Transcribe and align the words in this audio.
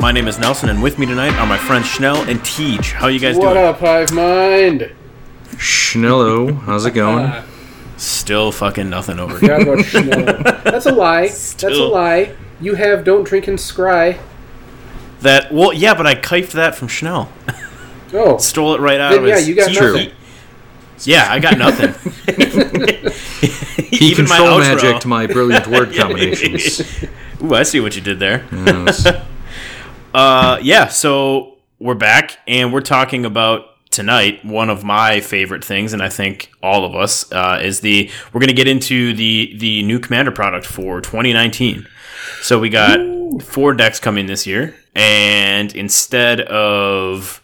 My 0.00 0.12
name 0.12 0.28
is 0.28 0.38
Nelson, 0.38 0.68
and 0.68 0.82
with 0.82 0.98
me 0.98 1.06
tonight 1.06 1.34
are 1.34 1.46
my 1.46 1.56
friends 1.56 1.86
Schnell 1.86 2.16
and 2.28 2.44
Teach. 2.44 2.92
How 2.92 3.08
you 3.08 3.18
guys 3.18 3.36
What 3.36 3.54
doing? 3.54 3.64
up, 3.66 3.80
Hive 3.80 4.12
Mind? 4.12 4.92
Schnello, 5.56 6.60
how's 6.62 6.84
it 6.86 6.92
going? 6.92 7.24
Uh, 7.26 7.44
Still 7.96 8.52
fucking 8.52 8.90
nothing 8.90 9.18
over. 9.18 9.38
forgot 9.38 9.62
about 9.62 9.84
Schnell. 9.84 10.42
That's 10.64 10.86
a 10.86 10.92
lie. 10.92 11.22
That's 11.28 11.62
a 11.64 11.70
lie. 11.86 12.34
You 12.60 12.74
have 12.74 13.04
don't 13.04 13.24
drink 13.24 13.48
and 13.48 13.58
scry. 13.58 14.18
that 15.22 15.52
well, 15.52 15.72
yeah, 15.72 15.94
but 15.94 16.06
I 16.06 16.14
kifed 16.14 16.52
that 16.52 16.74
from 16.74 16.88
Schnell. 16.88 17.30
Oh, 18.12 18.36
Stole 18.38 18.74
it 18.74 18.80
right 18.80 19.00
out 19.00 19.12
Then, 19.12 19.24
of 19.24 19.30
his. 19.30 19.40
yeah, 19.42 19.46
you 19.48 19.54
got 19.56 19.70
he- 19.70 19.80
nothing. 19.80 20.12
Yeah, 21.04 21.26
I 21.30 21.40
got 21.40 21.58
nothing. 21.58 21.92
He 23.90 24.06
Even 24.06 24.24
my 24.26 24.38
control 24.38 24.60
outro. 24.60 24.76
magic 24.82 25.00
to 25.02 25.08
my 25.08 25.26
brilliant 25.26 25.66
word 25.66 25.94
combinations. 25.94 27.04
Ooh, 27.42 27.54
I 27.54 27.64
see 27.64 27.80
what 27.80 27.94
you 27.94 28.00
did 28.00 28.18
there. 28.18 28.46
Yes. 28.50 29.06
Uh, 30.16 30.58
yeah, 30.62 30.86
so 30.88 31.56
we're 31.78 31.94
back 31.94 32.38
and 32.48 32.72
we're 32.72 32.80
talking 32.80 33.26
about 33.26 33.66
tonight 33.90 34.42
one 34.46 34.70
of 34.70 34.82
my 34.82 35.20
favorite 35.20 35.62
things, 35.62 35.92
and 35.92 36.02
I 36.02 36.08
think 36.08 36.50
all 36.62 36.86
of 36.86 36.94
us 36.94 37.30
uh, 37.32 37.60
is 37.62 37.80
the 37.80 38.10
we're 38.32 38.40
going 38.40 38.48
to 38.48 38.54
get 38.54 38.66
into 38.66 39.12
the 39.12 39.54
the 39.58 39.82
new 39.82 39.98
Commander 39.98 40.30
product 40.32 40.64
for 40.64 41.02
2019. 41.02 41.86
So 42.40 42.58
we 42.58 42.70
got 42.70 42.98
four 43.42 43.74
decks 43.74 44.00
coming 44.00 44.24
this 44.24 44.46
year, 44.46 44.74
and 44.94 45.74
instead 45.76 46.40
of 46.40 47.42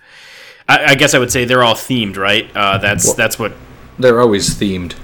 I, 0.67 0.92
I 0.92 0.95
guess 0.95 1.12
I 1.12 1.19
would 1.19 1.31
say 1.31 1.45
they're 1.45 1.62
all 1.62 1.75
themed, 1.75 2.17
right? 2.17 2.51
Uh, 2.57 2.79
that's 2.79 3.05
Well- 3.05 3.17
that's 3.17 3.39
what 3.39 3.53
They're 3.98 4.19
always 4.23 4.48
themed. 4.55 4.95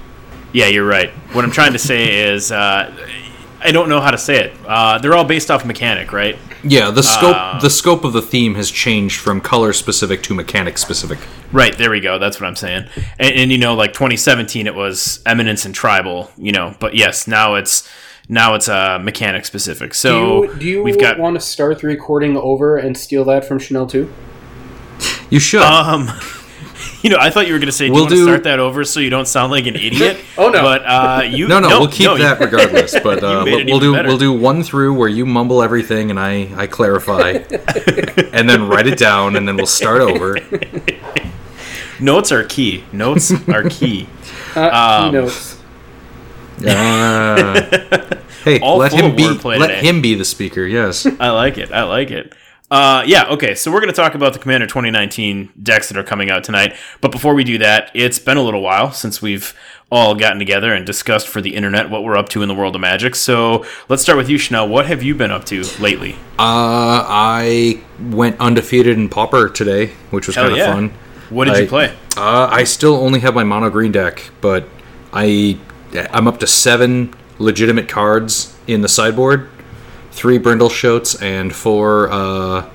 yeah, 0.53 0.65
you're 0.65 0.87
right. 0.87 1.11
What 1.33 1.45
I'm 1.45 1.51
trying 1.51 1.73
to 1.73 1.79
say 1.79 2.31
is, 2.33 2.51
uh, 2.51 2.91
I 3.61 3.71
don't 3.71 3.89
know 3.89 3.99
how 3.99 4.11
to 4.11 4.17
say 4.17 4.39
it. 4.45 4.53
Uh, 4.65 4.97
they're 4.99 5.13
all 5.13 5.25
based 5.25 5.51
off 5.51 5.65
mechanic, 5.65 6.13
right? 6.13 6.37
Yeah, 6.63 6.91
the 6.91 7.03
scope 7.03 7.35
Uh, 7.35 7.59
the 7.59 7.69
scope 7.69 8.03
of 8.03 8.13
the 8.13 8.21
theme 8.21 8.55
has 8.55 8.71
changed 8.71 9.19
from 9.19 9.41
color 9.41 9.73
specific 9.73 10.23
to 10.23 10.33
mechanic 10.33 10.77
specific. 10.77 11.19
Right, 11.51 11.77
there 11.77 11.91
we 11.91 11.99
go. 11.99 12.19
That's 12.19 12.39
what 12.39 12.47
I'm 12.47 12.55
saying. 12.55 12.87
And, 13.17 13.33
and 13.35 13.51
you 13.51 13.57
know, 13.57 13.75
like 13.75 13.93
2017, 13.93 14.67
it 14.67 14.75
was 14.75 15.21
eminence 15.25 15.65
and 15.65 15.73
tribal. 15.75 16.31
You 16.37 16.51
know, 16.51 16.75
but 16.79 16.95
yes, 16.95 17.27
now 17.27 17.55
it's 17.55 17.87
now 18.27 18.55
it's 18.55 18.69
uh, 18.69 18.99
mechanic 18.99 19.45
specific. 19.45 19.91
do 19.91 19.97
So 19.97 20.43
you, 20.43 20.55
do 20.55 20.65
you 20.65 20.83
we've 20.83 20.99
got 20.99 21.19
want 21.19 21.35
to 21.35 21.41
start 21.41 21.79
the 21.79 21.87
recording 21.87 22.37
over 22.37 22.77
and 22.77 22.97
steal 22.97 23.25
that 23.25 23.45
from 23.45 23.59
Schnell 23.59 23.87
too? 23.87 24.11
You 25.29 25.39
should. 25.39 25.61
um. 25.61 26.09
You 27.03 27.09
know, 27.09 27.17
I 27.17 27.29
thought 27.29 27.47
you 27.47 27.53
were 27.53 27.59
going 27.59 27.67
to 27.67 27.71
say, 27.71 27.87
"Do 27.87 27.93
We'll 27.93 28.01
you 28.03 28.07
want 28.09 28.15
to 28.17 28.23
start 28.25 28.43
that 28.43 28.59
over 28.59 28.83
so 28.83 28.99
you 28.99 29.09
don't 29.09 29.27
sound 29.27 29.51
like 29.51 29.65
an 29.67 29.75
idiot?" 29.87 30.17
Oh, 30.37 30.49
no. 30.49 30.61
But 30.61 30.81
uh, 30.85 31.21
you 31.29 31.47
no, 31.47 31.59
no, 31.61 31.69
we'll 31.79 31.87
keep 31.87 32.05
no, 32.07 32.17
that 32.17 32.39
regardless. 32.41 32.93
But 33.03 33.23
uh, 33.23 33.45
made 33.45 33.61
it 33.61 33.65
we'll 33.67 33.79
do 33.79 33.93
better. 33.93 34.09
we'll 34.09 34.17
do 34.17 34.33
one 34.33 34.63
through 34.63 34.93
where 34.95 35.07
you 35.07 35.25
mumble 35.25 35.63
everything 35.63 36.09
and 36.11 36.19
I 36.19 36.49
I 36.57 36.67
clarify, 36.67 37.29
and 38.33 38.49
then 38.49 38.67
write 38.67 38.85
it 38.87 38.97
down, 38.99 39.37
and 39.37 39.47
then 39.47 39.55
we'll 39.55 39.65
start 39.65 40.01
over. 40.01 40.37
Notes 42.01 42.31
are 42.33 42.43
key. 42.43 42.83
Notes 42.91 43.31
are 43.47 43.63
key. 43.69 44.07
Uh, 44.55 44.69
Um, 44.69 45.11
keynotes. 45.11 45.57
Ah. 46.67 47.53
hey, 48.43 48.59
All 48.59 48.77
let 48.77 48.91
him 48.91 49.15
be 49.15 49.27
let 49.27 49.67
today. 49.67 49.79
him 49.79 50.01
be 50.01 50.15
the 50.15 50.25
speaker. 50.25 50.63
Yes. 50.65 51.05
I 51.19 51.29
like 51.29 51.57
it. 51.57 51.71
I 51.71 51.83
like 51.83 52.11
it. 52.11 52.33
Uh, 52.71 53.03
yeah, 53.07 53.25
okay, 53.29 53.55
so 53.55 53.71
we're 53.71 53.79
going 53.79 53.91
to 53.91 53.95
talk 53.95 54.13
about 54.13 54.33
the 54.33 54.39
Commander 54.39 54.67
2019 54.67 55.49
decks 55.61 55.87
that 55.89 55.97
are 55.97 56.03
coming 56.03 56.29
out 56.29 56.43
tonight. 56.43 56.75
But 57.01 57.11
before 57.11 57.33
we 57.33 57.43
do 57.43 57.57
that, 57.57 57.89
it's 57.95 58.19
been 58.19 58.37
a 58.37 58.43
little 58.43 58.61
while 58.61 58.91
since 58.91 59.21
we've 59.21 59.55
all 59.91 60.13
gotten 60.13 60.37
together 60.37 60.71
and 60.73 60.85
discussed 60.85 61.27
for 61.27 61.41
the 61.41 61.55
internet 61.55 61.89
what 61.89 62.03
we're 62.03 62.15
up 62.15 62.29
to 62.29 62.43
in 62.43 62.47
the 62.47 62.53
world 62.53 62.75
of 62.75 62.81
Magic. 62.81 63.15
So 63.15 63.65
let's 63.87 64.03
start 64.03 64.17
with 64.17 64.29
you, 64.29 64.37
Schnell. 64.37 64.67
What 64.67 64.85
have 64.85 65.01
you 65.01 65.15
been 65.15 65.31
up 65.31 65.45
to 65.45 65.63
lately? 65.79 66.13
Uh, 66.37 67.01
I 67.07 67.81
went 67.99 68.39
undefeated 68.39 68.97
in 68.97 69.09
Pauper 69.09 69.49
today, 69.49 69.87
which 70.11 70.27
was 70.27 70.35
kind 70.35 70.51
of 70.51 70.57
yeah. 70.57 70.71
fun. 70.71 70.93
What 71.31 71.45
did 71.45 71.55
I- 71.55 71.59
you 71.59 71.67
play? 71.67 71.95
Uh, 72.17 72.49
I 72.51 72.65
still 72.65 72.95
only 72.95 73.21
have 73.21 73.33
my 73.33 73.43
mono 73.43 73.69
green 73.69 73.91
deck, 73.91 74.29
but 74.41 74.67
I 75.13 75.57
I'm 76.11 76.27
up 76.27 76.39
to 76.39 76.47
seven 76.47 77.13
legitimate 77.39 77.87
cards 77.87 78.55
in 78.67 78.81
the 78.81 78.89
sideboard, 78.89 79.49
three 80.11 80.37
Brindle 80.37 80.69
Shoats, 80.69 81.21
and 81.21 81.53
four 81.55 82.09
uh, 82.11 82.69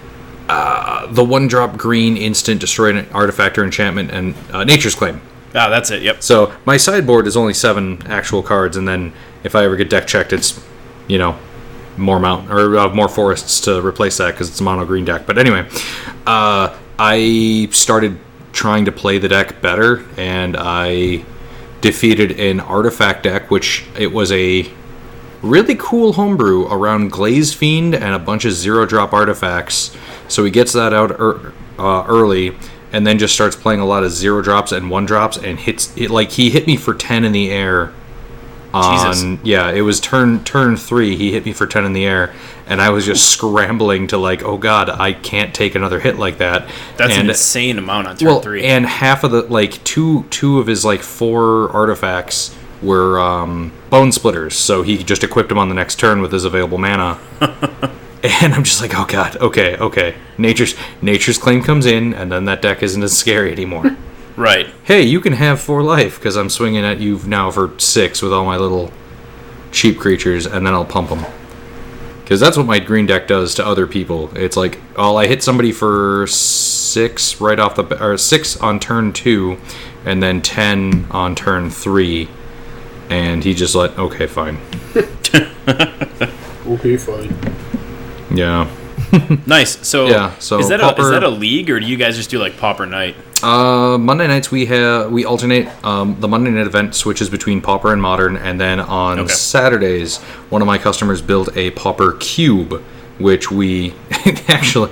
uh, 0.48 1.06
the 1.06 1.24
one 1.24 1.48
drop 1.48 1.76
green 1.76 2.16
instant 2.16 2.60
destroy 2.60 2.90
an 2.96 3.06
artifact 3.12 3.56
or 3.56 3.64
enchantment 3.64 4.10
and 4.10 4.34
uh, 4.52 4.64
Nature's 4.64 4.94
Claim. 4.94 5.20
Ah, 5.54 5.68
that's 5.68 5.90
it. 5.90 6.02
Yep. 6.02 6.22
So 6.22 6.52
my 6.64 6.76
sideboard 6.76 7.26
is 7.26 7.36
only 7.36 7.54
seven 7.54 8.02
actual 8.06 8.42
cards, 8.42 8.76
and 8.76 8.86
then 8.86 9.12
if 9.42 9.54
I 9.54 9.64
ever 9.64 9.76
get 9.76 9.88
deck 9.88 10.06
checked, 10.06 10.32
it's 10.32 10.62
you 11.06 11.18
know 11.18 11.38
more 11.96 12.18
mount 12.18 12.50
or 12.50 12.76
uh, 12.76 12.88
more 12.94 13.08
forests 13.08 13.60
to 13.62 13.80
replace 13.80 14.16
that 14.18 14.32
because 14.32 14.48
it's 14.48 14.60
a 14.60 14.62
mono 14.62 14.84
green 14.84 15.04
deck. 15.04 15.26
But 15.26 15.38
anyway, 15.38 15.68
uh, 16.26 16.76
I 16.98 17.68
started 17.70 18.18
trying 18.52 18.84
to 18.86 18.92
play 18.92 19.18
the 19.18 19.28
deck 19.28 19.62
better, 19.62 20.04
and 20.16 20.56
I 20.58 21.24
defeated 21.80 22.38
an 22.40 22.60
artifact 22.60 23.22
deck, 23.22 23.50
which 23.50 23.84
it 23.96 24.12
was 24.12 24.32
a 24.32 24.68
really 25.44 25.76
cool 25.76 26.14
homebrew 26.14 26.66
around 26.66 27.10
Glaze 27.10 27.52
Fiend 27.54 27.94
and 27.94 28.14
a 28.14 28.18
bunch 28.18 28.44
of 28.44 28.52
zero 28.52 28.86
drop 28.86 29.12
artifacts. 29.12 29.96
So 30.28 30.44
he 30.44 30.50
gets 30.50 30.72
that 30.72 30.92
out 30.92 31.10
er, 31.12 31.52
uh, 31.78 32.04
early 32.08 32.56
and 32.94 33.04
then 33.04 33.18
just 33.18 33.34
starts 33.34 33.56
playing 33.56 33.80
a 33.80 33.84
lot 33.84 34.04
of 34.04 34.12
zero 34.12 34.40
drops 34.40 34.70
and 34.70 34.88
one 34.88 35.04
drops 35.04 35.36
and 35.36 35.58
hits 35.58 35.94
it 35.96 36.10
like 36.10 36.30
he 36.30 36.50
hit 36.50 36.66
me 36.66 36.76
for 36.76 36.94
10 36.94 37.24
in 37.24 37.32
the 37.32 37.50
air 37.50 37.92
on 38.72 39.12
Jesus. 39.12 39.38
yeah 39.44 39.70
it 39.70 39.80
was 39.80 39.98
turn 40.00 40.42
turn 40.44 40.76
3 40.76 41.16
he 41.16 41.32
hit 41.32 41.44
me 41.44 41.52
for 41.52 41.66
10 41.66 41.84
in 41.84 41.92
the 41.92 42.04
air 42.04 42.32
and 42.68 42.80
I 42.80 42.90
was 42.90 43.04
just 43.04 43.28
scrambling 43.32 44.06
to 44.08 44.16
like 44.18 44.44
oh 44.44 44.56
god 44.58 44.88
I 44.88 45.12
can't 45.12 45.52
take 45.52 45.74
another 45.74 45.98
hit 45.98 46.18
like 46.18 46.38
that 46.38 46.68
That's 46.96 47.12
and 47.14 47.22
an 47.22 47.30
insane 47.30 47.78
amount 47.78 48.06
on 48.06 48.16
turn 48.16 48.28
well, 48.28 48.40
three. 48.40 48.64
and 48.64 48.86
half 48.86 49.24
of 49.24 49.32
the 49.32 49.42
like 49.42 49.82
two 49.82 50.22
two 50.30 50.60
of 50.60 50.68
his 50.68 50.84
like 50.84 51.00
four 51.00 51.70
artifacts 51.70 52.54
were 52.84 53.18
um, 53.18 53.72
bone 53.90 54.12
splitters, 54.12 54.56
so 54.56 54.82
he 54.82 55.02
just 55.02 55.24
equipped 55.24 55.48
them 55.48 55.58
on 55.58 55.68
the 55.68 55.74
next 55.74 55.98
turn 55.98 56.20
with 56.20 56.32
his 56.32 56.44
available 56.44 56.78
mana. 56.78 57.18
and 58.22 58.54
I'm 58.54 58.64
just 58.64 58.80
like, 58.80 58.92
oh 58.94 59.04
god, 59.06 59.36
okay, 59.36 59.76
okay. 59.76 60.14
Nature's 60.38 60.74
nature's 61.02 61.38
claim 61.38 61.62
comes 61.62 61.86
in, 61.86 62.14
and 62.14 62.30
then 62.32 62.46
that 62.46 62.62
deck 62.62 62.82
isn't 62.82 63.02
as 63.02 63.16
scary 63.16 63.52
anymore. 63.52 63.96
right. 64.36 64.68
hey, 64.84 65.02
you 65.02 65.20
can 65.20 65.34
have 65.34 65.60
four 65.60 65.82
life 65.82 66.18
because 66.18 66.36
I'm 66.36 66.50
swinging 66.50 66.84
at 66.84 67.00
you 67.00 67.20
now 67.26 67.50
for 67.50 67.78
six 67.78 68.22
with 68.22 68.32
all 68.32 68.44
my 68.44 68.56
little 68.56 68.92
cheap 69.72 69.98
creatures, 69.98 70.46
and 70.46 70.66
then 70.66 70.72
I'll 70.72 70.84
pump 70.84 71.10
them. 71.10 71.24
Because 72.22 72.40
that's 72.40 72.56
what 72.56 72.64
my 72.64 72.78
green 72.78 73.04
deck 73.04 73.28
does 73.28 73.54
to 73.56 73.66
other 73.66 73.86
people. 73.86 74.34
It's 74.34 74.56
like, 74.56 74.80
oh, 74.96 75.16
I 75.16 75.26
hit 75.26 75.42
somebody 75.42 75.72
for 75.72 76.26
six 76.26 77.38
right 77.38 77.58
off 77.58 77.74
the 77.74 78.02
or 78.02 78.16
six 78.16 78.56
on 78.56 78.80
turn 78.80 79.12
two, 79.12 79.58
and 80.06 80.22
then 80.22 80.40
ten 80.40 81.06
on 81.10 81.34
turn 81.34 81.68
three, 81.68 82.30
and 83.10 83.42
he 83.44 83.54
just 83.54 83.74
let, 83.74 83.98
okay, 83.98 84.26
fine, 84.26 84.58
Okay, 86.66 86.96
fine. 86.96 87.36
yeah. 88.34 88.68
Nice. 89.46 89.86
So, 89.86 90.06
Yeah, 90.08 90.36
so 90.38 90.58
is 90.58 90.68
that 90.70 90.80
a, 90.80 91.00
is 91.00 91.10
that 91.10 91.22
a 91.22 91.28
league 91.28 91.70
or 91.70 91.78
do 91.78 91.86
you 91.86 91.96
guys 91.96 92.16
just 92.16 92.30
do 92.30 92.38
like 92.40 92.56
Pauper 92.56 92.84
Night? 92.86 93.14
Uh, 93.42 93.96
Monday 93.98 94.26
nights 94.26 94.50
we 94.50 94.66
have 94.66 95.12
we 95.12 95.24
alternate. 95.24 95.68
Um, 95.84 96.16
the 96.18 96.26
Monday 96.26 96.50
night 96.50 96.66
event 96.66 96.94
switches 96.94 97.28
between 97.28 97.60
Pauper 97.60 97.92
and 97.92 98.00
Modern, 98.00 98.36
and 98.36 98.58
then 98.60 98.80
on 98.80 99.18
Okay. 99.20 99.28
Saturdays, 99.32 100.18
one 100.48 100.62
of 100.62 100.66
my 100.66 100.78
customers 100.78 101.20
built 101.20 101.54
a 101.56 101.70
Pauper 101.72 102.12
Cube, 102.14 102.82
which 103.18 103.50
we 103.50 103.92
actually 104.48 104.90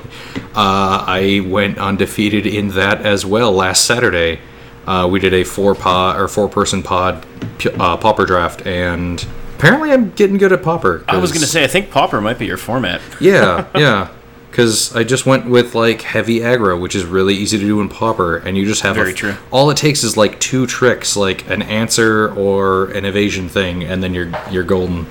uh, 0.54 1.02
I 1.06 1.44
went 1.46 1.78
undefeated 1.78 2.46
in 2.46 2.68
that 2.70 3.00
as 3.00 3.24
well 3.24 3.50
last 3.52 3.86
Saturday. 3.86 4.38
Uh, 4.86 5.08
we 5.10 5.20
did 5.20 5.32
a 5.34 5.44
four 5.44 5.74
pod 5.74 6.20
or 6.20 6.28
four 6.28 6.48
person 6.48 6.82
pod 6.82 7.24
pu- 7.58 7.70
uh, 7.70 7.96
Pauper 7.96 8.26
draft, 8.26 8.66
and 8.66 9.24
apparently 9.56 9.92
I'm 9.92 10.10
getting 10.10 10.38
good 10.38 10.52
at 10.52 10.62
pauper. 10.62 11.04
I 11.08 11.18
was 11.18 11.30
gonna 11.32 11.46
say, 11.46 11.62
I 11.64 11.68
think 11.68 11.90
pauper 11.90 12.20
might 12.20 12.38
be 12.38 12.46
your 12.46 12.56
format. 12.56 13.00
yeah, 13.20 13.66
yeah. 13.74 14.08
Because 14.50 14.94
I 14.94 15.02
just 15.02 15.24
went 15.24 15.46
with 15.46 15.74
like 15.74 16.02
heavy 16.02 16.40
aggro, 16.40 16.78
which 16.78 16.94
is 16.94 17.04
really 17.06 17.34
easy 17.34 17.56
to 17.58 17.64
do 17.64 17.80
in 17.80 17.88
pauper, 17.88 18.36
and 18.36 18.56
you 18.58 18.66
just 18.66 18.82
have 18.82 18.96
Very 18.96 19.12
a, 19.12 19.14
true. 19.14 19.34
All 19.50 19.70
it 19.70 19.76
takes 19.78 20.02
is 20.02 20.16
like 20.16 20.38
two 20.40 20.66
tricks, 20.66 21.16
like 21.16 21.48
an 21.48 21.62
answer 21.62 22.30
or 22.34 22.86
an 22.90 23.04
evasion 23.06 23.48
thing, 23.48 23.82
and 23.84 24.02
then 24.02 24.12
you're 24.12 24.30
you're 24.50 24.64
golden. 24.64 25.06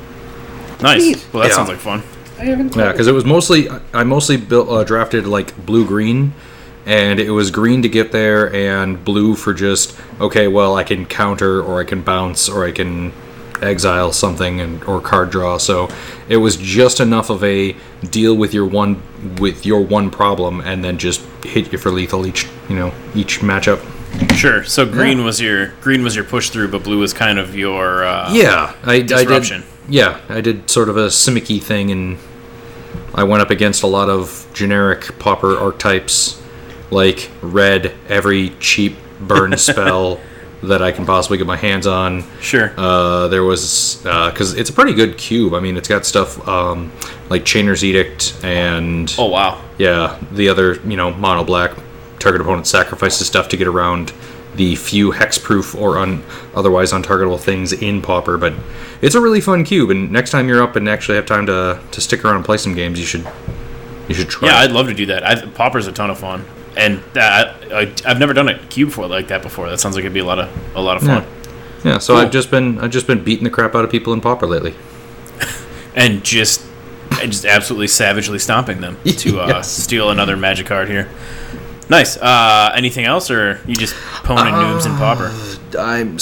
Nice. 0.82 1.02
Neat. 1.02 1.28
Well, 1.34 1.42
that 1.44 1.50
Yeah. 1.50 1.56
sounds 1.56 1.70
like 1.70 1.80
fun. 1.80 2.04
I 2.38 2.44
haven't. 2.46 2.76
Yeah, 2.76 2.92
because 2.92 3.08
it 3.08 3.14
was 3.14 3.24
mostly 3.26 3.68
I 3.94 4.04
mostly 4.04 4.38
built 4.38 4.68
uh, 4.70 4.84
drafted 4.84 5.26
like 5.26 5.56
blue 5.66 5.86
green, 5.88 6.34
and 6.86 7.20
it 7.20 7.32
was 7.32 7.52
green 7.52 7.82
to 7.84 7.90
get 7.90 8.12
there, 8.12 8.54
and 8.54 9.04
blue 9.04 9.36
for 9.36 9.54
just 9.54 9.98
okay. 10.20 10.48
Well, 10.48 10.76
I 10.76 10.84
can 10.84 11.06
counter, 11.06 11.62
or 11.62 11.80
I 11.80 11.84
can 11.84 12.02
bounce, 12.02 12.50
or 12.50 12.66
I 12.66 12.72
can 12.72 13.14
exile 13.62 14.12
something, 14.12 14.60
and 14.60 14.84
or 14.86 15.00
card 15.02 15.30
draw. 15.30 15.58
So 15.58 15.90
it 16.28 16.38
was 16.38 16.58
just 16.58 17.00
enough 17.00 17.30
of 17.30 17.44
a 17.44 17.76
deal 18.10 18.36
with 18.36 18.54
your 18.54 18.66
one 18.66 19.02
with 19.40 19.66
your 19.66 19.82
one 19.82 20.10
problem, 20.10 20.62
and 20.62 20.84
then 20.84 20.98
just 20.98 21.22
hit 21.44 21.72
you 21.72 21.78
for 21.78 21.92
lethal 21.92 22.26
each 22.26 22.48
you 22.70 22.76
know 22.76 22.94
each 23.16 23.40
matchup. 23.40 23.80
Sure. 24.36 24.64
So 24.64 24.86
green 24.86 25.24
was 25.24 25.40
your 25.40 25.68
green 25.82 26.04
was 26.04 26.16
your 26.16 26.26
push 26.26 26.50
through, 26.50 26.70
but 26.70 26.84
blue 26.84 27.00
was 27.00 27.14
kind 27.14 27.40
of 27.40 27.56
your 27.56 28.04
uh, 28.04 28.34
Yeah, 28.34 28.76
I, 28.84 28.96
I 28.96 28.98
did. 29.00 29.08
disruption. 29.08 29.64
Yeah, 29.88 30.20
I 30.30 30.42
did 30.42 30.70
sort 30.70 30.90
of 30.90 30.98
a 30.98 31.08
Simicky 31.08 31.62
thing 31.62 31.92
and 31.92 32.18
I 33.14 33.24
went 33.24 33.42
up 33.42 33.50
against 33.50 33.84
a 33.84 33.88
lot 33.88 34.10
of 34.10 34.48
generic 34.54 35.18
pauper 35.20 35.58
archetypes, 35.58 36.41
like 36.92 37.32
read 37.42 37.94
every 38.08 38.50
cheap 38.60 38.96
burn 39.20 39.58
spell 39.58 40.20
that 40.64 40.82
I 40.82 40.92
can 40.92 41.06
possibly 41.06 41.38
get 41.38 41.48
my 41.48 41.58
hands 41.58 41.88
on. 41.88 42.24
Sure. 42.40 42.74
Uh, 42.78 43.28
there 43.28 43.44
was 43.44 43.98
because 44.04 44.54
it's 44.54 44.70
a 44.70 44.74
pretty 44.74 44.94
good 44.94 45.18
cube. 45.18 45.54
I 45.54 45.60
mean, 45.60 45.78
it's 45.78 45.88
got 45.88 46.06
stuff 46.06 46.48
um, 46.48 46.92
like 47.30 47.44
Chainer's 47.44 47.84
Edict 47.84 48.38
and 48.44 49.14
oh 49.18 49.26
wow. 49.26 49.64
yeah, 49.78 50.20
the 50.32 50.50
other 50.50 50.76
you 50.82 50.98
know 50.98 51.12
mono 51.14 51.44
black 51.44 51.72
target 52.20 52.42
opponent 52.42 52.68
sacrifices 52.68 53.26
stuff 53.26 53.50
to 53.50 53.58
get 53.58 53.68
around 53.68 54.14
the 54.56 54.76
few 54.76 55.12
hexproof 55.12 55.80
or 55.80 55.98
un- 55.98 56.24
otherwise 56.54 56.92
untargetable 56.92 57.40
things 57.40 57.74
in 57.74 58.02
Pauper. 58.02 58.38
But 58.38 58.54
it's 59.02 59.16
a 59.16 59.22
really 59.22 59.42
fun 59.42 59.64
cube, 59.64 59.90
and 59.90 60.12
next 60.12 60.32
time 60.32 60.48
you're 60.48 60.62
up 60.62 60.76
and 60.76 60.88
actually 60.88 61.16
have 61.16 61.26
time 61.26 61.48
to 61.48 61.82
to 61.92 62.02
stick 62.02 62.24
around 62.24 62.36
and 62.36 62.46
play 62.46 62.58
some 62.58 62.76
games, 62.76 63.00
you 63.00 63.06
should 63.06 63.28
you 64.08 64.14
should 64.14 64.30
try. 64.30 64.50
Yeah. 64.50 64.58
I'd 64.58 64.72
love 64.72 64.88
to 64.88 64.94
do 64.94 65.08
that. 65.08 65.26
I, 65.26 65.44
Pauper's 65.48 65.88
a 65.88 65.92
ton 65.92 66.12
of 66.12 66.20
fun, 66.20 66.46
and 66.78 67.02
that 67.14 67.56
I, 67.72 67.94
I've 68.06 68.20
never 68.20 68.34
done 68.34 68.48
a 68.50 68.58
cube 68.68 68.90
before 68.90 69.08
like 69.08 69.28
that 69.30 69.42
before. 69.42 69.70
That 69.70 69.80
sounds 69.80 69.96
like 69.96 70.04
it'd 70.04 70.14
be 70.14 70.20
a 70.20 70.26
lot 70.26 70.40
of 70.40 70.76
a 70.76 70.82
lot 70.82 70.98
of 70.98 71.04
fun. 71.04 71.26
yeah. 71.84 71.98
So 71.98 72.14
Cool. 72.14 72.22
I've 72.24 72.32
just 72.32 72.50
been 72.52 72.80
I've 72.80 72.92
just 72.92 73.08
been 73.08 73.24
beating 73.24 73.44
the 73.44 73.50
crap 73.50 73.76
out 73.76 73.84
of 73.84 73.92
people 73.92 74.14
in 74.14 74.22
Pauper 74.22 74.48
lately. 74.48 74.74
and 75.96 76.24
just 76.24 76.62
and 77.22 77.32
just 77.32 77.46
absolutely 77.46 77.88
savagely 77.88 78.40
stomping 78.40 78.80
them 78.82 78.98
to 79.06 79.42
uh, 79.42 79.48
Yes. 79.48 79.70
steal 79.72 80.10
another 80.12 80.38
magic 80.38 80.66
card 80.68 80.88
here. 80.88 81.10
Nice. 81.90 82.16
Uh, 82.16 82.72
anything 82.74 83.04
else, 83.04 83.30
or 83.30 83.60
you 83.68 83.76
just 83.76 83.94
poning 84.24 84.54
noobs 84.54 84.86
and 84.86 84.98
pauper? 84.98 85.30
I'm 85.78 86.18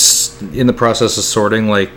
in 0.57 0.65
the 0.65 0.73
process 0.73 1.15
of 1.19 1.23
sorting 1.23 1.67
like 1.67 1.91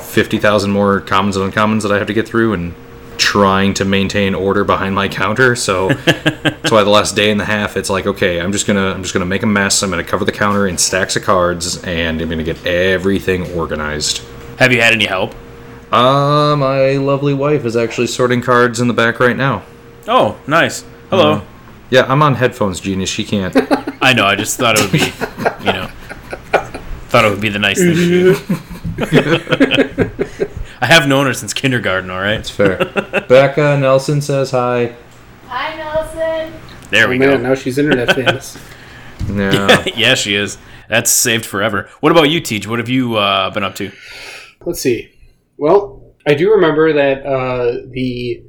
fifty 0.00 0.38
thousand 0.38 0.70
more 0.70 1.00
commons 1.00 1.36
and 1.36 1.52
uncommons 1.52 1.82
that 1.82 1.92
I 1.92 1.98
have 1.98 2.06
to 2.06 2.14
get 2.14 2.26
through, 2.26 2.54
and 2.54 2.74
trying 3.18 3.74
to 3.74 3.84
maintain 3.84 4.34
order 4.34 4.64
behind 4.64 4.94
my 4.94 5.08
counter. 5.08 5.56
So 5.56 5.88
that's 5.92 6.70
why 6.70 6.84
the 6.84 6.90
last 6.90 7.16
day 7.16 7.30
and 7.30 7.40
a 7.40 7.44
half, 7.44 7.76
it's 7.76 7.90
like, 7.90 8.06
okay, 8.06 8.40
I'm 8.40 8.52
just 8.52 8.66
gonna 8.66 8.92
I'm 8.92 9.02
just 9.02 9.14
gonna 9.14 9.26
make 9.26 9.42
a 9.42 9.46
mess. 9.46 9.82
I'm 9.82 9.90
gonna 9.90 10.04
cover 10.04 10.24
the 10.24 10.32
counter 10.32 10.66
in 10.66 10.78
stacks 10.78 11.16
of 11.16 11.22
cards, 11.22 11.82
and 11.84 12.20
I'm 12.20 12.28
gonna 12.28 12.42
get 12.42 12.64
everything 12.66 13.50
organized. 13.52 14.22
Have 14.58 14.72
you 14.72 14.80
had 14.80 14.92
any 14.92 15.06
help? 15.06 15.34
Uh, 15.92 16.56
my 16.56 16.92
lovely 16.92 17.34
wife 17.34 17.64
is 17.64 17.76
actually 17.76 18.08
sorting 18.08 18.42
cards 18.42 18.80
in 18.80 18.88
the 18.88 18.94
back 18.94 19.20
right 19.20 19.36
now. 19.36 19.62
Oh, 20.08 20.38
nice. 20.46 20.84
Hello. 21.10 21.42
Yeah, 21.90 22.04
I'm 22.08 22.22
on 22.22 22.34
headphones, 22.34 22.80
genius. 22.80 23.08
She 23.10 23.24
can't. 23.24 23.54
I 24.02 24.12
know. 24.12 24.26
I 24.26 24.34
just 24.34 24.58
thought 24.58 24.76
it 24.78 24.82
would 24.82 24.92
be, 24.92 25.06
you 25.64 25.72
know, 25.72 25.86
thought 27.08 27.24
it 27.24 27.30
would 27.30 27.40
be 27.40 27.48
the 27.48 27.58
nice 27.58 27.78
thing 27.78 27.94
to 27.94 28.34
do. 28.96 30.10
I 30.80 30.86
have 30.86 31.08
known 31.08 31.26
her 31.26 31.34
since 31.34 31.54
kindergarten. 31.54 32.10
All 32.10 32.20
right. 32.20 32.38
It's 32.38 32.50
fair. 32.50 32.78
Becca 33.28 33.78
Nelson 33.78 34.20
says 34.20 34.50
hi. 34.50 34.94
Hi, 35.46 35.76
Nelson. 35.76 36.52
There 36.90 37.06
Oh, 37.06 37.10
we 37.10 37.18
man, 37.18 37.30
go. 37.30 37.48
now 37.48 37.54
she's 37.54 37.78
internet 37.78 38.12
famous. 38.14 38.58
Yeah. 39.30 39.84
yeah, 39.96 40.14
she 40.14 40.34
is. 40.34 40.58
That's 40.88 41.10
saved 41.10 41.44
forever. 41.46 41.88
What 42.00 42.12
about 42.12 42.30
you, 42.30 42.40
Teach? 42.40 42.66
What 42.68 42.78
have 42.78 42.88
you 42.88 43.16
uh, 43.16 43.50
been 43.50 43.64
up 43.64 43.74
to? 43.76 43.90
Let's 44.64 44.80
see. 44.80 45.10
Well, 45.56 46.14
I 46.28 46.34
do 46.34 46.50
remember 46.52 46.92
that 46.92 47.24
uh, 47.26 47.86
the 47.90 48.42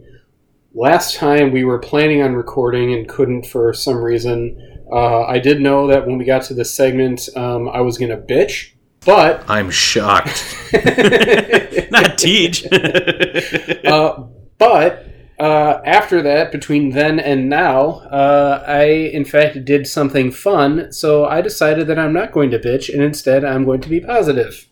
last 0.73 1.15
time 1.15 1.51
we 1.51 1.63
were 1.63 1.79
planning 1.79 2.21
on 2.21 2.35
recording 2.35 2.93
and 2.93 3.07
couldn't 3.07 3.45
for 3.47 3.73
some 3.73 3.97
reason. 3.97 4.63
Uh, 4.91 5.23
I 5.23 5.39
did 5.39 5.61
know 5.61 5.87
that 5.87 6.05
when 6.05 6.17
we 6.17 6.25
got 6.25 6.43
to 6.43 6.53
this 6.53 6.73
segment, 6.73 7.27
um, 7.35 7.67
I 7.69 7.81
was 7.81 7.97
going 7.97 8.11
to 8.11 8.17
bitch, 8.17 8.71
but 9.07 9.49
I'm 9.49 9.71
shocked. 9.71 10.43
Not 11.91 12.17
Teach. 12.17 12.65
uh, 13.85 14.23
but 14.57 15.07
uh, 15.39 15.79
after 15.85 16.21
that, 16.21 16.51
between 16.51 16.89
then 16.89 17.17
and 17.17 17.49
now, 17.49 18.01
uh, 18.11 18.65
I 18.67 18.83
in 18.83 19.23
fact 19.23 19.63
did 19.63 19.87
something 19.87 20.29
fun. 20.29 20.91
So 20.91 21.25
I 21.25 21.39
decided 21.39 21.87
that 21.87 21.97
I'm 21.97 22.11
not 22.11 22.33
going 22.33 22.51
to 22.51 22.59
bitch, 22.59 22.93
and 22.93 23.01
instead 23.01 23.45
I'm 23.45 23.63
going 23.63 23.79
to 23.79 23.89
be 23.89 24.01
positive. 24.01 24.67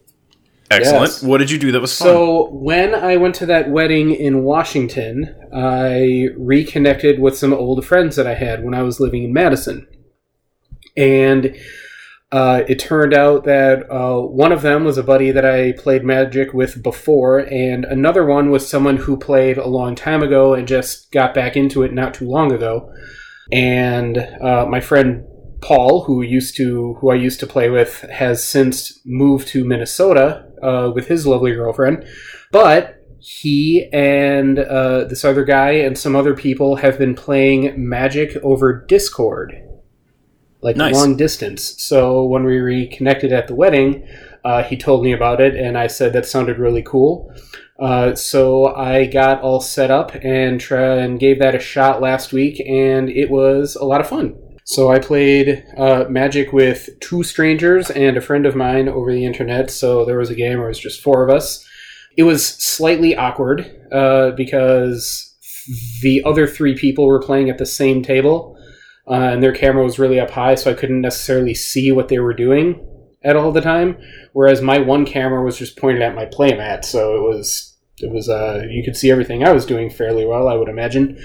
Excellent. 0.69 1.01
Yes. 1.01 1.23
What 1.23 1.37
did 1.37 1.49
you 1.49 1.57
do 1.57 1.71
that 1.71 1.79
was 1.79 1.97
fun? 1.97 2.07
So 2.07 2.49
when 2.49 2.93
I 2.93 3.15
went 3.15 3.35
to 3.35 3.45
that 3.45 3.69
wedding 3.69 4.13
in 4.13 4.43
Washington, 4.43 5.33
I 5.55 6.27
reconnected 6.35 7.21
with 7.21 7.37
some 7.37 7.53
old 7.53 7.85
friends 7.85 8.17
that 8.17 8.27
I 8.27 8.33
had 8.33 8.65
when 8.65 8.73
I 8.73 8.81
was 8.81 8.99
living 8.99 9.23
in 9.23 9.31
Madison, 9.31 9.87
and 10.97 11.55
uh, 12.35 12.65
it 12.67 12.79
turned 12.79 13.13
out 13.13 13.45
that 13.45 13.89
uh, 13.89 14.19
one 14.19 14.51
of 14.51 14.61
them 14.61 14.83
was 14.83 14.97
a 14.97 15.03
buddy 15.03 15.31
that 15.31 15.45
I 15.45 15.71
played 15.71 16.03
Magic 16.03 16.53
with 16.53 16.83
before, 16.83 17.39
and 17.39 17.85
another 17.85 18.25
one 18.25 18.51
was 18.51 18.67
someone 18.67 18.97
who 18.97 19.15
played 19.15 19.57
a 19.57 19.65
long 19.65 19.95
time 19.95 20.21
ago 20.21 20.53
and 20.53 20.67
just 20.67 21.13
got 21.13 21.33
back 21.33 21.55
into 21.55 21.83
it 21.83 21.93
not 21.93 22.13
too 22.13 22.27
long 22.27 22.51
ago. 22.51 22.91
And 23.53 24.17
uh, 24.17 24.65
my 24.65 24.81
friend 24.81 25.23
Paul, 25.61 26.03
who 26.03 26.23
used 26.23 26.57
to 26.57 26.95
who 26.95 27.09
I 27.09 27.15
used 27.15 27.39
to 27.39 27.47
play 27.47 27.69
with, 27.69 28.01
has 28.11 28.43
since 28.43 28.99
moved 29.05 29.47
to 29.49 29.63
Minnesota 29.63 30.45
uh, 30.61 30.91
with 30.93 31.07
his 31.07 31.25
lovely 31.25 31.53
girlfriend. 31.53 32.05
But 32.51 33.01
he 33.19 33.89
and 33.93 34.59
uh, 34.59 35.05
this 35.05 35.23
other 35.23 35.45
guy 35.45 35.71
and 35.71 35.97
some 35.97 36.17
other 36.17 36.35
people 36.35 36.75
have 36.75 36.99
been 36.99 37.15
playing 37.15 37.73
Magic 37.77 38.35
over 38.43 38.85
Discord, 38.85 39.55
like 40.65 40.75
Nice. 40.75 40.95
long 40.95 41.15
distance. 41.15 41.75
So 41.77 42.25
when 42.25 42.44
we 42.44 42.57
reconnected 42.57 43.31
at 43.31 43.47
the 43.47 43.53
wedding, 43.53 44.07
uh, 44.44 44.63
he 44.63 44.75
told 44.75 45.03
me 45.03 45.13
about 45.13 45.39
it, 45.39 45.56
and 45.56 45.77
I 45.77 45.85
said 45.88 46.12
that 46.13 46.25
sounded 46.25 46.57
really 46.57 46.81
cool. 46.81 47.31
Uh, 47.79 48.15
so 48.15 48.73
I 48.75 49.06
got 49.06 49.41
all 49.41 49.62
set 49.62 49.91
up 49.91 50.15
and 50.23 50.59
try 50.59 50.95
and 50.95 51.19
gave 51.19 51.39
that 51.39 51.53
a 51.53 51.59
shot 51.59 52.01
last 52.01 52.33
week, 52.33 52.59
and 52.65 53.09
it 53.09 53.29
was 53.29 53.75
a 53.75 53.85
lot 53.85 54.01
of 54.01 54.07
fun. 54.07 54.35
So 54.63 54.91
I 54.91 54.97
played 54.97 55.63
uh, 55.77 56.06
Magic 56.09 56.51
with 56.51 56.89
two 57.00 57.21
strangers 57.21 57.91
and 57.91 58.18
a 58.18 58.21
friend 58.21 58.47
of 58.47 58.56
mine 58.56 58.89
over 58.89 59.11
the 59.13 59.23
internet. 59.23 59.69
So 59.69 60.03
there 60.03 60.18
was 60.18 60.31
a 60.31 60.35
game 60.35 60.57
where 60.57 60.65
it 60.65 60.69
was 60.69 60.79
just 60.79 61.03
four 61.03 61.23
of 61.23 61.29
us. 61.29 61.63
It 62.18 62.23
was 62.23 62.44
slightly 62.44 63.15
awkward 63.15 63.59
uh, 63.91 64.31
because 64.31 65.35
the 66.01 66.23
other 66.25 66.47
three 66.47 66.75
people 66.75 67.06
were 67.06 67.21
playing 67.21 67.51
at 67.51 67.59
the 67.59 67.65
same 67.65 68.01
table, 68.01 68.55
uh, 69.07 69.14
and 69.14 69.44
their 69.44 69.54
camera 69.54 69.83
was 69.83 70.00
really 70.00 70.19
up 70.19 70.31
high, 70.31 70.56
so 70.56 70.71
I 70.71 70.74
couldn't 70.74 71.02
necessarily 71.02 71.54
see 71.54 71.92
what 71.92 72.07
they 72.07 72.19
were 72.19 72.33
doing 72.33 72.85
at 73.24 73.35
all 73.35 73.52
the 73.52 73.62
time. 73.62 73.97
Whereas 74.33 74.62
my 74.62 74.80
one 74.80 75.06
camera 75.06 75.44
was 75.44 75.57
just 75.57 75.78
pointed 75.78 76.02
at 76.02 76.16
my 76.16 76.26
playmat, 76.26 76.85
so 76.85 77.16
it 77.16 77.21
was 77.21 77.76
it 78.00 78.12
was 78.12 78.30
uh, 78.30 78.66
you 78.69 78.83
could 78.83 78.97
see 78.97 79.12
everything 79.12 79.44
I 79.44 79.52
was 79.52 79.66
doing 79.66 79.90
fairly 79.90 80.26
well, 80.26 80.47
I 80.47 80.56
would 80.56 80.69
imagine. 80.69 81.18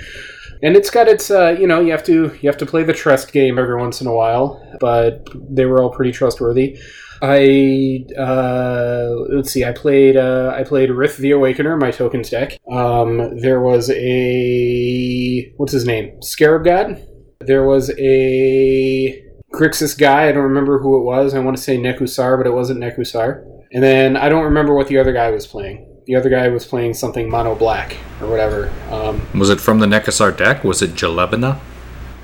And 0.62 0.76
it's 0.76 0.90
got 0.90 1.08
its 1.08 1.30
uh, 1.30 1.56
you 1.58 1.66
know 1.66 1.80
you 1.80 1.90
have 1.90 2.04
to 2.04 2.36
you 2.40 2.48
have 2.48 2.58
to 2.58 2.66
play 2.66 2.82
the 2.82 2.92
trust 2.92 3.32
game 3.32 3.58
every 3.58 3.76
once 3.76 4.00
in 4.00 4.06
a 4.06 4.14
while, 4.14 4.62
but 4.80 5.26
they 5.34 5.64
were 5.64 5.82
all 5.82 5.90
pretty 5.90 6.12
trustworthy. 6.12 6.78
I 7.22 8.06
uh, 8.18 9.08
let's 9.30 9.50
see. 9.50 9.64
I 9.64 9.72
played 9.72 10.16
uh, 10.16 10.54
I 10.56 10.64
played 10.64 10.90
Rith 10.90 11.16
the 11.16 11.32
Awakener, 11.32 11.78
my 11.78 11.90
tokens 11.90 12.30
deck. 12.30 12.58
Um, 12.70 13.38
there 13.40 13.60
was 13.60 13.90
a 13.90 15.52
what's 15.56 15.72
his 15.72 15.86
name? 15.86 16.22
Scarab 16.22 16.64
God. 16.64 17.06
There 17.46 17.64
was 17.64 17.90
a 17.98 19.24
Grixis 19.50 19.96
guy. 19.96 20.28
I 20.28 20.32
don't 20.32 20.42
remember 20.42 20.78
who 20.78 20.98
it 20.98 21.04
was. 21.04 21.32
I 21.32 21.38
want 21.38 21.56
to 21.56 21.62
say 21.62 21.78
Nekusar, 21.78 22.36
but 22.36 22.46
it 22.46 22.52
wasn't 22.52 22.80
Nekusar. 22.80 23.46
And 23.72 23.82
then 23.82 24.14
I 24.14 24.28
don't 24.28 24.44
remember 24.44 24.74
what 24.74 24.88
the 24.88 24.98
other 24.98 25.14
guy 25.14 25.30
was 25.30 25.46
playing. 25.46 25.86
The 26.04 26.16
other 26.16 26.28
guy 26.28 26.48
was 26.48 26.66
playing 26.66 26.92
something 26.92 27.30
mono 27.30 27.54
black 27.54 27.96
or 28.20 28.28
whatever. 28.28 28.70
Um, 28.90 29.26
Was 29.38 29.48
it 29.48 29.58
from 29.58 29.78
the 29.78 29.86
Nekusar 29.86 30.36
deck? 30.36 30.64
Was 30.64 30.82
it 30.82 30.90
Jeleva? 30.90 31.58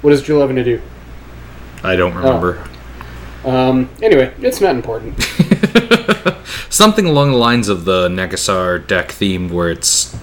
what 0.03 0.11
does 0.11 0.23
to 0.23 0.65
do? 0.65 0.83
I 1.83 1.97
don't 1.97 2.15
remember. 2.15 2.63
Um, 3.47 3.89
anyway, 4.03 4.35
it's 4.43 4.61
not 4.61 4.75
important. 4.75 5.19
Something 6.69 7.07
along 7.07 7.31
the 7.31 7.39
lines 7.39 7.71
of 7.71 7.87
the 7.87 8.09
Nekusar 8.09 8.87
deck 8.87 9.13
theme 9.13 9.49
where 9.49 9.71
it's 9.71 10.15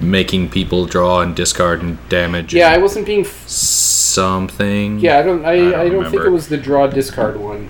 making 0.00 0.50
people 0.50 0.86
draw 0.86 1.20
and 1.20 1.34
discard 1.34 1.82
and 1.82 1.98
damage. 2.08 2.54
Yeah, 2.54 2.70
I 2.70 2.78
wasn't 2.78 3.06
being. 3.06 3.20
F- 3.26 3.46
something. 3.48 4.98
yeah, 5.00 5.18
I 5.18 5.22
don't. 5.22 5.44
I, 5.44 5.52
I 5.52 5.88
don't 5.88 6.02
don't, 6.02 6.10
think 6.10 6.22
it 6.24 6.30
was 6.30 6.48
the 6.48 6.56
draw 6.56 6.86
discard 6.86 7.38
one. 7.38 7.68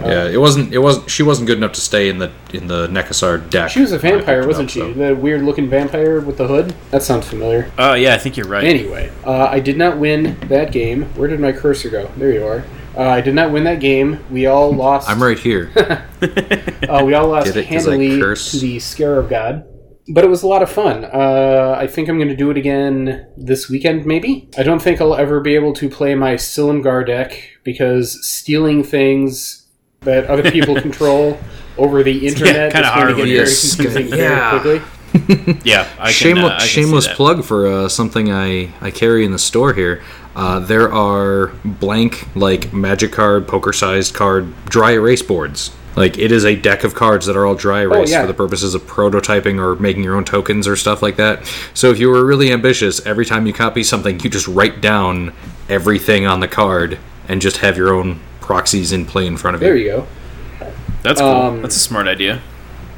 Yeah, 0.00 0.24
it 0.28 0.38
wasn't. 0.38 0.72
It 0.74 0.78
wasn't. 0.78 1.08
She 1.10 1.22
wasn't 1.22 1.46
good 1.46 1.58
enough 1.58 1.72
to 1.74 1.80
stay 1.80 2.08
in 2.08 2.18
the 2.18 2.32
in 2.52 2.66
the 2.66 2.88
Nekusar 2.88 3.48
deck. 3.50 3.70
She 3.70 3.80
was 3.80 3.92
a 3.92 3.96
when 3.98 4.06
I 4.06 4.10
picked 4.16 4.26
vampire, 4.26 4.46
wasn't 4.46 4.68
up, 4.68 4.72
she? 4.72 4.80
so. 4.80 4.92
The 4.92 5.14
weird 5.14 5.42
looking 5.42 5.68
vampire 5.70 6.20
with 6.20 6.38
the 6.38 6.46
hood. 6.48 6.74
That 6.90 7.02
sounds 7.02 7.28
familiar. 7.28 7.70
uh, 7.78 7.94
yeah, 7.94 8.14
I 8.14 8.18
think 8.18 8.36
you're 8.36 8.48
right. 8.48 8.64
Anyway, 8.64 9.12
uh, 9.24 9.44
I 9.46 9.60
did 9.60 9.78
not 9.78 9.98
win 9.98 10.36
that 10.48 10.72
game. 10.72 11.04
Where 11.14 11.28
did 11.28 11.38
my 11.38 11.52
cursor 11.52 11.88
go? 11.88 12.10
There 12.16 12.32
you 12.32 12.44
are. 12.44 12.64
Uh, 12.96 13.02
I 13.08 13.20
did 13.20 13.34
not 13.34 13.52
win 13.52 13.64
that 13.64 13.78
game. 13.80 14.18
We 14.30 14.46
all 14.46 14.72
lost. 14.74 15.08
I'm 15.08 15.22
right 15.22 15.38
here. 15.38 15.70
Uh, 16.82 17.02
we 17.04 17.14
all 17.14 17.28
lost 17.28 17.46
Get 17.46 17.56
it? 17.56 17.68
'Cause 17.68 17.86
I 17.86 17.92
handily 17.92 18.20
curse? 18.20 18.50
to 18.50 18.58
the 18.58 18.78
Scarab 18.80 19.30
God. 19.30 19.64
But 20.08 20.24
it 20.24 20.28
was 20.28 20.42
a 20.42 20.48
lot 20.48 20.62
of 20.62 20.70
fun. 20.70 21.04
Uh, 21.04 21.76
I 21.78 21.86
think 21.86 22.08
I'm 22.08 22.16
going 22.16 22.28
to 22.28 22.36
do 22.36 22.50
it 22.50 22.56
again 22.56 23.26
this 23.36 23.68
weekend, 23.68 24.04
maybe. 24.04 24.48
I 24.58 24.64
don't 24.64 24.82
think 24.82 25.00
I'll 25.00 25.14
ever 25.14 25.40
be 25.40 25.54
able 25.54 25.72
to 25.74 25.88
play 25.88 26.14
my 26.16 26.34
Silumgar 26.34 27.06
deck 27.06 27.40
because 27.62 28.24
stealing 28.26 28.82
things 28.82 29.66
that 30.00 30.26
other 30.26 30.50
people 30.50 30.80
control 30.80 31.38
over 31.78 32.02
the 32.02 32.26
internet 32.26 32.72
kinda 32.72 32.88
is 32.88 32.94
going 32.94 33.06
hard 33.06 33.08
to 33.10 33.14
get 33.14 33.22
very 33.22 33.30
you're 33.30 33.44
confusing 33.44 34.06
sc- 34.06 34.10
very 34.10 34.22
yeah. 34.22 34.50
quickly. 34.60 34.82
Yeah, 35.64 35.88
I 35.98 36.04
can, 36.06 36.12
Shameless, 36.12 36.44
uh, 36.44 36.54
I 36.54 36.58
can 36.58 36.60
see 36.60 36.68
shameless 36.68 37.06
that. 37.06 37.16
plug 37.16 37.44
for 37.44 37.66
uh, 37.66 37.88
something 37.88 38.32
I, 38.32 38.72
I 38.80 38.90
carry 38.90 39.26
in 39.26 39.32
the 39.32 39.38
store 39.38 39.74
here. 39.74 40.02
Uh, 40.34 40.58
there 40.58 40.90
are 40.90 41.48
blank, 41.64 42.34
like 42.34 42.72
magic 42.72 43.12
card, 43.12 43.46
poker 43.46 43.74
sized 43.74 44.14
card, 44.14 44.52
dry 44.64 44.92
erase 44.92 45.22
boards. 45.22 45.70
Like 45.96 46.16
it 46.18 46.32
is 46.32 46.44
a 46.44 46.56
deck 46.56 46.84
of 46.84 46.94
cards 46.94 47.26
that 47.26 47.36
are 47.36 47.44
all 47.44 47.54
dry 47.54 47.80
erase 47.82 48.10
yeah. 48.10 48.22
for 48.22 48.26
the 48.26 48.34
purposes 48.34 48.74
of 48.74 48.82
prototyping 48.82 49.58
or 49.60 49.76
making 49.76 50.02
your 50.02 50.16
own 50.16 50.24
tokens 50.24 50.66
or 50.66 50.74
stuff 50.76 51.02
like 51.02 51.16
that. 51.16 51.46
So 51.74 51.90
if 51.90 51.98
you 51.98 52.08
were 52.08 52.24
really 52.24 52.50
ambitious, 52.52 53.04
every 53.06 53.26
time 53.26 53.46
you 53.46 53.52
copy 53.52 53.82
something, 53.82 54.18
you 54.20 54.30
just 54.30 54.48
write 54.48 54.80
down 54.80 55.34
everything 55.68 56.26
on 56.26 56.40
the 56.40 56.48
card 56.48 56.98
and 57.28 57.42
just 57.42 57.58
have 57.58 57.76
your 57.76 57.92
own 57.92 58.20
proxies 58.40 58.92
in 58.92 59.04
play 59.06 59.26
in 59.26 59.36
front 59.36 59.54
of 59.54 59.60
There 59.60 59.76
you. 59.76 59.84
There 59.90 59.96
you 59.98 60.02
go. 60.02 60.70
That's 61.02 61.20
cool. 61.20 61.28
Um, 61.28 61.62
That's 61.62 61.76
a 61.76 61.80
smart 61.80 62.06
idea. 62.08 62.40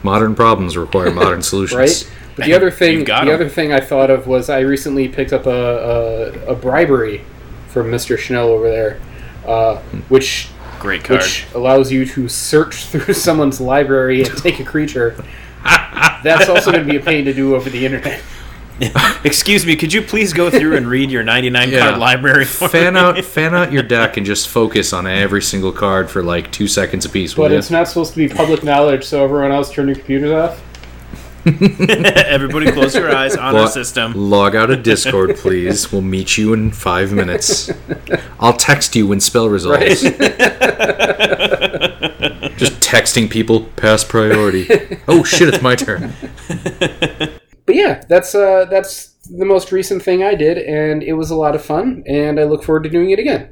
Modern 0.03 0.35
problems 0.35 0.77
require 0.77 1.11
modern 1.15 1.43
solutions. 1.43 1.79
right? 1.79 2.13
But 2.37 2.47
the 2.47 2.55
other 2.55 2.71
thing, 2.81 2.93
You've 2.99 3.01
the 3.03 3.07
got 3.07 3.29
'em. 3.29 3.35
other 3.35 3.49
thing 3.49 3.73
I 3.73 3.81
thought 3.81 4.11
of 4.11 4.27
was 4.27 4.49
I 4.51 4.61
recently 4.61 5.09
picked 5.09 5.33
up 5.33 5.47
a 5.47 6.41
a, 6.47 6.53
a 6.53 6.55
bribery 6.55 7.23
from 7.69 7.91
Mr. 7.91 8.17
Schnell 8.19 8.49
over 8.49 8.69
there, 8.71 9.01
uh, 9.47 9.79
which 10.09 10.49
Great 10.85 11.03
card. 11.03 11.23
which 11.23 11.47
allows 11.55 11.91
you 11.91 12.05
to 12.05 12.29
search 12.29 12.85
through 12.89 13.15
someone's 13.15 13.59
library 13.59 14.23
and 14.23 14.37
take 14.37 14.61
a 14.61 14.65
creature. 14.65 15.17
That's 16.23 16.51
also 16.51 16.71
going 16.71 16.85
to 16.87 16.91
be 16.91 16.99
a 16.99 17.01
pain 17.01 17.25
to 17.25 17.33
do 17.33 17.55
over 17.57 17.71
the 17.71 17.87
internet. 17.87 18.23
Excuse 19.25 19.65
me, 19.65 19.77
could 19.77 19.93
you 19.95 20.03
please 20.03 20.33
go 20.35 20.51
through 20.51 20.77
and 20.77 20.87
read 20.87 21.11
your 21.11 21.23
99 21.23 21.71
Yeah. 21.71 21.89
card 21.89 21.99
library 22.01 22.45
for 22.45 22.69
fan 22.69 22.95
me? 22.95 23.01
out 23.01 23.25
fan 23.25 23.55
out 23.55 23.73
your 23.73 23.83
deck 23.83 24.17
and 24.19 24.27
just 24.27 24.49
focus 24.49 24.93
on 24.93 25.07
every 25.07 25.41
single 25.41 25.73
card 25.73 26.11
for 26.11 26.23
like 26.23 26.51
two 26.53 26.67
seconds 26.69 27.07
apiece. 27.07 27.33
But 27.35 27.51
ya? 27.53 27.57
it's 27.59 27.71
not 27.71 27.89
supposed 27.89 28.13
to 28.13 28.19
be 28.19 28.29
public 28.29 28.63
knowledge, 28.63 29.05
so 29.05 29.25
everyone 29.25 29.53
else 29.53 29.73
turn 29.73 29.87
your 29.87 29.95
computers 29.97 30.33
off. 30.33 30.61
Everybody 32.27 32.73
close 32.73 32.95
your 32.95 33.15
eyes 33.15 33.37
on 33.37 33.55
our 33.55 33.63
Lo- 33.63 33.67
system. 33.67 34.13
Log 34.15 34.57
out 34.57 34.71
of 34.71 34.83
Discord, 34.83 35.37
please. 35.37 35.93
We'll 35.93 36.01
meet 36.03 36.39
you 36.39 36.55
in 36.55 36.71
five 36.71 37.13
minutes. 37.13 37.71
I'll 38.41 38.55
text 38.55 38.97
you 38.97 39.07
when 39.07 39.21
spell 39.21 39.49
resolves. 39.49 40.01
Just 42.57 42.81
texting 42.81 43.29
people 43.29 43.65
past 43.77 44.09
priority. 44.09 44.67
Oh 45.07 45.23
shit, 45.25 45.49
it's 45.53 45.63
my 45.63 45.75
turn. 45.77 46.13
But 47.67 47.77
yeah, 47.77 48.03
that's 48.09 48.35
uh, 48.35 48.67
that's 48.67 49.15
the 49.25 49.47
most 49.47 49.73
recent 49.73 50.03
thing 50.03 50.23
I 50.23 50.35
did, 50.35 50.59
and 50.59 51.03
it 51.03 51.15
was 51.15 51.31
a 51.31 51.35
lot 51.35 51.55
of 51.55 51.65
fun, 51.65 52.03
and 52.07 52.39
I 52.39 52.45
look 52.45 52.63
forward 52.63 52.83
to 52.85 52.91
doing 52.91 53.09
it 53.11 53.19
again. 53.19 53.49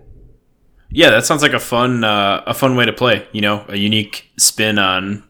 Yeah, 0.91 1.09
that 1.09 1.25
sounds 1.25 1.41
like 1.41 1.55
a 1.55 1.59
fun 1.59 2.05
uh, 2.05 2.43
a 2.47 2.53
fun 2.53 2.77
way 2.77 2.85
to 2.85 2.93
play. 2.93 3.27
You 3.33 3.41
know, 3.41 3.65
a 3.69 3.77
unique 3.77 4.31
spin 4.39 4.79
on. 4.79 5.25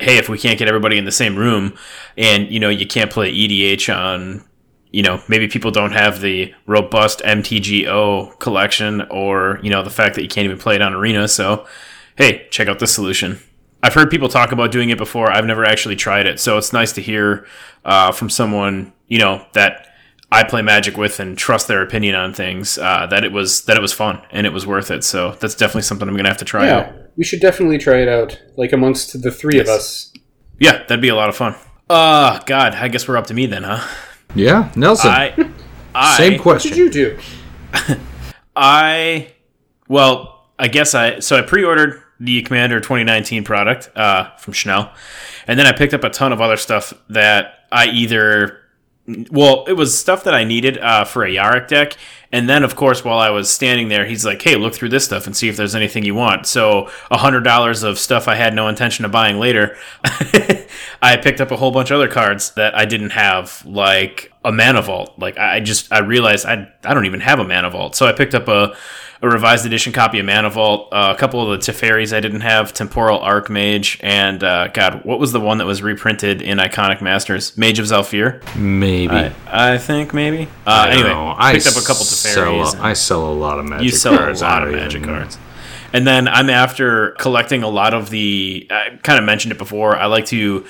Hey, 0.00 0.18
if 0.18 0.28
we 0.28 0.38
can't 0.38 0.58
get 0.58 0.68
everybody 0.68 0.96
in 0.96 1.04
the 1.04 1.12
same 1.12 1.36
room, 1.36 1.76
and 2.16 2.50
you 2.50 2.60
know 2.60 2.68
you 2.68 2.86
can't 2.86 3.10
play 3.10 3.32
EDH 3.32 3.94
on, 3.94 4.44
you 4.90 5.02
know 5.02 5.22
maybe 5.28 5.48
people 5.48 5.70
don't 5.70 5.92
have 5.92 6.20
the 6.20 6.54
robust 6.66 7.20
MTGO 7.20 8.38
collection, 8.38 9.02
or 9.10 9.58
you 9.62 9.70
know 9.70 9.82
the 9.82 9.90
fact 9.90 10.14
that 10.14 10.22
you 10.22 10.28
can't 10.28 10.44
even 10.44 10.58
play 10.58 10.76
it 10.76 10.82
on 10.82 10.94
Arena. 10.94 11.26
So, 11.28 11.66
hey, 12.16 12.46
check 12.50 12.68
out 12.68 12.78
this 12.78 12.94
solution. 12.94 13.40
I've 13.82 13.94
heard 13.94 14.10
people 14.10 14.28
talk 14.28 14.50
about 14.52 14.72
doing 14.72 14.90
it 14.90 14.98
before. 14.98 15.30
I've 15.30 15.44
never 15.44 15.64
actually 15.64 15.96
tried 15.96 16.26
it, 16.26 16.40
so 16.40 16.58
it's 16.58 16.72
nice 16.72 16.92
to 16.92 17.02
hear 17.02 17.46
uh, 17.84 18.12
from 18.12 18.30
someone 18.30 18.92
you 19.08 19.18
know 19.18 19.44
that 19.54 19.86
I 20.30 20.44
play 20.44 20.60
Magic 20.60 20.96
with 20.96 21.20
and 21.20 21.38
trust 21.38 21.68
their 21.68 21.82
opinion 21.82 22.14
on 22.14 22.34
things. 22.34 22.76
Uh, 22.76 23.06
that 23.06 23.24
it 23.24 23.32
was 23.32 23.62
that 23.62 23.76
it 23.76 23.80
was 23.80 23.92
fun 23.92 24.20
and 24.30 24.46
it 24.46 24.52
was 24.52 24.66
worth 24.66 24.90
it. 24.90 25.04
So 25.04 25.32
that's 25.40 25.54
definitely 25.54 25.82
something 25.82 26.08
I'm 26.08 26.16
gonna 26.16 26.28
have 26.28 26.38
to 26.38 26.44
try 26.44 26.68
out. 26.68 26.86
Yeah, 26.86 27.02
we 27.16 27.24
should 27.24 27.40
definitely 27.40 27.78
try 27.78 28.02
it 28.02 28.08
out, 28.08 28.40
like 28.56 28.72
amongst 28.72 29.22
the 29.22 29.30
three 29.30 29.58
of 29.58 29.68
us. 29.68 30.12
Yeah, 30.58 30.78
that'd 30.84 31.00
be 31.00 31.08
a 31.08 31.14
lot 31.14 31.28
of 31.28 31.36
fun. 31.36 31.54
Uh 31.88 32.40
God, 32.40 32.74
I 32.74 32.88
guess 32.88 33.08
we're 33.08 33.16
up 33.16 33.26
to 33.28 33.34
me 33.34 33.46
then, 33.46 33.62
huh? 33.62 33.86
Yeah, 34.34 34.70
Nelson. 34.76 35.10
I, 35.10 35.50
I 35.94 36.16
same 36.16 36.38
question. 36.38 36.72
What 36.72 36.92
question. 36.92 36.92
did 36.92 36.94
you 36.94 37.96
do? 37.96 37.98
I 38.56 39.32
well, 39.88 40.50
I 40.58 40.68
guess 40.68 40.94
I 40.94 41.20
so 41.20 41.38
I 41.38 41.42
pre-ordered 41.42 42.02
the 42.20 42.42
Commander 42.42 42.80
2019 42.80 43.44
product 43.44 43.90
uh, 43.96 44.36
from 44.36 44.52
Schnell, 44.52 44.92
and 45.46 45.58
then 45.58 45.66
I 45.66 45.72
picked 45.72 45.94
up 45.94 46.04
a 46.04 46.10
ton 46.10 46.32
of 46.32 46.40
other 46.40 46.56
stuff 46.56 46.92
that 47.08 47.60
I 47.72 47.86
either 47.86 48.58
well, 49.30 49.64
it 49.66 49.72
was 49.72 49.98
stuff 49.98 50.24
that 50.24 50.34
I 50.34 50.44
needed 50.44 50.78
uh, 50.78 51.04
for 51.04 51.24
a 51.24 51.30
Yarok 51.30 51.68
deck, 51.68 51.96
and 52.30 52.48
then 52.48 52.62
of 52.62 52.76
course 52.76 53.04
while 53.04 53.18
I 53.18 53.30
was 53.30 53.50
standing 53.50 53.88
there, 53.88 54.04
he's 54.04 54.24
like, 54.24 54.42
"Hey, 54.42 54.56
look 54.56 54.74
through 54.74 54.90
this 54.90 55.04
stuff 55.04 55.26
and 55.26 55.34
see 55.34 55.48
if 55.48 55.56
there's 55.56 55.74
anything 55.74 56.04
you 56.04 56.14
want." 56.14 56.46
So 56.46 56.90
a 57.10 57.16
hundred 57.16 57.40
dollars 57.42 57.82
of 57.82 57.98
stuff 57.98 58.28
I 58.28 58.34
had 58.34 58.54
no 58.54 58.68
intention 58.68 59.04
of 59.04 59.10
buying 59.10 59.38
later. 59.38 59.76
I 61.02 61.16
picked 61.16 61.40
up 61.40 61.50
a 61.50 61.56
whole 61.56 61.70
bunch 61.70 61.90
of 61.90 61.96
other 61.96 62.08
cards 62.08 62.50
that 62.52 62.74
I 62.74 62.84
didn't 62.84 63.10
have, 63.10 63.64
like 63.64 64.32
a 64.44 64.52
mana 64.52 64.82
vault. 64.82 65.18
Like 65.18 65.38
I 65.38 65.60
just 65.60 65.90
I 65.90 66.00
realized 66.00 66.44
I 66.44 66.70
I 66.84 66.92
don't 66.92 67.06
even 67.06 67.20
have 67.20 67.38
a 67.38 67.44
mana 67.44 67.70
vault, 67.70 67.96
so 67.96 68.06
I 68.06 68.12
picked 68.12 68.34
up 68.34 68.46
a 68.48 68.76
a 69.20 69.28
revised 69.28 69.66
edition 69.66 69.92
copy 69.92 70.18
of 70.20 70.26
Mana 70.26 70.48
Vault, 70.50 70.88
uh, 70.92 71.12
a 71.16 71.18
couple 71.18 71.40
of 71.50 71.60
the 71.64 71.72
Teferis 71.72 72.16
I 72.16 72.20
didn't 72.20 72.42
have, 72.42 72.72
Temporal 72.72 73.18
Archmage, 73.18 73.98
and 74.02 74.42
uh, 74.44 74.68
God, 74.68 75.04
what 75.04 75.18
was 75.18 75.32
the 75.32 75.40
one 75.40 75.58
that 75.58 75.66
was 75.66 75.82
reprinted 75.82 76.40
in 76.40 76.58
Iconic 76.58 77.00
Masters? 77.00 77.56
Mage 77.58 77.78
of 77.80 77.86
Zhalfir, 77.86 78.42
Maybe. 78.56 79.12
I, 79.12 79.32
I 79.48 79.78
think 79.78 80.14
maybe. 80.14 80.44
Uh, 80.66 80.70
I 80.70 80.90
anyway, 80.92 81.08
know. 81.08 81.34
I 81.36 81.54
picked 81.54 81.66
up 81.66 81.72
a 81.76 81.80
couple 81.80 82.04
sell 82.04 82.52
Teferis. 82.52 82.78
a- 82.78 82.82
I 82.82 82.92
sell 82.92 83.26
a 83.28 83.32
lot 83.34 83.58
of 83.58 83.64
magic 83.64 83.78
cards. 83.78 83.84
You 83.84 83.90
sell 83.98 84.16
cards. 84.18 84.40
a 84.40 84.44
lot 84.44 84.62
of 84.66 84.72
magic 84.72 85.02
even- 85.02 85.14
cards. 85.14 85.38
And 85.92 86.06
then 86.06 86.28
I'm 86.28 86.50
after 86.50 87.12
collecting 87.12 87.62
a 87.62 87.68
lot 87.68 87.94
of 87.94 88.10
the. 88.10 88.66
I 88.70 88.98
kind 89.02 89.18
of 89.18 89.24
mentioned 89.24 89.52
it 89.52 89.58
before. 89.58 89.96
I 89.96 90.04
like 90.04 90.26
to, 90.26 90.66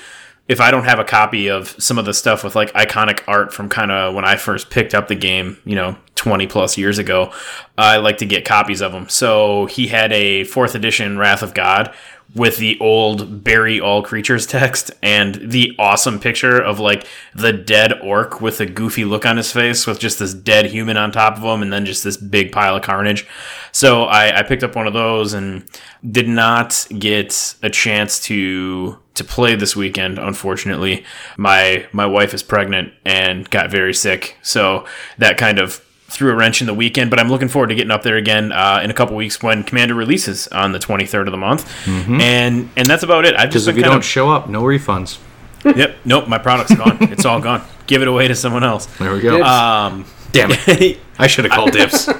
if 0.49 0.59
I 0.59 0.71
don't 0.71 0.85
have 0.85 0.97
a 0.97 1.03
copy 1.05 1.47
of 1.47 1.75
some 1.81 1.99
of 1.99 2.05
the 2.05 2.13
stuff 2.13 2.43
with 2.43 2.55
like 2.55 2.73
iconic 2.73 3.21
art 3.27 3.53
from 3.53 3.69
kind 3.69 3.91
of 3.91 4.15
when 4.15 4.25
I 4.25 4.35
first 4.35 4.71
picked 4.71 4.95
up 4.95 5.07
the 5.07 5.15
game, 5.15 5.59
you 5.63 5.75
know, 5.75 5.95
20 6.15 6.47
plus 6.47 6.75
years 6.75 6.97
ago, 6.97 7.31
I 7.77 7.97
like 7.97 8.17
to 8.17 8.25
get 8.25 8.45
copies 8.45 8.81
of 8.81 8.91
them. 8.91 9.07
So 9.07 9.67
he 9.67 9.87
had 9.87 10.11
a 10.11 10.43
fourth 10.45 10.73
edition 10.73 11.19
Wrath 11.19 11.43
of 11.43 11.53
God 11.53 11.93
with 12.35 12.57
the 12.57 12.79
old 12.79 13.43
bury 13.43 13.79
all 13.79 14.03
creatures 14.03 14.45
text 14.45 14.91
and 15.01 15.35
the 15.35 15.75
awesome 15.79 16.19
picture 16.19 16.59
of 16.59 16.79
like 16.79 17.05
the 17.33 17.53
dead 17.53 17.93
orc 18.01 18.41
with 18.41 18.59
a 18.59 18.65
goofy 18.65 19.05
look 19.05 19.25
on 19.25 19.37
his 19.37 19.51
face 19.51 19.87
with 19.87 19.99
just 19.99 20.19
this 20.19 20.33
dead 20.33 20.65
human 20.65 20.97
on 20.97 21.11
top 21.11 21.37
of 21.37 21.43
him 21.43 21.61
and 21.61 21.71
then 21.71 21.85
just 21.85 22.03
this 22.03 22.17
big 22.17 22.51
pile 22.51 22.75
of 22.75 22.83
carnage. 22.83 23.27
So 23.71 24.03
I, 24.03 24.39
I 24.39 24.43
picked 24.43 24.63
up 24.63 24.75
one 24.75 24.87
of 24.87 24.93
those 24.93 25.33
and 25.33 25.63
did 26.09 26.27
not 26.27 26.87
get 26.97 27.55
a 27.61 27.69
chance 27.69 28.19
to 28.21 28.97
to 29.19 29.23
play 29.23 29.55
this 29.55 29.75
weekend. 29.75 30.17
Unfortunately, 30.17 31.05
my 31.37 31.85
my 31.93 32.05
wife 32.05 32.33
is 32.33 32.43
pregnant 32.43 32.93
and 33.05 33.49
got 33.49 33.69
very 33.71 33.93
sick, 33.93 34.37
so 34.41 34.85
that 35.17 35.37
kind 35.37 35.59
of 35.59 35.75
threw 36.07 36.31
a 36.31 36.35
wrench 36.35 36.59
in 36.59 36.67
the 36.67 36.73
weekend. 36.73 37.09
But 37.11 37.19
I'm 37.19 37.29
looking 37.29 37.47
forward 37.47 37.67
to 37.67 37.75
getting 37.75 37.91
up 37.91 38.01
there 38.03 38.17
again 38.17 38.51
uh, 38.51 38.81
in 38.83 38.89
a 38.89 38.93
couple 38.93 39.15
weeks 39.15 39.41
when 39.43 39.63
Commander 39.63 39.93
releases 39.93 40.47
on 40.47 40.71
the 40.71 40.79
23rd 40.79 41.27
of 41.27 41.31
the 41.31 41.37
month, 41.37 41.71
and 41.87 42.69
and 42.75 42.87
that's 42.87 43.03
about 43.03 43.25
it. 43.25 43.35
I've 43.35 43.51
just 43.51 43.65
Because 43.65 43.67
if 43.67 43.77
you 43.77 43.83
don't 43.83 43.97
of 43.97 44.05
show 44.05 44.29
up, 44.29 44.49
no 44.49 44.63
refunds. 44.63 45.19
yep, 45.75 45.97
nope, 46.05 46.27
my 46.27 46.37
product's 46.37 46.73
gone. 46.75 46.97
It's 47.11 47.25
all 47.25 47.39
gone. 47.41 47.61
Give 47.85 48.01
it 48.01 48.07
away 48.07 48.27
to 48.29 48.35
someone 48.35 48.63
else. 48.63 48.85
There 48.97 49.13
we 49.13 49.19
go. 49.21 49.43
Um, 49.43 50.05
Damn 50.31 50.51
it. 50.51 50.99
I 51.17 51.27
should 51.27 51.45
have 51.45 51.53
called 51.53 51.71
dibs. 51.71 52.07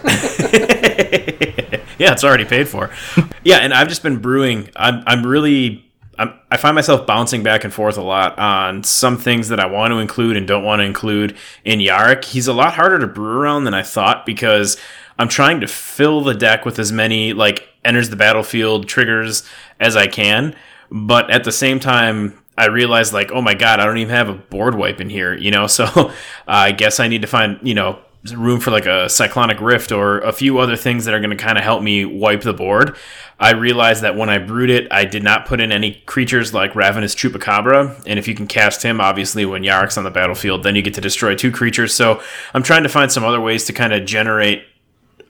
yeah, 1.98 2.12
it's 2.12 2.24
already 2.24 2.46
paid 2.46 2.68
for. 2.68 2.92
Yeah, 3.42 3.60
and 3.60 3.74
I've 3.74 3.88
just 3.88 4.04
been 4.04 4.18
brewing. 4.18 4.70
I'm, 4.76 5.02
I'm 5.08 5.26
really. 5.26 5.89
I'm, 6.20 6.34
I 6.52 6.58
find 6.58 6.76
myself 6.76 7.08
bouncing 7.08 7.44
back 7.44 7.64
and 7.64 7.74
forth 7.74 7.98
a 7.98 8.02
lot 8.02 8.38
on 8.38 8.84
some 8.84 9.18
things 9.18 9.48
that 9.48 9.60
I 9.60 9.66
want 9.66 9.92
to 9.92 10.00
include 10.00 10.36
and 10.36 10.46
don't 10.46 10.66
want 10.66 10.82
to 10.82 10.84
include 10.84 11.38
in 11.64 11.80
Yarok. 11.80 12.26
He's 12.26 12.48
a 12.48 12.54
lot 12.54 12.74
harder 12.74 13.00
to 13.00 13.08
brew 13.08 13.40
around 13.40 13.64
than 13.64 13.74
I 13.74 13.84
thought 13.84 14.26
because 14.26 14.78
I'm 15.18 15.30
trying 15.30 15.62
to 15.62 15.68
fill 15.68 16.22
the 16.22 16.34
deck 16.34 16.66
with 16.66 16.78
as 16.78 16.92
many 16.92 17.32
like 17.32 17.70
enters 17.86 18.10
the 18.10 18.18
battlefield 18.18 18.88
triggers 18.88 19.44
as 19.80 19.96
I 19.96 20.08
can, 20.08 20.56
but 20.92 21.32
at 21.32 21.46
the 21.46 21.52
same 21.52 21.80
time, 21.80 22.38
I 22.58 22.66
realized 22.68 23.14
like, 23.14 23.32
oh 23.32 23.42
my 23.42 23.54
god, 23.54 23.80
I 23.80 23.86
don't 23.86 23.98
even 23.98 24.14
have 24.14 24.28
a 24.28 24.34
board 24.34 24.76
wipe 24.76 25.00
in 25.00 25.10
here, 25.10 25.34
you 25.34 25.52
know. 25.52 25.68
So 25.68 25.86
uh, 25.86 26.12
I 26.46 26.74
guess 26.74 27.00
I 27.00 27.08
need 27.08 27.22
to 27.22 27.28
find 27.28 27.60
you 27.64 27.74
know 27.74 28.00
room 28.36 28.60
for 28.60 28.70
like 28.70 28.86
a 28.86 29.08
cyclonic 29.10 29.62
rift 29.62 29.92
or 29.92 30.20
a 30.20 30.34
few 30.34 30.58
other 30.60 30.76
things 30.76 31.06
that 31.06 31.14
are 31.14 31.20
going 31.20 31.30
to 31.30 31.36
kind 31.36 31.58
of 31.58 31.64
help 31.64 31.82
me 31.82 32.04
wipe 32.04 32.42
the 32.42 32.54
board. 32.54 32.98
I 33.40 33.52
realized 33.52 34.04
that 34.04 34.18
when 34.18 34.30
I 34.30 34.38
brewed 34.38 34.70
it, 34.70 34.92
I 34.92 35.06
did 35.06 35.24
not 35.24 35.46
put 35.46 35.62
in 35.62 35.72
any 35.72 36.02
creatures 36.06 36.54
like 36.54 36.76
Ravenous 36.76 37.16
Chupacabra, 37.16 38.04
and 38.06 38.20
if 38.20 38.28
you 38.28 38.36
can 38.36 38.48
cast 38.48 38.84
him, 38.84 39.00
obviously 39.00 39.46
when 39.46 39.64
Yarok's 39.64 39.98
on 39.98 40.04
the 40.04 40.12
battlefield, 40.12 40.64
then 40.64 40.76
you 40.76 40.82
get 40.82 40.94
to 40.96 41.02
destroy 41.02 41.36
two 41.36 41.52
creatures. 41.52 41.94
So 41.94 42.22
I'm 42.54 42.64
trying 42.64 42.84
to 42.84 42.90
find 42.90 43.12
some 43.12 43.24
other 43.24 43.40
ways 43.40 43.64
to 43.66 43.74
kind 43.74 43.94
of 43.94 44.06
generate 44.06 44.66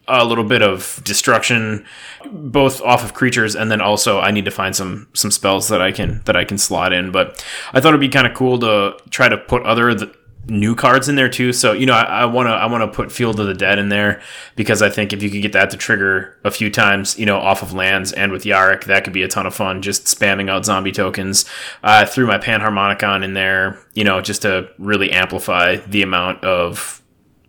a 0.10 0.26
little 0.26 0.44
bit 0.44 0.64
of 0.64 1.00
destruction 1.04 1.86
both 2.32 2.82
off 2.82 3.04
of 3.04 3.14
creatures 3.14 3.56
and 3.56 3.70
then 3.70 3.80
also 3.80 4.20
I 4.20 4.32
need 4.32 4.46
to 4.46 4.52
find 4.52 4.76
some 4.76 5.08
some 5.14 5.30
spells 5.30 5.70
that 5.70 5.84
I 5.84 5.92
can 5.92 6.24
that 6.26 6.36
I 6.36 6.46
can 6.46 6.58
slot 6.58 6.94
in 6.94 7.12
but 7.12 7.46
I 7.74 7.80
thought 7.80 7.90
it'd 7.90 8.00
be 8.00 8.10
kind 8.10 8.26
of 8.26 8.34
cool 8.34 8.58
to 8.60 8.98
try 9.12 9.30
to 9.30 9.38
put 9.38 9.62
other 9.64 9.94
th- 9.94 10.12
new 10.50 10.76
cards 10.76 11.08
in 11.08 11.16
there 11.16 11.30
too. 11.30 11.54
So 11.54 11.74
you 11.74 11.86
know, 11.86 11.94
I 11.94 12.26
want 12.26 12.48
to 12.48 12.52
I 12.52 12.66
want 12.66 12.82
to 12.82 12.96
put 12.96 13.12
Field 13.12 13.40
of 13.40 13.48
the 13.48 13.54
Dead 13.54 13.80
in 13.80 13.90
there 13.90 14.22
because 14.56 14.82
I 14.82 14.90
think 14.90 15.14
if 15.14 15.24
you 15.24 15.30
could 15.30 15.42
get 15.42 15.54
that 15.54 15.70
to 15.72 15.78
trigger 15.78 16.38
a 16.44 16.52
few 16.52 16.70
times, 16.70 17.18
you 17.18 17.26
know, 17.26 17.38
off 17.38 17.62
of 17.62 17.74
lands 17.74 18.12
and 18.14 18.32
with 18.32 18.44
Yarok, 18.44 18.86
that 18.86 19.04
could 19.04 19.14
be 19.14 19.24
a 19.24 19.28
ton 19.28 19.46
of 19.46 19.56
fun. 19.56 19.82
Just 19.82 20.06
spamming 20.06 20.50
out 20.50 20.66
zombie 20.66 20.92
tokens. 20.92 21.46
I 21.84 22.06
threw 22.06 22.28
my 22.28 22.38
Panharmonicon 22.38 23.24
in 23.24 23.34
there, 23.34 23.80
you 23.94 24.04
know, 24.04 24.22
just 24.22 24.42
to 24.44 24.70
really 24.78 25.12
amplify 25.12 25.78
the 25.78 26.02
amount 26.02 26.44
of 26.44 27.02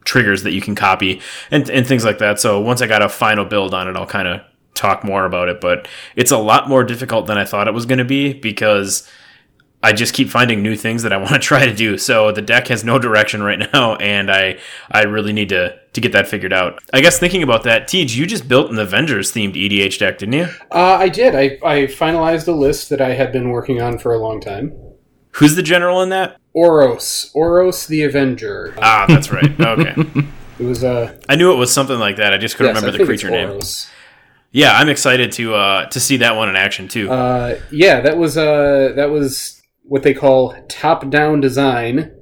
triggers 0.04 0.42
that 0.42 0.52
you 0.52 0.60
can 0.60 0.74
copy 0.74 1.20
and 1.50 1.68
and 1.70 1.86
things 1.86 2.04
like 2.04 2.18
that. 2.18 2.40
So 2.40 2.60
once 2.60 2.82
I 2.82 2.86
got 2.86 3.02
a 3.02 3.08
final 3.08 3.44
build 3.44 3.74
on 3.74 3.88
it, 3.88 3.96
I'll 3.96 4.06
kind 4.06 4.28
of 4.28 4.40
talk 4.74 5.04
more 5.04 5.24
about 5.24 5.48
it. 5.48 5.60
But 5.60 5.88
it's 6.16 6.30
a 6.30 6.38
lot 6.38 6.68
more 6.68 6.84
difficult 6.84 7.26
than 7.26 7.38
I 7.38 7.44
thought 7.44 7.68
it 7.68 7.74
was 7.74 7.86
going 7.86 7.98
to 7.98 8.04
be 8.04 8.32
because 8.32 9.08
I 9.82 9.92
just 9.92 10.12
keep 10.12 10.28
finding 10.28 10.62
new 10.62 10.76
things 10.76 11.02
that 11.02 11.12
I 11.12 11.16
want 11.18 11.30
to 11.30 11.38
try 11.38 11.66
to 11.66 11.74
do. 11.74 11.96
So 11.98 12.32
the 12.32 12.42
deck 12.42 12.68
has 12.68 12.84
no 12.84 12.98
direction 12.98 13.42
right 13.42 13.58
now, 13.72 13.96
and 13.96 14.30
I 14.30 14.58
I 14.90 15.02
really 15.02 15.32
need 15.32 15.48
to 15.50 15.78
to 15.92 16.00
get 16.00 16.12
that 16.12 16.28
figured 16.28 16.52
out. 16.52 16.82
I 16.92 17.00
guess 17.00 17.18
thinking 17.18 17.42
about 17.42 17.64
that, 17.64 17.88
Tej, 17.88 18.06
you 18.14 18.26
just 18.26 18.48
built 18.48 18.70
an 18.70 18.78
Avengers 18.78 19.32
themed 19.32 19.54
EDH 19.54 19.98
deck, 19.98 20.18
didn't 20.18 20.34
you? 20.34 20.48
Uh, 20.70 20.96
I 21.00 21.08
did. 21.08 21.34
I 21.34 21.58
I 21.64 21.86
finalized 21.86 22.48
a 22.48 22.52
list 22.52 22.90
that 22.90 23.00
I 23.00 23.14
had 23.14 23.32
been 23.32 23.50
working 23.50 23.80
on 23.80 23.98
for 23.98 24.14
a 24.14 24.18
long 24.18 24.40
time. 24.40 24.72
Who's 25.32 25.54
the 25.54 25.62
general 25.62 26.02
in 26.02 26.08
that? 26.10 26.38
Oros. 26.52 27.30
Oros 27.34 27.86
the 27.86 28.02
Avenger. 28.02 28.74
Ah, 28.78 29.06
that's 29.08 29.30
right. 29.30 29.50
Okay. 29.60 29.94
it 30.58 30.64
was 30.64 30.82
uh 30.84 31.16
I 31.28 31.36
knew 31.36 31.52
it 31.52 31.56
was 31.56 31.72
something 31.72 31.98
like 31.98 32.16
that. 32.16 32.32
I 32.34 32.38
just 32.38 32.56
couldn't 32.56 32.74
yes, 32.74 32.82
remember 32.82 32.98
the 32.98 33.04
creature 33.04 33.30
name. 33.30 33.60
Yeah, 34.52 34.72
I'm 34.76 34.88
excited 34.88 35.30
to 35.32 35.54
uh 35.54 35.86
to 35.86 36.00
see 36.00 36.18
that 36.18 36.34
one 36.36 36.48
in 36.48 36.56
action 36.56 36.88
too. 36.88 37.10
Uh 37.10 37.60
yeah, 37.70 38.00
that 38.00 38.16
was 38.18 38.36
uh 38.36 38.92
that 38.96 39.10
was 39.10 39.59
what 39.90 40.04
they 40.04 40.14
call 40.14 40.54
top-down 40.68 41.40
design 41.40 42.12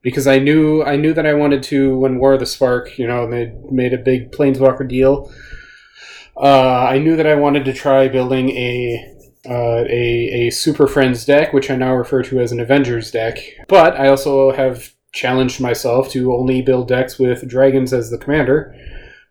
because 0.00 0.28
I 0.28 0.38
knew 0.38 0.84
I 0.84 0.94
knew 0.94 1.12
that 1.12 1.26
I 1.26 1.34
wanted 1.34 1.64
to 1.64 1.98
when 1.98 2.20
War 2.20 2.34
of 2.34 2.38
the 2.38 2.46
Spark, 2.46 2.96
you 3.00 3.08
know, 3.08 3.28
they 3.28 3.52
made 3.68 3.92
a 3.92 3.98
big 3.98 4.30
Planeswalker 4.30 4.88
deal. 4.88 5.28
Uh, 6.36 6.86
I 6.88 6.98
knew 6.98 7.16
that 7.16 7.26
I 7.26 7.34
wanted 7.34 7.64
to 7.64 7.72
try 7.72 8.06
building 8.06 8.50
a 8.50 9.18
uh, 9.44 9.82
a 9.90 10.46
a 10.46 10.50
Super 10.50 10.86
Friends 10.86 11.24
deck, 11.24 11.52
which 11.52 11.68
I 11.68 11.74
now 11.74 11.96
refer 11.96 12.22
to 12.22 12.38
as 12.38 12.52
an 12.52 12.60
Avengers 12.60 13.10
deck. 13.10 13.38
But 13.66 13.98
I 13.98 14.06
also 14.06 14.52
have 14.52 14.92
challenged 15.12 15.60
myself 15.60 16.08
to 16.10 16.32
only 16.32 16.62
build 16.62 16.86
decks 16.86 17.18
with 17.18 17.48
dragons 17.48 17.92
as 17.92 18.08
the 18.08 18.18
commander. 18.18 18.72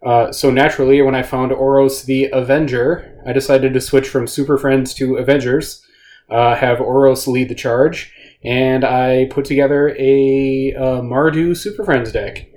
Uh, 0.06 0.34
so 0.34 0.52
naturally, 0.52 1.02
when 1.02 1.16
I 1.16 1.24
found 1.24 1.54
Oros 1.54 2.04
the 2.04 2.26
Avenger, 2.34 3.24
I 3.26 3.32
decided 3.32 3.74
to 3.74 3.80
switch 3.80 4.10
from 4.10 4.28
Super 4.28 4.58
Friends 4.58 4.94
to 4.96 5.16
Avengers 5.16 5.85
uh, 6.30 6.56
have 6.56 6.82
Oros 6.82 7.28
lead 7.28 7.50
the 7.50 7.56
charge, 7.56 8.14
and 8.44 8.84
I 8.84 9.26
put 9.30 9.46
together 9.46 9.90
a 9.98 10.74
uh, 10.74 11.02
Mardu 11.02 11.56
Super 11.56 11.84
Friends 11.84 12.12
deck. 12.12 12.50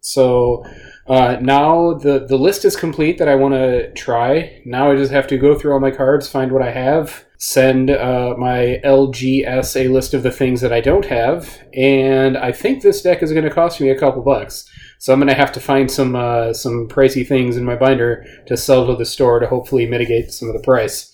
So 0.00 0.64
uh, 1.06 1.38
now 1.40 1.94
the 1.94 2.26
the 2.26 2.38
list 2.38 2.64
is 2.64 2.76
complete 2.76 3.18
that 3.18 3.28
I 3.28 3.34
want 3.34 3.54
to 3.54 3.92
try. 3.94 4.62
Now 4.64 4.90
I 4.90 4.96
just 4.96 5.12
have 5.12 5.26
to 5.28 5.38
go 5.38 5.54
through 5.54 5.72
all 5.72 5.80
my 5.80 5.90
cards, 5.90 6.28
find 6.28 6.52
what 6.52 6.62
I 6.62 6.70
have, 6.70 7.24
send 7.38 7.90
uh, 7.90 8.34
my 8.38 8.80
LGS 8.84 9.76
a 9.76 9.88
list 9.88 10.14
of 10.14 10.22
the 10.22 10.30
things 10.30 10.60
that 10.60 10.72
I 10.72 10.80
don't 10.80 11.06
have, 11.06 11.58
and 11.74 12.36
I 12.36 12.52
think 12.52 12.82
this 12.82 13.02
deck 13.02 13.22
is 13.22 13.32
going 13.32 13.44
to 13.44 13.50
cost 13.50 13.80
me 13.80 13.90
a 13.90 13.98
couple 13.98 14.22
bucks. 14.22 14.68
So 14.98 15.12
I'm 15.12 15.18
going 15.18 15.28
to 15.28 15.34
have 15.34 15.52
to 15.52 15.60
find 15.60 15.90
some 15.90 16.14
uh, 16.14 16.52
some 16.52 16.86
pricey 16.88 17.26
things 17.26 17.56
in 17.56 17.64
my 17.64 17.76
binder 17.76 18.24
to 18.46 18.56
sell 18.56 18.86
to 18.86 18.96
the 18.96 19.06
store 19.06 19.40
to 19.40 19.46
hopefully 19.46 19.86
mitigate 19.86 20.32
some 20.32 20.48
of 20.48 20.54
the 20.54 20.62
price. 20.62 21.09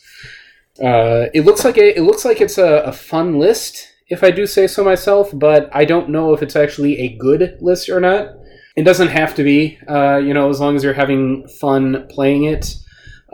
Uh, 0.80 1.26
it 1.33 1.45
looks 1.45 1.64
like 1.64 1.78
a, 1.78 1.97
it 1.97 2.02
looks 2.02 2.25
like 2.25 2.40
it's 2.40 2.59
a, 2.59 2.83
a, 2.83 2.92
fun 2.92 3.38
list, 3.38 3.88
if 4.09 4.23
I 4.23 4.30
do 4.30 4.47
say 4.47 4.66
so 4.66 4.85
myself. 4.85 5.30
But 5.33 5.71
I 5.73 5.85
don't 5.85 6.11
know 6.11 6.35
if 6.35 6.42
it's 6.42 6.56
actually 6.56 6.99
a 6.99 7.16
good 7.16 7.56
list 7.61 7.88
or 7.88 8.00
not. 8.00 8.35
It 8.76 8.85
doesn't 8.85 9.09
have 9.09 9.35
to 9.37 9.42
be, 9.42 9.78
uh, 9.88 10.18
you 10.18 10.35
know, 10.35 10.50
as 10.50 10.61
long 10.61 10.76
as 10.76 10.85
you're 10.85 10.92
having 10.92 11.49
fun 11.49 12.06
playing 12.11 12.45
it. 12.45 12.75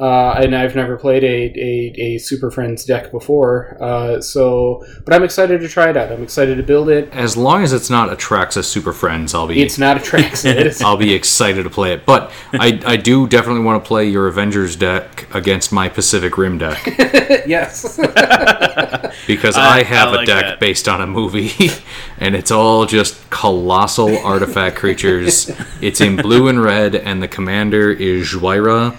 Uh, 0.02 0.34
and 0.42 0.52
I've 0.52 0.74
never 0.74 0.96
played 0.96 1.22
a, 1.22 1.26
a, 1.56 1.94
a 1.96 2.18
Super 2.18 2.50
Friends 2.50 2.84
deck 2.84 3.12
before, 3.12 3.80
uh, 3.80 4.20
so 4.20 4.84
but 5.04 5.14
I'm 5.14 5.22
excited 5.22 5.60
to 5.60 5.68
try 5.68 5.90
it 5.90 5.96
out. 5.96 6.10
I'm 6.10 6.24
excited 6.24 6.56
to 6.56 6.64
build 6.64 6.88
it. 6.88 7.08
As 7.12 7.36
long 7.36 7.62
as 7.62 7.72
it's 7.72 7.88
not 7.88 8.10
Atraxa 8.10 8.64
Super 8.64 8.92
Friends, 8.92 9.32
I'll 9.32 9.46
be. 9.46 9.62
It's 9.62 9.78
not 9.78 9.96
Atraxa. 9.96 10.82
I'll 10.84 10.96
be 10.96 11.14
excited 11.14 11.62
to 11.62 11.70
play 11.70 11.92
it, 11.92 12.04
but 12.04 12.32
I 12.52 12.82
I 12.84 12.96
do 12.96 13.28
definitely 13.28 13.62
want 13.62 13.84
to 13.84 13.86
play 13.86 14.08
your 14.08 14.26
Avengers 14.26 14.74
deck 14.74 15.28
against 15.32 15.70
my 15.70 15.88
Pacific 15.88 16.36
Rim 16.36 16.58
deck. 16.58 16.84
yes. 17.46 17.96
because 19.28 19.56
I, 19.56 19.78
I 19.78 19.82
have 19.84 20.08
I 20.08 20.16
like 20.16 20.22
a 20.24 20.26
deck 20.26 20.44
that. 20.46 20.58
based 20.58 20.88
on 20.88 21.00
a 21.00 21.06
movie, 21.06 21.70
and 22.18 22.34
it's 22.34 22.50
all 22.50 22.86
just 22.86 23.30
colossal 23.30 24.18
artifact 24.18 24.74
creatures. 24.74 25.48
It's 25.80 26.00
in 26.00 26.16
blue 26.16 26.48
and 26.48 26.60
red, 26.60 26.96
and 26.96 27.22
the 27.22 27.28
commander 27.28 27.92
is 27.92 28.26
Jhoira 28.26 28.98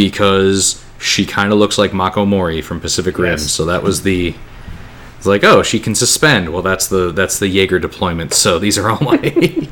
because 0.00 0.82
she 0.98 1.26
kind 1.26 1.52
of 1.52 1.58
looks 1.58 1.76
like 1.76 1.92
Mako 1.92 2.24
Mori 2.24 2.62
from 2.62 2.80
Pacific 2.80 3.18
Rim. 3.18 3.32
Yes. 3.32 3.50
So 3.50 3.66
that 3.66 3.82
was 3.82 4.02
the 4.02 4.34
it's 5.18 5.26
like, 5.26 5.44
oh, 5.44 5.62
she 5.62 5.78
can 5.78 5.94
suspend. 5.94 6.50
Well, 6.50 6.62
that's 6.62 6.88
the 6.88 7.12
that's 7.12 7.38
the 7.38 7.46
Jaeger 7.46 7.78
deployment. 7.78 8.32
So 8.32 8.58
these 8.58 8.78
are 8.78 8.88
all 8.88 9.00
my 9.02 9.18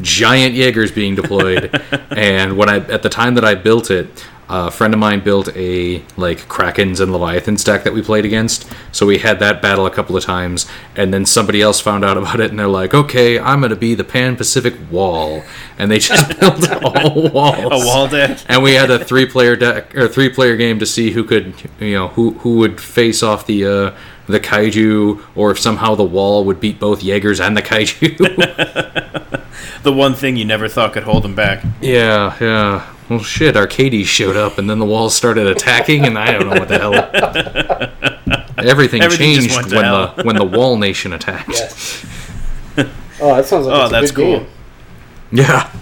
giant 0.00 0.54
Jaegers 0.54 0.92
being 0.92 1.16
deployed. 1.16 1.82
and 2.16 2.56
when 2.56 2.68
I 2.68 2.76
at 2.76 3.02
the 3.02 3.08
time 3.08 3.34
that 3.34 3.44
I 3.44 3.56
built 3.56 3.90
it, 3.90 4.24
a 4.48 4.70
friend 4.70 4.92
of 4.92 5.00
mine 5.00 5.20
built 5.20 5.48
a 5.56 6.02
like 6.16 6.48
Krakens 6.48 7.00
and 7.00 7.12
Leviathans 7.12 7.64
deck 7.64 7.84
that 7.84 7.94
we 7.94 8.02
played 8.02 8.24
against. 8.24 8.70
So 8.92 9.06
we 9.06 9.18
had 9.18 9.38
that 9.40 9.62
battle 9.62 9.86
a 9.86 9.90
couple 9.90 10.16
of 10.16 10.24
times, 10.24 10.66
and 10.96 11.14
then 11.14 11.24
somebody 11.24 11.62
else 11.62 11.80
found 11.80 12.04
out 12.04 12.16
about 12.24 12.40
it, 12.40 12.50
and 12.50 12.58
they're 12.58 12.68
like, 12.68 12.94
"Okay, 12.94 13.38
I'm 13.38 13.60
gonna 13.60 13.76
be 13.76 13.94
the 13.94 14.04
Pan 14.04 14.36
Pacific 14.36 14.74
Wall," 14.90 15.42
and 15.78 15.90
they 15.90 15.98
just 15.98 16.38
built 16.40 16.70
all 16.82 17.30
walls, 17.30 17.72
a 17.72 17.86
wall 17.86 18.08
deck. 18.08 18.38
And 18.48 18.62
we 18.62 18.74
had 18.74 18.90
a 18.90 19.02
three 19.02 19.26
player 19.26 19.56
deck 19.56 19.94
or 19.94 20.08
three 20.08 20.28
player 20.28 20.56
game 20.56 20.78
to 20.78 20.86
see 20.86 21.12
who 21.12 21.24
could, 21.24 21.54
you 21.80 21.94
know, 21.94 22.08
who 22.08 22.32
who 22.32 22.58
would 22.58 22.80
face 22.80 23.22
off 23.22 23.46
the. 23.46 23.64
Uh, 23.66 23.96
the 24.26 24.40
kaiju, 24.40 25.22
or 25.34 25.50
if 25.50 25.58
somehow 25.58 25.94
the 25.94 26.02
wall 26.02 26.46
would 26.46 26.58
beat 26.58 26.80
both 26.80 27.02
Jaegers 27.02 27.40
and 27.40 27.54
the 27.54 27.60
kaiju. 27.60 28.16
the 29.82 29.92
one 29.92 30.14
thing 30.14 30.36
you 30.36 30.46
never 30.46 30.66
thought 30.66 30.94
could 30.94 31.02
hold 31.02 31.24
them 31.24 31.34
back. 31.34 31.62
Yeah, 31.82 32.34
yeah 32.40 32.93
well, 33.08 33.22
shit, 33.22 33.56
Arcades 33.56 34.08
showed 34.08 34.36
up, 34.36 34.58
and 34.58 34.68
then 34.68 34.78
the 34.78 34.86
walls 34.86 35.14
started 35.14 35.46
attacking, 35.46 36.06
and 36.06 36.18
I 36.18 36.32
don't 36.32 36.48
know 36.48 36.58
what 36.58 36.68
the 36.68 36.78
hell. 36.78 36.94
Everything, 38.58 39.02
Everything 39.02 39.40
changed 39.40 39.72
when 39.72 39.84
the 39.84 40.22
when 40.24 40.36
the 40.36 40.44
Wall 40.44 40.76
Nation 40.78 41.12
attacked. 41.12 41.50
Yes. 41.50 42.06
Oh, 43.20 43.36
that 43.36 43.46
sounds 43.46 43.66
like 43.66 43.76
oh, 43.76 43.88
that's 43.88 44.10
cool. 44.10 44.40
Game. 44.40 44.48
Yeah. 45.30 45.72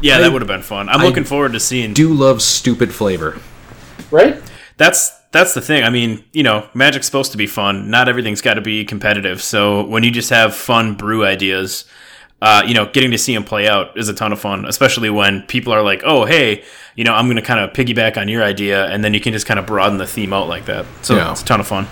Yeah, 0.00 0.16
I, 0.16 0.20
that 0.20 0.32
would 0.32 0.40
have 0.40 0.48
been 0.48 0.62
fun. 0.62 0.88
I'm 0.88 1.02
I 1.02 1.04
looking 1.04 1.24
forward 1.24 1.52
to 1.52 1.60
seeing. 1.60 1.92
Do 1.92 2.14
love 2.14 2.40
stupid 2.40 2.92
flavor, 2.94 3.38
right? 4.10 4.42
That's 4.78 5.10
that's 5.30 5.52
the 5.52 5.60
thing. 5.60 5.84
I 5.84 5.90
mean, 5.90 6.24
you 6.32 6.42
know, 6.42 6.66
Magic's 6.72 7.04
supposed 7.04 7.32
to 7.32 7.38
be 7.38 7.46
fun. 7.46 7.90
Not 7.90 8.08
everything's 8.08 8.40
got 8.40 8.54
to 8.54 8.62
be 8.62 8.84
competitive. 8.86 9.42
So 9.42 9.84
when 9.86 10.02
you 10.04 10.10
just 10.10 10.30
have 10.30 10.54
fun 10.54 10.94
brew 10.94 11.24
ideas 11.24 11.84
uh, 12.40 12.62
you 12.66 12.74
know, 12.74 12.86
getting 12.86 13.10
to 13.10 13.18
see 13.18 13.34
him 13.34 13.44
play 13.44 13.68
out 13.68 13.96
is 13.98 14.08
a 14.08 14.14
ton 14.14 14.32
of 14.32 14.40
fun, 14.40 14.64
especially 14.64 15.10
when 15.10 15.42
people 15.42 15.72
are 15.72 15.82
like, 15.82 16.02
"Oh, 16.04 16.24
hey, 16.24 16.64
you 16.94 17.04
know, 17.04 17.12
I'm 17.12 17.26
going 17.26 17.36
to 17.36 17.42
kind 17.42 17.60
of 17.60 17.72
piggyback 17.72 18.16
on 18.16 18.28
your 18.28 18.42
idea," 18.42 18.86
and 18.86 19.02
then 19.02 19.14
you 19.14 19.20
can 19.20 19.32
just 19.32 19.46
kind 19.46 19.58
of 19.58 19.66
broaden 19.66 19.98
the 19.98 20.06
theme 20.06 20.32
out 20.32 20.48
like 20.48 20.66
that. 20.66 20.86
So 21.02 21.16
yeah. 21.16 21.32
it's 21.32 21.42
a 21.42 21.44
ton 21.44 21.60
of 21.60 21.66
fun. 21.66 21.86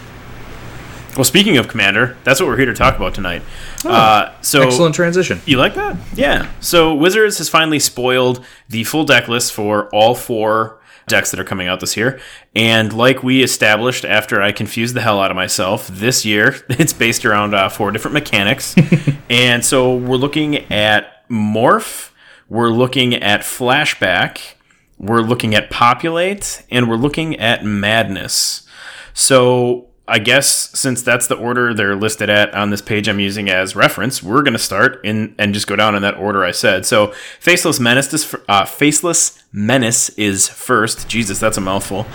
Well, 1.16 1.24
speaking 1.24 1.56
of 1.56 1.66
Commander, 1.66 2.16
that's 2.24 2.40
what 2.40 2.46
we're 2.46 2.58
here 2.58 2.66
to 2.66 2.74
talk 2.74 2.94
about 2.94 3.14
tonight. 3.14 3.42
Oh, 3.86 3.90
uh, 3.90 4.34
so 4.42 4.62
excellent 4.62 4.94
transition. 4.94 5.40
You 5.46 5.56
like 5.56 5.74
that? 5.74 5.96
Yeah. 6.14 6.50
So 6.60 6.94
Wizards 6.94 7.38
has 7.38 7.48
finally 7.48 7.78
spoiled 7.78 8.44
the 8.68 8.84
full 8.84 9.04
deck 9.04 9.26
list 9.26 9.54
for 9.54 9.88
all 9.94 10.14
four 10.14 10.75
decks 11.06 11.30
that 11.30 11.40
are 11.40 11.44
coming 11.44 11.68
out 11.68 11.80
this 11.80 11.96
year. 11.96 12.20
And 12.54 12.92
like 12.92 13.22
we 13.22 13.42
established 13.42 14.04
after 14.04 14.42
I 14.42 14.52
confused 14.52 14.94
the 14.94 15.00
hell 15.00 15.20
out 15.20 15.30
of 15.30 15.36
myself, 15.36 15.88
this 15.88 16.24
year 16.24 16.56
it's 16.68 16.92
based 16.92 17.24
around 17.24 17.54
uh, 17.54 17.68
four 17.68 17.90
different 17.90 18.14
mechanics. 18.14 18.74
and 19.30 19.64
so 19.64 19.94
we're 19.94 20.16
looking 20.16 20.56
at 20.72 21.28
Morph, 21.28 22.10
we're 22.48 22.70
looking 22.70 23.14
at 23.14 23.40
Flashback, 23.40 24.54
we're 24.98 25.20
looking 25.20 25.54
at 25.54 25.70
Populate, 25.70 26.64
and 26.70 26.88
we're 26.88 26.96
looking 26.96 27.38
at 27.38 27.64
Madness. 27.64 28.66
So 29.12 29.88
I 30.08 30.18
guess 30.20 30.78
since 30.78 31.02
that's 31.02 31.26
the 31.26 31.34
order 31.34 31.74
they're 31.74 31.96
listed 31.96 32.30
at 32.30 32.54
on 32.54 32.70
this 32.70 32.80
page 32.80 33.08
I'm 33.08 33.18
using 33.18 33.50
as 33.50 33.74
reference, 33.74 34.22
we're 34.22 34.42
going 34.42 34.52
to 34.52 34.58
start 34.58 35.00
in 35.04 35.34
and 35.38 35.52
just 35.52 35.66
go 35.66 35.74
down 35.74 35.96
in 35.96 36.02
that 36.02 36.16
order 36.16 36.44
I 36.44 36.52
said. 36.52 36.86
So, 36.86 37.12
Faceless 37.40 37.80
Menace 37.80 38.12
is 38.14 38.34
uh, 38.48 38.64
Faceless 38.64 39.42
Menace 39.56 40.10
is 40.10 40.48
first. 40.48 41.08
Jesus, 41.08 41.40
that's 41.40 41.56
a 41.56 41.62
mouthful. 41.62 42.06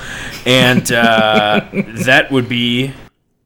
And 0.45 0.91
uh, 0.91 1.67
that 2.05 2.31
would 2.31 2.47
be 2.47 2.93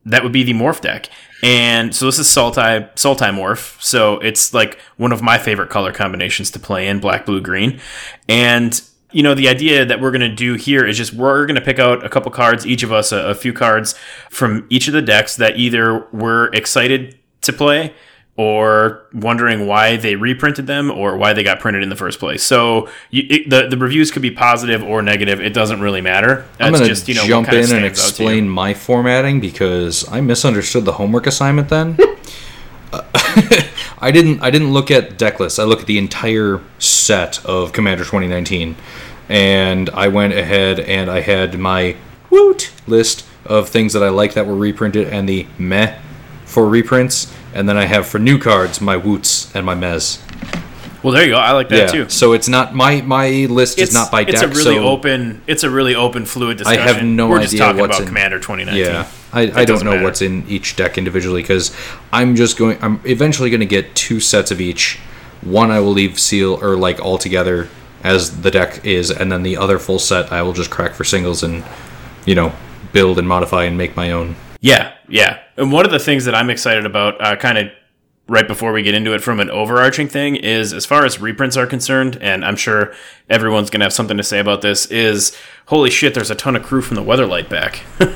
that 0.06 0.22
would 0.22 0.34
be 0.34 0.44
the 0.44 0.52
morph 0.52 0.82
deck. 0.82 1.10
And 1.42 1.96
so 1.96 2.06
this 2.06 2.20
is 2.20 2.28
Sultai 2.28 2.94
Sultai 2.96 3.34
morph. 3.34 3.82
So 3.82 4.20
it's 4.20 4.54
like 4.54 4.80
one 4.98 5.14
of 5.14 5.22
my 5.22 5.38
favorite 5.38 5.70
color 5.70 5.94
combinations 5.94 6.52
to 6.52 6.60
play 6.60 6.90
in 6.90 7.00
black, 7.00 7.26
blue, 7.26 7.40
green. 7.40 7.80
And 8.28 8.80
you 9.14 9.24
know, 9.24 9.34
the 9.34 9.48
idea 9.48 9.86
that 9.86 10.02
we're 10.02 10.12
going 10.12 10.30
to 10.30 10.36
do 10.36 10.56
here 10.56 10.86
is 10.86 10.98
just 10.98 11.14
we're 11.14 11.46
going 11.46 11.56
to 11.56 11.62
pick 11.62 11.80
out 11.80 12.06
a 12.06 12.10
couple 12.10 12.30
cards, 12.34 12.68
each 12.68 12.84
of 12.84 12.92
us 12.92 13.14
a, 13.14 13.28
a 13.28 13.34
few 13.34 13.54
cards 13.54 13.96
from 14.30 14.68
each 14.70 14.90
of 14.90 14.94
the 14.94 15.02
decks 15.02 15.38
that 15.38 15.56
either 15.56 16.06
we're 16.12 16.48
excited 16.48 17.18
to 17.44 17.54
play 17.54 17.94
or 18.38 19.06
wondering 19.13 19.65
why 19.65 19.95
they 19.95 20.15
reprinted 20.15 20.67
them 20.67 20.91
or 20.91 21.15
why 21.15 21.32
they 21.32 21.43
got 21.43 21.60
printed 21.60 21.82
in 21.84 21.89
the 21.89 21.95
first 21.95 22.19
place. 22.19 22.43
So 22.43 22.89
you, 23.10 23.24
it, 23.30 23.50
the 23.50 23.67
the 23.67 23.78
reviews 23.78 24.12
could 24.12 24.21
be 24.21 24.32
positive 24.32 24.84
or 24.84 25.02
negative. 25.02 25.39
It 25.39 25.54
doesn't 25.54 25.80
really 25.80 26.02
matter. 26.02 26.45
I'm 26.60 26.74
going 26.74 26.93
to 26.93 27.12
you 27.12 27.15
know, 27.15 27.26
jump 27.26 27.50
in 27.50 27.56
and 27.56 27.67
stands 27.67 27.74
out 27.74 27.80
to 27.80 27.84
you. 27.84 27.89
explain 27.89 28.50
my 28.50 28.74
formatting 28.74 29.39
because 29.39 30.08
I 30.10 30.21
misunderstood 30.21 30.86
the 30.86 30.93
homework 30.93 31.28
assignment 31.28 31.69
then. 31.69 31.98
Uh, 32.93 33.02
I 33.98 34.12
didn't 34.12 34.41
I 34.43 34.52
didn't 34.52 34.71
look 34.71 34.91
at 34.91 35.17
deck 35.17 35.39
lists. 35.39 35.58
I 35.58 35.63
looked 35.63 35.82
at 35.82 35.88
the 35.88 35.98
entire 35.98 36.62
set 36.78 37.43
of 37.43 37.74
Commander 37.74 38.04
2019 38.04 38.76
and 39.28 39.89
I 39.89 40.08
went 40.08 40.34
ahead 40.34 40.80
and 40.80 41.10
I 41.10 41.21
had 41.21 41.58
my 41.58 41.98
woot 42.30 42.71
list 42.88 43.26
of 43.43 43.69
things 43.69 43.93
that 43.93 44.04
I 44.04 44.10
like 44.10 44.36
that 44.36 44.45
were 44.45 44.56
reprinted 44.56 45.08
and 45.10 45.28
the 45.28 45.48
meh 45.58 45.98
for 46.45 46.69
reprints 46.69 47.34
and 47.56 47.68
then 47.68 47.78
I 47.78 47.86
have 47.86 48.06
for 48.06 48.20
new 48.20 48.38
cards 48.38 48.80
my 48.82 48.98
woots 48.98 49.54
and 49.56 49.65
my 49.65 49.74
mez. 49.74 50.22
Well, 51.02 51.13
there 51.13 51.24
you 51.24 51.32
go. 51.32 51.38
I 51.38 51.52
like 51.52 51.70
that 51.70 51.94
Yeah. 51.94 52.04
too. 52.06 52.10
So 52.10 52.34
it's 52.34 52.48
not 52.48 52.74
my 52.74 53.02
my 53.02 53.30
list 53.50 53.78
is 53.80 53.94
not 53.94 54.12
by 54.12 54.24
deck 54.24 54.34
It's 54.34 54.41
a 54.41 54.48
really 54.48 54.63
so 54.78 54.88
open. 54.88 55.41
It's 55.48 55.63
a 55.63 55.70
really 55.70 55.94
open, 55.96 56.26
fluid 56.26 56.58
discussion. 56.58 56.82
I 56.82 56.84
discussion. 56.86 57.08
have 57.10 57.15
no 57.15 57.28
We're 57.30 57.41
just 57.41 57.54
idea 57.54 57.65
talking 57.65 57.82
what's 57.82 57.98
about 57.98 58.02
in- 58.02 58.08
Commander 58.08 58.39
2019. 58.39 58.84
Yeah, 58.86 59.08
I, 59.32 59.41
I 59.41 59.46
don't 59.46 59.65
doesn't 59.68 59.86
know 59.86 59.91
matter. 59.94 60.04
what's 60.04 60.22
in 60.24 60.44
each 60.48 60.76
deck 60.76 60.98
individually 60.98 61.41
because 61.44 61.76
I'm 62.12 62.36
just 62.36 62.58
going. 62.58 62.78
I'm 62.82 63.02
eventually 63.06 63.50
going 63.52 63.60
to 63.60 63.65
get 63.68 63.94
two 63.96 64.20
sets 64.20 64.50
of 64.52 64.60
each. 64.60 64.98
One 65.41 65.70
I 65.70 65.80
will 65.80 65.91
leave 65.91 66.20
seal 66.20 66.56
or 66.63 66.76
like 66.76 67.00
all 67.00 67.20
together 67.20 67.70
as 68.04 68.41
the 68.41 68.50
deck 68.50 68.84
is, 68.84 69.12
and 69.12 69.32
then 69.32 69.44
the 69.44 69.58
other 69.58 69.78
full 69.78 70.00
set 70.00 70.32
I 70.32 70.41
will 70.41 70.54
just 70.54 70.72
crack 70.72 70.94
for 70.96 71.04
singles 71.04 71.44
and 71.44 71.63
you 72.26 72.34
know 72.34 72.52
build 72.94 73.20
and 73.20 73.28
modify 73.28 73.65
and 73.65 73.78
make 73.78 73.96
my 73.96 74.12
own. 74.12 74.36
Yeah, 74.60 74.94
yeah. 75.08 75.38
And 75.58 75.72
one 75.72 75.86
of 75.86 75.91
the 75.91 76.00
things 76.00 76.26
that 76.26 76.36
I'm 76.36 76.50
excited 76.50 76.86
about, 76.86 77.20
uh, 77.22 77.36
kind 77.36 77.58
of 77.58 77.68
right 78.28 78.48
before 78.48 78.74
we 78.74 78.82
get 78.82 78.96
into 78.96 79.13
it 79.13 79.22
from 79.22 79.39
an 79.39 79.50
overarching 79.50 80.08
thing, 80.08 80.36
is 80.36 80.74
as 80.74 80.86
far 80.86 81.06
as 81.06 81.20
reprints 81.20 81.56
are 81.58 81.68
concerned, 81.68 82.18
and 82.22 82.44
I'm 82.44 82.56
sure 82.56 82.94
everyone's 83.30 83.70
going 83.70 83.80
to 83.82 83.86
have 83.86 83.94
something 83.94 84.18
to 84.18 84.24
say 84.24 84.39
about 84.39 84.62
this, 84.62 84.88
is 84.88 85.38
holy 85.68 85.89
shit, 85.91 86.13
there's 86.13 86.32
a 86.32 86.36
ton 86.36 86.56
of 86.56 86.63
crew 86.63 86.82
from 86.82 86.96
the 86.96 87.04
Weatherlight 87.04 87.50
back. 87.50 87.82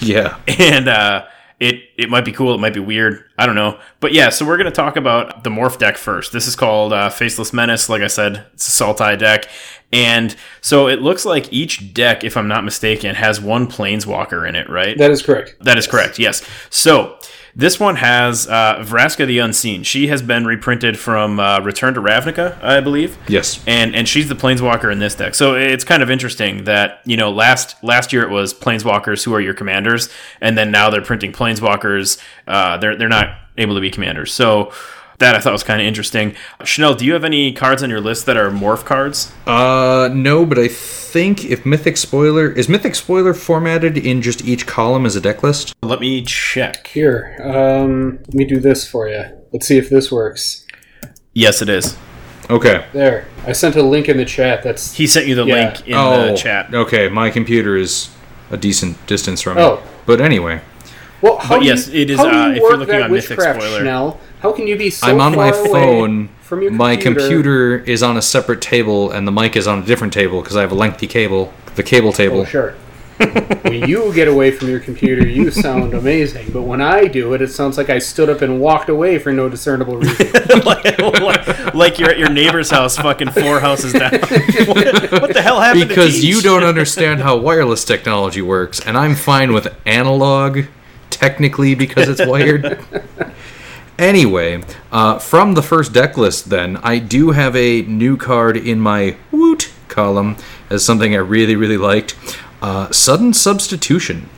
Yeah, 0.00 0.36
and 0.46 0.88
uh, 0.88 1.24
it 1.60 1.82
it 1.96 2.08
might 2.10 2.24
be 2.24 2.32
cool, 2.32 2.54
it 2.54 2.58
might 2.58 2.74
be 2.74 2.80
weird, 2.80 3.24
I 3.38 3.46
don't 3.46 3.54
know. 3.54 3.78
But 4.00 4.12
yeah, 4.12 4.30
so 4.30 4.46
we're 4.46 4.56
gonna 4.56 4.70
talk 4.70 4.96
about 4.96 5.44
the 5.44 5.50
morph 5.50 5.78
deck 5.78 5.96
first. 5.96 6.32
This 6.32 6.46
is 6.46 6.56
called 6.56 6.92
uh, 6.92 7.10
Faceless 7.10 7.52
Menace. 7.52 7.88
Like 7.88 8.02
I 8.02 8.08
said, 8.08 8.46
it's 8.54 8.80
a 8.80 8.82
Sultai 8.82 9.18
deck, 9.18 9.46
and 9.92 10.34
so 10.60 10.88
it 10.88 11.02
looks 11.02 11.24
like 11.24 11.52
each 11.52 11.92
deck, 11.92 12.24
if 12.24 12.36
I'm 12.36 12.48
not 12.48 12.64
mistaken, 12.64 13.14
has 13.14 13.40
one 13.40 13.66
Planeswalker 13.66 14.48
in 14.48 14.56
it, 14.56 14.70
right? 14.70 14.96
That 14.96 15.10
is 15.10 15.22
correct. 15.22 15.56
That 15.60 15.78
is 15.78 15.86
correct. 15.86 16.18
Yes. 16.18 16.42
So 16.70 17.18
this 17.54 17.80
one 17.80 17.96
has 17.96 18.46
uh, 18.46 18.78
Vraska 18.78 19.26
the 19.26 19.38
Unseen. 19.38 19.82
She 19.82 20.08
has 20.08 20.22
been 20.22 20.44
reprinted 20.44 20.98
from 20.98 21.40
uh, 21.40 21.60
Return 21.60 21.94
to 21.94 22.00
Ravnica, 22.00 22.62
I 22.62 22.80
believe 22.80 23.16
yes, 23.28 23.62
and 23.66 23.94
and 23.94 24.08
she's 24.08 24.28
the 24.28 24.34
planeswalker 24.34 24.90
in 24.92 24.98
this 24.98 25.14
deck. 25.14 25.34
So 25.34 25.54
it's 25.54 25.84
kind 25.84 26.02
of 26.02 26.10
interesting 26.10 26.64
that 26.64 27.00
you 27.04 27.16
know 27.16 27.30
last 27.30 27.82
last 27.82 28.12
year 28.12 28.22
it 28.22 28.30
was 28.30 28.54
planeswalkers 28.54 29.24
who 29.24 29.34
are 29.34 29.40
your 29.40 29.54
commanders, 29.54 30.08
and 30.40 30.56
then 30.56 30.70
now 30.70 30.90
they're 30.90 31.02
printing 31.02 31.32
planeswalkers. 31.32 32.20
Uh, 32.46 32.76
they're 32.78 32.96
they're 32.96 33.08
not 33.08 33.36
able 33.58 33.74
to 33.74 33.80
be 33.80 33.90
commanders. 33.90 34.32
So 34.32 34.72
that 35.20 35.34
I 35.36 35.38
thought 35.38 35.52
was 35.52 35.62
kind 35.62 35.80
of 35.80 35.86
interesting. 35.86 36.34
Schnell, 36.64 36.94
do 36.94 37.04
you 37.04 37.12
have 37.12 37.24
any 37.24 37.52
cards 37.52 37.82
on 37.82 37.88
your 37.90 38.00
list 38.00 38.26
that 38.26 38.36
are 38.36 38.50
morph 38.50 38.84
cards? 38.84 39.32
uh, 39.46 40.10
no, 40.12 40.44
but 40.44 40.58
I 40.58 40.66
think 40.68 41.44
if 41.44 41.64
Mythic 41.64 41.96
Spoiler 41.96 42.50
is 42.50 42.68
Mythic 42.68 42.94
Spoiler 42.94 43.34
formatted 43.34 43.96
in 43.96 44.22
just 44.22 44.44
each 44.44 44.66
column 44.66 45.06
as 45.06 45.16
a 45.16 45.20
deck 45.20 45.42
list. 45.42 45.74
Let 45.82 46.00
me 46.00 46.22
check. 46.24 46.88
Here, 46.88 47.36
um, 47.42 48.18
let 48.26 48.34
me 48.34 48.44
do 48.44 48.58
this 48.60 48.88
for 48.88 49.08
you. 49.08 49.24
Let's 49.52 49.66
see 49.66 49.78
if 49.78 49.88
this 49.90 50.10
works. 50.10 50.66
Yes, 51.32 51.62
it 51.62 51.68
is. 51.68 51.96
Okay. 52.48 52.84
There, 52.92 53.26
I 53.46 53.52
sent 53.52 53.76
a 53.76 53.82
link 53.82 54.08
in 54.08 54.16
the 54.16 54.24
chat. 54.24 54.62
That's 54.64 54.92
He 54.94 55.06
sent 55.06 55.26
you 55.26 55.34
the 55.36 55.44
Yeah. 55.44 55.54
link 55.54 55.86
in 55.86 55.94
oh, 55.94 56.28
the 56.32 56.36
chat. 56.36 56.74
okay. 56.74 57.08
My 57.08 57.30
computer 57.30 57.76
is 57.76 58.08
a 58.50 58.56
decent 58.56 59.04
distance 59.06 59.40
from 59.42 59.56
Oh. 59.58 59.74
it. 59.74 59.80
But 60.06 60.20
anyway, 60.20 60.60
well. 61.22 61.38
How 61.38 61.56
But 61.56 61.60
do 61.60 61.66
yes, 61.66 61.88
you, 61.88 62.00
it 62.02 62.10
is, 62.10 62.18
How 62.18 62.26
uh, 62.26 62.50
if 62.50 62.56
you're 62.56 62.70
work 62.70 62.78
looking 62.80 62.94
that 62.94 63.02
on 63.02 63.12
Mythic 63.12 63.30
witchcraft, 63.30 63.60
Spoiler. 63.62 63.80
Schnell? 63.80 64.20
How 64.40 64.52
can 64.52 64.66
you 64.66 64.76
be 64.76 64.90
so 64.90 65.06
I'm 65.06 65.20
on 65.20 65.36
my 65.36 65.48
away 65.50 65.70
phone. 65.70 66.28
from 66.40 66.62
your 66.62 66.70
My 66.72 66.96
computer? 66.96 67.20
computer 67.20 67.78
is 67.84 68.02
on 68.02 68.16
a 68.16 68.22
separate 68.22 68.60
table, 68.62 69.10
and 69.10 69.26
the 69.26 69.32
mic 69.32 69.56
is 69.56 69.66
on 69.66 69.80
a 69.80 69.84
different 69.84 70.12
table 70.12 70.40
because 70.40 70.56
I 70.56 70.62
have 70.62 70.72
a 70.72 70.76
lengthy 70.76 71.06
cable. 71.06 71.52
The 71.76 71.82
cable 71.82 72.12
table. 72.12 72.40
Oh, 72.40 72.44
sure. 72.44 72.74
when 73.62 73.86
you 73.86 74.14
get 74.14 74.28
away 74.28 74.50
from 74.50 74.70
your 74.70 74.80
computer, 74.80 75.26
you 75.26 75.50
sound 75.50 75.92
amazing. 75.92 76.50
But 76.52 76.62
when 76.62 76.80
I 76.80 77.04
do 77.04 77.34
it, 77.34 77.42
it 77.42 77.48
sounds 77.52 77.76
like 77.76 77.90
I 77.90 77.98
stood 77.98 78.30
up 78.30 78.40
and 78.40 78.58
walked 78.60 78.88
away 78.88 79.18
for 79.18 79.30
no 79.30 79.46
discernible 79.50 79.96
reason. 79.98 80.32
like, 80.64 80.98
like, 80.98 81.74
like 81.74 81.98
you're 81.98 82.08
at 82.08 82.18
your 82.18 82.30
neighbor's 82.30 82.70
house, 82.70 82.96
fucking 82.96 83.30
four 83.32 83.60
houses 83.60 83.92
down. 83.92 84.12
what, 84.12 85.12
what 85.12 85.34
the 85.34 85.42
hell 85.42 85.60
happened? 85.60 85.82
to 85.82 85.88
Because 85.88 86.24
you 86.24 86.40
don't 86.40 86.64
understand 86.64 87.20
how 87.20 87.36
wireless 87.36 87.84
technology 87.84 88.40
works, 88.40 88.80
and 88.80 88.96
I'm 88.96 89.14
fine 89.14 89.52
with 89.52 89.68
analog, 89.84 90.60
technically 91.10 91.74
because 91.74 92.08
it's 92.08 92.24
wired. 92.26 92.84
Anyway, 94.00 94.62
uh, 94.90 95.18
from 95.18 95.52
the 95.52 95.60
first 95.60 95.92
deck 95.92 96.16
list, 96.16 96.48
then, 96.48 96.78
I 96.78 96.98
do 96.98 97.32
have 97.32 97.54
a 97.54 97.82
new 97.82 98.16
card 98.16 98.56
in 98.56 98.80
my 98.80 99.18
Woot 99.30 99.70
column 99.88 100.38
as 100.70 100.82
something 100.82 101.14
I 101.14 101.18
really, 101.18 101.54
really 101.54 101.76
liked. 101.76 102.16
Uh, 102.62 102.90
Sudden 102.90 103.34
Substitution. 103.34 104.30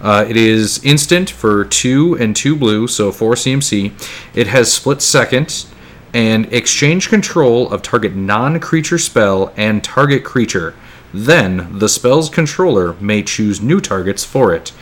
Uh, 0.00 0.24
it 0.28 0.36
is 0.36 0.82
instant 0.84 1.28
for 1.28 1.64
two 1.64 2.16
and 2.20 2.36
two 2.36 2.54
blue, 2.54 2.86
so 2.86 3.10
four 3.10 3.34
CMC. 3.34 3.92
It 4.32 4.46
has 4.46 4.72
split 4.72 5.02
second 5.02 5.66
and 6.14 6.46
exchange 6.52 7.08
control 7.08 7.68
of 7.72 7.82
target 7.82 8.14
non 8.14 8.60
creature 8.60 8.98
spell 8.98 9.52
and 9.56 9.82
target 9.82 10.22
creature. 10.22 10.76
Then 11.12 11.78
the 11.78 11.88
spell's 11.88 12.30
controller 12.30 12.92
may 13.00 13.24
choose 13.24 13.60
new 13.60 13.80
targets 13.80 14.22
for 14.24 14.54
it. 14.54 14.72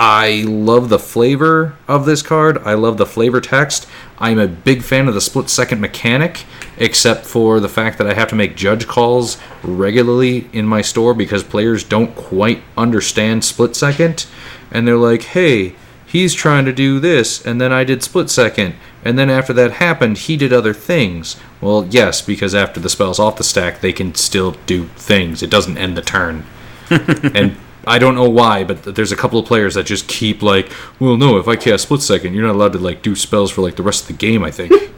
I 0.00 0.44
love 0.46 0.90
the 0.90 0.98
flavor 1.00 1.76
of 1.88 2.06
this 2.06 2.22
card. 2.22 2.58
I 2.58 2.74
love 2.74 2.98
the 2.98 3.04
flavor 3.04 3.40
text. 3.40 3.88
I'm 4.16 4.38
a 4.38 4.46
big 4.46 4.84
fan 4.84 5.08
of 5.08 5.14
the 5.14 5.20
split 5.20 5.50
second 5.50 5.80
mechanic, 5.80 6.44
except 6.76 7.26
for 7.26 7.58
the 7.58 7.68
fact 7.68 7.98
that 7.98 8.06
I 8.06 8.14
have 8.14 8.28
to 8.28 8.36
make 8.36 8.54
judge 8.54 8.86
calls 8.86 9.38
regularly 9.64 10.48
in 10.52 10.66
my 10.66 10.82
store 10.82 11.14
because 11.14 11.42
players 11.42 11.82
don't 11.82 12.14
quite 12.14 12.62
understand 12.76 13.44
split 13.44 13.74
second. 13.74 14.26
And 14.70 14.86
they're 14.86 14.96
like, 14.96 15.22
hey, 15.22 15.74
he's 16.06 16.32
trying 16.32 16.64
to 16.66 16.72
do 16.72 17.00
this, 17.00 17.44
and 17.44 17.60
then 17.60 17.72
I 17.72 17.82
did 17.82 18.04
split 18.04 18.30
second. 18.30 18.76
And 19.04 19.18
then 19.18 19.28
after 19.28 19.52
that 19.54 19.72
happened, 19.72 20.18
he 20.18 20.36
did 20.36 20.52
other 20.52 20.74
things. 20.74 21.36
Well, 21.60 21.88
yes, 21.90 22.22
because 22.22 22.54
after 22.54 22.78
the 22.78 22.88
spell's 22.88 23.18
off 23.18 23.36
the 23.36 23.42
stack, 23.42 23.80
they 23.80 23.92
can 23.92 24.14
still 24.14 24.52
do 24.66 24.84
things. 24.94 25.42
It 25.42 25.50
doesn't 25.50 25.76
end 25.76 25.96
the 25.96 26.02
turn 26.02 26.46
and 26.90 27.56
I 27.88 27.98
don't 27.98 28.14
know 28.14 28.28
why, 28.28 28.64
but 28.64 28.94
there's 28.94 29.12
a 29.12 29.16
couple 29.16 29.38
of 29.38 29.46
players 29.46 29.74
that 29.74 29.86
just 29.86 30.08
keep 30.08 30.42
like, 30.42 30.70
well, 31.00 31.16
no, 31.16 31.38
if 31.38 31.48
I 31.48 31.56
cast 31.56 31.84
split 31.84 32.02
second, 32.02 32.34
you're 32.34 32.46
not 32.46 32.54
allowed 32.54 32.72
to 32.74 32.78
like 32.78 33.02
do 33.02 33.14
spells 33.16 33.50
for 33.50 33.62
like 33.62 33.76
the 33.76 33.82
rest 33.82 34.02
of 34.02 34.06
the 34.08 34.14
game. 34.14 34.42
I 34.44 34.50
think. 34.50 34.72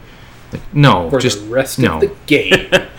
Like, 0.52 0.74
no, 0.74 1.08
For 1.10 1.20
just 1.20 1.44
the 1.44 1.48
rest 1.48 1.78
no. 1.78 1.94
of 1.94 2.00
the 2.00 2.12
game. 2.26 2.50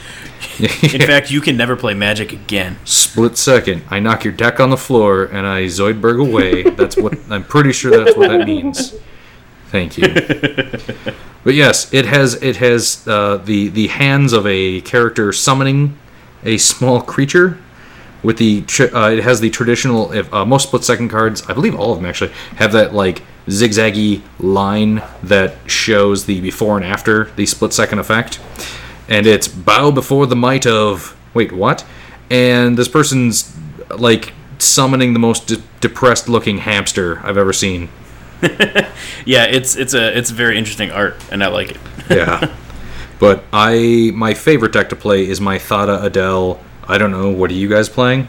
In 0.93 1.01
fact, 1.01 1.31
you 1.31 1.41
can 1.41 1.57
never 1.57 1.75
play 1.75 1.93
Magic 1.93 2.31
again. 2.31 2.77
split 2.85 3.37
second. 3.37 3.83
I 3.89 3.99
knock 3.99 4.23
your 4.23 4.31
deck 4.33 4.59
on 4.61 4.69
the 4.69 4.77
floor 4.77 5.25
and 5.25 5.45
I 5.45 5.63
Zoidberg 5.63 6.21
away. 6.21 6.63
That's 6.63 6.95
what 6.95 7.17
I'm 7.29 7.43
pretty 7.43 7.73
sure 7.73 7.91
that's 7.91 8.15
what 8.17 8.29
that 8.29 8.47
means. 8.47 8.95
Thank 9.67 9.97
you. 9.97 10.07
But 11.43 11.55
yes, 11.55 11.91
it 11.93 12.05
has 12.05 12.35
it 12.43 12.57
has 12.57 13.05
uh, 13.07 13.37
the 13.37 13.69
the 13.69 13.87
hands 13.87 14.31
of 14.33 14.45
a 14.45 14.81
character 14.81 15.33
summoning 15.33 15.97
a 16.43 16.57
small 16.57 17.01
creature. 17.01 17.57
With 18.23 18.37
the 18.37 18.63
uh, 18.93 19.09
it 19.09 19.23
has 19.23 19.39
the 19.39 19.49
traditional 19.49 20.11
if 20.11 20.31
uh, 20.33 20.45
most 20.45 20.67
split 20.67 20.83
second 20.83 21.09
cards, 21.09 21.43
I 21.49 21.53
believe 21.53 21.75
all 21.75 21.91
of 21.91 21.97
them 21.97 22.05
actually 22.05 22.31
have 22.57 22.71
that 22.73 22.93
like 22.93 23.23
zigzaggy 23.47 24.21
line 24.39 25.01
that 25.23 25.55
shows 25.65 26.25
the 26.25 26.39
before 26.41 26.77
and 26.77 26.85
after 26.85 27.25
the 27.35 27.45
split 27.45 27.73
second 27.73 27.99
effect, 27.99 28.39
and 29.09 29.25
it's 29.25 29.47
bow 29.47 29.91
before 29.91 30.27
the 30.27 30.35
might 30.35 30.67
of 30.67 31.17
wait 31.33 31.51
what, 31.51 31.83
and 32.29 32.77
this 32.77 32.87
person's 32.87 33.57
like 33.97 34.33
summoning 34.59 35.13
the 35.13 35.19
most 35.19 35.47
de- 35.47 35.61
depressed 35.79 36.29
looking 36.29 36.59
hamster 36.59 37.19
I've 37.25 37.37
ever 37.37 37.53
seen. 37.53 37.89
Yeah, 39.25 39.45
it's 39.45 39.75
it's 39.75 39.93
a 39.93 40.17
it's 40.17 40.29
very 40.29 40.57
interesting 40.57 40.91
art, 40.91 41.15
and 41.31 41.43
I 41.43 41.47
like 41.47 41.71
it. 41.71 41.77
Yeah. 42.09 42.55
but 43.19 43.43
I 43.53 44.11
my 44.15 44.33
favorite 44.33 44.73
deck 44.73 44.89
to 44.89 44.95
play 44.95 45.27
is 45.27 45.39
my 45.39 45.59
Thada 45.59 46.03
Adel. 46.03 46.59
I 46.87 46.97
don't 46.97 47.11
know, 47.11 47.29
what 47.29 47.49
are 47.51 47.55
you 47.55 47.69
guys 47.69 47.89
playing? 47.89 48.27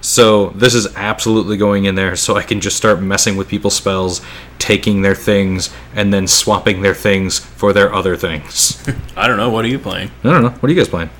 So 0.00 0.50
this 0.50 0.74
is 0.74 0.94
absolutely 0.94 1.56
going 1.56 1.84
in 1.86 1.94
there 1.96 2.14
so 2.16 2.36
I 2.36 2.42
can 2.42 2.60
just 2.60 2.76
start 2.76 3.00
messing 3.00 3.36
with 3.36 3.48
people's 3.48 3.74
spells, 3.74 4.20
taking 4.58 5.02
their 5.02 5.14
things, 5.16 5.70
and 5.94 6.12
then 6.14 6.26
swapping 6.28 6.82
their 6.82 6.94
things 6.94 7.38
for 7.40 7.72
their 7.72 7.92
other 7.92 8.16
things. 8.16 8.82
I 9.16 9.26
don't 9.26 9.36
know. 9.36 9.50
What 9.50 9.64
are 9.64 9.68
you 9.68 9.78
playing? 9.80 10.10
I 10.22 10.30
don't 10.30 10.42
know. 10.42 10.50
What 10.50 10.64
are 10.64 10.72
you 10.72 10.78
guys 10.78 10.88
playing? 10.88 11.10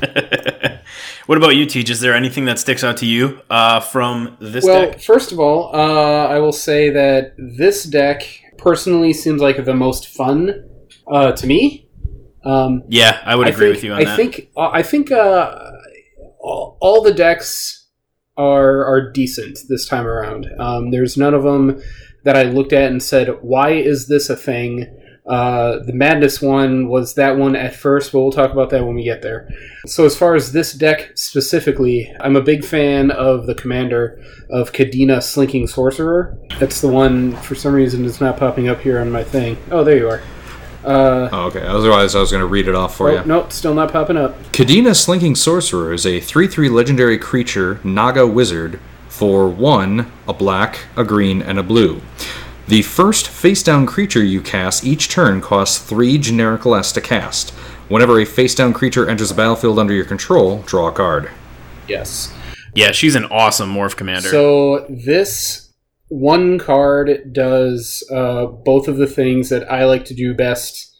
What 1.26 1.38
about 1.38 1.56
you, 1.56 1.66
Teach? 1.66 1.90
Is 1.90 1.98
there 2.00 2.14
anything 2.14 2.44
that 2.44 2.56
sticks 2.60 2.84
out 2.84 2.98
to 2.98 3.06
you 3.06 3.40
uh, 3.50 3.80
from 3.80 4.36
this 4.40 4.64
deck? 4.64 4.72
well, 4.72 4.90
deck? 4.92 5.00
first 5.00 5.32
of 5.32 5.40
all, 5.40 5.74
uh, 5.74 6.28
I 6.28 6.38
will 6.38 6.52
say 6.52 6.88
that 6.90 7.34
this 7.36 7.82
deck 7.82 8.22
personally 8.58 9.12
seems 9.12 9.42
like 9.42 9.64
the 9.64 9.74
most 9.74 10.06
fun 10.06 10.68
uh, 11.10 11.32
to 11.32 11.46
me. 11.48 11.88
Um, 12.44 12.84
Yeah, 12.88 13.20
I 13.24 13.34
would 13.34 13.48
I 13.48 13.50
agree 13.50 13.66
think, 13.66 13.74
with 13.74 13.84
you 13.84 13.92
on 13.94 14.00
I 14.02 14.04
that. 14.04 14.16
think 14.16 14.50
uh, 14.56 14.70
I 14.72 14.82
think 14.84 15.10
uh, 15.10 15.72
all, 16.46 16.78
all 16.80 17.02
the 17.02 17.12
decks 17.12 17.86
are 18.36 18.84
are 18.84 19.10
decent 19.10 19.58
this 19.68 19.86
time 19.86 20.06
around. 20.06 20.48
Um, 20.58 20.90
there's 20.90 21.16
none 21.16 21.34
of 21.34 21.42
them 21.42 21.82
that 22.24 22.36
I 22.36 22.44
looked 22.44 22.72
at 22.72 22.90
and 22.90 23.02
said, 23.02 23.42
"Why 23.42 23.70
is 23.70 24.08
this 24.08 24.30
a 24.30 24.36
thing?" 24.36 24.86
Uh, 25.26 25.80
the 25.84 25.92
Madness 25.92 26.40
one 26.40 26.86
was 26.86 27.14
that 27.14 27.36
one 27.36 27.56
at 27.56 27.74
first, 27.74 28.12
but 28.12 28.20
we'll 28.20 28.30
talk 28.30 28.52
about 28.52 28.70
that 28.70 28.86
when 28.86 28.94
we 28.94 29.02
get 29.02 29.22
there. 29.22 29.48
So, 29.84 30.04
as 30.04 30.16
far 30.16 30.36
as 30.36 30.52
this 30.52 30.72
deck 30.72 31.10
specifically, 31.16 32.14
I'm 32.20 32.36
a 32.36 32.40
big 32.40 32.64
fan 32.64 33.10
of 33.10 33.46
the 33.46 33.54
commander 33.54 34.22
of 34.50 34.72
Kadena 34.72 35.20
Slinking 35.20 35.66
Sorcerer. 35.66 36.38
That's 36.60 36.80
the 36.80 36.88
one, 36.88 37.34
for 37.36 37.56
some 37.56 37.74
reason, 37.74 38.04
it's 38.04 38.20
not 38.20 38.36
popping 38.36 38.68
up 38.68 38.80
here 38.80 39.00
on 39.00 39.10
my 39.10 39.24
thing. 39.24 39.56
Oh, 39.72 39.82
there 39.82 39.96
you 39.96 40.08
are. 40.08 40.22
Uh, 40.86 41.28
Oh, 41.32 41.46
okay. 41.46 41.66
Otherwise, 41.66 42.14
I 42.14 42.20
was 42.20 42.30
going 42.30 42.40
to 42.40 42.46
read 42.46 42.68
it 42.68 42.74
off 42.74 42.96
for 42.96 43.10
oh, 43.10 43.20
you. 43.20 43.24
nope, 43.26 43.52
still 43.52 43.74
not 43.74 43.92
popping 43.92 44.16
up. 44.16 44.40
Kadena 44.52 44.94
Slinking 44.94 45.34
Sorcerer 45.34 45.92
is 45.92 46.06
a 46.06 46.20
3 46.20 46.46
3 46.46 46.68
legendary 46.68 47.18
creature, 47.18 47.80
Naga 47.82 48.26
Wizard, 48.26 48.78
for 49.08 49.48
1, 49.48 50.10
a 50.28 50.32
black, 50.32 50.86
a 50.96 51.04
green, 51.04 51.42
and 51.42 51.58
a 51.58 51.62
blue. 51.62 52.00
The 52.68 52.82
first 52.82 53.28
face 53.28 53.62
down 53.62 53.86
creature 53.86 54.22
you 54.24 54.40
cast 54.40 54.84
each 54.84 55.08
turn 55.08 55.40
costs 55.40 55.78
3 55.78 56.18
generic 56.18 56.64
less 56.66 56.92
to 56.92 57.00
cast. 57.00 57.50
Whenever 57.88 58.18
a 58.20 58.24
face 58.24 58.54
down 58.54 58.72
creature 58.72 59.08
enters 59.08 59.28
the 59.28 59.34
battlefield 59.34 59.78
under 59.78 59.94
your 59.94 60.04
control, 60.04 60.62
draw 60.62 60.88
a 60.88 60.92
card. 60.92 61.30
Yes. 61.88 62.32
yeah, 62.74 62.90
she's 62.92 63.14
an 63.14 63.24
awesome 63.26 63.72
morph 63.72 63.96
commander. 63.96 64.28
So 64.28 64.86
this 64.88 65.65
one 66.08 66.58
card 66.58 67.32
does 67.32 68.04
uh, 68.12 68.46
both 68.46 68.88
of 68.88 68.96
the 68.96 69.06
things 69.06 69.48
that 69.48 69.70
I 69.70 69.86
like 69.86 70.04
to 70.06 70.14
do 70.14 70.34
best 70.34 70.94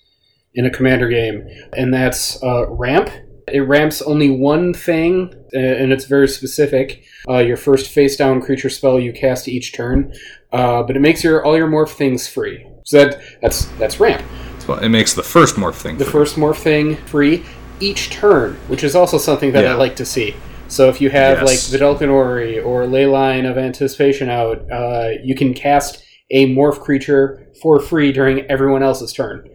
in 0.55 0.67
a 0.67 0.71
commander 0.71 1.09
game, 1.09 1.47
and 1.77 1.93
that's 1.93 2.43
uh, 2.43 2.69
ramp. 2.69 3.11
It 3.47 3.61
ramps 3.61 4.03
only 4.03 4.29
one 4.29 4.75
thing, 4.75 5.33
and 5.53 5.93
it's 5.93 6.07
very 6.07 6.27
specific. 6.27 7.05
Uh, 7.29 7.39
your 7.39 7.57
first 7.57 7.91
face 7.91 8.17
down 8.17 8.41
creature 8.41 8.71
spell 8.71 8.99
you 8.99 9.13
cast 9.13 9.47
each 9.47 9.73
turn, 9.73 10.13
uh, 10.53 10.83
but 10.83 10.97
it 10.97 11.01
makes 11.01 11.23
your 11.23 11.45
all 11.45 11.57
your 11.57 11.69
morph 11.69 11.91
things 11.91 12.27
free. 12.27 12.67
So 12.85 13.05
that 13.05 13.23
that's 13.41 13.67
that's 13.79 14.01
ramp. 14.01 14.25
So 14.61 14.75
it 14.75 14.89
makes 14.89 15.15
the 15.15 15.23
first 15.23 15.55
morph 15.55 15.77
thing. 15.77 15.99
The 15.99 16.05
free. 16.05 16.13
first 16.13 16.37
morph 16.37 16.57
thing 16.57 16.97
free 16.97 17.45
each 17.79 18.11
turn, 18.11 18.55
which 18.67 18.83
is 18.83 18.97
also 18.97 19.19
something 19.19 19.53
that 19.53 19.67
I 19.67 19.75
like 19.75 19.95
to 19.97 20.05
see. 20.05 20.35
So 20.69 20.89
if 20.89 21.01
you 21.01 21.11
have 21.11 21.39
Yes. 21.39 21.47
like 21.47 21.81
Vedalken 21.81 22.11
Orrery 22.11 22.59
or 22.59 22.85
Leyline 22.85 23.49
of 23.49 23.57
Anticipation 23.57 24.29
out, 24.29 24.61
uh, 24.71 25.11
you 25.23 25.35
can 25.35 25.55
cast 25.55 26.03
a 26.31 26.53
morph 26.55 26.81
creature 26.81 27.49
for 27.63 27.79
free 27.81 28.13
during 28.13 28.41
everyone 28.51 28.83
else's 28.83 29.13
turn. 29.13 29.49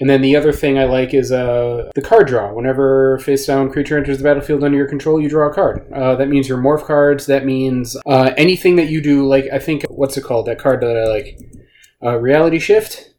And 0.00 0.10
then 0.10 0.20
the 0.20 0.36
other 0.36 0.52
thing 0.52 0.78
I 0.78 0.84
like 0.84 1.14
is 1.14 1.32
uh, 1.32 1.90
the 1.94 2.02
card 2.02 2.26
draw. 2.26 2.52
Whenever 2.52 3.18
face 3.20 3.46
down 3.46 3.70
creature 3.70 3.96
enters 3.96 4.18
the 4.18 4.24
battlefield 4.24 4.62
under 4.62 4.76
your 4.76 4.88
control, 4.88 5.20
you 5.20 5.28
draw 5.30 5.48
a 5.48 5.54
card. 5.54 5.90
Uh, 5.94 6.14
that 6.16 6.28
means 6.28 6.48
your 6.48 6.58
morph 6.58 6.84
cards. 6.84 7.24
That 7.26 7.46
means 7.46 7.96
uh, 8.04 8.32
anything 8.36 8.76
that 8.76 8.88
you 8.90 9.00
do. 9.00 9.26
Like 9.26 9.46
I 9.52 9.58
think 9.58 9.84
what's 9.88 10.18
it 10.18 10.24
called? 10.24 10.46
That 10.46 10.58
card 10.58 10.82
that 10.82 10.96
I 10.98 11.06
like, 11.08 11.38
uh, 12.02 12.18
Reality 12.18 12.58
Shift. 12.58 13.14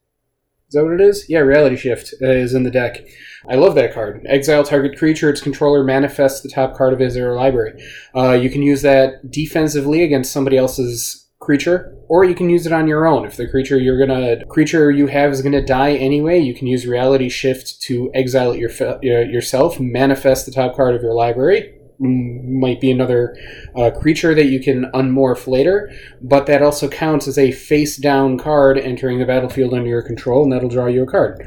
Is 0.67 0.73
that 0.73 0.83
what 0.83 0.93
it 0.93 1.01
is? 1.01 1.29
Yeah, 1.29 1.39
Reality 1.39 1.77
Shift 1.77 2.13
uh, 2.21 2.27
is 2.27 2.53
in 2.53 2.63
the 2.63 2.71
deck. 2.71 3.07
I 3.49 3.55
love 3.55 3.75
that 3.75 3.93
card. 3.93 4.25
Exile 4.27 4.65
target 4.65 4.97
creature, 4.97 5.29
its 5.29 5.39
controller 5.39 5.81
manifests 5.81 6.41
the 6.41 6.49
top 6.49 6.75
card 6.75 6.91
of 6.91 6.99
his 6.99 7.15
or 7.15 7.27
her 7.27 7.35
library. 7.35 7.81
Uh, 8.13 8.33
you 8.33 8.49
can 8.49 8.61
use 8.61 8.81
that 8.81 9.31
defensively 9.31 10.03
against 10.03 10.33
somebody 10.33 10.57
else's 10.57 11.29
creature, 11.39 11.95
or 12.09 12.25
you 12.25 12.35
can 12.35 12.49
use 12.49 12.65
it 12.65 12.73
on 12.73 12.85
your 12.85 13.07
own. 13.07 13.25
If 13.25 13.37
the 13.37 13.47
creature 13.47 13.77
you're 13.77 14.05
gonna 14.05 14.45
creature 14.47 14.91
you 14.91 15.07
have 15.07 15.31
is 15.31 15.41
gonna 15.41 15.65
die 15.65 15.93
anyway, 15.93 16.39
you 16.39 16.53
can 16.53 16.67
use 16.67 16.85
Reality 16.85 17.29
Shift 17.29 17.81
to 17.83 18.11
exile 18.13 18.51
it 18.51 18.59
your, 18.59 19.23
yourself, 19.23 19.79
manifest 19.79 20.45
the 20.45 20.51
top 20.51 20.75
card 20.75 20.95
of 20.95 21.01
your 21.01 21.13
library. 21.13 21.76
Might 21.99 22.79
be 22.79 22.91
another 22.91 23.35
uh, 23.75 23.91
creature 23.91 24.35
that 24.35 24.45
you 24.45 24.59
can 24.59 24.85
unmorph 24.93 25.47
later, 25.47 25.91
but 26.21 26.45
that 26.45 26.61
also 26.61 26.87
counts 26.87 27.27
as 27.27 27.37
a 27.37 27.51
face 27.51 27.97
down 27.97 28.37
card 28.37 28.77
entering 28.77 29.19
the 29.19 29.25
battlefield 29.25 29.73
under 29.73 29.89
your 29.89 30.03
control, 30.03 30.43
and 30.43 30.51
that'll 30.51 30.69
draw 30.69 30.85
you 30.85 31.03
a 31.03 31.07
card. 31.07 31.41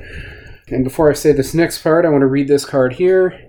And 0.69 0.85
before 0.85 1.11
I 1.11 1.15
say 1.15 1.33
this 1.33 1.55
next 1.55 1.83
part, 1.83 2.05
I 2.05 2.09
want 2.09 2.23
to 2.23 2.27
read 2.27 2.49
this 2.49 2.65
card 2.65 2.95
here. 2.95 3.49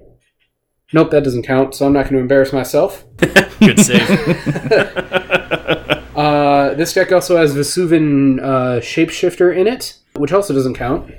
Nope, 0.94 1.12
that 1.12 1.24
doesn't 1.24 1.46
count, 1.46 1.74
so 1.74 1.86
I'm 1.86 1.94
not 1.94 2.04
going 2.04 2.16
to 2.16 2.20
embarrass 2.20 2.54
myself. 2.54 3.06
Good 3.60 3.80
save. 3.80 4.08
Uh, 6.16 6.76
this 6.76 6.94
deck 6.94 7.12
also 7.12 7.38
has 7.38 7.56
Vesuvan 7.56 8.40
uh, 8.42 8.80
Shapeshifter 8.80 9.56
in 9.56 9.66
it, 9.66 9.98
which 10.18 10.32
also 10.32 10.54
doesn't 10.54 10.76
count. 10.76 11.12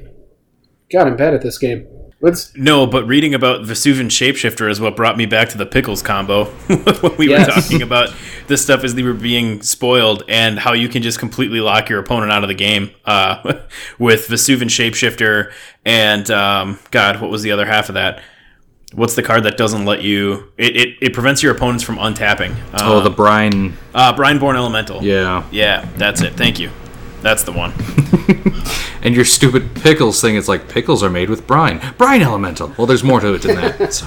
God, 0.93 1.07
I'm 1.07 1.17
bad 1.17 1.35
at 1.35 1.43
this 1.43 1.59
game. 1.59 1.89
Let's. 2.23 2.57
no, 2.57 2.87
but 2.87 3.05
reading 3.07 3.35
about 3.35 3.63
Vesuvan 3.63 4.07
Shapeshifter 4.07 4.71
is 4.71 4.81
what 4.81 4.95
brought 4.97 5.17
me 5.17 5.27
back 5.27 5.49
to 5.51 5.59
the 5.59 5.67
pickles 5.67 6.03
combo 6.03 6.45
when 6.69 7.17
we 7.19 7.29
Yes. 7.29 7.49
were 7.49 7.61
talking 7.61 7.83
about 7.83 8.15
this 8.47 8.63
stuff 8.63 8.85
as 8.85 8.95
they 8.95 9.03
were 9.03 9.13
being 9.13 9.61
spoiled 9.61 10.23
and 10.29 10.59
how 10.59 10.73
you 10.73 10.89
can 10.89 11.03
just 11.03 11.19
completely 11.19 11.59
lock 11.61 11.89
your 11.89 11.99
opponent 11.99 12.31
out 12.31 12.45
of 12.45 12.49
the 12.49 12.55
game 12.55 12.91
uh, 13.07 13.43
with 13.99 14.29
Vesuvan 14.29 14.69
Shapeshifter 14.71 15.53
and 15.85 16.31
um, 16.31 16.79
God, 16.93 17.21
what 17.21 17.29
was 17.31 17.43
the 17.43 17.51
other 17.51 17.67
half 17.67 17.89
of 17.89 17.95
that? 17.97 18.23
What's 18.95 19.15
the 19.17 19.23
card 19.23 19.43
that 19.45 19.57
doesn't 19.57 19.85
let 19.87 20.03
you? 20.03 20.53
It, 20.59 20.77
it, 20.77 20.89
it 21.01 21.13
prevents 21.15 21.43
your 21.43 21.53
opponents 21.57 21.83
from 21.83 21.97
untapping. 21.97 22.53
Uh, 22.75 22.79
oh, 22.83 23.01
the 23.01 23.11
brine. 23.11 23.77
uh, 23.95 24.13
Brineborn 24.15 24.55
Elemental. 24.55 25.03
Yeah. 25.03 25.45
Yeah, 25.51 25.89
that's 25.97 26.21
it. 26.23 26.35
Thank 26.35 26.61
you. 26.61 26.71
That's 27.23 27.45
the 27.45 27.53
one. 27.53 27.73
And 29.05 29.17
your 29.17 29.25
stupid 29.25 29.75
pickles 29.75 30.21
thing, 30.21 30.37
it's 30.37 30.47
like 30.47 30.69
pickles 30.69 31.03
are 31.03 31.11
made 31.11 31.29
with 31.29 31.45
brine. 31.45 31.81
Brine 31.99 32.23
elemental. 32.23 32.73
Well, 32.79 32.87
there's 32.87 33.03
more 33.03 33.19
to 33.19 33.35
it 33.35 33.43
than 33.43 33.57
that. 33.57 33.93
So. 33.93 34.07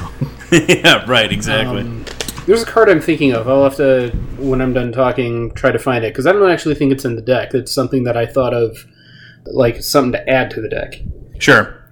yeah, 0.52 1.04
right, 1.06 1.30
exactly. 1.34 1.82
Um, 1.82 2.06
there's 2.46 2.62
a 2.62 2.66
card 2.66 2.90
I'm 2.90 3.02
thinking 3.02 3.34
of. 3.34 3.50
I'll 3.50 3.64
have 3.64 3.76
to, 3.76 4.12
when 4.38 4.62
I'm 4.62 4.72
done 4.72 4.94
talking, 4.94 5.52
try 5.54 5.72
to 5.72 5.80
find 5.80 6.06
it 6.06 6.14
because 6.14 6.26
I 6.26 6.32
don't 6.32 6.50
actually 6.50 6.76
think 6.76 6.94
it's 6.94 7.04
in 7.04 7.18
the 7.18 7.22
deck. 7.22 7.54
It's 7.54 7.74
something 7.74 8.06
that 8.06 8.16
I 8.16 8.26
thought 8.26 8.54
of, 8.54 8.86
like 9.48 9.84
something 9.84 10.14
to 10.14 10.30
add 10.30 10.50
to 10.52 10.62
the 10.62 10.70
deck. 10.70 10.96
sure. 11.40 11.84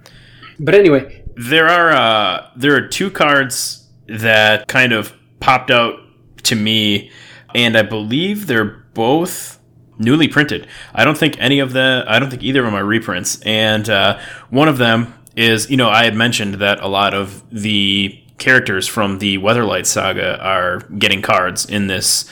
But 0.58 0.74
anyway, 0.74 1.24
There 1.36 1.68
are 1.68 1.90
uh, 1.92 2.48
there 2.56 2.74
are 2.74 2.86
two 2.88 3.10
cards 3.10 3.86
that 4.06 4.66
kind 4.68 4.92
of 4.94 5.12
popped 5.40 5.70
out 5.70 5.98
to 6.44 6.54
me, 6.56 7.10
and 7.54 7.76
I 7.76 7.82
believe 7.82 8.46
they're 8.46 8.84
both 8.94 9.58
newly 9.98 10.28
printed. 10.28 10.66
I 10.94 11.04
don't 11.04 11.18
think 11.18 11.36
any 11.38 11.58
of 11.58 11.72
the 11.72 12.04
I 12.06 12.18
don't 12.18 12.30
think 12.30 12.42
either 12.42 12.60
of 12.60 12.66
them 12.66 12.74
are 12.74 12.84
reprints, 12.84 13.40
and 13.42 13.88
uh, 13.88 14.18
one 14.50 14.68
of 14.68 14.78
them 14.78 15.14
is 15.36 15.70
you 15.70 15.76
know 15.76 15.88
I 15.88 16.04
had 16.04 16.14
mentioned 16.14 16.54
that 16.54 16.80
a 16.80 16.88
lot 16.88 17.14
of 17.14 17.42
the 17.50 18.20
characters 18.38 18.88
from 18.88 19.18
the 19.18 19.38
Weatherlight 19.38 19.86
saga 19.86 20.38
are 20.42 20.80
getting 20.98 21.22
cards 21.22 21.64
in 21.64 21.86
this 21.86 22.30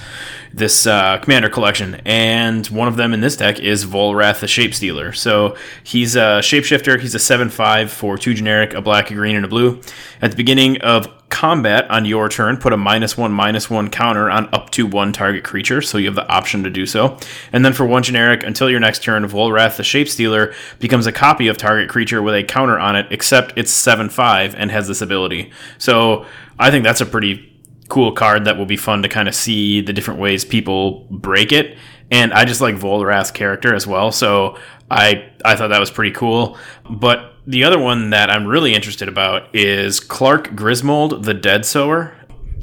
this 0.55 0.87
uh, 0.87 1.17
commander 1.19 1.49
collection, 1.49 1.95
and 2.05 2.67
one 2.67 2.87
of 2.87 2.97
them 2.97 3.15
in 3.15 3.23
this 3.23 3.37
deck 3.37 3.59
is 3.59 3.87
Volrath 3.87 4.41
the 4.41 4.47
Shapestealer. 4.47 5.17
So 5.17 5.57
he's 5.83 6.15
a 6.15 6.41
shapeshifter. 6.41 7.01
He's 7.01 7.15
a 7.15 7.19
seven-five 7.19 7.91
for 7.91 8.19
two 8.19 8.35
generic, 8.35 8.75
a 8.75 8.83
black, 8.83 9.11
a 9.11 9.15
green, 9.15 9.35
and 9.37 9.47
a 9.47 9.49
blue. 9.49 9.81
At 10.21 10.31
the 10.31 10.37
beginning 10.37 10.81
of 10.83 11.09
combat 11.33 11.91
on 11.91 12.05
your 12.05 12.29
turn, 12.29 12.59
put 12.59 12.73
a 12.73 12.77
minus 12.77 13.17
one, 13.17 13.33
minus 13.33 13.69
one 13.69 13.89
counter 13.89 14.31
on 14.31 14.49
up 14.55 14.71
to 14.71 14.87
one 14.87 15.13
target 15.13 15.43
creature, 15.43 15.81
so 15.81 15.99
you 15.99 16.07
have 16.07 16.15
the 16.15 16.29
option 16.29 16.63
to 16.63 16.71
do 16.71 16.87
so. 16.87 17.19
And 17.53 17.65
then 17.65 17.73
for 17.73 17.87
one 17.87 18.03
generic, 18.03 18.45
until 18.45 18.71
your 18.71 18.79
next 18.79 19.03
turn, 19.03 19.25
Volrath 19.25 19.79
the 19.79 19.83
Shapestealer 19.83 20.55
becomes 20.79 21.07
a 21.07 21.13
copy 21.13 21.49
of 21.49 21.57
target 21.57 21.89
creature 21.89 22.23
with 22.23 22.35
a 22.35 22.45
counter 22.45 22.79
on 22.79 22.95
it, 22.95 23.07
except 23.11 23.55
it's 23.57 23.73
7 23.73 24.11
5 24.11 24.55
and 24.55 24.71
has 24.71 24.87
this 24.87 25.01
ability. 25.01 25.51
So 25.79 26.27
I 26.59 26.71
think 26.71 26.85
that's 26.85 27.01
a 27.01 27.07
pretty 27.07 27.51
cool 27.89 28.13
card 28.13 28.45
that 28.45 28.59
will 28.59 28.67
be 28.67 28.77
fun 28.77 29.03
to 29.03 29.09
kind 29.09 29.27
of 29.27 29.35
see 29.35 29.81
the 29.81 29.93
different 29.93 30.21
ways 30.21 30.45
people 30.45 31.07
break 31.11 31.51
it. 31.51 31.79
And 32.11 32.33
I 32.35 32.45
just 32.45 32.61
like 32.61 32.75
Volrath's 32.75 33.31
character 33.31 33.75
as 33.75 33.87
well, 33.87 34.13
so 34.13 34.59
I 34.91 35.31
I 35.45 35.57
thought 35.57 35.69
that 35.69 35.81
was 35.81 35.91
pretty 35.91 36.13
cool. 36.13 36.59
But 36.89 37.32
the 37.47 37.65
other 37.65 37.79
one 37.79 38.11
that 38.11 38.31
I'm 38.31 38.47
really 38.47 38.75
interested 38.75 39.09
about 39.09 39.55
is 39.55 39.99
Clark 40.01 40.55
Griswold, 40.55 41.25
the 41.25 41.35
Dead 41.35 41.67
Sower. 41.67 42.15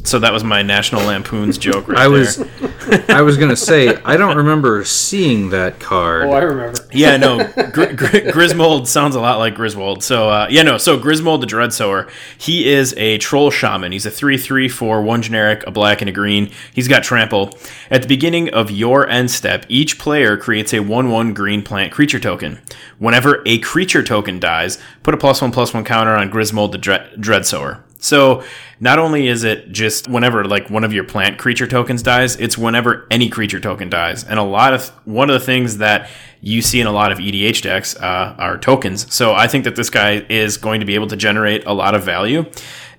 So 0.06 0.18
that 0.20 0.32
was 0.34 0.44
my 0.44 0.62
National 0.64 1.02
Lampoon's 1.04 1.58
joke 1.58 1.88
right 1.88 1.98
I 2.00 2.08
was. 2.08 2.40
I 3.10 3.22
was 3.22 3.38
gonna 3.38 3.56
say 3.72 3.96
I 4.04 4.18
don't 4.18 4.38
remember 4.38 4.84
seeing 4.84 5.50
that 5.52 5.80
card. 5.80 6.24
oh, 6.26 6.32
I 6.32 6.40
remember. 6.42 6.80
Yeah, 6.92 7.18
no, 7.18 7.38
Gr- 7.72 7.94
Gr- 7.94 8.32
Grismold 8.32 8.88
sounds 8.88 9.16
a 9.16 9.20
lot 9.20 9.38
like 9.38 9.56
Griswold. 9.56 10.04
So, 10.04 10.30
uh, 10.30 10.48
yeah, 10.50 10.64
no, 10.64 10.78
so 10.78 10.98
Grismold 10.98 11.42
the 11.42 11.46
Dread 11.46 11.74
Sower, 11.74 12.08
he 12.38 12.68
is 12.72 12.94
a 12.98 13.18
troll 13.20 13.52
shaman. 13.52 13.92
He's 13.92 14.06
a 14.06 14.12
3 14.12 14.38
3 14.38 14.70
for 14.70 15.02
one 15.02 15.22
generic, 15.22 15.64
a 15.68 15.72
black, 15.72 16.02
and 16.02 16.10
a 16.10 16.14
green. 16.14 16.50
He's 16.74 16.88
got 16.88 17.04
trample. 17.04 17.52
At 17.92 18.02
the 18.02 18.08
beginning 18.08 18.50
of 18.50 18.72
your 18.72 19.08
end 19.08 19.30
step, 19.30 19.66
each 19.70 20.00
player 20.00 20.38
creates 20.38 20.74
a 20.74 20.80
1 20.80 21.12
1 21.12 21.34
green 21.34 21.62
plant 21.62 21.92
creature 21.92 22.20
token. 22.20 22.60
Whenever 22.98 23.44
a 23.46 23.60
creature 23.60 24.04
token 24.04 24.40
dies, 24.40 24.80
put 25.04 25.14
a 25.14 25.18
plus 25.18 25.42
1 25.42 25.52
plus 25.52 25.74
1 25.74 25.84
counter 25.84 26.16
on 26.16 26.30
Grismold 26.30 26.72
the 26.72 26.78
Dre- 26.78 27.10
Dread 27.20 27.46
Sower. 27.46 27.84
So 28.00 28.44
not 28.80 28.98
only 28.98 29.28
is 29.28 29.44
it 29.44 29.72
just 29.72 30.08
whenever 30.08 30.46
like 30.46 30.70
one 30.70 30.84
of 30.84 30.94
your 30.94 31.04
plant 31.04 31.38
creature 31.38 31.68
tokens 31.68 32.02
dies, 32.02 32.38
it's 32.38 32.58
whenever 32.58 33.06
any 33.12 33.30
creature 33.30 33.60
token 33.60 33.90
dies. 33.90 34.24
And 34.24 34.40
a 34.40 34.44
lot 34.44 34.74
of 34.74 34.88
one 35.06 35.30
of 35.30 35.34
the 35.40 35.46
things 35.46 35.78
that 35.78 36.10
you 36.42 36.62
see 36.62 36.80
in 36.80 36.88
a 36.88 36.92
lot 36.92 37.12
of 37.12 37.18
EDH 37.18 37.62
decks 37.62 37.96
uh, 37.98 38.36
are 38.38 38.58
tokens. 38.58 39.14
So 39.14 39.34
I 39.34 39.48
think 39.48 39.66
that 39.66 39.76
this 39.76 39.90
guy 39.90 40.26
is 40.30 40.58
going 40.58 40.80
to 40.80 40.86
be 40.86 40.96
able 40.96 41.08
to 41.08 41.18
generate 41.18 41.66
a 41.66 41.74
lot 41.74 41.94
of 41.94 42.04
value. 42.04 42.46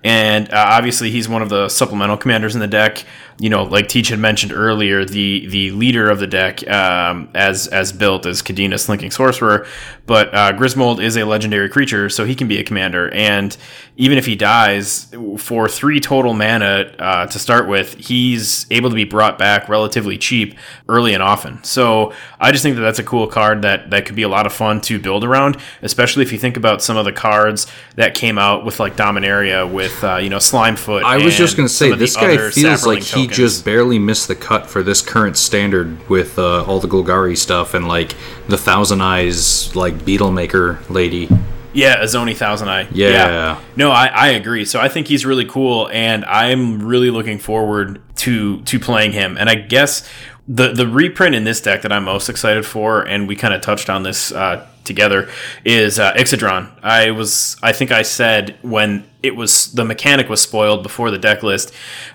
And 0.03 0.51
uh, 0.51 0.67
obviously, 0.71 1.11
he's 1.11 1.29
one 1.29 1.43
of 1.43 1.51
the 1.51 1.69
supplemental 1.69 2.17
commanders 2.17 2.55
in 2.55 2.61
the 2.61 2.67
deck. 2.67 3.05
You 3.39 3.51
know, 3.51 3.65
like 3.65 3.89
Teach 3.89 4.09
had 4.09 4.19
mentioned 4.19 4.53
earlier, 4.53 5.05
the 5.05 5.47
the 5.49 5.73
leader 5.73 6.09
of 6.09 6.21
the 6.21 6.27
deck, 6.27 6.67
um, 6.71 7.29
as 7.35 7.67
as 7.69 7.93
built, 7.93 8.25
is 8.25 8.41
Kadena 8.41 8.81
Slinking 8.81 9.11
Sorcerer. 9.11 9.67
But 10.07 10.35
uh, 10.35 10.53
Grismold 10.53 11.01
is 11.01 11.17
a 11.17 11.25
legendary 11.25 11.69
creature, 11.69 12.09
so 12.09 12.25
he 12.25 12.35
can 12.35 12.49
be 12.49 12.59
a 12.59 12.65
commander. 12.65 13.13
And 13.13 13.55
even 14.01 14.17
if 14.17 14.25
he 14.25 14.35
dies 14.35 15.15
for 15.37 15.69
three 15.69 16.01
total 16.01 16.33
mana 16.33 16.91
uh, 16.99 17.27
to 17.27 17.39
start 17.39 17.69
with, 17.69 17.95
he's 17.99 18.65
able 18.71 18.89
to 18.89 18.97
be 18.97 19.05
brought 19.05 19.39
back 19.39 19.69
relatively 19.69 20.17
cheap 20.17 20.57
early 20.89 21.13
and 21.13 21.23
often. 21.23 21.63
So 21.63 22.15
I 22.41 22.51
just 22.51 22.63
think 22.63 22.77
that 22.77 22.81
that's 22.81 22.99
a 22.99 23.05
cool 23.05 23.27
card 23.27 23.61
that 23.61 23.91
that 23.91 24.07
could 24.07 24.17
be 24.17 24.23
a 24.23 24.29
lot 24.29 24.47
of 24.47 24.55
fun 24.55 24.81
to 24.83 24.99
build 24.99 25.23
around, 25.23 25.59
especially 25.83 26.23
if 26.23 26.33
you 26.33 26.39
think 26.39 26.57
about 26.57 26.81
some 26.81 26.97
of 26.97 27.05
the 27.05 27.13
cards 27.13 27.67
that 27.97 28.15
came 28.15 28.39
out 28.39 28.65
with 28.65 28.81
like 28.81 28.97
Dominaria 28.97 29.71
with 29.71 30.03
uh, 30.03 30.17
you 30.17 30.31
know 30.31 30.39
Slimefoot. 30.39 31.03
I 31.03 31.23
was 31.23 31.37
just 31.37 31.59
going 31.59 31.69
to 31.69 31.75
say 31.75 31.95
this 31.95 32.17
guy 32.17 32.51
feels 32.51 32.87
like 32.87 33.03
he 33.03 33.25
tokens. 33.25 33.37
just 33.37 33.65
barely 33.67 33.99
missed 33.99 34.29
the 34.29 34.35
cut 34.35 34.67
for 34.67 34.83
this 34.83 35.03
current 35.03 35.37
standard 35.37 36.09
with 36.09 36.39
uh, 36.39 36.65
all 36.65 36.81
the 36.81 36.89
Golgari 36.89 37.37
stuff 37.37 37.75
and 37.75 37.87
like 37.87 38.17
the 38.49 38.57
Thousand 38.57 39.03
Eyes 39.03 39.77
like 39.77 40.07
Beetle 40.07 40.33
Maker 40.33 40.79
lady. 40.89 41.29
Yeah, 41.73 42.03
Izoni 42.03 42.37
Thousand 42.37 42.69
Eye. 42.69 42.89
Yeah. 42.93 43.61
No, 43.77 43.91
I, 43.91 44.07
I 44.07 44.29
agree. 44.31 44.65
So 44.65 44.81
I 44.81 44.89
think 44.89 45.07
he's 45.07 45.25
really 45.25 45.45
cool, 45.45 45.89
and 45.93 46.25
I'm 46.25 46.85
really 46.85 47.11
looking 47.11 47.39
forward 47.39 48.01
to 48.17 48.61
to 48.63 48.79
playing 48.81 49.13
him. 49.13 49.37
And 49.39 49.49
I 49.49 49.55
guess 49.55 50.09
the 50.49 50.73
the 50.73 50.87
reprint 50.87 51.35
in 51.35 51.45
this 51.45 51.61
deck 51.61 51.83
that 51.83 51.93
I'm 51.93 52.05
most 52.05 52.29
excited 52.29 52.67
for, 52.67 53.03
and 53.03 53.29
we 53.29 53.37
kind 53.37 53.55
of 53.55 53.61
touched 53.61 53.89
on 53.89 54.03
this 54.03 54.33
uh, 54.33 54.67
together, 54.85 55.29
is 55.65 55.99
uh, 56.01 56.13
Ixidron. 56.15 56.71
I 56.83 57.13
was 57.13 57.57
I 57.63 57.73
think 57.73 57.93
I 57.93 58.03
said 58.03 58.59
when 58.63 59.09
it 59.23 59.37
was 59.37 59.73
the 59.73 59.85
mechanic 59.85 60.29
was 60.29 60.41
spoiled 60.41 60.83
before 60.83 61.11
the 61.13 61.19
deck 61.19 61.43
list. 61.45 61.73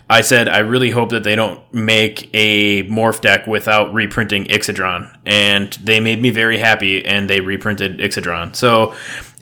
I 0.09 0.21
said 0.21 0.49
I 0.49 0.59
really 0.59 0.91
hope 0.91 1.09
that 1.11 1.23
they 1.23 1.35
don't 1.35 1.61
make 1.73 2.29
a 2.33 2.83
morph 2.89 3.21
deck 3.21 3.47
without 3.47 3.93
reprinting 3.93 4.45
Ixidron, 4.45 5.17
and 5.25 5.71
they 5.73 5.99
made 6.01 6.21
me 6.21 6.29
very 6.29 6.57
happy, 6.57 7.05
and 7.05 7.29
they 7.29 7.39
reprinted 7.39 7.99
Ixidron. 7.99 8.55
So. 8.55 8.93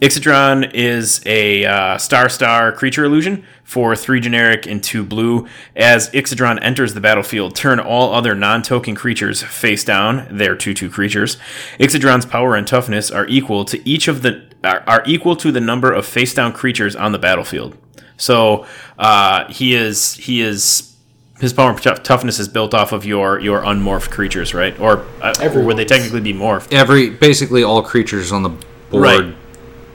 Ixidron 0.03 0.73
is 0.73 1.21
a 1.25 1.63
uh, 1.63 1.97
star 1.97 2.27
star 2.27 2.73
creature 2.73 3.05
illusion 3.05 3.45
for 3.63 3.95
three 3.95 4.19
generic 4.19 4.65
and 4.65 4.83
two 4.83 5.01
blue. 5.01 5.47
As 5.77 6.09
Ixidron 6.09 6.59
enters 6.61 6.93
the 6.93 6.99
battlefield, 6.99 7.55
turn 7.55 7.79
all 7.79 8.13
other 8.13 8.35
non 8.35 8.63
token 8.63 8.95
creatures 8.95 9.41
face 9.41 9.85
down. 9.85 10.27
They're 10.29 10.57
2 10.57 10.73
2 10.73 10.89
creatures. 10.89 11.37
Ixidron's 11.79 12.25
power 12.25 12.53
and 12.53 12.67
toughness 12.67 13.11
are 13.11 13.25
equal 13.27 13.63
to 13.63 13.89
each 13.89 14.09
of 14.09 14.23
the 14.23 14.43
are, 14.61 14.83
are 14.85 15.03
equal 15.05 15.37
to 15.37 15.53
the 15.53 15.61
number 15.61 15.93
of 15.93 16.05
face 16.05 16.33
down 16.33 16.51
creatures 16.51 16.97
on 16.97 17.13
the 17.13 17.19
battlefield. 17.19 17.77
So 18.17 18.65
uh, 18.99 19.49
he 19.53 19.73
is 19.73 20.15
he 20.15 20.41
is 20.41 20.97
his 21.39 21.53
power 21.53 21.69
and 21.69 21.81
toughness 21.81 22.39
is 22.39 22.49
built 22.49 22.73
off 22.73 22.91
of 22.91 23.05
your 23.05 23.39
your 23.39 23.61
unmorphed 23.61 24.09
creatures, 24.09 24.53
right? 24.53 24.77
Or, 24.81 25.05
uh, 25.21 25.33
or 25.41 25.63
would 25.63 25.77
they 25.77 25.85
technically 25.85 26.19
be 26.19 26.33
morphed? 26.33 26.73
Every 26.73 27.09
basically 27.09 27.63
all 27.63 27.81
creatures 27.81 28.33
on 28.33 28.43
the 28.43 28.49
board, 28.49 29.03
Right. 29.03 29.35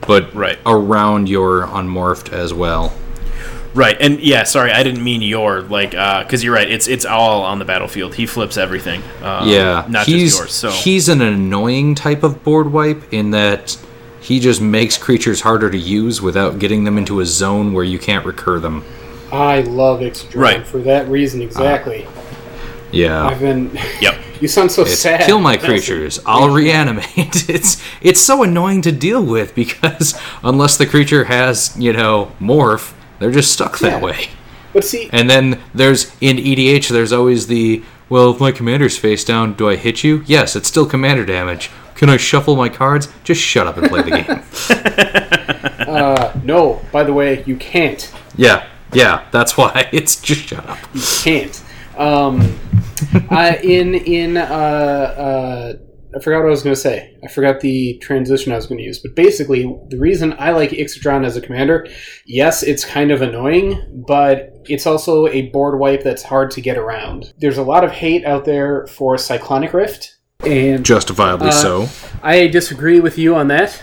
But 0.07 0.33
Right. 0.35 0.57
around 0.65 1.29
your 1.29 1.67
unmorphed 1.67 2.31
as 2.33 2.53
well. 2.53 2.93
Right, 3.75 3.95
and 3.99 4.19
yeah, 4.19 4.43
sorry, 4.45 4.71
I 4.71 4.81
didn't 4.81 5.03
mean 5.03 5.21
your 5.21 5.61
like 5.61 5.91
because 5.91 6.43
you're 6.43 6.55
right. 6.55 6.69
It's 6.69 6.87
it's 6.87 7.05
all 7.05 7.43
on 7.43 7.59
the 7.59 7.65
battlefield. 7.65 8.15
He 8.15 8.25
flips 8.25 8.57
everything. 8.57 9.03
Um, 9.21 9.47
yeah, 9.47 9.85
not 9.87 10.07
he's 10.07 10.31
just 10.31 10.39
yours. 10.39 10.51
So 10.53 10.71
he's 10.71 11.07
an 11.07 11.21
annoying 11.21 11.93
type 11.93 12.23
of 12.23 12.43
board 12.43 12.71
wipe 12.71 13.13
in 13.13 13.29
that 13.31 13.77
he 14.21 14.39
just 14.39 14.59
makes 14.59 14.97
creatures 14.97 15.41
harder 15.41 15.69
to 15.69 15.77
use 15.77 16.19
without 16.21 16.57
getting 16.57 16.83
them 16.83 16.97
into 16.97 17.19
a 17.19 17.25
zone 17.25 17.71
where 17.73 17.83
you 17.83 17.99
can't 17.99 18.25
recur 18.25 18.59
them. 18.59 18.83
I 19.31 19.61
love 19.61 19.99
Ixidron 19.99 20.35
Right. 20.35 20.65
for 20.67 20.79
that 20.79 21.07
reason 21.07 21.39
exactly. 21.43 22.07
Yeah. 22.91 23.25
I've 23.27 23.39
been. 23.39 23.71
yep. 24.01 24.15
You 24.39 24.47
sound 24.47 24.71
so 24.71 24.83
It's 24.83 24.97
sad. 24.99 25.25
kill 25.25 25.41
my 25.41 25.57
creatures. 25.57 26.21
I'll 26.25 26.49
reanimate. 26.49 27.05
It's 27.49 27.83
it's 28.01 28.21
so 28.21 28.41
annoying 28.43 28.81
to 28.83 28.91
deal 28.93 29.21
with 29.21 29.53
because 29.53 30.17
unless 30.45 30.77
the 30.77 30.85
creature 30.85 31.25
has 31.25 31.75
you 31.77 31.91
know 31.91 32.31
morph, 32.39 32.93
they're 33.19 33.31
just 33.31 33.51
stuck 33.51 33.79
that 33.79 33.99
Yeah. 33.99 34.01
way. 34.01 34.29
But 34.71 34.85
see, 34.85 35.09
And 35.11 35.29
then 35.29 35.59
there's 35.73 36.15
in 36.21 36.37
EDH, 36.37 36.87
there's 36.89 37.11
always 37.11 37.47
the 37.47 37.83
well, 38.07 38.31
if 38.31 38.39
my 38.39 38.53
commander's 38.53 38.97
face 38.97 39.25
down, 39.25 39.55
do 39.55 39.67
I 39.69 39.75
hit 39.75 40.05
you? 40.05 40.23
Yes, 40.25 40.55
it's 40.55 40.69
still 40.69 40.85
commander 40.85 41.25
damage. 41.25 41.69
Can 41.95 42.09
I 42.09 42.15
shuffle 42.15 42.55
my 42.55 42.69
cards? 42.69 43.09
Just 43.25 43.41
shut 43.41 43.67
up 43.67 43.75
and 43.77 43.89
play 43.89 44.01
the 44.03 44.11
game. 44.11 44.41
uh, 45.87 46.31
no. 46.43 46.81
By 46.93 47.03
the 47.03 47.11
way, 47.13 47.43
you 47.45 47.57
can't. 47.57 48.09
yeah, 48.37 48.67
yeah, 48.93 49.25
that's 49.31 49.57
why. 49.57 49.89
It's 49.91 50.19
just 50.21 50.41
shut 50.47 50.65
up. 50.69 50.77
You 50.93 51.01
can't. 51.23 51.61
Um, 51.99 52.57
I, 53.29 53.59
in 53.61 53.93
in 53.93 54.37
uh, 54.37 54.41
uh, 54.41 55.73
I 56.15 56.19
forgot 56.19 56.39
what 56.39 56.47
I 56.47 56.51
was 56.51 56.63
going 56.63 56.75
to 56.75 56.81
say. 56.81 57.15
I 57.23 57.27
forgot 57.27 57.59
the 57.59 57.97
transition 57.99 58.51
I 58.51 58.55
was 58.55 58.65
going 58.65 58.79
to 58.79 58.83
use. 58.83 58.99
But 58.99 59.15
basically, 59.15 59.63
the 59.89 59.99
reason 59.99 60.33
I 60.39 60.51
like 60.51 60.71
Ixidron 60.71 61.23
as 61.25 61.37
a 61.37 61.41
commander, 61.41 61.87
yes, 62.25 62.63
it's 62.63 62.83
kind 62.83 63.11
of 63.11 63.21
annoying, 63.21 64.03
but 64.07 64.53
it's 64.65 64.87
also 64.87 65.27
a 65.27 65.49
board 65.49 65.79
wipe 65.79 66.03
that's 66.03 66.23
hard 66.23 66.49
to 66.51 66.61
get 66.61 66.77
around. 66.77 67.33
There's 67.37 67.57
a 67.59 67.63
lot 67.63 67.83
of 67.83 67.91
hate 67.91 68.25
out 68.25 68.45
there 68.45 68.87
for 68.87 69.17
Cyclonic 69.17 69.73
Rift, 69.73 70.17
and 70.43 70.85
Justifiably 70.85 71.49
Uh, 71.49 71.51
so. 71.51 71.89
I 72.23 72.47
disagree 72.47 72.99
with 73.01 73.17
you 73.17 73.35
on 73.35 73.49
that. 73.49 73.81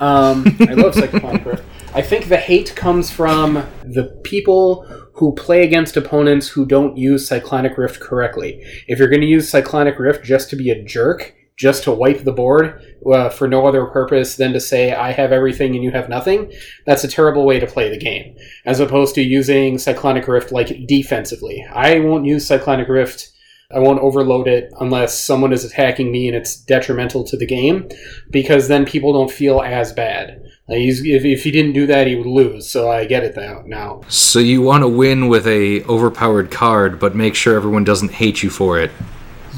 Um, 0.00 0.56
I 0.60 0.74
love 0.74 0.94
Cyclonic 0.96 1.46
Rift. 1.46 1.64
I 1.94 2.02
think 2.02 2.28
the 2.28 2.36
hate 2.36 2.74
comes 2.74 3.10
from 3.10 3.64
the 3.84 4.20
people 4.24 4.86
who 5.14 5.34
play 5.34 5.62
against 5.62 5.96
opponents 5.96 6.48
who 6.48 6.66
don't 6.66 6.96
use 6.96 7.28
Cyclonic 7.28 7.78
Rift 7.78 8.00
correctly. 8.00 8.60
If 8.88 8.98
you're 8.98 9.08
going 9.08 9.20
to 9.20 9.26
use 9.26 9.48
Cyclonic 9.48 9.98
Rift 9.98 10.24
just 10.24 10.50
to 10.50 10.56
be 10.56 10.70
a 10.70 10.82
jerk, 10.82 11.34
just 11.56 11.84
to 11.84 11.92
wipe 11.92 12.24
the 12.24 12.32
board 12.32 12.82
uh, 13.06 13.28
for 13.28 13.46
no 13.46 13.64
other 13.64 13.86
purpose 13.86 14.34
than 14.34 14.52
to 14.52 14.60
say, 14.60 14.92
I 14.92 15.12
have 15.12 15.30
everything 15.30 15.76
and 15.76 15.84
you 15.84 15.92
have 15.92 16.08
nothing, 16.08 16.52
that's 16.84 17.04
a 17.04 17.08
terrible 17.08 17.46
way 17.46 17.60
to 17.60 17.66
play 17.66 17.88
the 17.88 17.98
game. 17.98 18.34
As 18.66 18.80
opposed 18.80 19.14
to 19.14 19.22
using 19.22 19.78
Cyclonic 19.78 20.26
Rift 20.26 20.50
like 20.50 20.76
defensively. 20.88 21.64
I 21.72 22.00
won't 22.00 22.26
use 22.26 22.44
Cyclonic 22.48 22.88
Rift. 22.88 23.30
I 23.72 23.78
won't 23.78 24.00
overload 24.00 24.48
it 24.48 24.72
unless 24.80 25.18
someone 25.18 25.52
is 25.52 25.64
attacking 25.64 26.10
me 26.10 26.26
and 26.26 26.36
it's 26.36 26.56
detrimental 26.56 27.24
to 27.24 27.36
the 27.36 27.46
game, 27.46 27.88
because 28.30 28.66
then 28.66 28.84
people 28.84 29.12
don't 29.12 29.30
feel 29.30 29.62
as 29.62 29.92
bad. 29.92 30.42
Like 30.66 30.78
he's, 30.78 31.04
if, 31.04 31.24
if 31.24 31.44
he 31.44 31.50
didn't 31.50 31.72
do 31.72 31.86
that, 31.86 32.06
he 32.06 32.16
would 32.16 32.26
lose. 32.26 32.68
So 32.68 32.90
I 32.90 33.04
get 33.04 33.22
it 33.22 33.36
now. 33.36 33.62
now. 33.66 34.00
So 34.08 34.38
you 34.38 34.62
want 34.62 34.82
to 34.82 34.88
win 34.88 35.28
with 35.28 35.46
a 35.46 35.84
overpowered 35.84 36.50
card, 36.50 36.98
but 36.98 37.14
make 37.14 37.34
sure 37.34 37.54
everyone 37.54 37.84
doesn't 37.84 38.12
hate 38.12 38.42
you 38.42 38.48
for 38.48 38.78
it. 38.78 38.90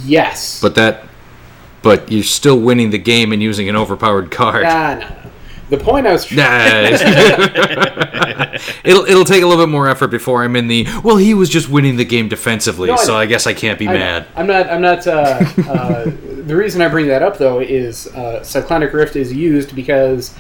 Yes. 0.05 0.61
But 0.61 0.75
that, 0.75 1.05
but 1.83 2.11
you're 2.11 2.25
still 2.25 2.59
winning 2.59 2.91
the 2.91 2.99
game 2.99 3.33
and 3.33 3.41
using 3.41 3.69
an 3.69 3.77
overpowered 3.77 4.31
card. 4.33 4.65
Nah, 4.65 4.95
nah, 4.95 5.09
nah. 5.09 5.31
The 5.69 5.79
point 5.79 6.07
I 6.07 6.13
was 6.13 6.25
trying. 6.25 6.39
Nah. 6.39 6.99
it'll 8.85 9.05
it'll 9.05 9.25
take 9.25 9.43
a 9.43 9.47
little 9.47 9.65
bit 9.65 9.69
more 9.69 9.89
effort 9.89 10.09
before 10.09 10.45
I'm 10.45 10.55
in 10.55 10.69
the. 10.69 10.87
Well, 11.03 11.17
he 11.17 11.35
was 11.35 11.49
just 11.49 11.69
winning 11.69 11.97
the 11.97 12.05
game 12.05 12.29
defensively, 12.29 12.87
No, 12.87 12.95
I 12.95 12.97
so. 13.05 13.17
I 13.17 13.27
guess 13.27 13.49
I 13.49 13.53
can't 13.53 13.77
be 13.77 13.89
I 13.89 13.93
mad. 13.93 14.27
I'm 14.37 14.47
not. 14.47 14.69
I'm 14.71 14.81
not. 14.81 15.05
Uh, 15.07 15.41
uh, 15.69 16.05
the 16.05 16.55
reason 16.55 16.83
I 16.83 16.89
bring 16.89 17.09
that 17.09 17.23
up 17.23 17.39
though 17.39 17.59
is 17.59 18.07
uh, 18.09 18.45
Cyclonic 18.45 18.93
Rift 18.93 19.17
is 19.17 19.33
used 19.33 19.75
because 19.75 20.37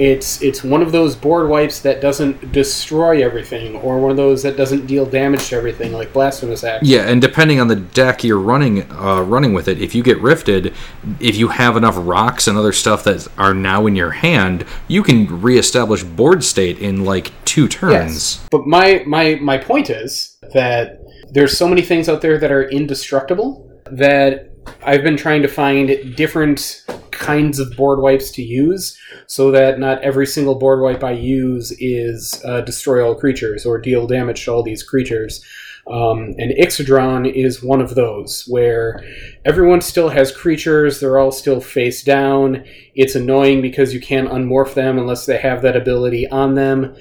it's 0.00 0.40
it's 0.40 0.64
one 0.64 0.80
of 0.80 0.92
those 0.92 1.14
board 1.14 1.50
wipes 1.50 1.80
that 1.80 2.00
doesn't 2.00 2.52
destroy 2.52 3.22
everything, 3.22 3.76
or 3.76 4.00
one 4.00 4.10
of 4.10 4.16
those 4.16 4.42
that 4.44 4.56
doesn't 4.56 4.86
deal 4.86 5.04
damage 5.04 5.50
to 5.50 5.56
everything, 5.56 5.92
like 5.92 6.14
Blasphemous 6.14 6.64
Act. 6.64 6.84
Yeah, 6.84 7.02
and 7.02 7.20
depending 7.20 7.60
on 7.60 7.68
the 7.68 7.76
deck 7.76 8.24
you're 8.24 8.38
running 8.38 8.90
uh, 8.92 9.20
running 9.20 9.52
with 9.52 9.68
it, 9.68 9.78
if 9.78 9.94
you 9.94 10.02
get 10.02 10.18
rifted, 10.22 10.72
if 11.20 11.36
you 11.36 11.48
have 11.48 11.76
enough 11.76 11.96
rocks 11.98 12.48
and 12.48 12.56
other 12.56 12.72
stuff 12.72 13.04
that 13.04 13.28
are 13.36 13.52
now 13.52 13.84
in 13.84 13.94
your 13.94 14.12
hand, 14.12 14.64
you 14.88 15.02
can 15.02 15.42
reestablish 15.42 16.02
board 16.02 16.42
state 16.44 16.78
in 16.78 17.04
like 17.04 17.30
two 17.44 17.68
turns. 17.68 17.92
Yes. 17.92 18.48
But 18.50 18.66
my 18.66 19.04
my 19.06 19.34
my 19.34 19.58
point 19.58 19.90
is 19.90 20.38
that 20.54 20.98
there's 21.30 21.58
so 21.58 21.68
many 21.68 21.82
things 21.82 22.08
out 22.08 22.22
there 22.22 22.38
that 22.38 22.50
are 22.50 22.66
indestructible 22.70 23.70
that 23.90 24.50
I've 24.82 25.02
been 25.02 25.18
trying 25.18 25.42
to 25.42 25.48
find 25.48 26.16
different 26.16 26.86
kinds 27.20 27.60
of 27.60 27.76
board 27.76 28.00
wipes 28.00 28.30
to 28.32 28.42
use 28.42 28.98
so 29.26 29.52
that 29.52 29.78
not 29.78 30.02
every 30.02 30.26
single 30.26 30.56
board 30.56 30.80
wipe 30.80 31.04
I 31.04 31.12
use 31.12 31.70
is 31.78 32.42
uh, 32.44 32.62
destroy 32.62 33.06
all 33.06 33.14
creatures 33.14 33.64
or 33.64 33.78
deal 33.78 34.06
damage 34.06 34.44
to 34.44 34.52
all 34.52 34.62
these 34.64 34.82
creatures. 34.82 35.44
Um, 35.86 36.34
and 36.38 36.52
Ixidron 36.58 37.32
is 37.32 37.62
one 37.62 37.80
of 37.80 37.94
those 37.94 38.44
where 38.48 39.02
everyone 39.44 39.80
still 39.80 40.08
has 40.08 40.34
creatures, 40.34 41.00
they're 41.00 41.18
all 41.18 41.32
still 41.32 41.60
face 41.60 42.02
down. 42.02 42.64
It's 42.94 43.14
annoying 43.14 43.60
because 43.60 43.92
you 43.92 44.00
can't 44.00 44.28
unmorph 44.28 44.74
them 44.74 44.98
unless 44.98 45.26
they 45.26 45.38
have 45.38 45.62
that 45.62 45.76
ability 45.76 46.28
on 46.28 46.54
them. 46.54 46.94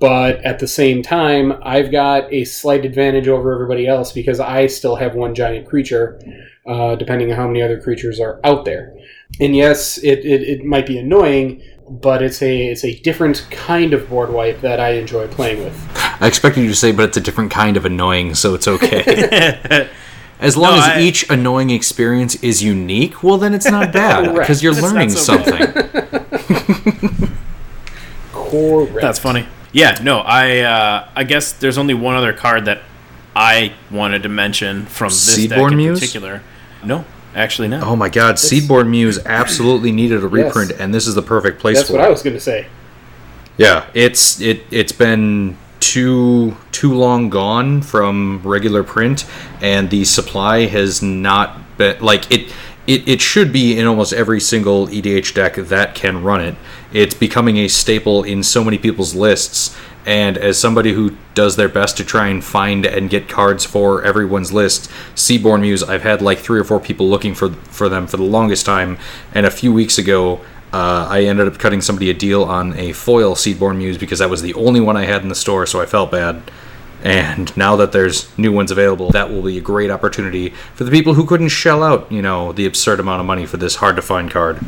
but 0.00 0.36
at 0.44 0.58
the 0.58 0.66
same 0.68 1.02
time, 1.02 1.52
I've 1.62 1.92
got 1.92 2.32
a 2.32 2.44
slight 2.44 2.84
advantage 2.84 3.28
over 3.28 3.52
everybody 3.52 3.86
else 3.86 4.12
because 4.12 4.40
I 4.40 4.66
still 4.66 4.96
have 4.96 5.14
one 5.14 5.34
giant 5.34 5.68
creature, 5.68 6.20
uh, 6.66 6.96
depending 6.96 7.30
on 7.30 7.36
how 7.36 7.46
many 7.46 7.62
other 7.62 7.80
creatures 7.80 8.18
are 8.18 8.40
out 8.44 8.64
there. 8.64 8.94
And 9.40 9.54
yes, 9.54 9.98
it, 9.98 10.20
it, 10.24 10.42
it 10.42 10.64
might 10.64 10.86
be 10.86 10.98
annoying, 10.98 11.62
but 11.88 12.22
it's 12.22 12.42
a 12.42 12.66
it's 12.68 12.84
a 12.84 12.94
different 13.00 13.46
kind 13.50 13.92
of 13.94 14.08
board 14.08 14.30
wipe 14.30 14.60
that 14.62 14.80
I 14.80 14.90
enjoy 14.94 15.28
playing 15.28 15.62
with. 15.64 15.90
I 16.20 16.26
expected 16.26 16.62
you 16.62 16.68
to 16.68 16.74
say, 16.74 16.92
but 16.92 17.04
it's 17.08 17.16
a 17.16 17.20
different 17.20 17.50
kind 17.52 17.76
of 17.76 17.84
annoying, 17.84 18.34
so 18.34 18.54
it's 18.54 18.66
okay. 18.68 19.88
As 20.40 20.56
long 20.56 20.76
No, 20.76 20.78
as 20.82 20.88
I- 20.90 21.00
each 21.00 21.28
annoying 21.30 21.70
experience 21.70 22.36
is 22.44 22.62
unique, 22.62 23.24
well, 23.24 23.38
then 23.38 23.54
it's 23.54 23.68
not 23.68 23.92
bad 23.92 24.24
Correct. 24.26 24.38
because 24.38 24.62
you're 24.62 24.72
That's 24.72 24.86
learning 24.86 25.10
so 25.10 25.18
something. 25.18 25.56
Correct. 28.32 29.00
That's 29.00 29.18
funny. 29.18 29.46
Yeah, 29.72 29.98
no, 30.02 30.20
I 30.20 30.58
uh, 30.60 31.08
I 31.14 31.24
guess 31.24 31.52
there's 31.52 31.76
only 31.78 31.94
one 31.94 32.14
other 32.14 32.32
card 32.32 32.64
that 32.66 32.82
I 33.36 33.74
wanted 33.90 34.22
to 34.22 34.28
mention 34.28 34.86
from 34.86 35.08
this 35.10 35.46
deck 35.46 35.58
in 35.58 35.76
Muse? 35.76 35.98
particular. 36.00 36.42
No, 36.84 37.04
actually 37.38 37.68
no. 37.68 37.80
Oh 37.82 37.96
my 37.96 38.08
God, 38.08 38.34
Seedborn 38.34 38.90
Muse 38.90 39.18
absolutely 39.24 39.92
needed 39.92 40.22
a 40.22 40.28
reprint, 40.28 40.72
and 40.72 40.92
this 40.92 41.06
is 41.06 41.14
the 41.14 41.22
perfect 41.22 41.60
place 41.60 41.76
That's 41.76 41.88
for 41.88 41.94
it. 41.94 41.98
That's 41.98 42.02
what. 42.02 42.08
I 42.08 42.10
was 42.10 42.22
going 42.22 42.34
to 42.34 42.40
say. 42.40 42.66
Yeah, 43.56 43.86
it's 43.94 44.40
it 44.40 44.62
it's 44.70 44.92
been 44.92 45.56
too 45.80 46.56
too 46.72 46.94
long 46.94 47.30
gone 47.30 47.82
from 47.82 48.40
regular 48.44 48.84
print, 48.84 49.26
and 49.60 49.90
the 49.90 50.04
supply 50.04 50.66
has 50.66 51.02
not 51.02 51.76
been 51.76 52.00
like 52.00 52.30
it. 52.30 52.52
It, 52.86 53.06
it 53.06 53.20
should 53.20 53.52
be 53.52 53.78
in 53.78 53.86
almost 53.86 54.14
every 54.14 54.40
single 54.40 54.86
EDH 54.86 55.34
deck 55.34 55.56
that 55.56 55.94
can 55.94 56.22
run 56.22 56.40
it. 56.40 56.54
It's 56.90 57.14
becoming 57.14 57.58
a 57.58 57.68
staple 57.68 58.22
in 58.22 58.42
so 58.42 58.64
many 58.64 58.78
people's 58.78 59.14
lists, 59.14 59.76
and 60.08 60.38
as 60.38 60.58
somebody 60.58 60.94
who 60.94 61.14
does 61.34 61.56
their 61.56 61.68
best 61.68 61.98
to 61.98 62.04
try 62.04 62.28
and 62.28 62.42
find 62.42 62.86
and 62.86 63.10
get 63.10 63.28
cards 63.28 63.66
for 63.66 64.02
everyone's 64.02 64.50
list, 64.50 64.90
Seedborn 65.14 65.60
Muse, 65.60 65.82
I've 65.82 66.02
had 66.02 66.22
like 66.22 66.38
three 66.38 66.58
or 66.58 66.64
four 66.64 66.80
people 66.80 67.10
looking 67.10 67.34
for 67.34 67.50
for 67.50 67.90
them 67.90 68.06
for 68.06 68.16
the 68.16 68.22
longest 68.22 68.64
time, 68.64 68.96
and 69.34 69.44
a 69.44 69.50
few 69.50 69.70
weeks 69.70 69.98
ago, 69.98 70.40
uh, 70.72 71.06
I 71.10 71.24
ended 71.24 71.46
up 71.46 71.58
cutting 71.58 71.82
somebody 71.82 72.08
a 72.08 72.14
deal 72.14 72.42
on 72.44 72.72
a 72.78 72.94
foil 72.94 73.34
Seedborn 73.34 73.76
Muse 73.76 73.98
because 73.98 74.20
that 74.20 74.30
was 74.30 74.40
the 74.40 74.54
only 74.54 74.80
one 74.80 74.96
I 74.96 75.04
had 75.04 75.20
in 75.20 75.28
the 75.28 75.34
store, 75.34 75.66
so 75.66 75.78
I 75.78 75.84
felt 75.84 76.10
bad. 76.10 76.40
And 77.04 77.54
now 77.54 77.76
that 77.76 77.92
there's 77.92 78.36
new 78.38 78.50
ones 78.50 78.70
available, 78.70 79.10
that 79.10 79.30
will 79.30 79.42
be 79.42 79.58
a 79.58 79.60
great 79.60 79.90
opportunity 79.90 80.54
for 80.74 80.84
the 80.84 80.90
people 80.90 81.14
who 81.14 81.26
couldn't 81.26 81.50
shell 81.50 81.82
out, 81.82 82.10
you 82.10 82.22
know, 82.22 82.52
the 82.52 82.64
absurd 82.64 82.98
amount 82.98 83.20
of 83.20 83.26
money 83.26 83.44
for 83.44 83.58
this 83.58 83.76
hard 83.76 83.96
to 83.96 84.02
find 84.02 84.30
card. 84.30 84.58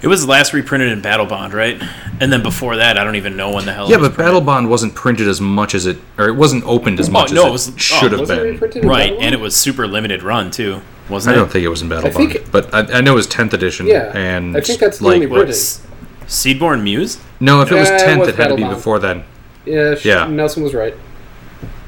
It 0.00 0.06
was 0.06 0.26
last 0.26 0.52
reprinted 0.52 0.90
in 0.90 1.02
Battlebond, 1.02 1.52
right? 1.54 1.82
And 2.20 2.32
then 2.32 2.42
before 2.42 2.76
that, 2.76 2.96
I 2.96 3.02
don't 3.04 3.16
even 3.16 3.36
know 3.36 3.52
when 3.52 3.64
the 3.66 3.72
hell. 3.72 3.88
Yeah, 3.90 3.96
it 3.96 4.00
was 4.00 4.10
but 4.10 4.18
Battlebond 4.24 4.68
wasn't 4.68 4.94
printed 4.94 5.26
as 5.26 5.40
much 5.40 5.74
as 5.74 5.86
it, 5.86 5.98
or 6.16 6.28
it 6.28 6.36
wasn't 6.36 6.64
opened 6.64 7.00
as 7.00 7.10
much 7.10 7.32
oh, 7.32 7.34
no, 7.34 7.42
it 7.42 7.46
as 7.46 7.52
was- 7.52 7.68
it 7.68 7.80
should 7.80 8.06
oh, 8.14 8.18
have 8.18 8.20
Was 8.20 8.30
it 8.30 8.36
been. 8.42 8.52
reprinted 8.52 8.84
right, 8.84 9.10
Battle 9.10 9.22
and 9.24 9.34
it 9.34 9.40
was 9.40 9.56
super 9.56 9.86
limited 9.88 10.22
run 10.22 10.50
too, 10.52 10.80
wasn't 11.08 11.32
I 11.34 11.36
it? 11.36 11.40
I 11.40 11.42
don't 11.42 11.52
think 11.52 11.64
it 11.64 11.68
was 11.68 11.82
in 11.82 11.88
Battle 11.88 12.06
I 12.06 12.12
think- 12.12 12.34
Bond, 12.34 12.52
but 12.52 12.74
I, 12.74 12.98
I 12.98 13.00
know 13.00 13.12
it 13.12 13.16
was 13.16 13.26
10th 13.26 13.52
edition. 13.54 13.86
Yeah, 13.88 14.12
and 14.16 14.56
I 14.56 14.60
think 14.60 14.78
that's 14.78 14.98
the 14.98 15.04
like 15.04 15.14
only 15.14 15.26
What, 15.26 15.46
printed. 15.46 15.56
Seedborn 16.28 16.82
Muse? 16.82 17.18
no, 17.40 17.60
if 17.62 17.72
it 17.72 17.74
was 17.74 17.90
Uh, 17.90 17.94
it 17.94 18.00
10th, 18.02 18.18
was 18.20 18.28
it 18.28 18.34
had 18.36 18.48
to 18.48 18.54
be 18.56 18.62
Bond. 18.62 18.76
before 18.76 18.98
then. 18.98 19.24
Yeah, 19.64 19.94
sh- 19.96 20.04
Yeah. 20.04 20.26
Nelson 20.28 20.62
was 20.62 20.74
right. 20.74 20.94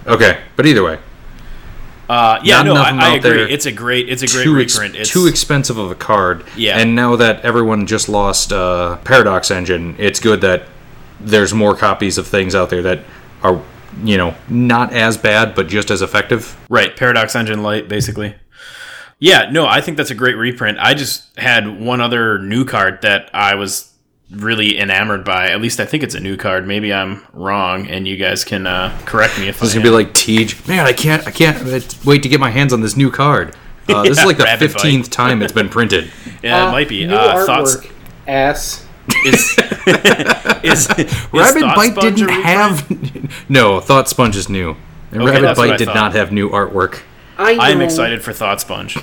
Okay, 0.06 0.38
but 0.56 0.66
either 0.66 0.82
way, 0.82 0.98
Uh, 2.10 2.40
yeah, 2.42 2.56
Not 2.56 2.64
no, 2.64 2.70
enough 2.72 2.86
of 2.88 2.92
them 2.94 3.00
I, 3.00 3.10
I 3.10 3.14
agree. 3.14 3.52
It's 3.52 3.66
a 3.66 3.72
great, 3.72 4.08
it's 4.08 4.22
a 4.22 4.26
great 4.26 4.42
too, 4.42 4.58
ex- 4.58 4.76
reprint. 4.76 4.96
It's 4.96 5.12
too 5.12 5.28
expensive 5.28 5.78
of 5.78 5.92
a 5.92 5.94
card. 5.94 6.44
Yeah. 6.56 6.76
And 6.76 6.96
now 6.96 7.14
that 7.14 7.42
everyone 7.42 7.86
just 7.86 8.08
lost 8.08 8.52
uh, 8.52 8.96
Paradox 9.04 9.48
Engine, 9.52 9.94
it's 9.96 10.18
good 10.18 10.40
that 10.40 10.64
there's 11.20 11.54
more 11.54 11.76
copies 11.76 12.18
of 12.18 12.26
things 12.26 12.52
out 12.52 12.68
there 12.68 12.82
that 12.82 13.04
are, 13.44 13.62
you 14.02 14.16
know, 14.16 14.34
not 14.48 14.92
as 14.92 15.16
bad 15.18 15.54
but 15.54 15.68
just 15.68 15.88
as 15.88 16.02
effective. 16.02 16.58
Right, 16.68 16.96
Paradox 16.96 17.36
Engine 17.36 17.62
Light, 17.62 17.88
basically. 17.88 18.34
Yeah, 19.20 19.48
no, 19.52 19.68
I 19.68 19.80
think 19.80 19.96
that's 19.96 20.10
a 20.10 20.14
great 20.16 20.36
reprint. 20.36 20.78
I 20.80 20.94
just 20.94 21.38
had 21.38 21.80
one 21.80 22.00
other 22.00 22.40
new 22.40 22.64
card 22.64 23.02
that 23.02 23.30
I 23.32 23.54
was 23.54 23.89
really 24.30 24.78
enamored 24.78 25.24
by. 25.24 25.48
At 25.48 25.60
least 25.60 25.80
I 25.80 25.86
think 25.86 26.02
it's 26.02 26.14
a 26.14 26.20
new 26.20 26.36
card. 26.36 26.66
Maybe 26.66 26.92
I'm 26.92 27.22
wrong, 27.32 27.86
and 27.88 28.06
you 28.06 28.16
guys 28.16 28.44
can 28.44 28.66
uh, 28.66 28.96
correct 29.04 29.38
me 29.38 29.48
if 29.48 29.58
This 29.60 29.70
is 29.70 29.74
I 29.76 29.78
gonna 29.78 29.90
be 29.90 30.04
like 30.04 30.14
Tej. 30.14 30.48
Man, 30.68 30.86
I 30.86 30.92
can't, 30.92 31.26
I 31.26 31.30
can't 31.30 31.56
uh, 31.66 31.80
wait 32.04 32.22
to 32.22 32.28
get 32.28 32.40
my 32.40 32.50
hands 32.50 32.72
on 32.72 32.80
this 32.80 32.96
new 32.96 33.10
card. 33.10 33.54
Uh, 33.88 34.02
this 34.02 34.18
is 34.18 34.24
like 34.26 34.36
the 34.36 34.46
fifteenth 34.58 35.10
time 35.10 35.42
it's 35.42 35.52
been 35.52 35.68
printed. 35.68 36.10
yeah, 36.42 36.64
Uh, 36.64 36.68
it 36.68 36.72
might 36.72 36.88
be. 36.88 37.06
New 37.06 37.14
Uh, 37.14 37.34
artwork, 37.34 37.46
thoughts 37.46 37.76
ass. 38.28 38.86
is 39.26 39.56
is, 40.62 40.88
is 40.98 41.26
Rabbit 41.32 41.60
Thought 41.60 41.76
Bite 41.76 41.92
Sponge 41.92 42.16
didn't 42.16 42.28
have. 42.30 43.50
no, 43.50 43.80
Thought 43.80 44.08
Sponge 44.08 44.36
is 44.36 44.48
new. 44.48 44.76
And 45.10 45.22
Okay, 45.22 45.30
Rabbit 45.32 45.42
that's 45.42 45.58
what 45.58 45.68
I 45.68 45.70
Bite 45.72 45.78
did 45.78 45.86
thought. 45.86 45.94
not 45.96 46.12
have 46.14 46.30
new 46.30 46.48
artwork. 46.50 47.02
I 47.36 47.54
know. 47.54 47.62
I'm 47.62 47.80
excited 47.80 48.22
for 48.22 48.32
Thought 48.32 48.60
Sponge 48.60 48.96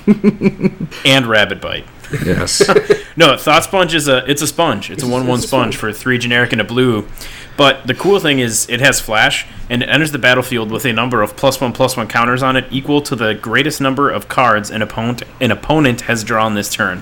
and 1.04 1.26
Rabbit 1.26 1.60
Bite. 1.60 1.84
Yes. 2.24 2.62
No, 3.18 3.36
Thought 3.36 3.64
Sponge 3.64 3.94
is 3.96 4.06
a 4.06 4.24
it's 4.30 4.42
a 4.42 4.46
sponge. 4.46 4.92
It's 4.92 5.02
a 5.02 5.08
one 5.08 5.26
one 5.26 5.40
it's 5.40 5.48
sponge 5.48 5.76
for 5.76 5.92
three 5.92 6.18
generic 6.18 6.52
and 6.52 6.60
a 6.60 6.64
blue. 6.64 7.08
But 7.56 7.84
the 7.88 7.94
cool 7.94 8.20
thing 8.20 8.38
is 8.38 8.70
it 8.70 8.78
has 8.78 9.00
flash 9.00 9.44
and 9.68 9.82
it 9.82 9.88
enters 9.88 10.12
the 10.12 10.20
battlefield 10.20 10.70
with 10.70 10.84
a 10.84 10.92
number 10.92 11.20
of 11.20 11.36
plus 11.36 11.60
one 11.60 11.72
plus 11.72 11.96
one 11.96 12.06
counters 12.06 12.44
on 12.44 12.54
it 12.54 12.66
equal 12.70 13.02
to 13.02 13.16
the 13.16 13.34
greatest 13.34 13.80
number 13.80 14.08
of 14.08 14.28
cards 14.28 14.70
an 14.70 14.82
opponent 14.82 15.24
an 15.40 15.50
opponent 15.50 16.02
has 16.02 16.22
drawn 16.22 16.54
this 16.54 16.72
turn. 16.72 16.98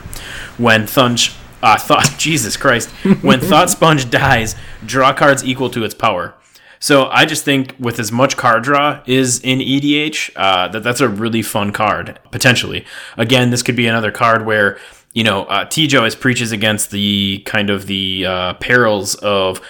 When 0.57 0.85
Thunge 0.85 1.37
uh, 1.63 1.77
thought 1.79 2.15
Jesus 2.19 2.57
Christ. 2.57 2.89
When 3.21 3.41
Thought 3.51 3.71
Sponge 3.71 4.09
dies, 4.09 4.55
draw 4.85 5.13
cards 5.13 5.45
equal 5.45 5.69
to 5.71 5.85
its 5.85 5.95
power. 5.95 6.35
So 6.79 7.07
I 7.07 7.25
just 7.25 7.45
think 7.45 7.75
with 7.79 7.99
as 7.99 8.13
much 8.13 8.37
card 8.37 8.63
draw 8.63 9.03
is 9.07 9.41
in 9.41 9.59
EDH, 9.59 10.31
uh, 10.37 10.69
that 10.69 10.83
that's 10.83 11.01
a 11.01 11.09
really 11.09 11.43
fun 11.43 11.73
card 11.73 12.19
potentially. 12.31 12.85
Again, 13.17 13.51
this 13.51 13.63
could 13.63 13.77
be 13.77 13.87
another 13.87 14.11
card 14.11 14.47
where 14.47 14.79
you 15.13 15.25
know 15.25 15.45
uh, 15.45 15.69
always 15.97 16.15
preaches 16.15 16.53
against 16.53 16.91
the 16.91 17.43
kind 17.47 17.71
of 17.71 17.87
the 17.87 18.27
uh, 18.27 18.55
perils 18.55 19.15
of 19.17 19.61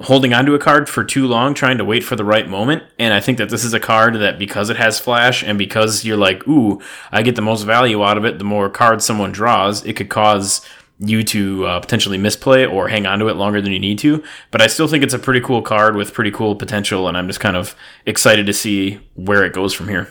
holding 0.00 0.32
onto 0.32 0.54
a 0.54 0.58
card 0.58 0.88
for 0.88 1.04
too 1.04 1.26
long, 1.26 1.54
trying 1.54 1.78
to 1.78 1.84
wait 1.84 2.02
for 2.02 2.16
the 2.16 2.24
right 2.24 2.48
moment. 2.48 2.82
And 2.98 3.14
I 3.14 3.20
think 3.20 3.38
that 3.38 3.48
this 3.48 3.64
is 3.64 3.74
a 3.74 3.80
card 3.80 4.14
that 4.16 4.38
because 4.38 4.70
it 4.70 4.76
has 4.76 4.98
flash 4.98 5.42
and 5.42 5.56
because 5.56 6.04
you're 6.04 6.16
like, 6.16 6.46
ooh, 6.48 6.80
I 7.12 7.22
get 7.22 7.36
the 7.36 7.42
most 7.42 7.62
value 7.62 8.02
out 8.02 8.18
of 8.18 8.24
it, 8.24 8.38
the 8.38 8.44
more 8.44 8.68
cards 8.68 9.04
someone 9.04 9.32
draws, 9.32 9.84
it 9.84 9.94
could 9.94 10.08
cause 10.08 10.66
you 10.98 11.24
to 11.24 11.66
uh, 11.66 11.80
potentially 11.80 12.18
misplay 12.18 12.64
or 12.64 12.88
hang 12.88 13.06
on 13.06 13.18
to 13.18 13.28
it 13.28 13.34
longer 13.34 13.60
than 13.60 13.72
you 13.72 13.78
need 13.78 13.98
to. 13.98 14.22
But 14.50 14.62
I 14.62 14.68
still 14.68 14.88
think 14.88 15.02
it's 15.02 15.14
a 15.14 15.18
pretty 15.18 15.40
cool 15.40 15.62
card 15.62 15.96
with 15.96 16.12
pretty 16.12 16.30
cool 16.30 16.54
potential, 16.54 17.08
and 17.08 17.16
I'm 17.16 17.26
just 17.26 17.40
kind 17.40 17.56
of 17.56 17.74
excited 18.06 18.46
to 18.46 18.52
see 18.52 19.00
where 19.14 19.44
it 19.44 19.52
goes 19.52 19.74
from 19.74 19.88
here. 19.88 20.08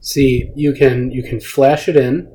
See, 0.00 0.50
you 0.54 0.72
can 0.74 1.10
you 1.10 1.22
can 1.22 1.40
flash 1.40 1.88
it 1.88 1.96
in. 1.96 2.32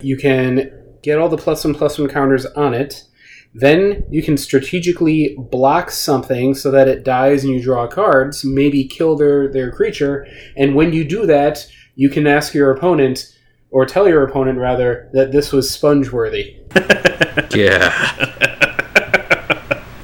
You 0.00 0.16
can 0.16 0.70
get 1.02 1.18
all 1.18 1.28
the 1.28 1.36
plus 1.36 1.64
one 1.64 1.74
plus 1.74 1.98
one 1.98 2.08
counters 2.08 2.46
on 2.46 2.74
it. 2.74 3.04
Then 3.52 4.04
you 4.10 4.22
can 4.22 4.36
strategically 4.36 5.36
block 5.50 5.90
something 5.90 6.54
so 6.54 6.70
that 6.70 6.86
it 6.86 7.04
dies 7.04 7.42
and 7.42 7.52
you 7.52 7.60
draw 7.60 7.88
cards, 7.88 8.44
maybe 8.44 8.84
kill 8.84 9.16
their, 9.16 9.52
their 9.52 9.72
creature, 9.72 10.24
and 10.56 10.76
when 10.76 10.92
you 10.92 11.04
do 11.04 11.26
that, 11.26 11.66
you 11.96 12.08
can 12.08 12.28
ask 12.28 12.54
your 12.54 12.70
opponent, 12.70 13.36
or 13.70 13.86
tell 13.86 14.08
your 14.08 14.24
opponent 14.24 14.58
rather, 14.58 15.08
that 15.12 15.32
this 15.32 15.52
was 15.52 15.70
sponge 15.70 16.10
worthy. 16.10 16.56
yeah. 17.54 18.36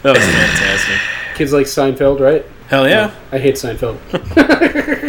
That 0.03 0.15
was 0.15 0.25
fantastic. 0.25 1.01
Kids 1.35 1.53
like 1.53 1.67
Seinfeld, 1.67 2.21
right? 2.21 2.47
Hell 2.69 2.89
yeah. 2.89 3.13
I 3.33 3.39
hate 3.39 3.57
Seinfeld. 3.57 3.99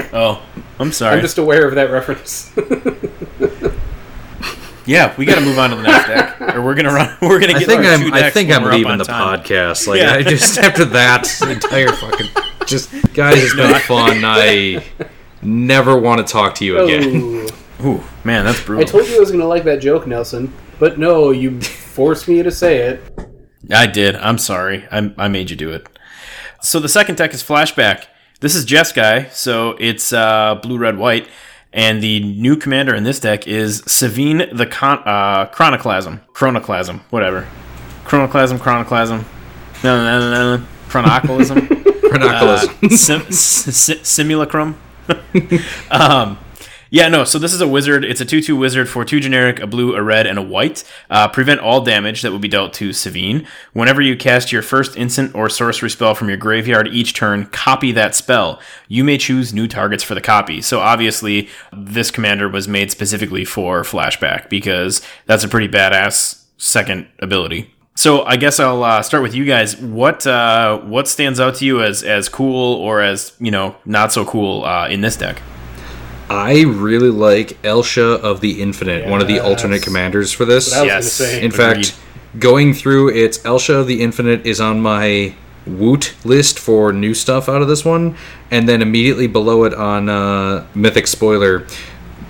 Oh, 0.14 0.42
I'm 0.80 0.92
sorry. 0.92 1.18
I'm 1.18 1.22
just 1.22 1.38
aware 1.38 1.68
of 1.68 1.76
that 1.76 1.92
reference. 1.92 2.52
Yeah, 4.88 5.14
we 5.18 5.26
got 5.26 5.36
to 5.36 5.42
move 5.42 5.60
on 5.60 5.70
to 5.72 5.76
the 5.76 5.82
next 5.84 6.08
deck, 6.08 6.56
or 6.56 6.64
we're 6.64 6.74
gonna 6.74 6.94
run. 6.94 7.16
We're 7.22 7.40
gonna 7.40 7.54
I 7.54 7.60
get. 7.60 7.68
think 7.68 7.84
our 7.84 7.92
I'm. 7.92 8.00
two 8.00 8.14
I 8.14 8.30
think 8.30 8.50
I'm 8.50 8.64
leaving 8.64 8.98
the 8.98 9.04
time. 9.04 9.42
podcast. 9.42 9.86
Like 9.86 10.00
Yeah. 10.00 10.14
I 10.14 10.24
just 10.24 10.58
after 10.58 10.86
that 10.86 11.30
entire 11.42 11.90
fucking 11.90 12.28
just 12.66 12.90
guys, 13.14 13.36
it's 13.44 13.54
been 13.56 13.80
fun. 13.82 14.22
I 14.24 14.84
never 15.42 16.00
want 16.00 16.26
to 16.26 16.32
talk 16.32 16.56
to 16.56 16.66
you 16.66 16.80
oh. 16.80 16.86
again. 16.86 17.16
Ooh. 17.22 17.48
Ooh, 17.84 18.04
man, 18.24 18.46
that's 18.46 18.62
brutal. 18.64 18.84
I 18.84 18.86
told 18.90 19.08
you 19.08 19.18
I 19.18 19.20
was 19.20 19.30
going 19.30 19.42
to 19.42 19.48
like 19.48 19.64
that 19.66 19.80
joke, 19.82 20.08
Nelson, 20.08 20.52
but 20.80 20.98
no, 20.98 21.32
you 21.32 21.62
forced 21.62 22.28
me 22.28 22.42
to 22.44 22.52
say 22.52 22.78
it. 22.78 23.02
I 23.72 23.86
did. 23.88 24.16
I'm 24.16 24.38
sorry. 24.38 24.86
I, 24.92 25.14
I 25.18 25.28
made 25.28 25.50
you 25.50 25.56
do 25.56 25.72
it. 25.72 25.88
So 26.62 26.80
the 26.80 26.90
second 26.90 27.16
deck 27.18 27.34
is 27.34 27.44
Flashback. 27.44 28.06
This 28.40 28.56
is 28.56 28.66
Jeskai, 28.66 29.32
so 29.32 29.72
it's 29.80 30.14
uh, 30.14 30.56
blue, 30.56 30.78
red, 30.78 30.98
white. 30.98 31.28
And 31.74 32.02
the 32.02 32.20
new 32.22 32.56
commander 32.56 32.96
in 32.96 33.04
this 33.04 33.20
deck 33.20 33.48
is 33.48 33.82
Sevinne 33.84 34.56
the 34.56 34.66
Con- 34.66 35.04
uh, 35.06 35.48
Chronoclasm. 35.48 36.22
Chronoclasm, 36.34 37.02
whatever. 37.10 37.48
Chronoclasm, 38.06 38.58
Chronoclasm. 38.58 39.24
No, 39.84 39.98
no, 40.04 40.20
no, 40.20 40.32
no, 40.32 40.58
no. 40.58 40.64
Chronoclasm. 40.88 41.68
Ranunculus. 42.12 42.68
uh, 42.84 42.90
sim- 42.96 43.22
s- 43.28 43.90
s- 43.90 44.08
simulacrum. 44.08 44.78
um, 45.92 46.38
Yeah, 46.90 47.08
no. 47.10 47.24
So 47.24 47.38
this 47.38 47.54
is 47.54 47.62
a 47.62 47.68
wizard. 47.68 48.06
It's 48.06 48.22
a 48.22 48.26
two-two 48.26 48.56
wizard 48.56 48.88
for 48.88 49.04
two 49.04 49.20
generic, 49.20 49.60
a 49.60 49.68
blue, 49.68 49.96
a 49.96 50.02
red, 50.02 50.26
and 50.26 50.40
a 50.40 50.42
white. 50.42 50.84
Uh, 51.10 51.28
prevent 51.28 51.60
all 51.60 51.82
damage 51.82 52.22
that 52.22 52.32
will 52.32 52.40
be 52.40 52.48
dealt 52.48 52.74
to 52.74 52.90
Sevinne. 52.90 53.46
Whenever 53.74 54.02
you 54.02 54.16
cast 54.16 54.52
your 54.52 54.62
first 54.62 54.96
instant 54.96 55.36
or 55.36 55.50
sorcery 55.50 55.90
spell 55.90 56.16
from 56.16 56.30
your 56.30 56.38
graveyard 56.38 56.88
each 56.88 57.14
turn, 57.14 57.46
copy 57.48 57.92
that 57.92 58.16
spell. 58.16 58.62
You 58.88 59.04
may 59.04 59.18
choose 59.18 59.54
new 59.54 59.68
targets 59.68 60.04
for 60.04 60.16
the 60.16 60.22
copy. 60.22 60.62
So 60.62 60.80
obviously, 60.80 61.50
this 61.74 62.12
commander 62.12 62.48
was 62.48 62.68
made 62.68 62.92
specifically 62.92 63.44
for 63.44 63.84
flashback 63.84 64.50
because 64.50 65.02
that's 65.26 65.44
a 65.44 65.50
pretty 65.50 65.68
badass 65.68 66.44
second 66.58 67.08
ability. 67.20 67.74
So 67.96 68.24
I 68.24 68.38
guess 68.38 68.60
I'll 68.60 68.84
uh, 68.84 69.02
start 69.02 69.24
with 69.24 69.34
you 69.34 69.44
guys. 69.44 69.76
What 69.76 70.28
uh, 70.28 70.78
what 70.82 71.08
stands 71.08 71.40
out 71.40 71.56
to 71.56 71.66
you 71.66 71.82
as 71.82 72.04
as 72.04 72.30
cool 72.30 72.76
or 72.76 73.02
as 73.02 73.34
you 73.40 73.50
know 73.50 73.76
not 73.86 74.12
so 74.12 74.24
cool 74.24 74.64
uh, 74.66 74.88
in 74.88 75.02
this 75.02 75.18
deck? 75.18 75.42
I 76.30 76.64
really 76.64 77.10
like 77.10 77.58
Elsha 77.64 78.04
of 78.04 78.42
the 78.42 78.62
Infinite, 78.62 79.08
one 79.10 79.22
of 79.22 79.28
the 79.28 79.40
alternate 79.40 79.82
commanders 79.82 80.32
for 80.32 80.46
this. 80.46 80.72
What 80.72 80.90
I 80.90 80.98
was 80.98 81.20
Yes. 81.20 81.34
In 81.34 81.52
Agreed. 81.52 81.54
fact, 81.54 82.00
going 82.40 82.74
through 82.74 83.10
it's 83.10 83.44
Elsha 83.46 83.76
of 83.76 83.88
the 83.88 84.02
Infinite 84.02 84.46
is 84.46 84.60
on 84.60 84.82
my 84.82 85.34
Woot 85.66 86.16
list 86.24 86.60
for 86.60 86.94
new 86.94 87.14
stuff 87.14 87.50
out 87.50 87.62
of 87.62 87.68
this 87.68 87.84
one, 87.84 88.16
and 88.52 88.70
then 88.70 88.82
immediately 88.82 89.28
below 89.28 89.66
it 89.66 89.74
on 89.74 90.08
uh, 90.08 90.66
Mythic 90.74 91.08
Spoiler, 91.08 91.68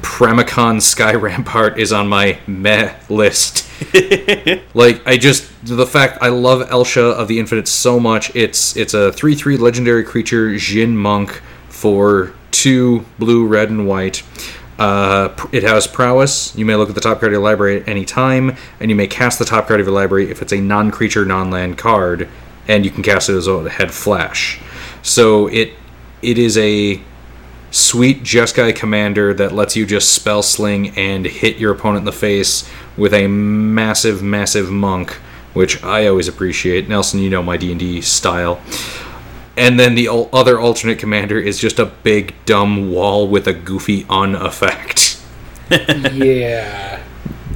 Pramikon 0.02 0.82
Sky 0.82 1.14
Rampart 1.16 1.78
is 1.78 1.94
on 1.94 2.08
my 2.08 2.40
meh 2.48 2.96
list. 3.10 3.68
like 4.74 5.06
I 5.06 5.18
just 5.18 5.52
the 5.64 5.86
fact 5.86 6.18
I 6.22 6.30
love 6.30 6.68
Elsha 6.72 7.02
of 7.04 7.28
the 7.28 7.38
Infinite 7.40 7.68
so 7.68 8.00
much. 8.00 8.36
It's 8.36 8.76
it's 8.76 8.96
a 8.96 9.12
three 9.12 9.36
three 9.36 9.58
legendary 9.58 10.04
creature 10.04 10.56
Djinn 10.58 10.98
Monk 10.98 11.42
for 11.70 12.34
two 12.68 13.06
blue, 13.18 13.48
red, 13.48 13.70
and 13.70 13.88
white. 13.88 14.24
Uh, 14.78 15.34
it 15.54 15.64
has 15.64 15.88
prowess. 15.88 16.54
You 16.54 16.66
may 16.66 16.76
look 16.76 16.90
at 16.90 16.96
the 16.96 17.02
top 17.02 17.22
card 17.22 17.32
of 17.32 17.36
your 17.36 17.42
library 17.42 17.80
at 17.80 17.88
any 17.88 18.04
time, 18.04 18.58
and 18.82 18.92
you 18.92 18.96
may 18.96 19.08
cast 19.08 19.40
the 19.40 19.46
top 19.46 19.68
card 19.68 19.80
of 19.80 19.86
your 19.86 19.96
library 19.96 20.30
if 20.30 20.42
it's 20.42 20.52
a 20.52 20.60
non-creature, 20.60 21.24
non-land 21.24 21.78
card, 21.78 22.28
and 22.68 22.84
you 22.84 22.92
can 22.92 23.04
cast 23.04 23.30
it 23.30 23.36
as 23.36 23.48
a 23.48 23.70
head 23.70 23.94
flash. 23.94 24.60
So 25.02 25.48
it 25.48 25.76
it 26.22 26.38
is 26.38 26.58
a 26.58 27.02
sweet 27.72 28.24
Jeskai 28.24 28.76
commander 28.76 29.34
that 29.34 29.54
lets 29.54 29.78
you 29.78 29.86
just 29.86 30.14
spell 30.14 30.44
sling 30.44 30.90
and 30.98 31.26
hit 31.26 31.56
your 31.58 31.72
opponent 31.72 32.00
in 32.00 32.06
the 32.06 32.12
face 32.12 32.70
with 32.98 33.14
a 33.14 33.28
massive, 33.28 34.22
massive 34.22 34.70
monk, 34.70 35.12
which 35.54 35.82
I 35.86 36.08
always 36.08 36.28
appreciate. 36.28 36.90
Nelson, 36.90 37.22
you 37.22 37.30
know 37.30 37.42
my 37.42 37.56
D 37.56 37.72
and 37.72 37.80
D 37.80 38.02
style. 38.02 38.60
And 39.58 39.80
then 39.80 39.96
the 39.96 40.08
other 40.32 40.60
alternate 40.60 41.00
commander 41.00 41.40
is 41.40 41.58
just 41.58 41.80
a 41.80 41.86
big 41.86 42.36
dumb 42.46 42.92
wall 42.92 43.28
with 43.28 43.48
a 43.48 43.54
goofy 43.54 44.06
on 44.08 44.36
effect. 44.36 45.20
yeah. 45.70 47.04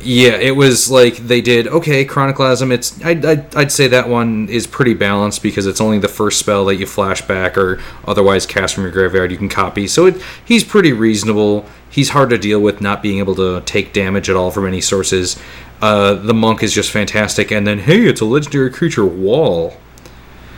Yeah, 0.03 0.31
it 0.31 0.55
was 0.55 0.89
like 0.89 1.17
they 1.17 1.41
did 1.41 1.67
okay. 1.67 2.05
Chronoclasm. 2.05 2.71
It's 2.71 3.03
I'd, 3.05 3.23
I'd, 3.23 3.55
I'd 3.55 3.71
say 3.71 3.87
that 3.89 4.09
one 4.09 4.49
is 4.49 4.65
pretty 4.65 4.95
balanced 4.95 5.43
because 5.43 5.67
it's 5.67 5.79
only 5.79 5.99
the 5.99 6.07
first 6.07 6.39
spell 6.39 6.65
that 6.65 6.77
you 6.77 6.87
flashback 6.87 7.55
or 7.55 7.79
otherwise 8.05 8.47
cast 8.47 8.73
from 8.73 8.83
your 8.83 8.91
graveyard 8.91 9.31
you 9.31 9.37
can 9.37 9.49
copy. 9.49 9.87
So 9.87 10.07
it, 10.07 10.21
he's 10.43 10.63
pretty 10.63 10.91
reasonable. 10.91 11.67
He's 11.89 12.09
hard 12.09 12.31
to 12.31 12.37
deal 12.39 12.59
with, 12.59 12.81
not 12.81 13.03
being 13.03 13.19
able 13.19 13.35
to 13.35 13.61
take 13.61 13.93
damage 13.93 14.27
at 14.29 14.35
all 14.35 14.49
from 14.49 14.65
any 14.65 14.81
sources. 14.81 15.39
Uh, 15.81 16.15
the 16.15 16.33
monk 16.33 16.63
is 16.63 16.73
just 16.73 16.89
fantastic, 16.89 17.51
and 17.51 17.67
then 17.67 17.79
hey, 17.79 18.07
it's 18.07 18.21
a 18.21 18.25
legendary 18.25 18.71
creature 18.71 19.05
wall. 19.05 19.77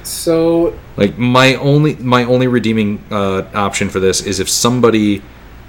So 0.03 0.77
Like 0.95 1.17
my 1.17 1.55
only 1.55 1.95
my 1.95 2.23
only 2.23 2.47
redeeming 2.47 3.03
uh, 3.11 3.47
option 3.53 3.89
for 3.89 3.99
this 3.99 4.21
is 4.21 4.39
if 4.39 4.49
somebody 4.49 5.21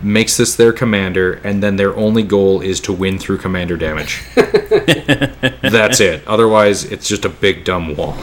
makes 0.03 0.37
this 0.37 0.57
their 0.57 0.73
commander 0.73 1.35
and 1.45 1.63
then 1.63 1.77
their 1.77 1.97
only 1.97 2.23
goal 2.23 2.61
is 2.61 2.81
to 2.81 2.93
win 2.93 3.19
through 3.19 3.39
commander 3.39 3.77
damage. 3.77 4.23
That's 4.35 6.01
it. 6.01 6.27
Otherwise, 6.27 6.85
it's 6.85 7.09
just 7.09 7.25
a 7.25 7.31
big 7.31 7.65
dumb 7.65 7.97
wall. 7.97 8.17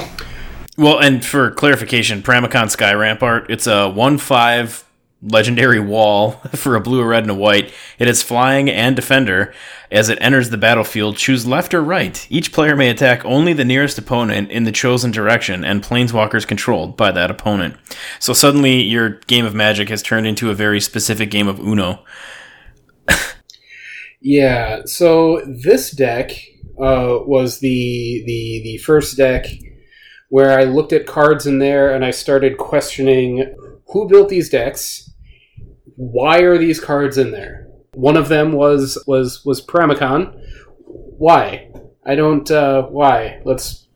Well, 0.77 0.99
and 0.99 1.25
for 1.25 1.51
clarification, 1.51 2.21
Pramikon 2.21 2.69
Sky 2.69 2.93
Rampart, 2.93 3.49
it's 3.49 3.67
a 3.67 3.89
1 3.89 4.17
5 4.17 4.85
legendary 5.22 5.80
wall 5.80 6.32
for 6.55 6.76
a 6.76 6.82
blue, 6.82 7.01
a 7.01 7.05
red, 7.05 7.24
and 7.24 7.32
a 7.32 7.36
white. 7.36 7.74
It 7.99 8.07
is 8.07 8.24
flying 8.24 8.69
and 8.69 8.95
defender. 8.95 9.53
As 9.91 10.07
it 10.09 10.17
enters 10.22 10.49
the 10.49 10.57
battlefield, 10.57 11.17
choose 11.17 11.45
left 11.45 11.74
or 11.74 11.82
right. 11.82 12.26
Each 12.30 12.53
player 12.53 12.76
may 12.76 12.89
attack 12.89 13.26
only 13.26 13.51
the 13.53 13.65
nearest 13.65 13.97
opponent 13.97 14.49
in 14.49 14.63
the 14.63 14.72
chosen 14.72 15.11
direction, 15.11 15.65
and 15.65 15.84
planeswalkers 15.84 16.47
controlled 16.47 16.95
by 16.95 17.11
that 17.11 17.30
opponent. 17.30 17.76
So 18.19 18.34
suddenly, 18.34 18.82
your 18.82 19.09
game 19.28 19.45
of 19.45 19.53
Magic 19.53 19.89
has 19.89 20.01
turned 20.01 20.28
into 20.28 20.49
a 20.49 20.55
very 20.55 20.80
specific 20.80 21.30
game 21.30 21.47
of 21.47 21.59
Uno. 21.59 22.05
yeah. 24.22 24.82
So 24.86 25.41
this 25.45 25.91
deck 25.91 26.32
uh, 26.80 27.19
was 27.26 27.59
the 27.59 28.24
the 28.26 28.61
the 28.63 28.78
first 28.78 29.17
deck 29.17 29.45
where 30.30 30.57
I 30.57 30.63
looked 30.63 30.93
at 30.93 31.05
cards 31.05 31.45
in 31.45 31.59
there 31.59 31.93
and 31.93 32.05
I 32.05 32.11
started 32.11 32.57
questioning 32.57 33.53
who 33.88 34.07
built 34.07 34.30
these 34.30 34.49
decks. 34.49 35.11
Why 36.01 36.39
are 36.39 36.57
these 36.57 36.79
cards 36.79 37.19
in 37.19 37.29
there? 37.29 37.67
One 37.93 38.17
of 38.17 38.27
them 38.27 38.53
was 38.53 38.97
was 39.05 39.45
was 39.45 39.63
Pramikon. 39.63 40.35
Why? 40.87 41.69
I 42.03 42.15
don't. 42.15 42.49
Uh, 42.49 42.87
why? 42.87 43.39
Let's. 43.45 43.87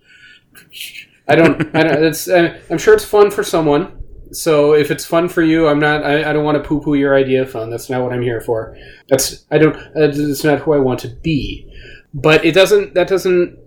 I 1.28 1.36
don't. 1.36 1.76
I 1.76 1.82
don't. 1.82 2.04
It's. 2.04 2.28
I'm 2.28 2.78
sure 2.78 2.94
it's 2.94 3.06
fun 3.06 3.32
for 3.32 3.44
someone. 3.44 4.04
So 4.32 4.74
if 4.74 4.92
it's 4.92 5.04
fun 5.04 5.28
for 5.30 5.42
you, 5.42 5.68
I'm 5.68 5.80
not. 5.80 6.04
I, 6.04 6.30
I 6.30 6.34
don't 6.34 6.44
want 6.44 6.62
to 6.62 6.68
poo-poo 6.68 6.94
your 6.94 7.16
idea 7.16 7.42
of 7.42 7.50
fun. 7.50 7.72
That's 7.72 7.90
not 7.90 8.04
what 8.04 8.14
I'm 8.14 8.22
here 8.22 8.40
for. 8.40 8.78
That's. 9.10 9.48
I 9.50 9.58
don't. 9.58 9.76
That's 9.96 10.44
not 10.44 10.60
who 10.60 10.74
I 10.74 10.78
want 10.78 11.00
to 11.00 11.08
be. 11.08 11.68
But 12.14 12.46
it 12.46 12.52
doesn't. 12.54 12.94
That 12.94 13.08
doesn't. 13.08 13.58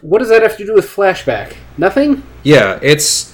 What 0.00 0.18
does 0.18 0.30
that 0.30 0.42
have 0.42 0.56
to 0.56 0.66
do 0.66 0.74
with 0.74 0.86
flashback? 0.86 1.54
Nothing. 1.78 2.24
Yeah, 2.42 2.80
it's 2.82 3.29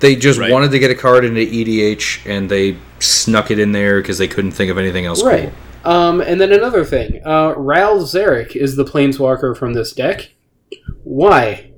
they 0.00 0.16
just 0.16 0.38
Right. 0.38 0.52
wanted 0.52 0.70
to 0.72 0.78
get 0.78 0.90
a 0.90 0.94
card 0.94 1.24
into 1.24 1.40
EDH 1.40 2.20
and 2.26 2.50
they 2.50 2.76
snuck 2.98 3.50
it 3.50 3.58
in 3.58 3.72
there 3.72 4.00
because 4.00 4.18
they 4.18 4.28
couldn't 4.28 4.52
think 4.52 4.70
of 4.70 4.78
anything 4.78 5.06
else. 5.06 5.22
Right. 5.22 5.52
Um, 5.84 6.20
and 6.20 6.40
then 6.40 6.52
another 6.52 6.84
thing. 6.84 7.20
Uh, 7.24 7.54
Ral 7.56 8.00
Zarek 8.00 8.56
is 8.56 8.76
the 8.76 8.84
planeswalker 8.84 9.56
from 9.56 9.74
this 9.74 9.92
deck. 9.92 10.32
Why? 11.04 11.70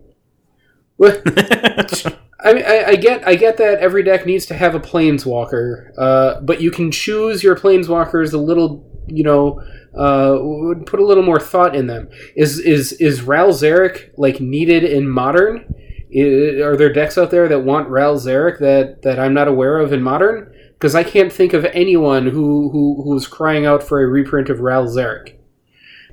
I, 1.02 2.52
mean, 2.52 2.64
I, 2.66 2.84
I 2.88 2.96
get 2.96 3.26
I 3.26 3.34
get 3.34 3.56
that 3.58 3.78
every 3.78 4.02
deck 4.02 4.26
needs 4.26 4.46
to 4.46 4.54
have 4.54 4.74
a 4.74 4.80
planeswalker, 4.80 5.92
uh, 5.98 6.40
but 6.40 6.60
you 6.60 6.70
can 6.70 6.90
choose 6.90 7.42
your 7.42 7.54
planeswalkers 7.54 8.32
a 8.32 8.38
little, 8.38 8.84
you 9.06 9.22
know, 9.22 9.60
uh, 9.96 10.38
put 10.86 10.98
a 11.00 11.04
little 11.04 11.22
more 11.22 11.38
thought 11.38 11.76
in 11.76 11.86
them. 11.86 12.08
Is 12.34 12.58
is 12.58 12.92
is 12.94 13.22
Ral 13.22 13.48
Zarek 13.48 14.10
like 14.16 14.40
needed 14.40 14.82
in 14.84 15.08
modern? 15.08 15.74
Are 16.14 16.76
there 16.76 16.92
decks 16.92 17.18
out 17.18 17.30
there 17.30 17.48
that 17.48 17.64
want 17.64 17.88
Ral 17.88 18.16
Zarek 18.16 18.58
that 18.60 19.02
that 19.02 19.18
I'm 19.18 19.34
not 19.34 19.48
aware 19.48 19.78
of 19.78 19.92
in 19.92 20.02
modern? 20.02 20.52
Because 20.74 20.94
I 20.94 21.04
can't 21.04 21.32
think 21.32 21.52
of 21.52 21.64
anyone 21.66 22.26
who, 22.28 22.70
who 22.70 23.02
who's 23.02 23.26
crying 23.26 23.66
out 23.66 23.82
for 23.82 24.00
a 24.00 24.06
reprint 24.06 24.48
of 24.48 24.60
Ral 24.60 24.86
Zarek. 24.86 25.34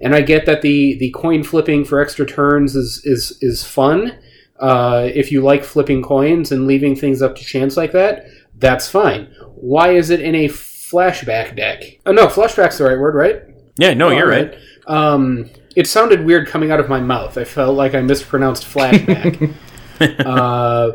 And 0.01 0.13
I 0.13 0.21
get 0.21 0.45
that 0.45 0.61
the 0.61 0.97
the 0.97 1.11
coin 1.11 1.43
flipping 1.43 1.85
for 1.85 2.01
extra 2.01 2.25
turns 2.25 2.75
is 2.75 3.01
is 3.05 3.37
is 3.41 3.63
fun. 3.63 4.17
Uh, 4.59 5.09
if 5.13 5.31
you 5.31 5.41
like 5.41 5.63
flipping 5.63 6.01
coins 6.01 6.51
and 6.51 6.67
leaving 6.67 6.95
things 6.95 7.21
up 7.21 7.35
to 7.35 7.43
chance 7.43 7.75
like 7.75 7.91
that, 7.91 8.25
that's 8.57 8.89
fine. 8.89 9.33
Why 9.55 9.91
is 9.91 10.09
it 10.09 10.21
in 10.21 10.35
a 10.35 10.47
flashback 10.47 11.55
deck? 11.55 11.99
Oh 12.05 12.11
no, 12.11 12.27
flashback's 12.27 12.77
the 12.77 12.85
right 12.85 12.99
word, 12.99 13.15
right? 13.15 13.43
Yeah, 13.77 13.93
no, 13.93 14.09
you're 14.09 14.23
All 14.33 14.43
right. 14.43 14.57
Um, 14.87 15.49
it 15.75 15.87
sounded 15.87 16.25
weird 16.25 16.47
coming 16.47 16.71
out 16.71 16.79
of 16.79 16.89
my 16.89 17.01
mouth. 17.01 17.37
I 17.37 17.43
felt 17.43 17.75
like 17.75 17.93
I 17.93 18.01
mispronounced 18.01 18.63
flashback. 18.65 19.53
uh, 20.25 20.91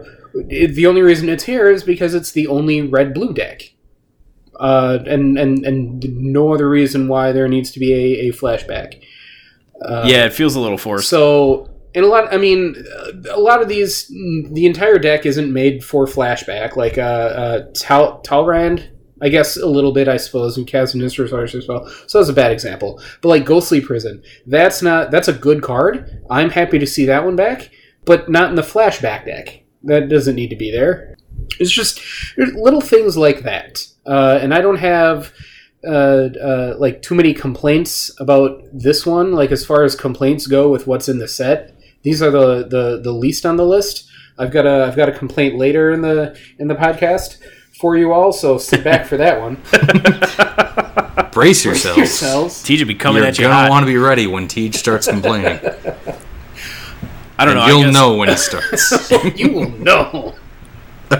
it- 0.48 0.74
the 0.74 0.86
only 0.86 1.02
reason 1.02 1.28
it's 1.28 1.44
here 1.44 1.70
is 1.70 1.82
because 1.82 2.14
it's 2.14 2.32
the 2.32 2.46
only 2.46 2.82
red 2.82 3.14
blue 3.14 3.32
deck. 3.32 3.62
Uh, 4.58 4.98
and, 5.06 5.38
and, 5.38 5.64
and 5.64 6.04
no 6.18 6.52
other 6.52 6.68
reason 6.68 7.08
why 7.08 7.32
there 7.32 7.48
needs 7.48 7.70
to 7.70 7.80
be 7.80 7.94
a, 7.94 8.28
a 8.28 8.32
flashback. 8.32 9.02
Uh, 9.82 10.04
yeah, 10.06 10.26
it 10.26 10.34
feels 10.34 10.54
a 10.54 10.60
little 10.60 10.76
forced. 10.76 11.08
So, 11.08 11.70
in 11.94 12.04
a 12.04 12.06
lot, 12.06 12.32
I 12.32 12.36
mean, 12.36 12.76
a 13.30 13.40
lot 13.40 13.62
of 13.62 13.68
these, 13.68 14.06
the 14.08 14.66
entire 14.66 14.98
deck 14.98 15.24
isn't 15.24 15.50
made 15.50 15.82
for 15.82 16.04
flashback. 16.04 16.76
Like 16.76 16.98
uh, 16.98 17.00
uh, 17.00 17.66
Tal- 17.74 18.20
Talrand, 18.20 18.86
I 19.22 19.30
guess 19.30 19.56
a 19.56 19.66
little 19.66 19.92
bit, 19.92 20.06
I 20.08 20.18
suppose, 20.18 20.56
and 20.58 20.66
Kazminister 20.66 21.24
as 21.54 21.66
well. 21.66 21.88
So 22.06 22.18
that's 22.18 22.30
a 22.30 22.34
bad 22.34 22.52
example. 22.52 23.00
But 23.22 23.28
like 23.30 23.44
Ghostly 23.46 23.80
Prison, 23.80 24.22
that's 24.46 24.82
not 24.82 25.10
that's 25.10 25.28
a 25.28 25.32
good 25.32 25.62
card. 25.62 26.22
I'm 26.30 26.50
happy 26.50 26.78
to 26.78 26.86
see 26.86 27.06
that 27.06 27.24
one 27.24 27.36
back, 27.36 27.70
but 28.04 28.28
not 28.28 28.50
in 28.50 28.56
the 28.56 28.62
flashback 28.62 29.24
deck. 29.24 29.62
That 29.84 30.08
doesn't 30.08 30.34
need 30.34 30.50
to 30.50 30.56
be 30.56 30.70
there. 30.70 31.16
It's 31.58 31.70
just 31.70 32.00
little 32.36 32.80
things 32.80 33.16
like 33.16 33.42
that, 33.42 33.86
uh, 34.06 34.38
and 34.40 34.52
I 34.54 34.60
don't 34.60 34.76
have 34.78 35.32
uh, 35.86 36.28
uh, 36.42 36.76
like 36.78 37.02
too 37.02 37.14
many 37.14 37.32
complaints 37.32 38.10
about 38.20 38.62
this 38.72 39.06
one. 39.06 39.32
Like 39.32 39.50
as 39.50 39.64
far 39.64 39.82
as 39.82 39.94
complaints 39.96 40.46
go 40.46 40.70
with 40.70 40.86
what's 40.86 41.08
in 41.08 41.18
the 41.18 41.28
set, 41.28 41.74
these 42.02 42.22
are 42.22 42.30
the, 42.30 42.68
the, 42.68 43.00
the 43.02 43.12
least 43.12 43.46
on 43.46 43.56
the 43.56 43.66
list. 43.66 44.08
I've 44.38 44.50
got 44.50 44.66
a 44.66 44.86
I've 44.86 44.96
got 44.96 45.08
a 45.08 45.12
complaint 45.12 45.56
later 45.56 45.92
in 45.92 46.00
the 46.00 46.38
in 46.58 46.68
the 46.68 46.74
podcast 46.74 47.38
for 47.78 47.96
you 47.96 48.12
all, 48.12 48.32
so 48.32 48.58
sit 48.58 48.82
back 48.82 49.06
for 49.06 49.16
that 49.18 49.40
one. 49.40 49.56
Brace 51.32 51.64
yourselves. 51.64 51.98
Yourselves. 51.98 52.62
Tej 52.62 52.78
would 52.78 52.88
be 52.88 52.94
coming 52.94 53.22
You're 53.22 53.28
at 53.28 53.38
you 53.38 53.46
gonna 53.46 53.70
want 53.70 53.82
to 53.82 53.86
be 53.86 53.98
ready 53.98 54.26
when 54.26 54.48
Tej 54.48 54.72
starts 54.72 55.06
complaining. 55.08 55.60
I 57.40 57.44
don't 57.46 57.54
know. 57.54 57.60
and 57.62 57.70
I 57.70 57.72
you'll 57.74 57.84
guess- 57.84 57.94
know 57.94 58.16
when 58.16 58.28
it 58.28 58.38
starts. 58.38 59.10
You 59.38 59.52
will 59.52 59.70
know. 59.70 60.34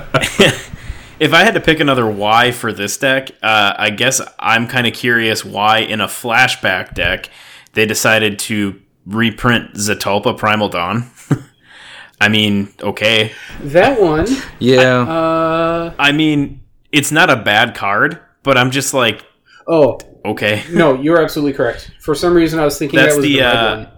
If 1.21 1.35
I 1.35 1.45
had 1.45 1.53
to 1.53 1.61
pick 1.61 1.81
another 1.81 2.09
why 2.11 2.51
for 2.51 2.73
this 2.73 2.97
deck, 2.97 3.31
uh, 3.43 3.75
I 3.77 3.91
guess 3.91 4.23
I'm 4.39 4.67
kind 4.67 4.87
of 4.87 4.95
curious 4.95 5.45
why 5.45 5.81
in 5.81 6.01
a 6.01 6.07
flashback 6.07 6.95
deck 6.95 7.29
they 7.75 7.85
decided 7.85 8.39
to 8.41 8.81
reprint 9.05 9.75
Zetalpa 9.75 10.39
Primal 10.39 10.71
Dawn. 10.71 11.11
I 12.23 12.29
mean, 12.31 12.73
okay. 12.83 13.33
That 13.61 14.01
one. 14.01 14.29
yeah. 14.61 15.01
Uh 15.03 15.93
I 15.99 16.13
mean, 16.13 16.63
it's 16.91 17.13
not 17.13 17.29
a 17.29 17.37
bad 17.37 17.75
card, 17.75 18.19
but 18.43 18.57
I'm 18.57 18.71
just 18.71 18.95
like, 18.95 19.23
oh 19.69 19.99
okay. 20.25 20.65
no, 20.73 20.95
you're 20.95 21.21
absolutely 21.21 21.53
correct. 21.53 21.91
For 22.01 22.15
some 22.15 22.33
reason, 22.33 22.59
I 22.59 22.65
was 22.65 22.79
thinking 22.79 22.99
That's 22.99 23.17
that 23.17 23.19
was 23.19 23.27
the, 23.27 23.37
the, 23.37 23.41
red 23.43 23.57
uh, 23.57 23.77
one. 23.77 23.89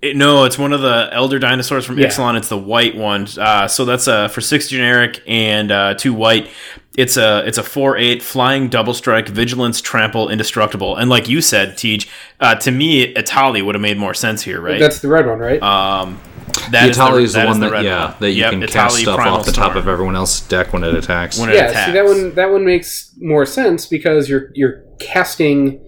It, 0.00 0.16
no, 0.16 0.44
it's 0.44 0.56
one 0.58 0.72
of 0.72 0.80
the 0.80 1.08
elder 1.12 1.38
dinosaurs 1.40 1.84
from 1.84 1.98
Yeah. 1.98 2.06
Ixalan. 2.06 2.36
It's 2.36 2.48
the 2.48 2.56
white 2.58 2.96
one. 2.96 3.26
Uh, 3.36 3.66
so 3.66 3.84
that's 3.84 4.06
uh, 4.06 4.28
for 4.28 4.40
six 4.40 4.68
generic 4.68 5.20
and 5.26 5.72
uh, 5.72 5.94
two 5.94 6.14
white. 6.14 6.48
It's 6.96 7.16
a 7.16 7.44
it's 7.46 7.58
a 7.58 7.62
four 7.64 7.96
eight 7.96 8.22
flying 8.22 8.68
double 8.68 8.94
strike, 8.94 9.28
vigilance, 9.28 9.80
trample, 9.80 10.28
indestructible. 10.28 10.96
And 10.96 11.10
like 11.10 11.28
you 11.28 11.40
said, 11.40 11.76
Tej, 11.76 12.00
uh, 12.40 12.54
to 12.56 12.70
me, 12.70 13.12
Etali 13.14 13.64
would 13.64 13.74
have 13.74 13.82
made 13.82 13.98
more 13.98 14.14
sense 14.14 14.42
here, 14.42 14.60
right? 14.60 14.78
That's 14.80 15.00
the 15.00 15.08
red 15.08 15.26
one, 15.26 15.38
right? 15.38 15.62
um, 15.62 16.18
the 16.46 16.70
that 16.72 16.88
is 16.88 16.96
Etali 16.98 17.22
is 17.22 17.32
the 17.34 17.40
that 17.40 17.48
one 17.48 17.60
that 17.60 17.70
red 17.72 17.84
yeah 17.84 18.04
one. 18.06 18.14
that 18.20 18.30
you 18.30 18.40
Yep, 18.42 18.50
can 18.50 18.60
Etali 18.62 18.68
cast 18.72 18.96
stuff 18.98 19.18
off 19.20 19.46
the 19.46 19.52
top 19.52 19.72
Storm. 19.72 19.76
of 19.78 19.88
everyone 19.88 20.16
else's 20.16 20.46
deck 20.48 20.72
when 20.72 20.82
it 20.82 20.94
attacks. 20.94 21.38
When 21.38 21.50
it 21.50 21.54
yeah, 21.56 21.66
attacks. 21.70 21.86
see 21.86 21.92
that 21.92 22.04
one. 22.04 22.34
That 22.34 22.50
one 22.50 22.64
makes 22.64 23.12
more 23.18 23.46
sense 23.46 23.86
because 23.86 24.28
you're 24.28 24.50
you're 24.54 24.82
casting 25.00 25.80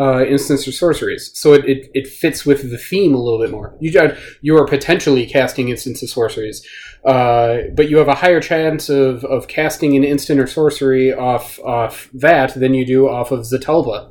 uh, 0.00 0.24
instants 0.24 0.66
or 0.66 0.72
sorceries, 0.72 1.30
so 1.34 1.52
it, 1.52 1.64
it, 1.66 1.90
it 1.92 2.08
fits 2.08 2.46
with 2.46 2.70
the 2.70 2.78
theme 2.78 3.14
a 3.14 3.22
little 3.22 3.38
bit 3.38 3.50
more. 3.50 3.76
You 3.80 3.90
you 4.40 4.56
are 4.56 4.66
potentially 4.66 5.26
casting 5.26 5.68
instants 5.68 6.02
or 6.02 6.06
sorceries, 6.06 6.66
uh, 7.04 7.58
but 7.74 7.90
you 7.90 7.98
have 7.98 8.08
a 8.08 8.14
higher 8.14 8.40
chance 8.40 8.88
of, 8.88 9.24
of 9.24 9.48
casting 9.48 9.96
an 9.96 10.04
instant 10.04 10.40
or 10.40 10.46
sorcery 10.46 11.12
off 11.12 11.58
off 11.60 12.08
that 12.14 12.54
than 12.54 12.72
you 12.74 12.86
do 12.86 13.08
off 13.08 13.30
of 13.30 13.40
Zetalpa. 13.40 14.10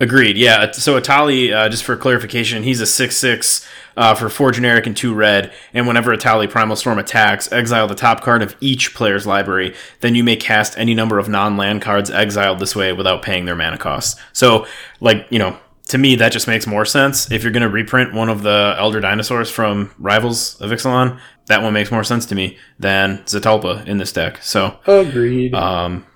Agreed. 0.00 0.38
Yeah. 0.38 0.70
So 0.72 0.98
Etali, 0.98 1.54
uh, 1.54 1.68
just 1.68 1.84
for 1.84 1.94
clarification, 1.94 2.62
he's 2.62 2.80
a 2.80 2.86
six 2.86 3.16
six 3.16 3.66
uh, 3.96 4.14
for 4.14 4.28
four 4.28 4.52
generic 4.52 4.86
and 4.86 4.96
two 4.96 5.14
red. 5.14 5.52
And 5.74 5.86
whenever 5.86 6.14
Etali 6.16 6.48
Primal 6.48 6.76
Storm 6.76 6.98
attacks, 6.98 7.50
exile 7.52 7.86
the 7.86 7.94
top 7.94 8.22
card 8.22 8.42
of 8.42 8.56
each 8.60 8.94
player's 8.94 9.26
library. 9.26 9.74
Then 10.00 10.14
you 10.14 10.24
may 10.24 10.36
cast 10.36 10.78
any 10.78 10.94
number 10.94 11.18
of 11.18 11.28
non 11.28 11.56
land 11.56 11.82
cards 11.82 12.10
exiled 12.10 12.60
this 12.60 12.76
way 12.76 12.92
without 12.92 13.22
paying 13.22 13.44
their 13.44 13.56
mana 13.56 13.78
costs. 13.78 14.20
So, 14.32 14.66
like 15.00 15.26
you 15.30 15.38
know, 15.38 15.58
to 15.88 15.98
me 15.98 16.14
that 16.16 16.32
just 16.32 16.46
makes 16.46 16.66
more 16.66 16.84
sense. 16.84 17.30
If 17.30 17.42
you're 17.42 17.52
going 17.52 17.62
to 17.62 17.68
reprint 17.68 18.14
one 18.14 18.28
of 18.28 18.42
the 18.42 18.74
Elder 18.78 19.00
Dinosaurs 19.00 19.50
from 19.50 19.92
Rivals 19.98 20.60
of 20.60 20.70
Ixalan, 20.70 21.20
that 21.46 21.62
one 21.62 21.72
makes 21.72 21.90
more 21.90 22.04
sense 22.04 22.26
to 22.26 22.34
me 22.34 22.58
than 22.78 23.18
Zetalpa 23.24 23.84
in 23.86 23.98
this 23.98 24.12
deck. 24.12 24.42
So. 24.42 24.78
Agreed. 24.86 25.54
Um, 25.54 26.06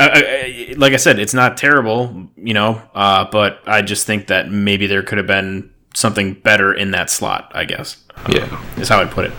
I, 0.00 0.08
I, 0.10 0.74
like 0.78 0.94
I 0.94 0.96
said, 0.96 1.18
it's 1.18 1.34
not 1.34 1.56
terrible, 1.58 2.30
you 2.36 2.54
know, 2.54 2.82
uh, 2.94 3.26
but 3.30 3.60
I 3.66 3.82
just 3.82 4.06
think 4.06 4.28
that 4.28 4.50
maybe 4.50 4.86
there 4.86 5.02
could 5.02 5.18
have 5.18 5.26
been 5.26 5.70
something 5.94 6.34
better 6.34 6.72
in 6.72 6.90
that 6.92 7.10
slot. 7.10 7.50
I 7.54 7.64
guess 7.64 7.96
yeah. 8.28 8.60
is 8.78 8.88
how 8.88 9.00
I'd 9.00 9.10
put 9.10 9.24
it. 9.26 9.32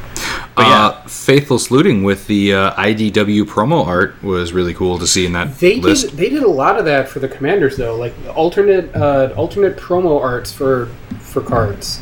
But 0.56 0.68
yeah, 0.68 0.86
Uh, 0.88 1.08
Faithless 1.08 1.72
Looting 1.72 2.04
with 2.04 2.28
the 2.28 2.54
uh, 2.54 2.74
IDW 2.74 3.44
promo 3.46 3.86
art 3.88 4.22
was 4.24 4.54
really 4.54 4.74
cool 4.74 5.00
to 5.00 5.08
see 5.08 5.26
in 5.26 5.34
that 5.34 5.58
They 5.60 5.80
list. 5.80 6.10
did. 6.10 6.18
They 6.18 6.30
did 6.30 6.44
a 6.44 6.48
lot 6.50 6.78
of 6.78 6.86
that 6.86 7.10
for 7.10 7.20
the 7.20 7.28
commanders, 7.28 7.76
though, 7.78 7.96
like 7.96 8.14
alternate 8.36 8.94
uh, 8.96 9.34
alternate 9.36 9.78
promo 9.78 10.22
arts 10.22 10.52
for 10.52 10.88
for 11.20 11.42
cards, 11.42 12.02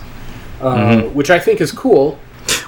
uh, 0.60 0.76
Mm-hmm. 0.76 1.16
which 1.16 1.30
I 1.30 1.40
think 1.40 1.62
is 1.62 1.72
cool. 1.72 2.20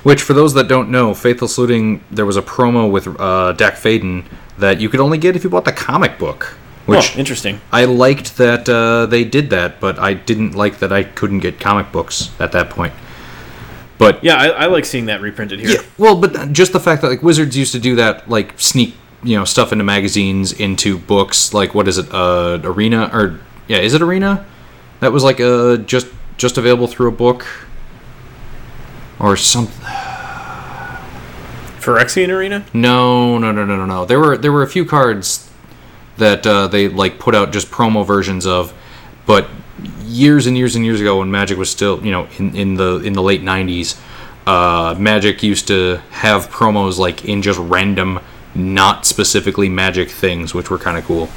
Which, 0.04 0.22
for 0.22 0.34
those 0.34 0.54
that 0.54 0.68
don't 0.68 0.90
know, 0.90 1.14
Faithless 1.14 1.58
Looting, 1.58 2.04
there 2.12 2.26
was 2.26 2.38
a 2.38 2.42
promo 2.42 2.92
with 2.92 3.08
uh, 3.20 3.54
Dack 3.54 3.76
Fayden 3.76 4.26
that 4.58 4.80
you 4.80 4.88
could 4.90 5.00
only 5.00 5.18
get 5.18 5.36
if 5.36 5.44
you 5.44 5.50
bought 5.50 5.66
the 5.66 5.72
comic 5.72 6.18
book. 6.20 6.58
Which 6.86 7.16
oh, 7.16 7.20
interesting. 7.20 7.62
I 7.72 7.86
liked 7.86 8.38
that 8.38 8.68
uh, 8.68 9.06
they 9.06 9.24
did 9.24 9.50
that, 9.52 9.80
but 9.80 9.98
I 10.00 10.14
didn't 10.14 10.54
like 10.54 10.80
that 10.80 10.92
I 10.92 11.04
couldn't 11.04 11.40
get 11.40 11.60
comic 11.60 11.92
books 11.94 12.32
at 12.40 12.52
that 12.52 12.70
point. 12.70 12.94
But 13.98 14.22
Yeah, 14.22 14.36
I, 14.36 14.48
I 14.48 14.66
like 14.66 14.84
seeing 14.84 15.06
that 15.06 15.22
reprinted 15.22 15.60
here. 15.60 15.70
Yeah, 15.70 15.82
well, 15.98 16.20
but 16.20 16.52
just 16.52 16.74
the 16.74 16.80
fact 16.82 17.02
that 17.02 17.08
like 17.08 17.24
Wizards 17.24 17.56
used 17.56 17.72
to 17.72 17.80
do 17.80 17.96
that, 17.96 18.30
like 18.30 18.60
sneak, 18.60 18.96
you 19.24 19.38
know, 19.38 19.46
stuff 19.46 19.72
into 19.72 19.86
magazines, 19.86 20.52
into 20.52 20.98
books. 20.98 21.54
Like 21.54 21.74
what 21.74 21.88
is 21.88 21.98
it, 21.98 22.14
uh, 22.14 22.60
Arena 22.64 23.10
or 23.14 23.40
yeah, 23.68 23.78
is 23.78 23.94
it 23.94 24.02
Arena? 24.02 24.46
That 25.00 25.14
was 25.14 25.24
like 25.24 25.40
uh 25.40 25.78
just 25.78 26.08
just 26.36 26.58
available 26.58 26.88
through 26.88 27.08
a 27.08 27.12
book 27.12 27.46
or 29.20 29.38
something. 29.38 29.86
Phyrexian 31.80 32.30
Arena. 32.30 32.66
No, 32.74 33.38
no, 33.38 33.54
no, 33.54 33.66
no, 33.66 33.78
no, 33.78 33.86
no. 33.86 34.06
There 34.06 34.20
were 34.20 34.38
there 34.38 34.52
were 34.52 34.64
a 34.64 34.70
few 34.70 34.84
cards 34.84 35.50
that 36.18 36.46
uh, 36.46 36.68
they 36.68 36.88
like 36.88 37.20
put 37.20 37.36
out 37.36 37.52
just 37.52 37.72
promo 37.72 38.06
versions 38.06 38.46
of, 38.46 38.74
but 39.26 39.48
years 40.04 40.46
and 40.48 40.58
years 40.58 40.76
and 40.76 40.86
years 40.86 41.02
ago 41.02 41.20
when 41.20 41.32
Magic 41.32 41.58
was 41.58 41.70
still 41.70 42.04
you 42.06 42.12
know 42.12 42.28
in, 42.38 42.56
in 42.56 42.76
the 42.76 43.00
in 43.00 43.14
the 43.14 43.22
late 43.22 43.42
'90s, 43.42 44.00
uh, 44.46 44.96
Magic 44.98 45.44
used 45.44 45.68
to 45.68 46.02
have 46.12 46.50
promos 46.50 46.98
like 46.98 47.26
in 47.26 47.42
just 47.42 47.60
random, 47.60 48.20
not 48.56 49.06
specifically 49.06 49.70
Magic 49.70 50.10
things, 50.10 50.54
which 50.54 50.70
were 50.70 50.78
kind 50.78 50.98
of 50.98 51.06
cool. 51.06 51.30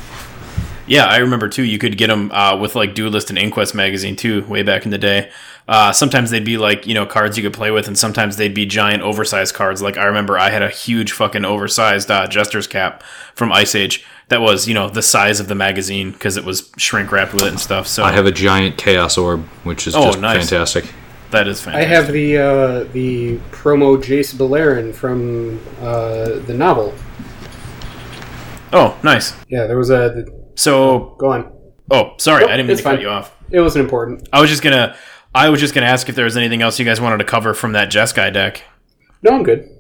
Yeah, 0.89 1.07
I 1.07 1.16
remember 1.18 1.49
too. 1.49 1.64
You 1.64 1.78
could 1.78 1.99
get 1.99 2.07
them 2.09 2.30
uh, 2.32 2.57
with 2.57 2.74
like 2.76 2.95
Duelist 2.95 3.28
and 3.30 3.39
Inquest 3.39 3.74
magazine 3.74 4.14
too, 4.14 4.45
way 4.47 4.62
back 4.62 4.84
in 4.84 4.91
the 4.93 4.99
day. 4.99 5.30
Uh, 5.66 5.91
sometimes 5.93 6.30
they'd 6.30 6.45
be 6.45 6.59
like 6.59 6.87
you 6.87 6.95
know 6.95 7.05
cards 7.05 7.37
you 7.37 7.43
could 7.43 7.53
play 7.53 7.72
with, 7.72 7.89
and 7.89 7.99
sometimes 7.99 8.37
they'd 8.37 8.55
be 8.55 8.66
giant 8.66 9.03
oversized 9.03 9.55
cards. 9.55 9.82
Like 9.82 9.99
I 9.99 10.05
remember 10.05 10.39
I 10.39 10.51
had 10.51 10.62
a 10.62 10.68
huge 10.70 11.11
fucking 11.12 11.45
oversized 11.45 12.09
uh, 12.11 12.28
Jester's 12.28 12.68
cap 12.68 13.03
from 13.34 13.51
Ice 13.53 13.74
Age 13.74 14.05
that 14.28 14.41
was 14.41 14.68
you 14.68 14.74
know 14.74 14.89
the 14.89 15.03
size 15.03 15.41
of 15.41 15.49
the 15.49 15.57
magazine 15.57 16.12
because 16.12 16.37
it 16.37 16.45
was 16.45 16.70
shrink 16.76 17.11
wrapped 17.11 17.32
with 17.32 17.43
it 17.43 17.49
and 17.49 17.59
stuff. 17.61 17.89
So 17.89 18.05
I 18.05 18.12
have 18.12 18.26
a 18.26 18.30
giant 18.32 18.78
Chaos 18.78 19.18
Orb, 19.18 19.43
which 19.64 19.89
is 19.89 19.97
Oh, 19.97 20.05
just 20.07 20.20
nice. 20.20 20.49
fantastic. 20.49 20.84
that 21.32 21.49
is 21.49 21.61
fantastic. 21.61 21.89
I 21.89 21.93
have 21.93 22.12
the 22.12 22.39
uh, 22.39 22.84
the 22.93 23.39
promo 23.51 24.01
Jace 24.01 24.34
Beleren 24.37 24.95
from 24.95 25.59
uh, 25.80 26.39
the 26.47 26.55
novel. 26.57 26.95
Oh, 28.72 28.97
nice. 29.03 29.32
Yeah, 29.49 29.66
there 29.66 29.78
was 29.78 29.91
a. 29.91 30.24
So, 30.57 31.14
go 31.18 31.32
on. 31.32 31.52
oh, 31.90 32.14
sorry, 32.18 32.40
Nope, 32.40 32.50
I 32.50 32.57
didn't 32.57 32.68
mean 32.68 32.76
to 32.76 32.82
cut 32.82 33.00
you 33.00 33.09
off. 33.09 33.34
It 33.50 33.61
wasn't 33.61 33.84
important. 33.84 34.28
I 34.32 34.40
was 34.40 34.50
just 34.50 34.62
gonna, 34.62 34.96
I 35.34 35.48
was 35.50 35.61
just 35.61 35.74
gonna 35.74 35.86
ask 35.86 36.09
if 36.09 36.14
there 36.16 36.24
was 36.24 36.36
anything 36.36 36.62
else 36.62 36.78
you 36.78 36.84
guys 36.84 37.00
wanted 37.00 37.18
to 37.18 37.24
cover 37.24 37.54
from 37.54 37.72
that 37.72 37.90
Jeskai 37.90 38.32
deck. 38.32 38.64
No, 39.22 39.32
I'm 39.32 39.42
good. 39.42 39.70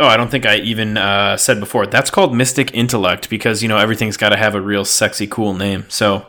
Oh, 0.00 0.06
I 0.06 0.16
don't 0.16 0.30
think 0.30 0.46
I 0.46 0.56
even 0.58 0.96
uh, 0.96 1.36
said 1.36 1.58
before. 1.58 1.86
That's 1.86 2.10
called 2.10 2.34
Mystic 2.34 2.72
Intellect 2.74 3.28
because 3.30 3.62
you 3.62 3.68
know 3.68 3.78
everything's 3.78 4.16
got 4.16 4.28
to 4.28 4.36
have 4.36 4.54
a 4.54 4.60
real 4.60 4.84
sexy, 4.84 5.26
cool 5.26 5.54
name. 5.54 5.86
So, 5.88 6.26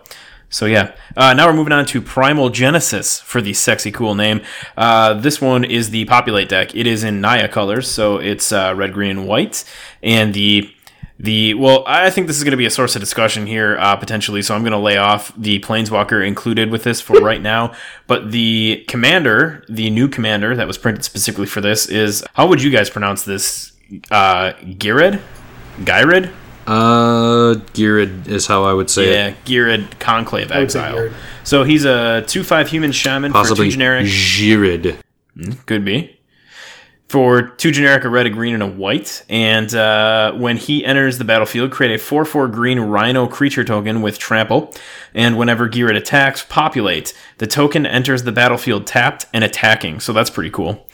so 0.50 0.66
yeah. 0.66 0.96
Uh, 1.16 1.34
now 1.36 1.46
we're 1.48 1.54
moving 1.54 1.74
on 1.74 1.86
to 1.88 2.02
Primal 2.02 2.50
Genesis 2.50 3.20
for 3.20 3.42
the 3.42 3.54
sexy, 3.54 3.92
cool 3.92 4.16
name. 4.16 4.42
Uh, 4.76 5.14
this 5.14 5.40
one 5.40 5.64
is 5.64 5.92
the 5.92 6.06
Populate 6.06 6.50
deck. 6.50 6.74
It 6.76 6.88
is 6.88 7.04
in 7.04 7.22
Naya 7.22 7.48
colors, 7.48 7.88
so 7.88 8.18
it's 8.18 8.52
uh, 8.52 8.74
red, 8.76 8.92
green, 8.94 9.12
and 9.12 9.28
white. 9.28 9.64
And 10.02 10.34
the 10.34 10.74
the 11.22 11.54
well, 11.56 11.84
I 11.86 12.10
think 12.10 12.28
this 12.28 12.38
is 12.38 12.44
going 12.44 12.52
to 12.52 12.58
be 12.58 12.66
a 12.66 12.70
source 12.70 12.96
of 12.96 13.02
discussion 13.02 13.46
here 13.46 13.78
uh, 13.78 13.96
potentially. 13.98 14.42
So 14.42 14.56
I'm 14.56 14.62
going 14.62 14.72
to 14.72 14.78
lay 14.80 14.96
off 14.98 15.34
the 15.38 15.60
Planeswalker 15.60 16.26
included 16.26 16.72
with 16.72 16.84
this 16.86 17.02
for 17.02 17.20
right 17.20 17.42
now. 17.42 17.74
But 18.08 18.32
the 18.32 18.86
commander, 18.88 19.64
the 19.68 19.90
new 19.90 20.08
commander 20.08 20.56
that 20.56 20.66
was 20.66 20.78
printed 20.78 21.04
specifically 21.04 21.46
for 21.46 21.60
this 21.62 21.88
is 21.88 22.24
how 22.36 22.48
would 22.48 22.62
you 22.64 22.70
guys 22.72 22.90
pronounce 22.90 23.24
this? 23.24 23.74
Uh, 24.12 24.54
Ghired, 24.64 25.20
Gyrid, 25.84 26.32
Uh, 26.68 27.56
Ghired 27.74 28.28
is 28.28 28.46
how 28.48 28.64
I 28.64 28.74
would 28.74 28.90
say 28.90 29.10
it. 29.10 29.14
yeah, 29.14 29.34
Ghired 29.46 30.00
Conclave 30.00 30.52
Exile. 30.52 31.10
So 31.44 31.64
he's 31.64 31.84
a 31.86 32.24
two 32.28 32.44
five 32.44 32.70
human 32.70 32.92
shaman 32.92 33.32
for 33.32 33.40
Possibly 33.40 33.66
two 33.68 33.72
generic. 33.72 34.06
Ghired. 34.06 34.98
Could 35.66 35.84
be. 35.84 36.19
For 37.10 37.42
two 37.42 37.72
generic, 37.72 38.04
a 38.04 38.10
red, 38.10 38.28
a 38.28 38.30
green, 38.30 38.54
and 38.54 38.62
a 38.62 38.68
white. 38.68 39.26
And 39.30 39.74
uh, 39.74 40.32
when 40.34 40.58
he 40.58 40.86
enters 40.86 41.18
the 41.18 41.24
battlefield, 41.24 41.72
create 41.72 41.96
a 41.96 41.98
4 41.98 42.24
4 42.24 42.48
green 42.50 42.80
rhino 42.80 43.26
creature 43.26 43.64
token 43.64 44.04
with 44.04 44.20
trample. 44.20 44.72
And 45.16 45.36
whenever 45.36 45.68
Ghired 45.68 45.98
attacks, 45.98 46.46
populate. 46.48 47.16
The 47.40 47.48
token 47.48 47.88
enters 47.88 48.24
the 48.24 48.32
battlefield 48.32 48.86
tapped 48.86 49.26
and 49.34 49.44
attacking. 49.44 50.02
So 50.02 50.14
that's 50.14 50.30
pretty 50.30 50.52
cool. 50.52 50.88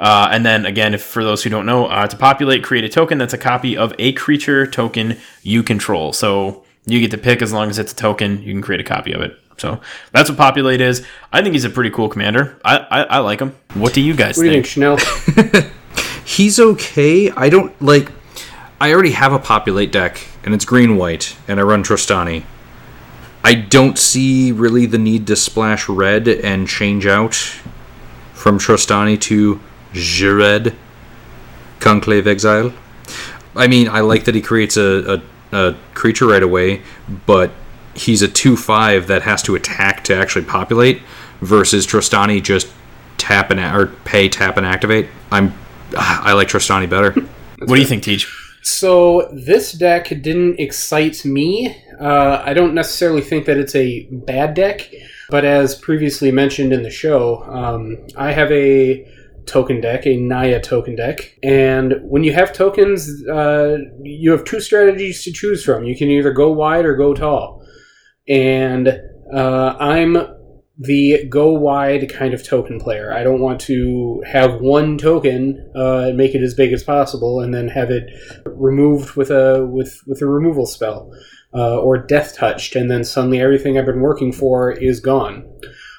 Uh, 0.00 0.28
and 0.32 0.44
then 0.44 0.66
again, 0.66 0.92
if 0.92 1.04
for 1.04 1.22
those 1.22 1.44
who 1.44 1.50
don't 1.50 1.66
know, 1.66 1.86
uh, 1.86 2.08
to 2.08 2.16
populate, 2.16 2.64
create 2.64 2.82
a 2.82 2.88
token 2.88 3.18
that's 3.18 3.34
a 3.34 3.38
copy 3.38 3.76
of 3.76 3.94
a 4.00 4.12
creature 4.14 4.66
token 4.66 5.18
you 5.42 5.62
control. 5.62 6.12
So 6.12 6.64
you 6.84 6.98
get 6.98 7.12
to 7.12 7.18
pick 7.18 7.42
as 7.42 7.52
long 7.52 7.70
as 7.70 7.78
it's 7.78 7.92
a 7.92 7.96
token, 7.96 8.42
you 8.42 8.52
can 8.52 8.62
create 8.62 8.80
a 8.80 8.84
copy 8.84 9.12
of 9.12 9.20
it. 9.20 9.39
So 9.60 9.80
that's 10.12 10.30
what 10.30 10.38
populate 10.38 10.80
is. 10.80 11.06
I 11.32 11.42
think 11.42 11.52
he's 11.52 11.66
a 11.66 11.70
pretty 11.70 11.90
cool 11.90 12.08
commander. 12.08 12.58
I 12.64 12.78
I, 12.78 13.02
I 13.02 13.18
like 13.18 13.40
him. 13.40 13.54
What 13.74 13.92
do 13.92 14.00
you 14.00 14.14
guys 14.14 14.36
What 14.38 14.44
do 14.44 14.50
you 14.50 14.62
think? 14.62 14.66
think, 14.66 15.36
Schnell? 15.46 15.70
he's 16.24 16.58
okay. 16.58 17.30
I 17.30 17.50
don't 17.50 17.80
like. 17.82 18.10
I 18.80 18.92
already 18.94 19.10
have 19.10 19.34
a 19.34 19.38
populate 19.38 19.92
deck, 19.92 20.26
and 20.42 20.54
it's 20.54 20.64
green 20.64 20.96
white, 20.96 21.36
and 21.46 21.60
I 21.60 21.62
run 21.64 21.84
Trostani. 21.84 22.44
I 23.44 23.54
don't 23.54 23.98
see 23.98 24.52
really 24.52 24.86
the 24.86 24.98
need 24.98 25.26
to 25.26 25.36
splash 25.36 25.88
red 25.88 26.28
and 26.28 26.66
change 26.66 27.06
out 27.06 27.34
from 28.32 28.58
Trostani 28.58 29.20
to 29.22 29.60
Jared 29.92 30.74
Conclave 31.80 32.26
Exile. 32.26 32.72
I 33.54 33.66
mean, 33.66 33.88
I 33.88 34.00
like 34.00 34.24
that 34.24 34.34
he 34.34 34.40
creates 34.40 34.76
a, 34.78 35.22
a, 35.52 35.58
a 35.70 35.76
creature 35.94 36.26
right 36.26 36.42
away, 36.42 36.82
but 37.26 37.50
he's 38.00 38.22
a 38.22 38.28
2 38.28 38.56
5 38.56 39.06
that 39.06 39.22
has 39.22 39.42
to 39.42 39.54
attack 39.54 40.04
to 40.04 40.14
actually 40.16 40.44
populate 40.44 41.02
versus 41.40 41.86
Trostani 41.86 42.42
just 42.42 42.68
tap 43.18 43.50
and 43.50 43.60
or 43.60 43.88
pay, 44.04 44.28
tap 44.28 44.56
and 44.56 44.66
activate. 44.66 45.08
I'm 45.30 45.54
I 45.96 46.32
like 46.32 46.48
Trostani 46.48 46.88
better. 46.88 47.12
what 47.58 47.74
do 47.74 47.80
you 47.80 47.86
think, 47.86 48.02
Tej? 48.02 48.20
So 48.62 49.28
this 49.32 49.72
deck 49.72 50.08
didn't 50.08 50.60
excite 50.60 51.24
me. 51.24 51.76
Uh, 51.98 52.42
I 52.44 52.54
don't 52.54 52.74
necessarily 52.74 53.22
think 53.22 53.46
that 53.46 53.56
it's 53.56 53.74
a 53.74 54.06
bad 54.10 54.54
deck, 54.54 54.92
but 55.30 55.44
as 55.44 55.74
previously 55.74 56.30
mentioned 56.30 56.72
in 56.72 56.82
the 56.82 56.90
show, 56.90 57.42
um, 57.44 57.98
I 58.16 58.32
have 58.32 58.52
a 58.52 59.06
token 59.46 59.80
deck, 59.80 60.06
a 60.06 60.16
Naya 60.16 60.60
token 60.60 60.94
deck, 60.94 61.36
and 61.42 61.94
when 62.02 62.22
you 62.22 62.32
have 62.32 62.52
tokens, 62.52 63.26
uh, 63.26 63.78
you 64.02 64.30
have 64.30 64.44
two 64.44 64.60
strategies 64.60 65.24
to 65.24 65.32
choose 65.32 65.64
from. 65.64 65.84
You 65.84 65.96
can 65.96 66.08
either 66.08 66.32
go 66.32 66.52
wide 66.52 66.84
or 66.84 66.94
go 66.94 67.14
tall, 67.14 67.59
and 68.30 68.88
uh, 69.34 69.76
I'm 69.78 70.16
the 70.78 71.26
go 71.28 71.52
wide 71.52 72.10
kind 72.10 72.32
of 72.32 72.42
token 72.42 72.80
player. 72.80 73.12
I 73.12 73.22
don't 73.22 73.40
want 73.40 73.60
to 73.62 74.22
have 74.26 74.62
one 74.62 74.96
token 74.96 75.70
uh, 75.74 76.12
make 76.14 76.34
it 76.34 76.42
as 76.42 76.54
big 76.54 76.72
as 76.72 76.82
possible, 76.82 77.40
and 77.40 77.52
then 77.52 77.68
have 77.68 77.90
it 77.90 78.08
removed 78.46 79.16
with 79.16 79.30
a 79.30 79.66
with 79.66 80.00
with 80.06 80.22
a 80.22 80.26
removal 80.26 80.64
spell, 80.64 81.12
uh, 81.52 81.78
or 81.78 81.98
death 81.98 82.36
touched, 82.36 82.76
and 82.76 82.90
then 82.90 83.04
suddenly 83.04 83.40
everything 83.40 83.76
I've 83.76 83.84
been 83.84 84.00
working 84.00 84.32
for 84.32 84.70
is 84.70 85.00
gone. 85.00 85.44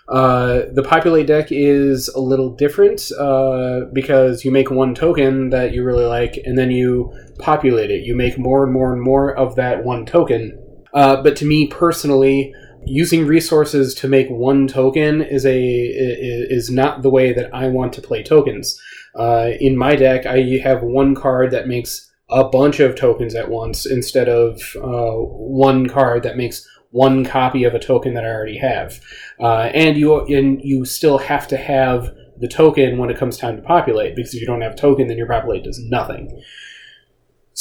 Uh, 0.09 0.63
the 0.73 0.83
populate 0.83 1.27
deck 1.27 1.47
is 1.51 2.09
a 2.09 2.19
little 2.19 2.53
different 2.53 3.11
uh, 3.17 3.81
because 3.93 4.43
you 4.43 4.51
make 4.51 4.69
one 4.69 4.95
token 4.95 5.51
that 5.51 5.73
you 5.73 5.83
really 5.83 6.05
like, 6.05 6.37
and 6.43 6.57
then 6.57 6.71
you 6.71 7.13
populate 7.39 7.91
it. 7.91 8.03
You 8.03 8.15
make 8.15 8.37
more 8.37 8.63
and 8.63 8.73
more 8.73 8.91
and 8.91 9.01
more 9.01 9.37
of 9.37 9.55
that 9.55 9.83
one 9.83 10.05
token. 10.05 10.60
Uh, 10.93 11.21
but 11.21 11.35
to 11.37 11.45
me 11.45 11.67
personally, 11.67 12.53
using 12.85 13.25
resources 13.25 13.93
to 13.95 14.07
make 14.07 14.29
one 14.29 14.67
token 14.67 15.21
is 15.21 15.45
a 15.45 15.57
is 15.57 16.69
not 16.69 17.01
the 17.01 17.09
way 17.09 17.33
that 17.33 17.53
I 17.53 17.67
want 17.67 17.93
to 17.93 18.01
play 18.01 18.23
tokens. 18.23 18.79
Uh, 19.15 19.51
in 19.59 19.77
my 19.77 19.95
deck, 19.95 20.25
I 20.25 20.59
have 20.63 20.81
one 20.81 21.15
card 21.15 21.51
that 21.51 21.67
makes 21.67 22.09
a 22.29 22.45
bunch 22.45 22.79
of 22.79 22.95
tokens 22.95 23.35
at 23.35 23.49
once 23.49 23.85
instead 23.85 24.29
of 24.29 24.61
uh, 24.77 25.11
one 25.17 25.87
card 25.87 26.23
that 26.23 26.37
makes 26.37 26.67
one 26.91 27.25
copy 27.25 27.63
of 27.63 27.73
a 27.73 27.79
token 27.79 28.13
that 28.13 28.25
I 28.25 28.29
already 28.29 28.57
have. 28.57 28.99
Uh, 29.39 29.69
and 29.73 29.97
you 29.97 30.25
and 30.25 30.61
you 30.63 30.85
still 30.85 31.17
have 31.17 31.47
to 31.49 31.57
have 31.57 32.13
the 32.37 32.47
token 32.47 32.97
when 32.97 33.09
it 33.09 33.17
comes 33.17 33.37
time 33.37 33.55
to 33.57 33.61
populate 33.61 34.15
because 34.15 34.33
if 34.33 34.41
you 34.41 34.47
don't 34.47 34.61
have 34.61 34.75
token, 34.75 35.07
then 35.07 35.17
your 35.17 35.27
populate 35.27 35.63
does 35.63 35.79
nothing. 35.79 36.41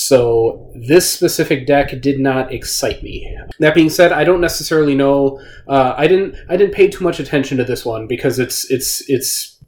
So 0.03 0.73
this 0.75 1.11
specific 1.11 1.67
deck 1.67 2.01
did 2.01 2.21
not 2.21 2.55
excite 2.55 3.03
me. 3.03 3.37
That 3.59 3.75
being 3.75 3.91
said, 3.91 4.13
I 4.13 4.25
don't 4.25 4.41
necessarily 4.41 4.95
know. 4.95 5.39
Uh, 5.69 5.93
I 5.95 6.07
didn't. 6.07 6.37
I 6.49 6.57
didn't 6.57 6.73
pay 6.73 6.89
too 6.89 7.05
much 7.05 7.21
attention 7.21 7.59
to 7.59 7.65
this 7.65 7.85
one 7.85 8.07
because 8.07 8.39
it's 8.39 8.71
it's 8.71 9.07
it's 9.11 9.59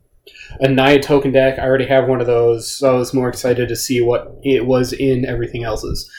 a 0.58 0.68
Naya 0.68 1.02
token 1.02 1.32
deck. 1.32 1.58
I 1.58 1.66
already 1.66 1.84
have 1.84 2.08
one 2.08 2.22
of 2.22 2.26
those, 2.26 2.72
so 2.72 2.94
I 2.94 2.98
was 2.98 3.12
more 3.12 3.28
excited 3.28 3.68
to 3.68 3.76
see 3.76 4.00
what 4.00 4.34
it 4.42 4.64
was 4.66 4.94
in 4.94 5.26
everything 5.26 5.64
else's. 5.64 6.10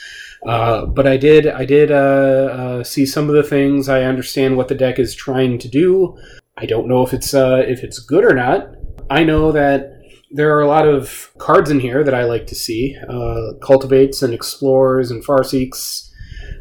Uh, 0.46 0.86
but 0.86 1.08
I 1.08 1.16
did. 1.16 1.48
I 1.48 1.64
did 1.64 1.90
uh, 1.90 1.94
uh, 1.94 2.84
see 2.84 3.06
some 3.06 3.28
of 3.28 3.34
the 3.34 3.42
things. 3.42 3.88
I 3.88 4.02
understand 4.02 4.56
what 4.56 4.68
the 4.68 4.76
deck 4.76 5.00
is 5.00 5.16
trying 5.16 5.58
to 5.58 5.68
do. 5.68 6.16
I 6.56 6.66
don't 6.66 6.86
know 6.86 7.02
if 7.04 7.12
it's 7.12 7.34
uh, 7.34 7.64
if 7.66 7.82
it's 7.82 7.98
good 7.98 8.24
or 8.24 8.34
not. 8.34 8.68
I 9.10 9.24
know 9.24 9.50
that 9.50 9.93
there 10.34 10.56
are 10.56 10.60
a 10.60 10.66
lot 10.66 10.86
of 10.86 11.30
cards 11.38 11.70
in 11.70 11.80
here 11.80 12.02
that 12.04 12.14
I 12.14 12.24
like 12.24 12.46
to 12.48 12.54
see. 12.54 12.96
Uh, 13.08 13.52
Cultivates 13.62 14.20
and 14.22 14.34
Explores 14.34 15.10
and 15.10 15.24
Farseeks. 15.24 16.10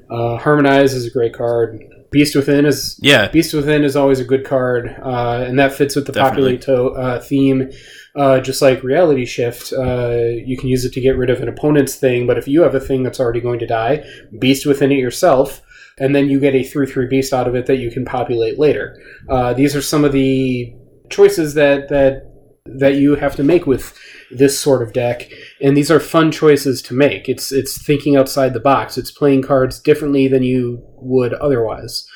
Uh, 0.09 0.37
Harmonize 0.37 0.93
is 0.93 1.05
a 1.07 1.11
great 1.11 1.33
card. 1.33 1.83
Beast 2.11 2.35
Within 2.35 2.67
is 2.67 2.99
Yeah. 3.01 3.27
Beast 3.29 3.53
Within 3.55 3.83
is 3.83 3.95
always 3.95 4.19
a 4.19 4.23
good 4.23 4.45
card, 4.45 4.95
uh, 5.03 5.43
and 5.47 5.57
that 5.57 5.73
fits 5.73 5.95
with 5.95 6.05
the 6.05 6.11
Definitely. 6.13 6.57
populate 6.57 6.61
to, 6.61 6.83
uh, 7.01 7.19
theme. 7.19 7.69
Uh, 8.15 8.39
just 8.39 8.61
like 8.61 8.83
Reality 8.83 9.25
Shift, 9.25 9.73
uh, 9.73 10.19
you 10.45 10.55
can 10.55 10.69
use 10.69 10.85
it 10.85 10.93
to 10.93 11.01
get 11.01 11.17
rid 11.17 11.31
of 11.31 11.41
an 11.41 11.47
opponent's 11.49 11.95
thing, 11.95 12.27
but 12.27 12.37
if 12.37 12.47
you 12.47 12.61
have 12.61 12.75
a 12.75 12.79
thing 12.79 13.01
that's 13.01 13.19
already 13.19 13.41
going 13.41 13.57
to 13.57 13.65
die, 13.65 14.03
Beast 14.37 14.67
Within 14.67 14.91
it 14.91 14.99
yourself, 14.99 15.63
and 15.99 16.15
then 16.15 16.29
you 16.29 16.39
get 16.39 16.53
a 16.53 16.61
3 16.63 16.85
3 16.85 17.07
Beast 17.07 17.33
out 17.33 17.47
of 17.47 17.55
it 17.55 17.65
that 17.65 17.77
you 17.77 17.89
can 17.89 18.05
populate 18.05 18.59
later. 18.59 18.95
Uh, 19.27 19.53
these 19.55 19.75
are 19.75 19.81
some 19.81 20.03
of 20.05 20.11
the 20.11 20.71
choices 21.09 21.55
that, 21.55 21.89
that 21.89 22.29
that 22.65 22.95
you 22.95 23.15
have 23.15 23.35
to 23.35 23.43
make 23.43 23.67
with 23.67 23.97
this 24.31 24.57
sort 24.57 24.81
of 24.81 24.93
deck 24.93 25.29
and 25.59 25.75
these 25.75 25.91
are 25.91 25.99
fun 25.99 26.31
choices 26.31 26.81
to 26.81 26.93
make. 26.93 27.27
It's 27.27 27.51
it's 27.51 27.81
thinking 27.81 28.15
outside 28.15 28.53
the 28.53 28.59
box. 28.59 28.97
It's 28.97 29.11
playing 29.11 29.41
cards 29.41 29.79
differently 29.79 30.27
than 30.29 30.43
you 30.43 30.81
would 30.95 31.33
otherwise 31.33 32.07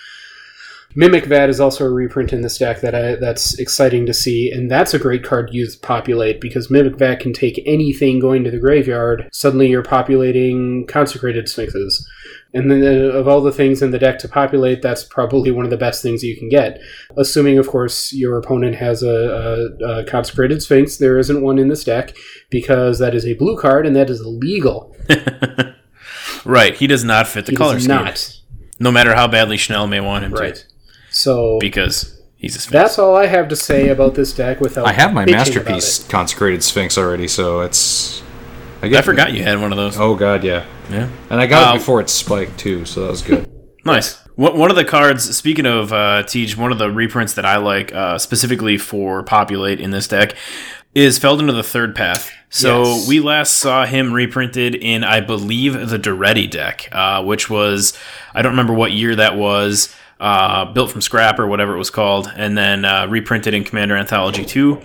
Mimic 0.97 1.25
Vat 1.25 1.47
is 1.47 1.59
also 1.59 1.85
a 1.85 1.91
reprint 1.91 2.33
in 2.33 2.41
this 2.41 2.57
deck 2.57 2.81
that 2.81 2.95
I, 2.95 3.15
that's 3.17 3.59
exciting 3.59 4.07
to 4.07 4.15
see, 4.15 4.49
and 4.51 4.69
that's 4.69 4.95
a 4.95 4.99
great 4.99 5.23
card 5.23 5.49
to 5.49 5.53
use 5.53 5.75
to 5.75 5.79
populate 5.87 6.41
because 6.41 6.71
Mimic 6.71 6.97
Vat 6.97 7.17
can 7.19 7.33
take 7.33 7.61
anything 7.67 8.19
going 8.19 8.43
to 8.43 8.49
the 8.49 8.57
graveyard. 8.57 9.29
Suddenly, 9.31 9.67
you're 9.69 9.83
populating 9.83 10.87
consecrated 10.87 11.47
sphinxes, 11.47 12.03
and 12.51 12.71
then 12.71 12.81
uh, 12.83 13.09
of 13.13 13.27
all 13.27 13.41
the 13.41 13.51
things 13.51 13.83
in 13.83 13.91
the 13.91 13.99
deck 13.99 14.17
to 14.17 14.27
populate, 14.27 14.81
that's 14.81 15.03
probably 15.03 15.51
one 15.51 15.65
of 15.65 15.69
the 15.69 15.77
best 15.77 16.01
things 16.01 16.23
you 16.23 16.35
can 16.35 16.49
get. 16.49 16.81
Assuming, 17.15 17.59
of 17.59 17.67
course, 17.67 18.11
your 18.11 18.35
opponent 18.39 18.75
has 18.77 19.03
a, 19.03 19.69
a, 19.79 19.99
a 19.99 20.03
consecrated 20.05 20.63
sphinx. 20.63 20.97
There 20.97 21.19
isn't 21.19 21.43
one 21.43 21.59
in 21.59 21.67
this 21.67 21.83
deck 21.83 22.15
because 22.49 22.97
that 22.97 23.13
is 23.13 23.23
a 23.23 23.35
blue 23.35 23.55
card 23.55 23.85
and 23.85 23.95
that 23.95 24.09
is 24.09 24.19
illegal. 24.21 24.95
right. 26.45 26.75
He 26.75 26.87
does 26.87 27.03
not 27.03 27.27
fit 27.27 27.45
the 27.45 27.51
He 27.51 27.55
color 27.55 27.79
scheme. 27.79 27.89
not. 27.89 28.33
No 28.79 28.91
matter 28.91 29.13
how 29.13 29.27
badly 29.27 29.57
Schnell 29.57 29.85
may 29.85 29.99
want 29.99 30.25
him 30.25 30.33
Right. 30.33 30.55
to. 30.55 30.63
So 31.17 31.57
Because 31.59 32.19
he's 32.35 32.55
a 32.55 32.59
sphinx. 32.59 32.71
that's 32.71 32.99
all 32.99 33.15
I 33.15 33.25
have 33.25 33.47
to 33.49 33.55
say 33.55 33.89
about 33.89 34.13
this 34.15 34.33
deck. 34.33 34.61
Without 34.61 34.85
I 34.85 34.91
have 34.93 35.13
my 35.13 35.25
masterpiece 35.25 36.03
consecrated 36.07 36.63
sphinx 36.63 36.97
already, 36.97 37.27
so 37.27 37.61
it's. 37.61 38.21
I 38.83 39.01
forgot 39.01 39.33
you 39.33 39.41
had 39.41 39.59
one 39.59 39.71
of 39.71 39.77
those. 39.77 39.97
Oh 39.97 40.15
god, 40.15 40.43
yeah. 40.43 40.65
Yeah. 40.91 41.09
And 41.31 41.41
I 41.41 41.47
got 41.47 41.69
Um, 41.71 41.75
it 41.75 41.79
before 41.79 41.99
it 41.99 42.09
spiked 42.09 42.59
too, 42.59 42.85
so 42.85 43.01
that 43.01 43.09
was 43.11 43.21
good. 43.21 43.47
Nice. 43.85 44.15
One 44.35 44.57
one 44.57 44.69
of 44.69 44.75
the 44.75 44.83
cards, 44.83 45.33
speaking 45.37 45.65
of 45.65 45.93
uh, 45.93 46.23
Tej, 46.23 46.51
one 46.57 46.73
of 46.73 46.77
the 46.77 46.91
reprints 46.91 47.35
that 47.35 47.45
I 47.45 47.55
like 47.55 47.93
uh, 47.95 48.17
specifically 48.17 48.77
for 48.77 49.23
Populate 49.23 49.79
in 49.79 49.91
this 49.91 50.09
deck 50.09 50.35
is 50.93 51.17
Feldon 51.17 51.47
of 51.49 51.55
the 51.55 51.63
Third 51.63 51.95
Path. 51.95 52.29
So 52.49 52.83
Yes. 52.83 53.07
we 53.07 53.21
last 53.21 53.53
saw 53.53 53.85
him 53.85 54.11
reprinted 54.11 54.75
in, 54.75 55.05
I 55.05 55.21
believe, 55.21 55.89
the 55.89 55.97
Daretti 55.97 56.51
deck, 56.51 56.89
uh, 56.91 57.23
which 57.23 57.49
was, 57.49 57.97
I 58.35 58.41
don't 58.41 58.51
remember 58.51 58.73
what 58.73 58.91
year 58.91 59.15
that 59.15 59.37
was, 59.37 59.95
uh, 60.19 60.65
built 60.65 60.91
from 60.91 61.01
scrap 61.01 61.39
or 61.39 61.47
whatever 61.47 61.75
it 61.75 61.77
was 61.77 61.89
called, 61.89 62.31
and 62.35 62.57
then 62.57 62.85
uh, 62.85 63.07
reprinted 63.07 63.53
in 63.53 63.63
Commander 63.63 63.95
Anthology 63.95 64.45
2. 64.45 64.81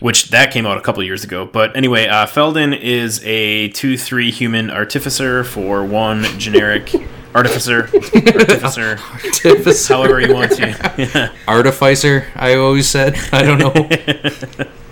Which 0.00 0.30
that 0.30 0.52
came 0.52 0.66
out 0.66 0.76
a 0.76 0.80
couple 0.80 1.02
years 1.04 1.22
ago, 1.22 1.46
but 1.46 1.76
anyway, 1.76 2.08
uh, 2.08 2.26
Feldon 2.26 2.74
is 2.74 3.22
a 3.24 3.68
two-three 3.68 4.32
human 4.32 4.68
artificer 4.68 5.44
for 5.44 5.84
one 5.84 6.24
generic 6.36 6.92
artificer, 7.34 7.88
artificer, 7.92 8.96
however 9.88 10.20
you 10.20 10.34
want 10.34 10.50
to. 10.52 11.32
Artificer, 11.48 12.26
I 12.34 12.56
always 12.56 12.88
said. 12.88 13.16
I 13.32 13.42
don't 13.42 13.58
know. 13.58 14.68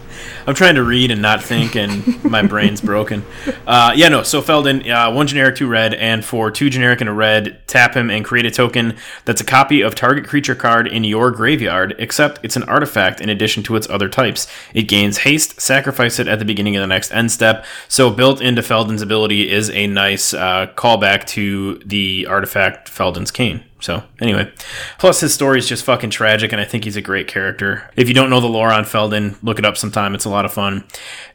I'm 0.47 0.55
trying 0.55 0.75
to 0.75 0.83
read 0.83 1.11
and 1.11 1.23
not 1.23 1.43
think, 1.43 1.77
and 1.77 2.25
my 2.25 2.43
brain's 2.43 2.81
broken. 2.81 3.25
Uh, 3.67 3.93
yeah, 3.95 4.09
no. 4.09 4.23
So 4.23 4.43
Feldon, 4.43 4.89
uh, 4.91 5.13
one 5.13 5.27
generic, 5.27 5.57
two 5.57 5.69
red, 5.69 5.95
and 5.95 6.25
for 6.25 6.51
two 6.51 6.69
generic 6.69 7.01
and 7.01 7.09
a 7.09 7.13
red, 7.13 7.67
tap 7.69 7.95
him 7.95 8.11
and 8.11 8.25
create 8.25 8.47
a 8.47 8.51
token 8.51 8.97
that's 9.25 9.41
a 9.41 9.45
copy 9.45 9.83
of 9.83 9.95
target 9.95 10.27
creature 10.27 10.55
card 10.55 10.89
in 10.89 11.05
your 11.05 11.31
graveyard, 11.31 11.95
except 11.99 12.41
it's 12.43 12.57
an 12.57 12.65
artifact 12.65 13.21
in 13.21 13.29
addition 13.29 13.63
to 13.63 13.77
its 13.77 13.89
other 13.89 14.09
types. 14.09 14.47
It 14.75 14.83
gains 14.83 15.19
haste. 15.19 15.61
Sacrifice 15.61 16.19
it 16.19 16.27
at 16.29 16.39
the 16.39 16.45
beginning 16.45 16.77
of 16.77 16.81
the 16.81 16.87
next 16.87 17.13
end 17.13 17.31
step. 17.31 17.65
So 17.89 18.11
built 18.11 18.41
into 18.41 18.63
Feldon's 18.63 19.03
ability 19.03 19.51
is 19.51 19.71
a 19.71 19.87
nice 19.87 20.35
uh, 20.35 20.67
callback 20.77 21.27
to 21.29 21.81
the 21.87 22.27
artifact 22.29 22.89
Feldon's 22.89 23.31
Cane. 23.31 23.65
So 23.83 24.05
anyway, 24.21 24.51
plus 24.99 25.21
his 25.21 25.35
story 25.35 25.59
is 25.59 25.69
just 25.69 25.85
fucking 25.85 26.11
tragic, 26.11 26.53
and 26.53 26.61
I 26.61 26.65
think 26.65 26.85
he's 26.85 26.97
a 26.97 27.03
great 27.03 27.27
character. 27.27 27.91
If 27.97 28.07
you 28.07 28.15
don't 28.15 28.31
know 28.31 28.41
the 28.41 28.47
lore 28.47 28.73
on 28.73 28.85
Feldon, 28.85 29.37
look 29.43 29.59
it 29.59 29.65
up 29.65 29.77
sometime. 29.77 30.15
It's 30.15 30.25
a 30.25 30.31
lot 30.31 30.45
of 30.45 30.53
fun. 30.53 30.85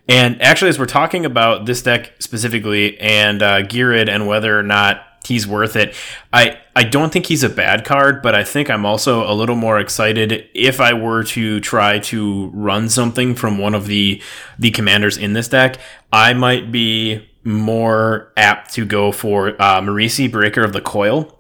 And 0.08 0.41
actually, 0.41 0.70
as 0.70 0.80
we're 0.80 0.86
talking 0.86 1.26
about 1.26 1.66
this 1.66 1.82
deck 1.82 2.14
specifically 2.20 2.98
and 3.00 3.43
uh, 3.43 3.64
Ghired 3.64 4.08
and 4.10 4.28
whether 4.28 4.58
or 4.58 4.64
not 4.64 5.04
he's 5.26 5.45
worth 5.45 5.76
it, 5.76 5.93
I 6.32 6.58
I 6.74 6.84
don't 6.84 7.12
think 7.12 7.26
he's 7.26 7.43
a 7.43 7.50
bad 7.50 7.84
card, 7.84 8.22
but 8.22 8.34
I 8.34 8.45
think 8.45 8.70
I'm 8.70 8.86
also 8.86 9.30
a 9.30 9.36
little 9.36 9.58
more 9.58 9.78
excited 9.78 10.48
if 10.54 10.80
I 10.80 10.93
were 10.93 11.26
to 11.26 11.60
try 11.60 12.00
to 12.00 12.48
run 12.54 12.88
something 12.88 13.36
from 13.36 13.58
one 13.58 13.76
of 13.76 13.88
the 13.88 14.22
the 14.58 14.72
commanders 14.72 15.18
in 15.18 15.34
this 15.34 15.50
deck. 15.50 15.80
I 16.14 16.32
might 16.34 16.72
be 16.72 17.28
more 17.43 18.32
apt 18.38 18.74
to 18.76 18.86
go 18.86 19.12
for 19.12 19.50
uh, 19.62 19.82
Marisi, 19.82 20.32
Breaker 20.32 20.64
of 20.64 20.72
the 20.72 20.82
Coil. 20.82 21.34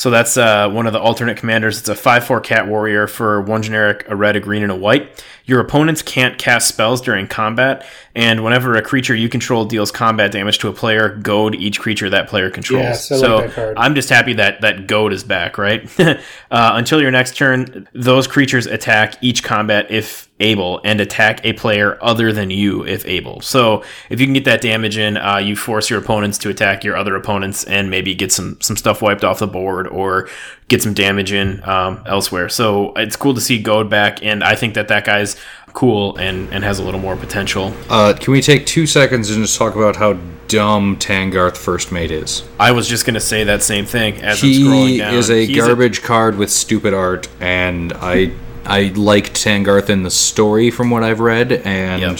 So 0.00 0.08
that's 0.08 0.38
uh, 0.38 0.70
one 0.70 0.86
of 0.86 0.94
the 0.94 0.98
alternate 0.98 1.36
commanders. 1.36 1.78
It's 1.78 1.90
a 1.90 1.94
5 1.94 2.24
4 2.24 2.40
cat 2.40 2.66
warrior 2.66 3.06
for 3.06 3.42
one 3.42 3.62
generic, 3.62 4.06
a 4.08 4.16
red, 4.16 4.34
a 4.34 4.40
green, 4.40 4.62
and 4.62 4.72
a 4.72 4.74
white. 4.74 5.22
Your 5.50 5.58
opponents 5.58 6.00
can't 6.00 6.38
cast 6.38 6.68
spells 6.68 7.00
during 7.00 7.26
combat, 7.26 7.84
and 8.14 8.44
whenever 8.44 8.76
a 8.76 8.82
creature 8.82 9.16
you 9.16 9.28
control 9.28 9.64
deals 9.64 9.90
combat 9.90 10.30
damage 10.30 10.58
to 10.60 10.68
a 10.68 10.72
player, 10.72 11.08
goad 11.08 11.56
each 11.56 11.80
creature 11.80 12.08
that 12.08 12.28
player 12.28 12.50
controls. 12.50 12.84
Yes, 12.84 13.10
I 13.10 13.14
like 13.16 13.24
so 13.24 13.38
that 13.40 13.50
card. 13.50 13.76
I'm 13.76 13.96
just 13.96 14.10
happy 14.10 14.34
that 14.34 14.60
that 14.60 14.86
goad 14.86 15.12
is 15.12 15.24
back, 15.24 15.58
right? 15.58 15.90
uh, 16.00 16.16
until 16.52 17.02
your 17.02 17.10
next 17.10 17.36
turn, 17.36 17.88
those 17.94 18.28
creatures 18.28 18.66
attack 18.66 19.16
each 19.22 19.42
combat 19.42 19.90
if 19.90 20.30
able 20.40 20.80
and 20.84 21.00
attack 21.00 21.44
a 21.44 21.52
player 21.52 21.98
other 22.02 22.32
than 22.32 22.50
you 22.50 22.84
if 22.84 23.06
able. 23.06 23.40
So 23.42 23.84
if 24.08 24.20
you 24.20 24.26
can 24.26 24.32
get 24.32 24.46
that 24.46 24.60
damage 24.60 24.96
in, 24.96 25.16
uh, 25.16 25.36
you 25.36 25.54
force 25.54 25.90
your 25.90 25.98
opponents 25.98 26.38
to 26.38 26.48
attack 26.48 26.82
your 26.82 26.96
other 26.96 27.14
opponents 27.14 27.64
and 27.64 27.90
maybe 27.90 28.14
get 28.14 28.32
some 28.32 28.60
some 28.60 28.76
stuff 28.76 29.02
wiped 29.02 29.24
off 29.24 29.38
the 29.38 29.46
board 29.46 29.86
or 29.86 30.28
get 30.68 30.82
some 30.82 30.94
damage 30.94 31.32
in 31.32 31.62
um, 31.68 32.02
elsewhere. 32.06 32.48
So 32.48 32.94
it's 32.94 33.16
cool 33.16 33.34
to 33.34 33.40
see 33.40 33.60
Goad 33.60 33.90
back, 33.90 34.24
and 34.24 34.42
I 34.42 34.54
think 34.54 34.74
that 34.74 34.88
that 34.88 35.04
guy's 35.04 35.36
cool 35.72 36.16
and, 36.16 36.52
and 36.52 36.64
has 36.64 36.78
a 36.78 36.82
little 36.82 37.00
more 37.00 37.16
potential. 37.16 37.72
Uh, 37.88 38.14
can 38.18 38.32
we 38.32 38.40
take 38.42 38.66
two 38.66 38.86
seconds 38.86 39.30
and 39.30 39.44
just 39.44 39.56
talk 39.56 39.76
about 39.76 39.96
how 39.96 40.14
dumb 40.48 40.96
Tahngarth 40.96 41.56
First 41.56 41.92
Mate 41.92 42.10
is? 42.10 42.42
I 42.58 42.72
was 42.72 42.88
just 42.88 43.06
gonna 43.06 43.20
say 43.20 43.44
that 43.44 43.62
same 43.62 43.86
thing 43.86 44.20
as 44.20 44.42
I'm 44.42 44.50
scrolling 44.50 44.88
He 44.88 44.98
down. 44.98 45.14
is 45.14 45.30
a 45.30 45.46
He's 45.46 45.56
garbage 45.56 46.02
card 46.02 46.36
with 46.36 46.50
stupid 46.50 46.92
art, 46.92 47.28
and 47.40 47.92
I 47.94 48.32
I 48.66 48.92
liked 48.94 49.34
Tahngarth 49.34 49.88
in 49.90 50.02
the 50.02 50.10
story 50.10 50.70
from 50.70 50.90
what 50.90 51.02
I've 51.04 51.20
read, 51.20 51.52
and 51.52 52.02
Yep. 52.02 52.18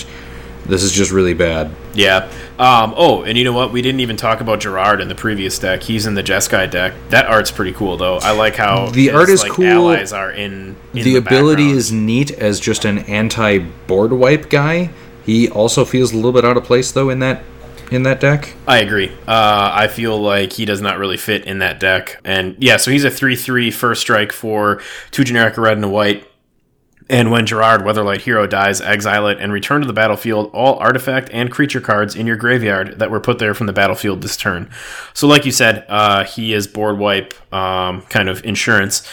This 0.70 0.82
is 0.82 0.92
just 0.92 1.10
really 1.10 1.34
bad. 1.34 1.70
Yeah. 1.94 2.30
Um, 2.58 2.94
oh, 2.96 3.22
and 3.22 3.36
you 3.36 3.44
know 3.44 3.52
what? 3.52 3.72
We 3.72 3.82
didn't 3.82 4.00
even 4.00 4.16
talk 4.16 4.40
about 4.40 4.60
Gerard 4.60 5.00
in 5.00 5.08
the 5.08 5.14
previous 5.14 5.58
deck. 5.58 5.82
He's 5.82 6.06
in 6.06 6.14
the 6.14 6.22
Jeskai 6.22 6.70
deck. 6.70 6.94
That 7.10 7.26
art's 7.26 7.50
pretty 7.50 7.72
cool, 7.72 7.96
though. 7.96 8.18
I 8.18 8.32
like 8.32 8.56
how 8.56 8.88
The 8.90 9.06
his, 9.06 9.14
art 9.14 9.28
is 9.28 9.42
like, 9.42 9.52
cool. 9.52 9.66
Allies 9.66 10.12
are 10.12 10.30
in. 10.30 10.76
in 10.94 11.04
the, 11.04 11.16
ability 11.16 11.64
background. 11.64 11.78
is 11.78 11.92
neat 11.92 12.30
as 12.32 12.60
just 12.60 12.84
an 12.84 12.98
anti-board 13.00 14.12
wipe 14.12 14.48
guy. 14.48 14.90
He 15.26 15.48
also 15.50 15.84
feels 15.84 16.12
a 16.12 16.16
little 16.16 16.32
bit 16.32 16.44
out 16.44 16.56
of 16.56 16.64
place 16.64 16.90
though 16.92 17.10
in 17.10 17.18
that 17.20 17.42
in 17.90 18.04
that 18.04 18.20
deck. 18.20 18.54
I 18.68 18.78
agree. 18.78 19.10
Uh, 19.26 19.70
I 19.74 19.88
feel 19.88 20.20
like 20.20 20.52
he 20.52 20.64
does 20.64 20.80
not 20.80 20.98
really 20.98 21.16
fit 21.16 21.44
in 21.44 21.58
that 21.58 21.80
deck. 21.80 22.20
And 22.24 22.56
yeah, 22.58 22.76
so 22.76 22.90
he's 22.90 23.04
a 23.04 23.10
3 23.10 23.34
3 23.36 23.70
first 23.70 24.00
strike 24.00 24.32
for 24.32 24.80
two 25.10 25.24
generic, 25.24 25.56
red 25.58 25.76
and 25.76 25.84
a 25.84 25.88
white. 25.88 26.29
And 27.10 27.32
when 27.32 27.44
Gerard, 27.44 27.80
Weatherlight 27.80 28.20
Hero, 28.20 28.46
dies, 28.46 28.80
exile 28.80 29.26
it 29.26 29.38
and 29.40 29.52
return 29.52 29.80
to 29.80 29.86
the 29.86 29.92
battlefield 29.92 30.48
all 30.54 30.76
artifact 30.76 31.28
and 31.32 31.50
creature 31.50 31.80
cards 31.80 32.14
in 32.14 32.24
your 32.24 32.36
graveyard 32.36 33.00
that 33.00 33.10
were 33.10 33.18
put 33.18 33.40
there 33.40 33.52
from 33.52 33.66
the 33.66 33.72
battlefield 33.72 34.22
this 34.22 34.36
turn. 34.36 34.70
So, 35.12 35.26
like 35.26 35.44
you 35.44 35.50
said, 35.50 35.84
uh, 35.88 36.22
he 36.22 36.54
is 36.54 36.68
board 36.68 36.98
wipe 36.98 37.34
um, 37.52 38.02
kind 38.02 38.28
of 38.28 38.44
insurance. 38.44 39.04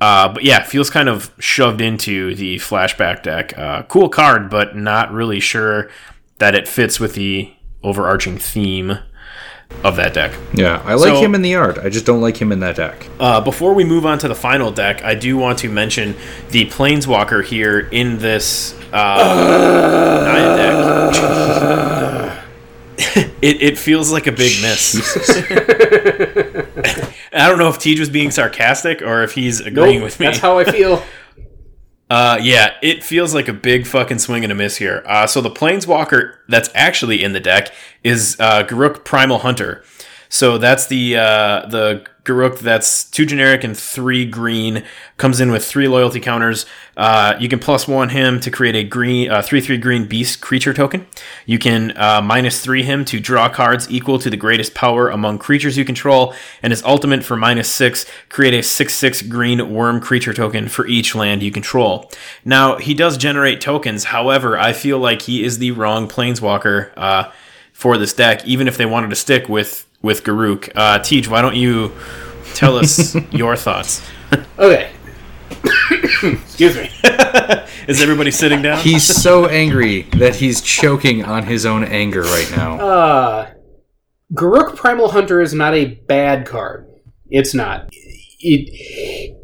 Uh, 0.00 0.32
but 0.32 0.42
yeah, 0.42 0.62
feels 0.62 0.88
kind 0.88 1.06
of 1.06 1.34
shoved 1.38 1.82
into 1.82 2.34
the 2.34 2.56
flashback 2.56 3.22
deck. 3.22 3.56
Uh, 3.58 3.82
cool 3.82 4.08
card, 4.08 4.48
but 4.48 4.74
not 4.74 5.12
really 5.12 5.38
sure 5.38 5.90
that 6.38 6.54
it 6.54 6.66
fits 6.66 6.98
with 6.98 7.14
the 7.14 7.52
overarching 7.82 8.38
theme 8.38 8.98
of 9.82 9.96
that 9.96 10.14
deck. 10.14 10.32
Yeah, 10.52 10.80
I 10.84 10.94
like 10.94 11.14
So- 11.14 11.20
him 11.20 11.34
in 11.34 11.42
the 11.42 11.54
art. 11.56 11.78
I 11.78 11.88
just 11.88 12.06
don't 12.06 12.20
like 12.20 12.40
him 12.40 12.52
in 12.52 12.60
that 12.60 12.76
deck. 12.76 13.06
Uh, 13.20 13.40
before 13.40 13.74
we 13.74 13.84
move 13.84 14.06
on 14.06 14.18
to 14.20 14.28
the 14.28 14.34
final 14.34 14.70
deck, 14.70 15.02
I 15.04 15.14
do 15.14 15.36
want 15.36 15.58
to 15.60 15.68
mention 15.68 16.14
the 16.50 16.66
Planeswalker 16.66 17.44
here 17.44 17.80
in 17.80 18.18
this 18.18 18.74
uh, 18.92 20.24
Naya 20.26 20.56
deck. 20.56 22.44
it, 23.42 23.62
it 23.62 23.78
feels 23.78 24.10
like 24.12 24.26
a 24.26 24.32
big 24.32 24.60
miss. 24.62 24.94
I 27.32 27.48
don't 27.48 27.58
know 27.58 27.68
if 27.68 27.78
Tej 27.78 27.98
was 27.98 28.08
being 28.08 28.30
sarcastic 28.30 29.02
or 29.02 29.22
if 29.24 29.32
he's 29.32 29.60
agreeing 29.60 29.96
Nope, 29.98 30.04
with 30.04 30.20
me. 30.20 30.26
that's 30.26 30.38
how 30.38 30.58
I 30.58 30.64
feel. 30.64 31.02
Uh, 32.10 32.38
yeah, 32.42 32.74
it 32.82 33.02
feels 33.02 33.34
like 33.34 33.48
a 33.48 33.52
big 33.52 33.86
fucking 33.86 34.18
swing 34.18 34.44
and 34.44 34.52
a 34.52 34.54
miss 34.54 34.76
here. 34.76 35.02
Uh, 35.06 35.26
so 35.26 35.40
the 35.40 35.50
Planeswalker 35.50 36.36
that's 36.48 36.68
actually 36.74 37.22
in 37.22 37.32
the 37.32 37.40
deck 37.40 37.72
is 38.02 38.36
uh, 38.38 38.62
Garruk 38.64 39.04
Primal 39.04 39.38
Hunter. 39.38 39.82
So 40.28 40.58
that's 40.58 40.86
the 40.86 41.16
uh, 41.16 41.66
the 41.66 42.06
Garruk 42.24 42.58
that's 42.58 43.04
two 43.04 43.26
generic 43.26 43.64
and 43.64 43.76
three 43.76 44.24
green. 44.24 44.82
Comes 45.18 45.40
in 45.40 45.52
with 45.52 45.64
three 45.64 45.86
loyalty 45.88 46.20
counters. 46.20 46.64
Uh, 46.96 47.36
you 47.38 47.48
can 47.48 47.58
plus 47.58 47.86
one 47.86 48.08
him 48.08 48.40
to 48.40 48.50
create 48.50 48.74
a 48.74 48.82
green 48.82 49.30
uh, 49.30 49.42
three 49.42 49.60
three 49.60 49.76
green 49.76 50.06
beast 50.06 50.40
creature 50.40 50.72
token. 50.72 51.06
You 51.44 51.58
can 51.58 51.96
uh, 51.96 52.22
minus 52.22 52.62
three 52.62 52.82
him 52.82 53.04
to 53.06 53.20
draw 53.20 53.48
cards 53.48 53.90
equal 53.90 54.18
to 54.20 54.30
the 54.30 54.36
greatest 54.38 54.74
power 54.74 55.10
among 55.10 55.38
creatures 55.38 55.76
you 55.76 55.84
control. 55.84 56.34
And 56.62 56.72
his 56.72 56.82
ultimate 56.84 57.24
for 57.24 57.36
minus 57.36 57.68
six 57.68 58.06
create 58.30 58.54
a 58.54 58.62
six 58.62 58.94
six 58.94 59.20
green 59.20 59.72
worm 59.72 60.00
creature 60.00 60.32
token 60.32 60.68
for 60.68 60.86
each 60.86 61.14
land 61.14 61.42
you 61.42 61.50
control. 61.50 62.10
Now 62.44 62.78
he 62.78 62.94
does 62.94 63.18
generate 63.18 63.60
tokens. 63.60 64.04
However, 64.04 64.58
I 64.58 64.72
feel 64.72 64.98
like 64.98 65.22
he 65.22 65.44
is 65.44 65.58
the 65.58 65.72
wrong 65.72 66.08
planeswalker 66.08 66.90
uh, 66.96 67.30
for 67.72 67.98
this 67.98 68.14
deck. 68.14 68.46
Even 68.46 68.66
if 68.66 68.78
they 68.78 68.86
wanted 68.86 69.10
to 69.10 69.16
stick 69.16 69.48
with 69.48 69.86
with 70.04 70.22
Garruk, 70.22 70.70
uh, 70.76 70.98
Tej, 70.98 71.22
why 71.30 71.40
don't 71.40 71.56
you 71.56 71.90
tell 72.52 72.76
us 72.76 73.14
your 73.32 73.56
thoughts? 73.56 74.02
Okay. 74.58 74.92
Excuse 76.22 76.76
me. 76.76 76.90
Is 77.88 78.02
everybody 78.02 78.30
sitting 78.30 78.60
down? 78.60 78.78
He's 78.80 79.02
so 79.04 79.46
angry 79.46 80.02
that 80.18 80.36
he's 80.36 80.60
choking 80.60 81.24
on 81.24 81.44
his 81.44 81.64
own 81.64 81.84
anger 81.84 82.20
right 82.22 82.50
now. 82.54 82.80
Uh, 82.80 83.50
Garruk 84.34 84.76
Primal 84.76 85.10
Hunter 85.10 85.40
is 85.40 85.54
not 85.54 85.74
a 85.74 85.86
bad 85.86 86.46
card. 86.46 86.86
It's 87.28 87.54
not. 87.54 87.88
It, 88.40 88.68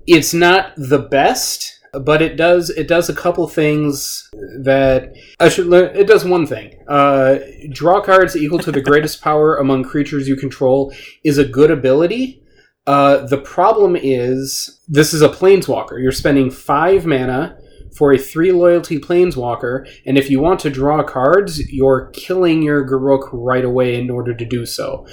it's 0.07 0.35
not 0.35 0.73
the 0.77 0.99
best, 0.99 1.80
but 1.93 2.23
it 2.23 2.37
does 2.37 2.71
it 2.71 2.87
does 2.89 3.09
a 3.09 3.15
couple 3.15 3.47
things 3.49 4.29
that 4.61 5.13
I 5.39 5.49
should 5.49 5.67
learn. 5.67 5.95
It 5.97 6.07
does 6.07 6.25
one 6.25 6.47
thing. 6.47 6.79
Uh, 6.89 7.39
draw 7.71 8.01
cards 8.01 8.37
equal 8.37 8.59
to 8.61 8.73
the 8.73 8.81
greatest 8.81 9.21
power 9.23 9.57
among 9.57 9.85
creatures 9.85 10.29
you 10.29 10.37
control 10.37 10.93
is 11.25 11.39
a 11.39 11.45
good 11.45 11.71
ability. 11.71 12.43
Uh, 12.87 13.27
the 13.27 13.39
problem 13.39 13.97
is 13.97 14.81
this 14.89 15.13
is 15.13 15.23
a 15.23 15.29
planeswalker. 15.29 16.01
You're 16.01 16.13
spending 16.13 16.51
five 16.51 17.07
mana 17.07 17.57
for 17.97 18.13
a 18.13 18.19
three 18.19 18.53
loyalty 18.53 18.99
planeswalker, 18.99 19.89
and 20.07 20.17
if 20.17 20.31
you 20.31 20.41
want 20.41 20.61
to 20.61 20.71
draw 20.71 21.03
cards, 21.03 21.61
you're 21.73 22.11
killing 22.13 22.63
your 22.63 22.87
Garruk 22.89 23.29
right 23.33 23.65
away 23.65 24.01
in 24.01 24.11
order 24.11 24.35
to 24.35 24.45
do 24.45 24.65
so. 24.65 25.07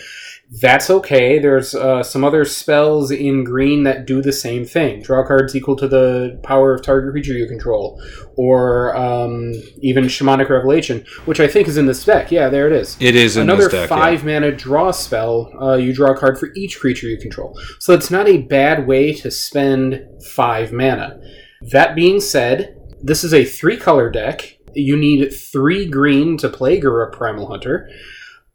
That's 0.50 0.90
okay. 0.90 1.40
There's 1.40 1.76
uh, 1.76 2.04
some 2.04 2.24
other 2.24 2.46
spells 2.46 3.12
in 3.12 3.44
green 3.44 3.84
that 3.84 4.06
do 4.06 4.22
the 4.22 4.32
same 4.32 4.64
thing. 4.64 5.02
Draw 5.02 5.28
cards 5.28 5.56
equal 5.58 5.76
to 5.76 5.90
the 5.90 6.40
power 6.42 6.74
of 6.74 6.82
target 6.82 7.12
creature 7.12 7.34
you 7.34 7.48
control, 7.48 8.02
or 8.38 8.96
um, 8.96 9.52
even 9.82 10.06
Shamanic 10.06 10.48
Revelation, 10.50 11.06
which 11.26 11.42
I 11.42 11.48
think 11.50 11.68
is 11.68 11.76
in 11.76 11.86
this 11.86 12.06
deck. 12.06 12.32
Yeah, 12.32 12.48
there 12.48 12.66
it 12.68 12.72
is 12.74 12.96
It 13.02 13.14
is 13.14 13.36
in 13.36 13.44
another 13.44 13.64
this 13.64 13.74
deck. 13.74 13.90
yeah. 13.90 13.96
five 13.98 14.24
mana 14.24 14.54
draw 14.54 14.92
spell. 14.92 15.52
Uh, 15.62 15.76
you 15.76 15.94
draw 15.94 16.12
a 16.12 16.18
card 16.18 16.40
for 16.40 16.50
each 16.56 16.80
creature 16.80 17.08
you 17.08 17.18
control. 17.18 17.60
So 17.80 17.94
it's 17.94 18.10
not 18.10 18.30
a 18.30 18.38
bad 18.38 18.88
way 18.88 19.14
to 19.16 19.30
spend 19.30 20.02
five 20.24 20.72
mana. 20.72 21.20
That 21.62 21.94
being 21.94 22.22
said, 22.22 22.80
this 23.02 23.26
is 23.26 23.34
a 23.34 23.44
three 23.44 23.76
color 23.76 24.10
deck. 24.10 24.60
You 24.74 24.96
need 24.96 25.30
three 25.30 25.86
green 25.88 26.38
to 26.38 26.48
play 26.48 26.80
Garruk 26.80 27.12
Primal 27.12 27.48
Hunter. 27.48 27.90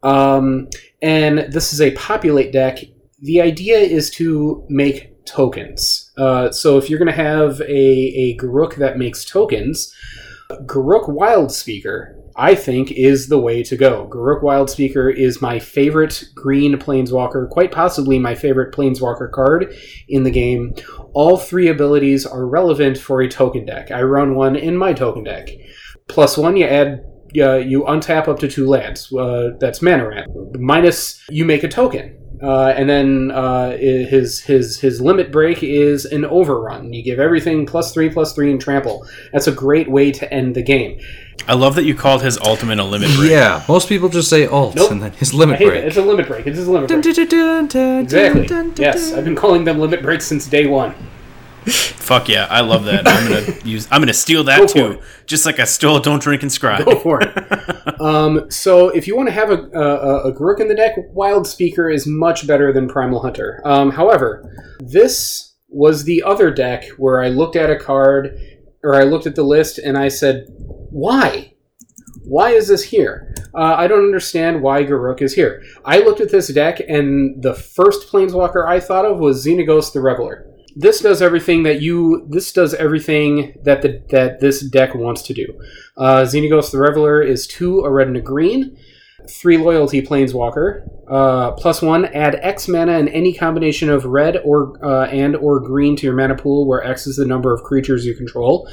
Um, 0.03 0.68
and 1.03 1.40
this 1.53 1.72
is 1.72 1.80
a 1.80 1.90
populate 1.92 2.53
deck. 2.53 2.78
The 3.20 3.40
idea 3.40 3.78
is 3.78 4.11
to 4.12 4.64
make 4.68 5.24
tokens. 5.24 6.12
Uh, 6.16 6.50
so 6.50 6.78
if 6.78 6.88
you're 6.88 6.98
going 6.98 7.14
to 7.14 7.22
have 7.22 7.61
a, 7.61 7.64
a 7.64 8.36
Garruk 8.38 8.76
that 8.76 8.98
makes 8.98 9.24
tokens, 9.24 9.94
Garruk 10.66 11.09
Wildspeaker, 11.09 12.14
I 12.36 12.55
think, 12.55 12.92
is 12.92 13.28
the 13.28 13.38
way 13.38 13.62
to 13.64 13.76
go. 13.76 14.09
Garruk 14.09 14.42
Wildspeaker 14.42 15.14
is 15.14 15.42
my 15.42 15.59
favorite 15.59 16.24
green 16.34 16.76
planeswalker, 16.76 17.48
quite 17.48 17.72
possibly 17.72 18.18
my 18.18 18.34
favorite 18.34 18.74
planeswalker 18.74 19.30
card 19.30 19.74
in 20.09 20.22
the 20.22 20.30
game. 20.30 20.74
All 21.14 21.36
three 21.36 21.68
abilities 21.68 22.26
are 22.26 22.46
relevant 22.46 22.98
for 22.98 23.20
a 23.20 23.28
token 23.28 23.66
deck. 23.66 23.90
I 23.90 24.03
run 24.03 24.34
one 24.34 24.57
in 24.57 24.76
my 24.76 24.92
token 24.92 25.24
deck. 25.24 25.50
Plus 26.09 26.36
one, 26.36 26.57
you 26.57 26.66
add. 26.66 27.05
Uh, 27.39 27.55
you 27.57 27.83
untap 27.85 28.28
up 28.28 28.39
to 28.41 28.49
two 28.49 28.66
lands. 28.68 29.12
Uh, 29.12 29.51
that's 29.59 29.80
mana 29.83 30.07
ramp. 30.09 30.26
Minus, 30.59 31.22
you 31.30 31.45
make 31.45 31.62
a 31.64 31.68
token. 31.68 32.18
Uh, 32.43 32.74
and 32.76 32.91
then 32.91 33.30
uh, 33.30 33.70
his 33.76 34.41
his 34.41 34.80
his 34.80 35.01
limit 35.01 35.30
break 35.30 35.62
is 35.62 36.05
an 36.05 36.24
overrun. 36.24 36.93
You 36.93 37.01
give 37.05 37.20
everything 37.20 37.66
plus 37.66 37.95
three 37.95 38.11
plus 38.11 38.33
three 38.35 38.51
and 38.51 38.61
trample. 38.61 39.07
That's 39.33 39.47
a 39.47 39.53
great 39.53 39.89
way 39.89 40.11
to 40.11 40.33
end 40.35 40.57
the 40.57 40.62
game. 40.62 40.99
I 41.47 41.55
love 41.55 41.76
that 41.76 41.85
you 41.85 41.95
called 41.95 42.22
his 42.22 42.39
ultimate 42.39 42.80
a 42.80 42.85
limit 42.85 43.11
break. 43.16 43.30
Yeah, 43.30 43.62
most 43.68 43.89
people 43.89 44.09
just 44.09 44.28
say 44.28 44.47
alt 44.47 44.74
Nope. 44.74 44.91
and 44.91 45.03
then 45.03 45.12
his 45.12 45.33
I 45.33 45.37
limit 45.37 45.59
hate 45.59 45.66
it. 45.68 45.70
break. 45.70 45.85
It's 45.85 45.97
a 45.97 46.03
limit 46.03 46.26
break. 46.26 46.47
It's 46.49 46.59
a 46.59 46.62
limit 46.70 46.89
break. 46.89 47.07
Exactly. 48.03 48.72
Yes, 48.76 49.12
I've 49.12 49.24
been 49.24 49.37
calling 49.37 49.62
them 49.64 49.78
limit 49.78 50.03
breaks 50.03 50.26
since 50.26 50.47
day 50.49 50.66
one. 50.66 50.95
Fuck 52.02 52.28
yeah, 52.28 52.48
I 52.50 52.60
love 52.62 52.84
that. 52.86 53.06
I'm 53.06 53.28
gonna 53.28 53.58
use. 53.64 53.86
I'm 53.92 54.00
gonna 54.00 54.12
steal 54.12 54.42
that 54.44 54.68
too. 54.68 54.92
it. 54.92 55.02
Just 55.26 55.46
like 55.46 55.60
I 55.60 55.64
stole 55.64 56.00
"Don't 56.00 56.20
Drink 56.20 56.42
and 56.42 56.50
Scry." 56.50 56.84
Go 56.84 56.98
for 56.98 57.20
it. 57.22 58.00
um, 58.00 58.50
so 58.50 58.88
if 58.88 59.06
you 59.06 59.16
want 59.16 59.28
to 59.28 59.32
have 59.32 59.50
a, 59.50 59.70
a, 59.72 60.30
a 60.30 60.32
Garruk 60.34 60.58
in 60.58 60.66
the 60.66 60.74
deck, 60.74 60.96
Wild 61.12 61.46
Speaker 61.46 61.88
is 61.88 62.04
much 62.04 62.48
better 62.48 62.72
than 62.72 62.88
Primal 62.88 63.22
Hunter. 63.22 63.62
Um, 63.64 63.92
however, 63.92 64.52
this 64.80 65.54
was 65.68 66.02
the 66.02 66.24
other 66.24 66.50
deck 66.50 66.88
where 66.98 67.22
I 67.22 67.28
looked 67.28 67.54
at 67.54 67.70
a 67.70 67.76
card, 67.76 68.36
or 68.82 68.96
I 68.96 69.04
looked 69.04 69.28
at 69.28 69.36
the 69.36 69.44
list, 69.44 69.78
and 69.78 69.96
I 69.96 70.08
said, 70.08 70.46
"Why? 70.58 71.54
Why 72.24 72.50
is 72.50 72.66
this 72.66 72.82
here? 72.82 73.32
Uh, 73.54 73.74
I 73.76 73.86
don't 73.86 74.04
understand 74.04 74.62
why 74.62 74.82
Garruk 74.82 75.22
is 75.22 75.34
here." 75.34 75.62
I 75.84 76.00
looked 76.00 76.20
at 76.20 76.32
this 76.32 76.48
deck, 76.48 76.80
and 76.88 77.40
the 77.40 77.54
first 77.54 78.10
Planeswalker 78.10 78.66
I 78.66 78.80
thought 78.80 79.04
of 79.04 79.20
was 79.20 79.46
Xenagos 79.46 79.92
the 79.92 80.00
Reveler 80.00 80.51
this 80.76 81.00
does 81.00 81.22
everything 81.22 81.62
that 81.64 81.80
you 81.80 82.26
this 82.28 82.52
does 82.52 82.74
everything 82.74 83.54
that 83.62 83.82
the 83.82 84.02
that 84.10 84.40
this 84.40 84.60
deck 84.60 84.94
wants 84.94 85.22
to 85.22 85.34
do. 85.34 85.60
Uh, 85.96 86.22
Xenagos 86.22 86.70
the 86.70 86.78
Reveler 86.78 87.22
is 87.22 87.46
two 87.46 87.80
a 87.80 87.90
red 87.90 88.08
and 88.08 88.16
a 88.16 88.20
green, 88.20 88.76
three 89.28 89.58
loyalty 89.58 90.02
planeswalker, 90.02 90.88
uh, 91.08 91.52
plus 91.52 91.82
one 91.82 92.06
add 92.06 92.36
X 92.36 92.68
mana 92.68 92.92
and 92.92 93.08
any 93.10 93.32
combination 93.32 93.88
of 93.88 94.04
red 94.04 94.38
or 94.44 94.84
uh, 94.84 95.06
and 95.06 95.36
or 95.36 95.60
green 95.60 95.96
to 95.96 96.06
your 96.06 96.16
mana 96.16 96.34
pool 96.34 96.66
where 96.66 96.84
X 96.84 97.06
is 97.06 97.16
the 97.16 97.26
number 97.26 97.54
of 97.54 97.62
creatures 97.62 98.06
you 98.06 98.14
control. 98.14 98.68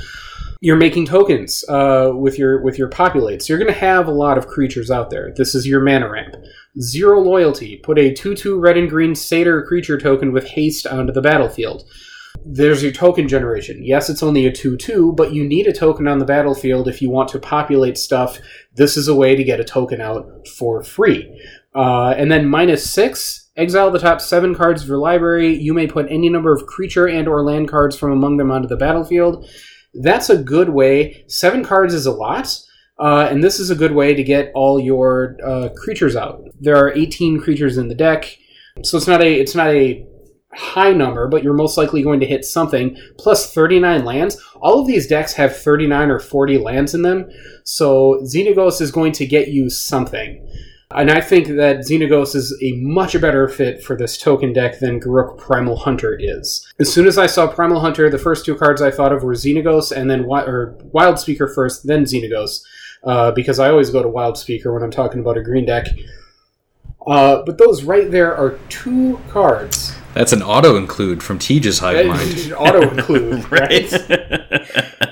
You're 0.62 0.76
making 0.76 1.06
tokens 1.06 1.64
uh, 1.70 2.12
with 2.14 2.38
your 2.38 2.62
with 2.62 2.78
your 2.78 2.90
populates. 2.90 3.48
You're 3.48 3.60
going 3.60 3.74
to 3.74 3.80
have 3.80 4.08
a 4.08 4.12
lot 4.12 4.38
of 4.38 4.48
creatures 4.48 4.92
out 4.92 5.10
there. 5.10 5.34
This 5.36 5.56
is 5.56 5.66
your 5.66 5.80
mana 5.80 6.10
ramp. 6.10 6.36
Zero 6.80 7.20
loyalty. 7.20 7.78
Put 7.78 7.98
a 7.98 8.14
2 8.14 8.36
2 8.36 8.60
red 8.60 8.78
and 8.78 8.90
green 8.90 9.16
satyr 9.16 9.64
creature 9.64 9.98
token 9.98 10.32
with 10.32 10.48
haste 10.48 10.86
onto 10.86 11.14
the 11.14 11.22
battlefield. 11.22 11.84
There's 12.46 12.84
your 12.84 12.92
token 12.92 13.28
generation. 13.28 13.84
Yes, 13.84 14.10
it's 14.10 14.24
only 14.24 14.46
a 14.46 14.52
2 14.52 14.78
2, 14.78 15.14
but 15.14 15.34
you 15.34 15.44
need 15.44 15.68
a 15.68 15.74
token 15.74 16.08
on 16.08 16.20
the 16.20 16.26
battlefield 16.26 16.88
if 16.88 17.02
you 17.02 17.10
want 17.10 17.30
to 17.30 17.40
populate 17.40 17.98
stuff. 17.98 18.40
This 18.76 18.98
is 18.98 19.08
a 19.08 19.16
way 19.16 19.36
to 19.36 19.44
get 19.44 19.60
a 19.60 19.64
token 19.64 20.00
out 20.00 20.48
for 20.48 20.84
free. 20.84 21.28
Uh, 21.76 22.14
and 22.18 22.32
then 22.32 22.48
minus 22.48 22.90
6. 22.90 23.50
Exile 23.58 23.92
the 23.92 24.00
top 24.00 24.22
seven 24.22 24.56
cards 24.56 24.82
of 24.82 24.88
your 24.88 25.00
library. 25.00 25.54
You 25.54 25.74
may 25.74 25.86
put 25.86 26.10
any 26.10 26.30
number 26.30 26.54
of 26.54 26.66
creature 26.66 27.10
and 27.10 27.28
or 27.28 27.44
land 27.44 27.68
cards 27.68 27.98
from 27.98 28.12
among 28.12 28.38
them 28.38 28.52
onto 28.52 28.70
the 28.70 28.78
battlefield. 28.78 29.46
That's 29.94 30.30
a 30.30 30.38
good 30.38 30.70
way. 30.70 31.26
Seven 31.28 31.64
cards 31.64 31.94
is 31.94 32.06
a 32.06 32.12
lot, 32.12 32.58
uh, 33.00 33.28
and 33.30 33.44
this 33.44 33.60
is 33.60 33.70
a 33.70 33.76
good 33.76 33.94
way 33.94 34.14
to 34.14 34.24
get 34.24 34.52
all 34.54 34.80
your 34.80 35.38
uh, 35.46 35.70
creatures 35.76 36.16
out. 36.16 36.42
There 36.60 36.76
are 36.76 36.94
18 36.94 37.40
creatures 37.40 37.78
in 37.78 37.88
the 37.88 37.96
deck, 37.96 38.38
so 38.84 38.98
it's 38.98 39.08
not 39.08 39.22
a 39.22 39.34
it's 39.34 39.56
not 39.56 39.70
a 39.70 40.06
high 40.54 40.92
number, 40.92 41.28
but 41.28 41.44
you're 41.44 41.54
most 41.54 41.78
likely 41.78 42.02
going 42.02 42.20
to 42.20 42.26
hit 42.26 42.44
something. 42.44 42.98
Plus 43.18 43.54
39 43.54 44.04
lands. 44.04 44.42
All 44.62 44.82
of 44.82 44.88
these 44.88 45.08
decks 45.08 45.34
have 45.34 45.56
39 45.56 46.10
or 46.10 46.20
40 46.20 46.58
lands 46.58 46.94
in 46.94 47.02
them, 47.02 47.30
so 47.64 48.20
Xenagos 48.24 48.82
is 48.82 48.92
going 48.92 49.14
to 49.14 49.26
get 49.26 49.50
you 49.50 49.70
something. 49.70 50.46
And 50.92 51.12
I 51.12 51.22
think 51.22 51.50
that 51.50 51.82
Xenagos 51.82 52.36
is 52.36 52.58
a 52.64 52.74
much 52.78 53.14
better 53.22 53.48
fit 53.48 53.84
for 53.84 53.96
this 53.96 54.18
token 54.18 54.54
deck 54.54 54.80
than 54.80 55.00
Garruk 55.00 55.38
Primal 55.38 55.78
Hunter 55.78 56.18
is. 56.20 56.68
As 56.80 56.92
soon 56.92 57.06
as 57.06 57.20
I 57.20 57.28
saw 57.28 57.46
Primal 57.46 57.80
Hunter, 57.80 58.10
the 58.10 58.18
first 58.18 58.44
two 58.44 58.56
cards 58.56 58.82
I 58.82 58.90
thought 58.90 59.14
of 59.14 59.22
were 59.22 59.36
Xenagos 59.36 59.92
and 59.96 60.10
then 60.10 60.22
Wi- 60.22 60.46
or 60.46 60.76
Wild 60.86 61.20
Speaker 61.20 61.48
first, 61.48 61.86
then 61.86 62.06
Xenagos, 62.06 62.62
uh, 63.04 63.32
because 63.32 63.60
I 63.60 63.70
always 63.70 63.90
go 63.90 64.04
to 64.04 64.10
Wild 64.10 64.38
Speaker 64.38 64.74
when 64.74 64.84
I'm 64.84 64.92
talking 64.92 65.20
about 65.20 65.38
a 65.38 65.44
green 65.44 65.66
deck. 65.66 65.88
Uh, 67.08 67.44
but 67.46 67.58
those 67.58 67.84
right 67.84 68.12
there 68.12 68.36
are 68.36 68.60
two 68.70 69.20
cards. 69.30 69.96
That's 70.14 70.34
an 70.34 70.42
auto 70.42 70.76
include 70.76 71.24
from 71.24 71.40
Tejas 71.40 71.80
Hive 71.80 72.08
Mind. 72.08 72.54
Auto 72.54 72.90
include, 72.90 73.52
right? 73.52 73.94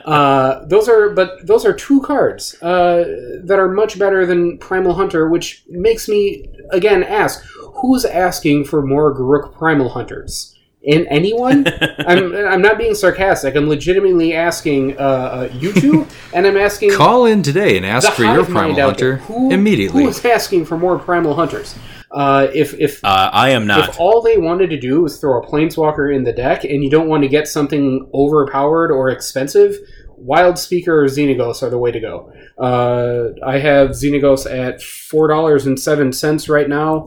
Uh, 0.05 0.65
those 0.65 0.89
are, 0.89 1.09
but 1.09 1.45
those 1.45 1.65
are 1.65 1.73
two 1.73 2.01
cards 2.01 2.61
uh, 2.61 3.03
that 3.43 3.59
are 3.59 3.69
much 3.69 3.99
better 3.99 4.25
than 4.25 4.57
Primal 4.57 4.93
Hunter, 4.93 5.29
which 5.29 5.63
makes 5.69 6.07
me 6.07 6.45
again 6.71 7.03
ask: 7.03 7.45
Who's 7.81 8.05
asking 8.05 8.65
for 8.65 8.81
more 8.81 9.15
Garruk 9.15 9.53
Primal 9.53 9.89
Hunters? 9.89 10.56
In 10.83 11.07
anyone? 11.07 11.65
I'm 11.99 12.33
I'm 12.35 12.61
not 12.61 12.77
being 12.77 12.93
sarcastic. 12.95 13.55
I'm 13.55 13.67
legitimately 13.67 14.33
asking 14.33 14.97
uh, 14.97 15.01
uh, 15.01 15.49
you 15.53 15.73
two, 15.73 16.07
and 16.33 16.45
I'm 16.47 16.55
asking 16.55 16.93
Call 16.93 17.25
in 17.25 17.41
today 17.43 17.77
and 17.77 17.85
ask 17.85 18.11
for 18.13 18.23
your 18.23 18.43
Primal 18.45 18.61
mind 18.69 18.79
out. 18.79 18.85
Hunter 18.91 19.17
Who, 19.17 19.51
immediately. 19.51 20.03
Who 20.03 20.09
is 20.09 20.23
asking 20.23 20.65
for 20.65 20.77
more 20.77 20.97
Primal 20.99 21.33
Hunters? 21.33 21.75
Uh, 22.11 22.47
if 22.53 22.73
if 22.79 23.03
Uh, 23.03 23.29
I 23.33 23.49
am 23.49 23.67
not. 23.67 23.89
if 23.89 23.99
all 23.99 24.21
they 24.21 24.37
wanted 24.37 24.69
to 24.69 24.79
do 24.79 25.01
was 25.01 25.19
throw 25.19 25.41
a 25.41 25.45
planeswalker 25.45 26.15
in 26.15 26.23
the 26.23 26.31
deck 26.31 26.63
and 26.63 26.83
you 26.83 26.89
don't 26.89 27.07
want 27.09 27.23
to 27.23 27.27
get 27.29 27.47
something 27.47 28.07
overpowered 28.13 28.91
or 28.91 29.09
expensive, 29.09 29.75
Wild 30.15 30.57
Speaker 30.57 31.03
or 31.03 31.05
Xenagos 31.07 31.61
are 31.63 31.69
the 31.69 31.77
way 31.77 31.91
to 31.91 31.99
go. 31.99 32.31
Uh, 32.57 33.29
I 33.45 33.59
have 33.59 33.89
Xenagos 33.89 34.49
at 34.49 34.79
$4.07 34.79 36.49
right 36.49 36.69
now. 36.69 37.05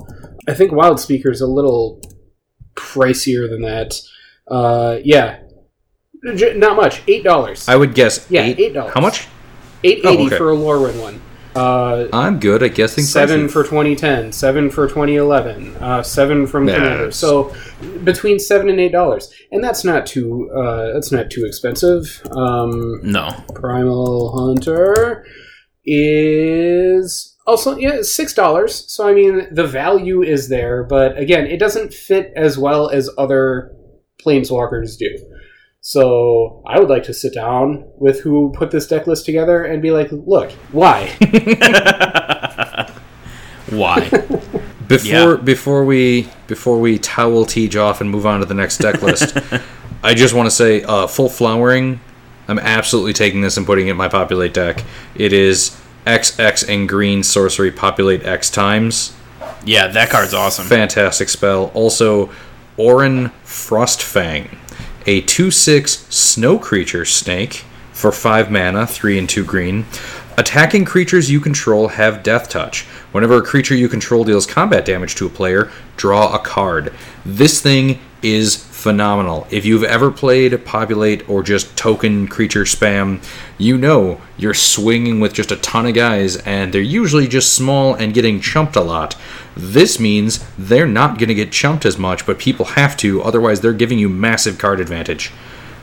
I 0.48 0.54
think 0.54 0.72
Wild 0.72 1.00
Speaker 1.00 1.30
is 1.30 1.40
a 1.40 1.46
little 1.46 2.00
pricier 2.80 3.48
than 3.48 3.62
that. 3.62 4.00
Uh, 4.48 4.98
yeah. 5.04 5.38
Not 6.22 6.76
much. 6.76 7.04
$8. 7.06 7.68
I 7.68 7.76
would 7.76 7.94
guess 7.94 8.26
Yeah, 8.30 8.42
eight. 8.42 8.58
$8. 8.74 8.92
How 8.92 9.00
much? 9.00 9.26
880 9.84 10.22
Oh, 10.22 10.26
okay. 10.26 10.36
for 10.36 10.50
a 10.52 10.56
Lorwyn 10.56 11.00
one. 11.00 11.20
Uh, 11.56 12.06
I'm 12.12 12.38
good 12.38 12.62
at 12.62 12.74
guessing. 12.76 13.02
seven 13.02 13.40
prices. 13.48 13.52
for 13.52 13.62
2010, 13.64 14.30
seven 14.32 14.70
for 14.70 14.86
2011, 14.86 15.76
uh, 15.78 16.00
seven 16.02 16.46
from 16.46 16.68
Yeah, 16.68 16.74
Commander. 16.76 17.10
So 17.10 17.52
between 18.04 18.38
seven 18.38 18.68
and 18.68 18.78
eight 18.78 18.92
dollars, 18.92 19.32
and 19.50 19.62
that's 19.64 19.82
not 19.84 20.06
too 20.06 20.48
uh, 20.54 20.92
that's 20.92 21.10
not 21.10 21.28
too 21.28 21.44
expensive. 21.44 22.22
Um, 22.30 23.00
no. 23.02 23.30
Primal 23.56 24.30
Hunter 24.46 25.26
is 25.84 27.29
also 27.50 27.76
yeah 27.76 28.02
six 28.02 28.32
dollars. 28.34 28.72
So 28.92 29.06
I 29.08 29.12
mean 29.14 29.46
the 29.52 29.66
value 29.66 30.22
is 30.22 30.48
there, 30.48 30.84
but 30.84 31.18
again, 31.18 31.46
it 31.46 31.58
doesn't 31.58 31.92
fit 31.92 32.32
as 32.36 32.56
well 32.56 32.88
as 32.90 33.10
other 33.18 33.72
planeswalkers 34.24 34.96
do. 34.98 35.10
So 35.82 36.62
I 36.66 36.78
would 36.78 36.90
like 36.90 37.04
to 37.04 37.14
sit 37.14 37.32
down 37.34 37.84
with 37.96 38.20
who 38.20 38.52
put 38.54 38.70
this 38.70 38.86
deck 38.86 39.06
list 39.06 39.24
together 39.24 39.64
and 39.64 39.80
be 39.80 39.90
like, 39.90 40.08
look, 40.12 40.50
why? 40.72 41.08
Why? 43.70 44.00
Before 44.88 45.08
Yeah. 45.08 45.36
before 45.36 45.84
we 45.84 46.28
before 46.48 46.80
we 46.80 46.98
towel 46.98 47.44
Teej 47.46 47.80
off 47.80 48.00
and 48.00 48.10
move 48.10 48.26
on 48.26 48.40
to 48.40 48.46
the 48.46 48.54
next 48.54 48.78
deck 48.78 49.00
list, 49.02 49.38
I 50.02 50.14
just 50.14 50.34
want 50.34 50.46
to 50.46 50.50
say 50.50 50.82
uh, 50.82 51.06
full 51.06 51.28
flowering. 51.28 52.00
I'm 52.48 52.58
absolutely 52.58 53.12
taking 53.12 53.40
this 53.40 53.56
and 53.56 53.64
putting 53.64 53.86
it 53.86 53.92
in 53.92 53.96
my 53.96 54.08
populate 54.08 54.52
deck. 54.52 54.82
It 55.14 55.32
is 55.32 55.80
XX 56.06 56.68
and 56.68 56.88
green 56.88 57.22
sorcery 57.22 57.70
populate 57.70 58.24
X 58.24 58.50
times. 58.50 59.14
yeah, 59.64 59.88
that 59.88 60.10
card's 60.10 60.34
awesome. 60.34 60.66
Fantastic 60.66 61.28
spell. 61.28 61.70
Also, 61.74 62.30
Ohran 62.78 63.32
Frostfang, 63.44 64.56
a 65.06 65.20
2 65.22 65.50
6 65.50 66.06
snow 66.14 66.58
creature 66.58 67.04
snake 67.04 67.64
for 67.92 68.10
5 68.12 68.50
mana, 68.50 68.86
3 68.86 69.18
and 69.18 69.28
2 69.28 69.44
green. 69.44 69.84
Attacking 70.38 70.86
creatures 70.86 71.30
you 71.30 71.38
control 71.40 71.88
have 71.88 72.22
death 72.22 72.48
touch. 72.48 72.84
Whenever 73.12 73.36
a 73.36 73.42
creature 73.42 73.74
you 73.74 73.88
control 73.88 74.24
deals 74.24 74.46
combat 74.46 74.86
damage 74.86 75.14
to 75.16 75.26
a 75.26 75.28
player, 75.28 75.70
draw 75.98 76.34
a 76.34 76.38
card. 76.38 76.94
This 77.26 77.60
thing 77.60 77.98
is 78.22 78.56
phenomenal. 78.80 79.46
If 79.50 79.66
you've 79.66 79.84
ever 79.84 80.10
played 80.10 80.64
Populate 80.64 81.28
or 81.28 81.42
just 81.42 81.76
token 81.76 82.26
creature 82.26 82.64
spam, 82.64 83.22
you 83.58 83.76
know 83.76 84.22
you're 84.38 84.54
swinging 84.54 85.20
with 85.20 85.34
just 85.34 85.52
a 85.52 85.56
ton 85.56 85.84
of 85.84 85.94
guys 85.94 86.38
and 86.38 86.72
they're 86.72 86.80
usually 86.80 87.28
just 87.28 87.52
small 87.52 87.94
and 87.94 88.14
getting 88.14 88.40
chumped 88.40 88.76
a 88.76 88.80
lot. 88.80 89.16
This 89.54 90.00
means 90.00 90.44
they're 90.56 90.86
not 90.86 91.18
going 91.18 91.28
to 91.28 91.34
get 91.34 91.52
chumped 91.52 91.84
as 91.84 91.98
much, 91.98 92.24
but 92.24 92.38
people 92.38 92.64
have 92.64 92.96
to, 92.98 93.22
otherwise, 93.22 93.60
they're 93.60 93.74
giving 93.74 93.98
you 93.98 94.08
massive 94.08 94.56
card 94.56 94.80
advantage. 94.80 95.30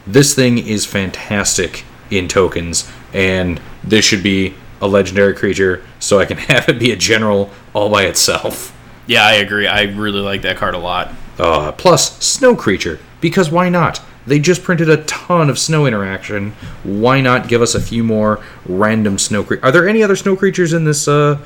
This 0.07 0.33
thing 0.33 0.57
is 0.57 0.85
fantastic 0.85 1.83
in 2.09 2.27
tokens, 2.27 2.89
and 3.13 3.61
this 3.83 4.05
should 4.05 4.23
be 4.23 4.55
a 4.81 4.87
legendary 4.87 5.35
creature, 5.35 5.83
so 5.99 6.19
I 6.19 6.25
can 6.25 6.37
have 6.49 6.67
it 6.67 6.79
be 6.79 6.91
a 6.91 6.95
general 6.95 7.51
all 7.73 7.91
by 7.91 8.05
itself. 8.05 8.73
Yeah, 9.05 9.25
I 9.25 9.33
agree. 9.33 9.67
I 9.67 9.83
really 9.83 10.21
like 10.21 10.41
that 10.41 10.57
card 10.57 10.73
a 10.73 10.79
lot. 10.79 11.13
Uh, 11.39 11.71
plus, 11.73 12.17
snow 12.23 12.55
creature, 12.55 12.99
because 13.21 13.51
why 13.51 13.69
not? 13.69 14.01
They 14.25 14.39
just 14.39 14.63
printed 14.63 14.89
a 14.89 15.03
ton 15.05 15.49
of 15.49 15.57
snow 15.57 15.85
interaction. 15.85 16.51
Why 16.83 17.21
not 17.21 17.47
give 17.47 17.61
us 17.61 17.75
a 17.75 17.81
few 17.81 18.03
more 18.03 18.43
random 18.65 19.17
snow 19.17 19.43
creatures? 19.43 19.63
Are 19.63 19.71
there 19.71 19.87
any 19.87 20.03
other 20.03 20.15
snow 20.17 20.35
creatures 20.35 20.73
in 20.73 20.83
this 20.83 21.07
uh, 21.07 21.37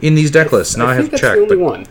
in 0.00 0.14
these 0.14 0.30
deck 0.30 0.50
lists? 0.52 0.76
Now 0.76 0.86
I, 0.86 0.92
I 0.92 0.94
have 0.94 1.10
to 1.10 1.18
check. 1.18 1.34
the 1.36 1.42
only 1.42 1.56
But 1.56 1.58
one. 1.58 1.86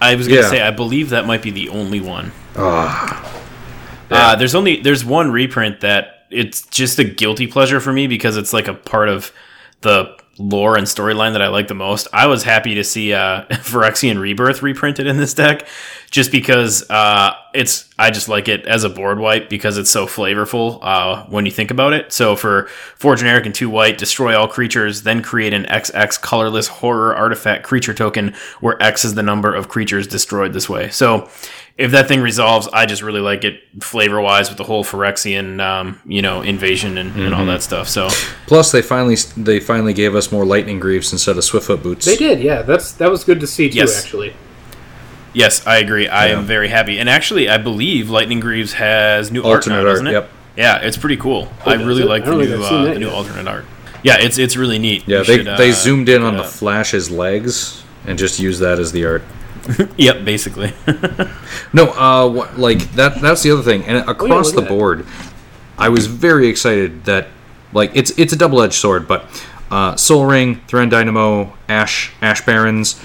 I 0.00 0.14
was 0.14 0.28
gonna 0.28 0.40
Yeah. 0.42 0.48
say 0.50 0.62
I 0.62 0.70
believe 0.70 1.10
that 1.10 1.26
might 1.26 1.42
be 1.42 1.50
the 1.50 1.68
only 1.68 2.00
one. 2.00 2.32
Ah. 2.56 3.32
Uh, 4.10 4.36
there's 4.36 4.54
only 4.54 4.80
there's 4.80 5.04
one 5.04 5.30
reprint 5.30 5.80
that 5.80 6.26
it's 6.30 6.62
just 6.68 6.98
a 6.98 7.04
guilty 7.04 7.46
pleasure 7.46 7.80
for 7.80 7.92
me 7.92 8.06
because 8.06 8.36
it's 8.36 8.52
like 8.52 8.68
a 8.68 8.74
part 8.74 9.08
of 9.08 9.30
the 9.82 10.16
lore 10.38 10.76
and 10.76 10.86
storyline 10.86 11.32
that 11.32 11.42
I 11.42 11.48
like 11.48 11.68
the 11.68 11.74
most. 11.74 12.08
I 12.12 12.26
was 12.26 12.42
happy 12.42 12.74
to 12.74 12.84
see 12.84 13.12
uh, 13.12 13.44
Phyrexian 13.50 14.20
Rebirth 14.20 14.62
reprinted 14.62 15.06
in 15.06 15.16
this 15.16 15.34
deck, 15.34 15.66
just 16.10 16.30
because 16.30 16.88
uh, 16.90 17.34
it's 17.54 17.88
I 17.98 18.10
just 18.10 18.28
like 18.28 18.48
it 18.48 18.66
as 18.66 18.84
a 18.84 18.90
board 18.90 19.18
wipe 19.18 19.48
because 19.48 19.78
it's 19.78 19.90
so 19.90 20.06
flavorful 20.06 20.78
uh, 20.82 21.24
when 21.26 21.46
you 21.46 21.52
think 21.52 21.70
about 21.70 21.92
it. 21.92 22.12
So 22.12 22.36
for 22.36 22.68
four 22.96 23.16
generic 23.16 23.46
and 23.46 23.54
two 23.54 23.70
white, 23.70 23.98
destroy 23.98 24.38
all 24.38 24.48
creatures, 24.48 25.02
then 25.02 25.22
create 25.22 25.52
an 25.52 25.64
XX 25.64 26.20
colorless 26.20 26.68
horror 26.68 27.14
artifact 27.14 27.64
creature 27.64 27.94
token 27.94 28.34
where 28.60 28.80
X 28.82 29.04
is 29.04 29.14
the 29.14 29.22
number 29.22 29.54
of 29.54 29.68
creatures 29.68 30.06
destroyed 30.06 30.52
this 30.52 30.68
way. 30.68 30.90
So 30.90 31.28
if 31.78 31.90
that 31.90 32.08
thing 32.08 32.20
resolves, 32.20 32.68
I 32.72 32.86
just 32.86 33.02
really 33.02 33.20
like 33.20 33.44
it 33.44 33.60
flavor 33.82 34.20
wise 34.20 34.48
with 34.48 34.56
the 34.56 34.64
whole 34.64 34.82
Phyrexian, 34.82 35.60
um, 35.60 36.00
you 36.06 36.22
know, 36.22 36.40
invasion 36.42 36.96
and, 36.96 37.14
and 37.16 37.34
all 37.34 37.44
that 37.46 37.62
stuff. 37.62 37.88
So 37.88 38.08
Plus, 38.46 38.72
they 38.72 38.80
finally 38.82 39.16
they 39.36 39.60
finally 39.60 39.92
gave 39.92 40.14
us 40.14 40.32
more 40.32 40.46
lightning 40.46 40.80
greaves 40.80 41.12
instead 41.12 41.36
of 41.36 41.44
swiftfoot 41.44 41.82
boots. 41.82 42.06
They 42.06 42.16
did, 42.16 42.40
yeah. 42.40 42.62
That's 42.62 42.92
that 42.92 43.10
was 43.10 43.24
good 43.24 43.40
to 43.40 43.46
see 43.46 43.68
too. 43.68 43.76
Yes. 43.78 44.02
Actually, 44.04 44.34
yes, 45.34 45.66
I 45.66 45.78
agree. 45.78 46.08
I 46.08 46.28
Yeah. 46.28 46.38
am 46.38 46.44
very 46.44 46.68
happy. 46.68 46.98
And 46.98 47.08
actually, 47.10 47.48
I 47.48 47.58
believe 47.58 48.08
Lightning 48.10 48.40
Greaves 48.40 48.72
has 48.74 49.30
new 49.30 49.42
art 49.42 49.56
Alternate 49.56 49.74
now, 49.76 49.80
art, 49.80 49.88
doesn't 49.90 50.06
it? 50.06 50.12
yep. 50.12 50.30
Yeah, 50.56 50.78
it's 50.78 50.96
pretty 50.96 51.18
cool. 51.18 51.52
I 51.66 51.74
really 51.74 52.02
it? 52.02 52.08
like 52.08 52.22
I 52.22 52.30
the 52.30 52.36
new 52.46 52.62
uh, 52.62 52.82
that 52.84 52.94
the 52.94 53.00
new 53.00 53.10
alternate 53.10 53.46
art. 53.46 53.66
Yeah, 54.02 54.16
it's 54.18 54.38
it's 54.38 54.56
really 54.56 54.78
neat. 54.78 55.04
Yeah, 55.06 55.18
You 55.18 55.24
they 55.24 55.36
should, 55.36 55.46
they 55.58 55.70
uh, 55.70 55.74
zoomed 55.74 56.08
in 56.08 56.22
on 56.22 56.36
the. 56.38 56.44
Flash's 56.44 57.10
legs 57.10 57.82
and 58.06 58.18
just 58.18 58.38
used 58.38 58.60
that 58.60 58.78
as 58.78 58.92
the 58.92 59.04
art. 59.04 59.22
Yep, 59.96 60.24
basically. 60.24 60.72
No, 61.72 61.90
uh, 61.92 62.28
what, 62.28 62.58
like 62.58 62.78
that. 62.92 63.20
That's 63.20 63.42
the 63.42 63.50
other 63.50 63.62
thing. 63.62 63.84
And 63.84 64.08
across 64.08 64.46
look 64.46 64.54
the 64.56 64.60
that. 64.62 64.68
board, 64.68 65.06
I 65.76 65.88
was 65.88 66.06
very 66.06 66.48
excited 66.48 67.04
that, 67.04 67.28
like, 67.72 67.90
it's 67.94 68.10
it's 68.18 68.32
a 68.32 68.36
double 68.36 68.62
edged 68.62 68.74
sword, 68.74 69.06
but 69.06 69.26
uh, 69.70 69.96
Sol 69.96 70.24
Ring, 70.24 70.60
Thran 70.68 70.88
Dynamo, 70.88 71.52
Ash 71.68 72.12
Ash 72.22 72.44
Barrens, 72.44 73.02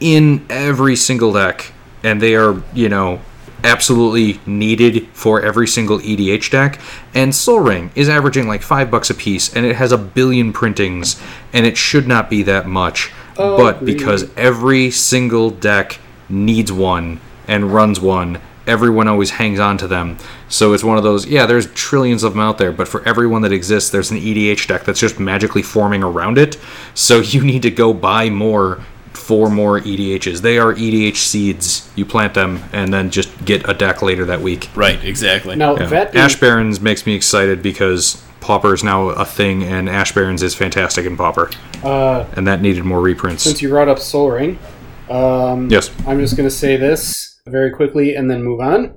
in 0.00 0.46
every 0.48 0.96
single 0.96 1.32
deck, 1.32 1.72
and 2.02 2.22
they 2.22 2.34
are 2.34 2.62
you 2.72 2.88
know 2.88 3.20
absolutely 3.64 4.40
needed 4.46 5.08
for 5.12 5.42
every 5.42 5.66
single 5.66 5.98
EDH 5.98 6.50
deck. 6.50 6.80
And 7.14 7.34
Sol 7.34 7.60
Ring 7.60 7.90
is 7.94 8.08
averaging 8.08 8.46
like 8.46 8.62
five 8.62 8.90
bucks 8.90 9.10
a 9.10 9.14
piece, 9.14 9.54
and 9.54 9.66
it 9.66 9.76
has 9.76 9.92
a 9.92 9.98
billion 9.98 10.52
printings, 10.52 11.20
and 11.52 11.66
it 11.66 11.76
should 11.76 12.06
not 12.06 12.30
be 12.30 12.42
that 12.44 12.66
much. 12.66 13.10
Oh, 13.38 13.56
but 13.56 13.76
agreed. 13.76 13.94
because 13.96 14.30
every 14.36 14.90
single 14.90 15.50
deck 15.50 15.98
needs 16.28 16.72
one 16.72 17.20
and 17.46 17.72
runs 17.72 18.00
one, 18.00 18.40
everyone 18.66 19.08
always 19.08 19.30
hangs 19.30 19.58
on 19.58 19.78
to 19.78 19.88
them. 19.88 20.18
So 20.48 20.72
it's 20.74 20.84
one 20.84 20.98
of 20.98 21.04
those, 21.04 21.26
yeah, 21.26 21.46
there's 21.46 21.72
trillions 21.72 22.22
of 22.22 22.32
them 22.32 22.40
out 22.40 22.58
there, 22.58 22.70
but 22.70 22.86
for 22.86 23.06
everyone 23.08 23.42
that 23.42 23.52
exists, 23.52 23.90
there's 23.90 24.10
an 24.10 24.18
EDH 24.18 24.68
deck 24.68 24.84
that's 24.84 25.00
just 25.00 25.18
magically 25.18 25.62
forming 25.62 26.02
around 26.02 26.36
it. 26.38 26.58
So 26.94 27.20
you 27.20 27.42
need 27.42 27.62
to 27.62 27.70
go 27.70 27.92
buy 27.94 28.28
more 28.30 28.84
for 29.18 29.50
more 29.50 29.80
EDHs. 29.80 30.40
They 30.40 30.58
are 30.58 30.72
EDH 30.74 31.16
seeds. 31.16 31.90
You 31.96 32.04
plant 32.06 32.34
them 32.34 32.62
and 32.72 32.92
then 32.94 33.10
just 33.10 33.44
get 33.44 33.68
a 33.68 33.74
deck 33.74 34.00
later 34.02 34.24
that 34.26 34.40
week. 34.40 34.70
right, 34.74 35.02
exactly. 35.04 35.56
now 35.56 35.76
Yeah. 35.76 35.86
that 35.86 36.12
being, 36.12 36.24
Ash 36.24 36.36
Barrens 36.38 36.80
makes 36.80 37.04
me 37.06 37.14
excited 37.14 37.62
because 37.62 38.22
Pauper 38.40 38.72
is 38.72 38.84
now 38.84 39.08
a 39.08 39.24
thing, 39.24 39.64
and 39.64 39.88
Ash 39.88 40.12
Barrens 40.12 40.42
is 40.42 40.54
fantastic 40.54 41.04
in 41.04 41.16
Pauper. 41.16 41.50
uh, 41.82 42.24
and 42.34 42.46
that 42.46 42.62
needed 42.62 42.84
more 42.84 43.00
reprints. 43.00 43.42
since 43.42 43.60
you 43.60 43.68
brought 43.68 43.88
up 43.88 43.98
Soul 43.98 44.30
Ring, 44.30 44.58
um, 45.10 45.68
yes. 45.70 45.90
I'm 46.06 46.20
just 46.20 46.36
going 46.36 46.48
to 46.48 46.54
say 46.54 46.76
this 46.76 47.40
very 47.46 47.70
quickly 47.70 48.14
and 48.14 48.30
then 48.30 48.42
move 48.42 48.60
on. 48.60 48.94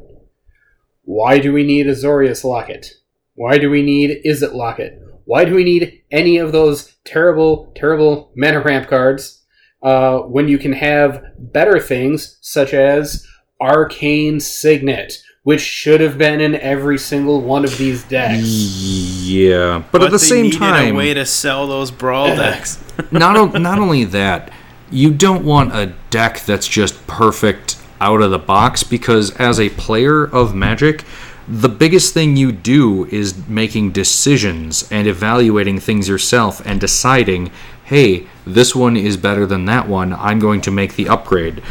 Why 1.03 1.39
do 1.39 1.51
we 1.51 1.63
need 1.63 1.87
Azorius 1.87 2.43
Locket? 2.43 2.87
Why 3.35 3.57
do 3.57 3.69
we 3.69 3.81
need 3.81 4.21
Izzet 4.25 4.53
Locket? 4.53 4.99
Why 5.25 5.45
do 5.45 5.55
we 5.55 5.63
need 5.63 6.01
any 6.11 6.37
of 6.37 6.51
those 6.51 6.95
terrible, 7.05 7.71
terrible 7.75 8.31
mana 8.35 8.59
ramp 8.59 8.87
cards 8.87 9.40
uh, 9.83 10.19
when 10.19 10.47
you 10.47 10.57
can 10.57 10.73
have 10.73 11.23
better 11.37 11.79
things 11.79 12.37
such 12.41 12.73
as 12.73 13.25
Arcane 13.59 14.39
Signet, 14.39 15.13
which 15.43 15.61
should 15.61 16.01
have 16.01 16.17
been 16.17 16.39
in 16.39 16.55
every 16.55 16.97
single 16.97 17.41
one 17.41 17.63
of 17.63 17.77
these 17.77 18.03
decks? 18.03 18.43
Yeah, 18.43 19.83
but, 19.91 20.03
at 20.03 20.11
the 20.11 20.17
they 20.17 20.25
same 20.25 20.51
time, 20.51 20.95
a 20.95 20.97
way 20.97 21.13
to 21.13 21.25
sell 21.25 21.67
those 21.67 21.91
brawl 21.91 22.27
decks. 22.35 22.83
not 23.11 23.35
o- 23.35 23.57
not 23.57 23.79
only 23.79 24.03
that, 24.05 24.51
you 24.91 25.11
don't 25.11 25.45
want 25.45 25.75
a 25.75 25.93
deck 26.09 26.41
that's 26.41 26.67
just 26.67 27.07
perfect 27.07 27.81
out 27.99 28.21
of 28.21 28.31
the 28.31 28.39
box 28.39 28.83
because 28.83 29.31
as 29.37 29.59
a 29.59 29.69
player 29.69 30.23
of 30.23 30.53
Magic, 30.53 31.05
the 31.47 31.69
biggest 31.69 32.13
thing 32.13 32.35
you 32.35 32.51
do 32.51 33.05
is 33.07 33.47
making 33.47 33.91
decisions 33.91 34.89
and 34.91 35.07
evaluating 35.07 35.79
things 35.79 36.07
yourself 36.07 36.61
and 36.65 36.79
deciding, 36.79 37.51
hey, 37.91 38.25
this 38.45 38.73
one 38.73 38.95
is 38.95 39.17
better 39.17 39.45
than 39.45 39.65
that 39.65 39.85
one. 39.85 40.13
I'm 40.13 40.39
going 40.39 40.61
to 40.61 40.71
make 40.71 40.95
the 40.95 41.09
upgrade. 41.09 41.61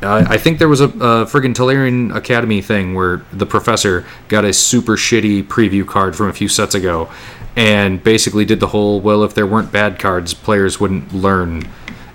Uh, 0.00 0.24
I 0.28 0.38
think 0.38 0.60
there 0.60 0.68
was 0.68 0.80
a, 0.80 0.84
a 0.84 1.26
friggin' 1.26 1.52
Tolarian 1.52 2.14
Academy 2.14 2.62
thing 2.62 2.94
where 2.94 3.24
the 3.32 3.44
professor 3.44 4.06
got 4.28 4.44
a 4.44 4.52
super 4.52 4.92
shitty 4.92 5.42
preview 5.42 5.84
card 5.84 6.14
from 6.14 6.28
a 6.28 6.32
few 6.32 6.46
sets 6.46 6.76
ago 6.76 7.10
and 7.56 8.00
basically 8.04 8.44
did 8.44 8.60
the 8.60 8.68
whole 8.68 9.00
well, 9.00 9.24
if 9.24 9.34
there 9.34 9.48
weren't 9.48 9.72
bad 9.72 9.98
cards, 9.98 10.32
players 10.32 10.78
wouldn't 10.78 11.12
learn. 11.12 11.68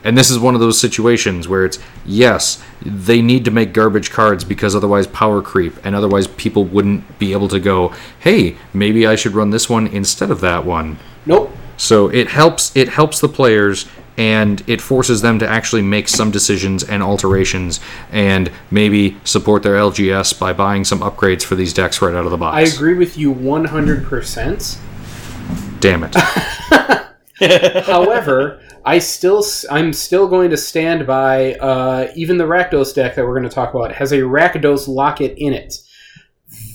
And 0.05 0.17
this 0.17 0.29
is 0.29 0.39
one 0.39 0.53
of 0.53 0.61
those 0.61 0.79
situations 0.79 1.49
where 1.49 1.65
it's 1.65 1.79
yes, 2.05 2.63
they 2.81 3.21
need 3.21 3.43
to 3.43 3.51
make 3.51 3.73
garbage 3.73 4.09
cards 4.09 4.45
because 4.45 4.73
otherwise 4.73 5.05
power 5.05 5.41
creep, 5.41 5.75
and 5.83 5.97
otherwise 5.97 6.27
people 6.27 6.63
wouldn't 6.63 7.19
be 7.19 7.33
able 7.33 7.49
to 7.49 7.59
go, 7.59 7.93
hey, 8.19 8.55
maybe 8.73 9.05
I 9.05 9.15
should 9.15 9.33
run 9.33 9.49
this 9.49 9.69
one 9.69 9.85
instead 9.85 10.31
of 10.31 10.39
that 10.39 10.63
one. 10.63 10.97
Nope. 11.25 11.53
So 11.79 12.09
it 12.09 12.27
helps 12.27 12.75
it 12.75 12.89
helps 12.89 13.21
the 13.21 13.29
players 13.29 13.87
and 14.17 14.61
it 14.67 14.81
forces 14.81 15.21
them 15.21 15.39
to 15.39 15.47
actually 15.47 15.81
make 15.81 16.09
some 16.09 16.29
decisions 16.29 16.83
and 16.83 17.01
alterations 17.01 17.79
and 18.11 18.51
maybe 18.69 19.17
support 19.23 19.63
their 19.63 19.75
LGS 19.75 20.37
by 20.37 20.51
buying 20.51 20.83
some 20.83 20.99
upgrades 20.99 21.41
for 21.41 21.55
these 21.55 21.73
decks 21.73 22.01
right 22.01 22.13
out 22.13 22.25
of 22.25 22.31
the 22.31 22.37
box. 22.37 22.57
I 22.57 22.75
agree 22.75 22.95
with 22.95 23.17
you 23.17 23.33
100%. 23.33 24.77
Damn 25.79 26.03
it. 26.03 26.15
However, 27.85 28.61
I 28.83 28.99
still 28.99 29.45
I'm 29.71 29.93
still 29.93 30.27
going 30.27 30.49
to 30.49 30.57
stand 30.57 31.07
by 31.07 31.53
uh, 31.53 32.11
even 32.13 32.37
the 32.37 32.43
Rakdos 32.43 32.93
deck 32.93 33.15
that 33.15 33.25
we're 33.25 33.39
going 33.39 33.47
to 33.47 33.55
talk 33.55 33.73
about 33.73 33.93
has 33.93 34.11
a 34.11 34.17
Rakdos 34.17 34.89
locket 34.89 35.35
in 35.37 35.53
it. 35.53 35.79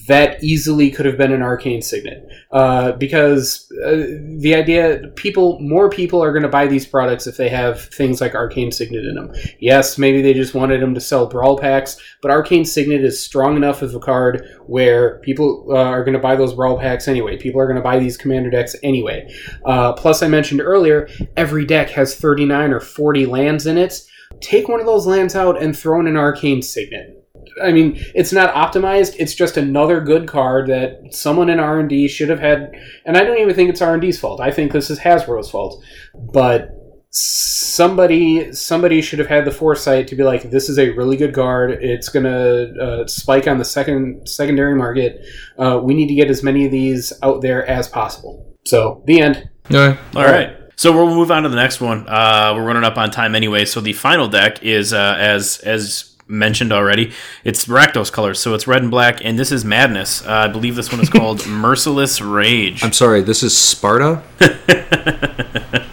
That 0.09 0.43
easily 0.43 0.91
could 0.91 1.07
have 1.07 1.17
been 1.17 1.33
an 1.33 1.43
arcane 1.43 1.81
signet 1.81 2.27
uh, 2.51 2.93
because 2.93 3.71
uh, 3.85 4.07
the 4.39 4.55
idea 4.55 5.09
people 5.17 5.59
more 5.61 5.89
people 5.89 6.23
are 6.23 6.33
going 6.33 6.43
to 6.43 6.49
buy 6.49 6.67
these 6.67 6.87
products 6.87 7.27
if 7.27 7.37
they 7.37 7.49
have 7.49 7.83
things 7.87 8.21
like 8.21 8.35
arcane 8.35 8.73
signet 8.73 9.05
in 9.05 9.15
them. 9.15 9.33
Yes, 9.61 9.97
maybe 9.97 10.21
they 10.21 10.35
just 10.35 10.55
wanted 10.55 10.83
them 10.83 10.95
to 10.95 11.01
sell 11.01 11.27
brawl 11.27 11.59
packs, 11.59 11.97
but 12.23 12.31
arcane 12.31 12.65
signet 12.65 13.03
is 13.03 13.19
strong 13.19 13.57
enough 13.57 13.83
of 13.83 13.95
a 13.95 14.01
card 14.01 14.47
where 14.67 15.19
people 15.21 15.67
uh, 15.71 15.77
are 15.77 16.05
going 16.05 16.15
to 16.15 16.19
buy 16.19 16.37
those 16.37 16.55
brawl 16.55 16.79
packs 16.79 17.09
anyway. 17.09 17.37
People 17.37 17.61
are 17.61 17.67
going 17.67 17.77
to 17.77 17.83
buy 17.83 17.99
these 17.99 18.17
commander 18.17 18.51
decks 18.51 18.77
anyway. 18.83 19.33
Uh, 19.65 19.93
plus, 19.93 20.23
I 20.23 20.29
mentioned 20.29 20.61
earlier, 20.61 21.09
every 21.37 21.65
deck 21.65 21.91
has 21.91 22.15
39 22.15 22.73
or 22.73 22.81
40 22.81 23.27
lands 23.27 23.67
in 23.67 23.79
it. 23.79 24.03
Take 24.41 24.69
one 24.69 24.81
of 24.81 24.87
those 24.87 25.07
lands 25.07 25.35
out 25.35 25.63
and 25.63 25.77
throw 25.77 26.01
in 26.01 26.07
an 26.07 26.17
arcane 26.17 26.63
signet. 26.63 27.24
I 27.63 27.73
mean, 27.73 28.03
it's 28.15 28.33
not 28.33 28.55
optimized. 28.55 29.17
It's 29.19 29.35
just 29.35 29.57
another 29.57 30.01
good 30.01 30.29
card 30.29 30.69
that 30.69 31.15
someone 31.15 31.51
in 31.51 31.61
R 31.61 31.81
and 31.81 31.89
D 31.89 32.09
should 32.09 32.29
have 32.29 32.41
had. 32.41 32.75
And 33.05 33.17
I 33.17 33.25
don't 33.25 33.39
even 33.39 33.55
think 33.55 33.71
it's 33.71 33.83
R 33.83 33.93
and 33.93 34.03
D's 34.03 34.19
fault. 34.19 34.41
I 34.41 34.51
think 34.51 34.73
this 34.73 34.91
is 34.91 34.99
Hasbro's 34.99 35.51
fault. 35.51 35.83
But 36.15 36.71
somebody 37.11 38.53
somebody 38.53 39.01
should 39.01 39.21
have 39.21 39.29
had 39.29 39.45
the 39.45 39.51
foresight 39.51 40.09
to 40.09 40.17
be 40.17 40.25
like, 40.25 40.51
this 40.51 40.69
is 40.69 40.79
a 40.79 40.91
really 40.91 41.17
good 41.17 41.35
card. 41.35 41.71
It's 41.71 42.09
gonna 42.09 42.73
uh, 42.81 43.07
spike 43.07 43.47
on 43.47 43.59
the 43.59 43.65
second 43.65 44.29
secondary 44.29 44.75
market. 44.75 45.25
Uh, 45.57 45.81
we 45.83 45.95
need 45.95 46.09
to 46.09 46.15
get 46.15 46.29
as 46.31 46.43
many 46.43 46.67
of 46.67 46.73
these 46.73 47.13
out 47.23 47.41
there 47.41 47.65
as 47.67 47.89
possible. 47.89 48.53
So 48.65 49.03
the 49.07 49.21
end. 49.21 49.49
Okay. 49.71 49.99
All 50.17 50.25
right. 50.25 50.57
So 50.77 50.93
we'll 50.93 51.15
move 51.15 51.31
on 51.31 51.45
to 51.45 51.49
the 51.49 51.57
next 51.57 51.81
one. 51.81 52.09
Uh, 52.09 52.53
we're 52.57 52.65
running 52.65 52.85
up 52.85 52.99
on 52.99 53.11
time 53.11 53.35
anyway. 53.35 53.65
So 53.65 53.81
the 53.81 53.93
final 53.93 54.27
deck 54.27 54.63
is 54.63 54.93
uh, 54.93 55.17
as 55.19 55.59
as 55.59 56.14
mentioned 56.27 56.73
already. 56.73 57.13
It's 57.45 57.67
Rakdos 57.67 58.13
colors, 58.13 58.41
so 58.41 58.55
it's 58.55 58.67
red 58.67 58.83
and 58.83 58.91
black, 58.91 59.25
and 59.25 59.39
this 59.39 59.53
is 59.53 59.65
Madness. 59.65 60.25
Uh, 60.25 60.31
I 60.31 60.49
believe 60.49 60.77
this 60.77 60.91
one 60.91 61.01
is 61.01 61.11
called 61.11 61.47
Merciless 61.49 62.21
Rage. 62.21 62.83
I'm 62.83 62.93
sorry, 62.93 63.23
this 63.23 63.43
is 63.43 63.57
Sparta? 63.57 64.23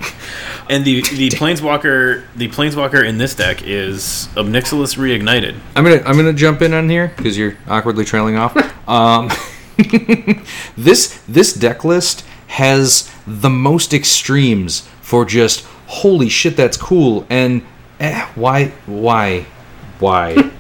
And 0.72 0.86
the 0.86 1.02
the 1.02 1.28
planeswalker 1.32 2.24
the 2.34 2.48
planeswalker 2.48 3.06
in 3.06 3.18
this 3.18 3.36
deck 3.36 3.62
is 3.62 4.30
Ob 4.38 4.46
Nixilis 4.46 4.98
Reignited. 4.98 5.60
I'm 5.76 5.84
gonna 5.84 6.02
I'm 6.06 6.16
gonna 6.16 6.32
jump 6.32 6.62
in 6.62 6.74
on 6.74 6.90
here 6.90 7.12
because 7.18 7.38
you're 7.38 7.58
awkwardly 7.68 8.06
trailing 8.06 8.38
off. 8.38 8.56
Um, 8.88 9.30
this 10.78 11.22
this 11.30 11.54
deck 11.54 11.86
list 11.86 12.26
has 12.48 13.10
the 13.26 13.50
most 13.50 13.94
extremes 13.94 14.88
for 15.02 15.24
just 15.24 15.66
holy 15.88 16.28
shit 16.28 16.58
that's 16.58 16.76
cool 16.76 17.26
and 17.30 17.64
eh, 18.00 18.28
why 18.36 18.68
why 18.86 19.46
why 20.02 20.52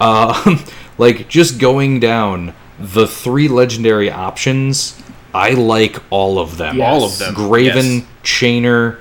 uh, 0.00 0.56
like 0.98 1.28
just 1.28 1.58
going 1.60 2.00
down 2.00 2.54
the 2.78 3.06
three 3.06 3.46
legendary 3.48 4.10
options. 4.10 5.00
I 5.34 5.50
like 5.50 5.96
all 6.10 6.38
of 6.38 6.58
them. 6.58 6.76
Yes. 6.78 6.92
All 6.92 7.04
of 7.04 7.18
them. 7.18 7.34
Greven, 7.34 7.98
Yes. 8.00 8.04
Chainer, 8.22 8.98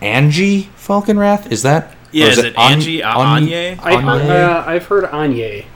Angie 0.00 0.70
Falkenrath. 0.76 1.52
Is 1.52 1.62
that? 1.62 1.94
Yeah, 2.10 2.26
or 2.26 2.28
is 2.30 2.38
it 2.38 2.46
An- 2.56 2.72
Angie? 2.72 3.00
A- 3.00 3.08
An- 3.10 3.44
Anye? 3.44 3.78
I, 3.80 3.94
Anye? 3.94 4.30
uh, 4.30 4.64
I've 4.66 4.86
heard 4.86 5.04
Anye, 5.04 5.66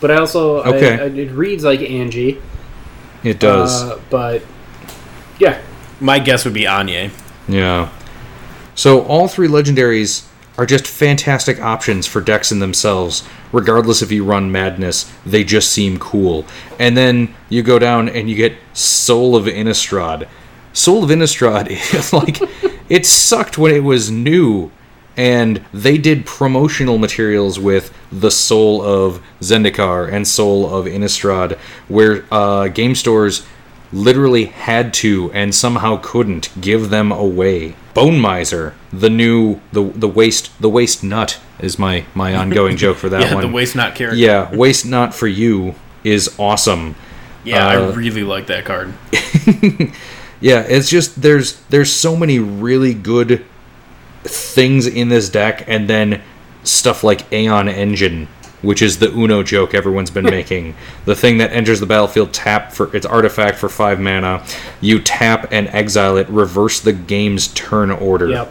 but 0.00 0.10
I 0.10 0.16
also 0.16 0.62
I- 0.62 0.68
Okay. 0.74 0.92
I, 1.00 1.04
it 1.06 1.30
reads 1.32 1.62
like 1.64 1.80
Angie. 1.80 2.40
It 3.22 3.38
does. 3.38 3.82
Uh, 3.84 4.00
but 4.10 4.42
yeah, 5.38 5.60
My 6.00 6.18
guess 6.18 6.44
would 6.44 6.54
be 6.54 6.62
Anye. 6.64 7.10
Yeah. 7.46 7.90
So 8.74 9.02
all 9.02 9.28
three 9.28 9.48
legendaries 9.48 10.26
are 10.58 10.66
just 10.66 10.86
fantastic 10.86 11.60
options 11.60 12.06
for 12.06 12.20
decks 12.20 12.50
in 12.50 12.58
themselves. 12.58 13.22
Regardless 13.52 14.02
if 14.02 14.10
you 14.10 14.24
run 14.24 14.50
Madness, 14.50 15.12
they 15.24 15.44
just 15.44 15.70
seem 15.70 15.98
cool. 15.98 16.44
And 16.78 16.96
then 16.96 17.34
you 17.48 17.62
go 17.62 17.78
down 17.78 18.08
and 18.08 18.28
you 18.28 18.36
get 18.36 18.56
Soul 18.72 19.36
of 19.36 19.44
Innistrad. 19.46 20.28
Soul 20.72 21.04
of 21.04 21.10
Innistrad 21.10 21.68
is 21.94 22.12
like 22.12 22.38
it 22.88 23.06
sucked 23.06 23.58
when 23.58 23.74
it 23.74 23.84
was 23.84 24.10
new. 24.10 24.70
And 25.18 25.64
they 25.72 25.96
did 25.96 26.26
promotional 26.26 26.98
materials 26.98 27.58
with 27.58 27.96
the 28.12 28.30
Soul 28.30 28.82
of 28.82 29.22
Zendikar 29.40 30.12
and 30.12 30.28
Soul 30.28 30.74
of 30.74 30.84
Innistrad, 30.84 31.56
where 31.88 32.26
uh, 32.30 32.68
game 32.68 32.94
stores 32.94 33.46
literally 33.92 34.46
had 34.46 34.92
to 34.92 35.32
and 35.32 35.54
somehow 35.54 35.98
couldn't 36.02 36.50
give 36.60 36.90
them 36.90 37.12
away. 37.12 37.76
Bone 37.96 38.20
Miser, 38.20 38.74
the 38.92 39.10
new 39.10 39.60
the 39.72 39.82
the 39.82 40.06
waste 40.08 40.50
the 40.60 40.68
waste 40.68 41.02
nut 41.02 41.40
is 41.58 41.78
my 41.78 42.04
my 42.14 42.34
ongoing 42.36 42.76
joke 42.76 42.96
for 42.98 43.08
that 43.08 43.18
one. 43.20 43.28
Yeah, 43.28 43.34
one. 43.34 43.46
the 43.48 43.52
waste 43.52 43.74
not 43.74 43.94
character. 43.94 44.16
yeah, 44.18 44.54
waste 44.54 44.86
not 44.86 45.14
for 45.14 45.26
you 45.26 45.74
is 46.04 46.34
awesome. 46.38 46.94
Yeah, 47.42 47.66
Uh, 47.66 47.90
I 47.90 47.94
really 47.94 48.22
like 48.24 48.46
that 48.48 48.64
card. 48.64 48.92
Yeah, 50.38 50.60
it's 50.68 50.90
just 50.90 51.22
there's 51.22 51.54
there's 51.70 51.90
so 51.90 52.14
many 52.14 52.38
really 52.38 52.92
good 52.92 53.42
things 54.22 54.86
in 54.86 55.08
this 55.08 55.30
deck, 55.30 55.64
and 55.66 55.88
then 55.88 56.20
stuff 56.62 57.02
like 57.02 57.32
Aeon 57.32 57.68
Engine, 57.68 58.28
which 58.66 58.82
is 58.82 58.98
the 58.98 59.10
Uno 59.12 59.42
joke 59.42 59.72
everyone's 59.74 60.10
been 60.10 60.24
making. 60.38 60.74
The 61.04 61.14
thing 61.14 61.38
that 61.38 61.52
enters 61.52 61.80
the 61.80 61.86
battlefield 61.86 62.32
tap 62.32 62.72
for 62.72 62.94
its 62.94 63.06
artifact 63.06 63.58
for 63.58 63.68
five 63.68 64.00
mana. 64.00 64.44
You 64.80 65.00
tap 65.00 65.48
and 65.52 65.68
exile 65.68 66.16
it, 66.16 66.28
reverse 66.28 66.80
the 66.80 66.92
game's 66.92 67.48
turn 67.48 67.90
order. 67.90 68.28
yep. 68.28 68.48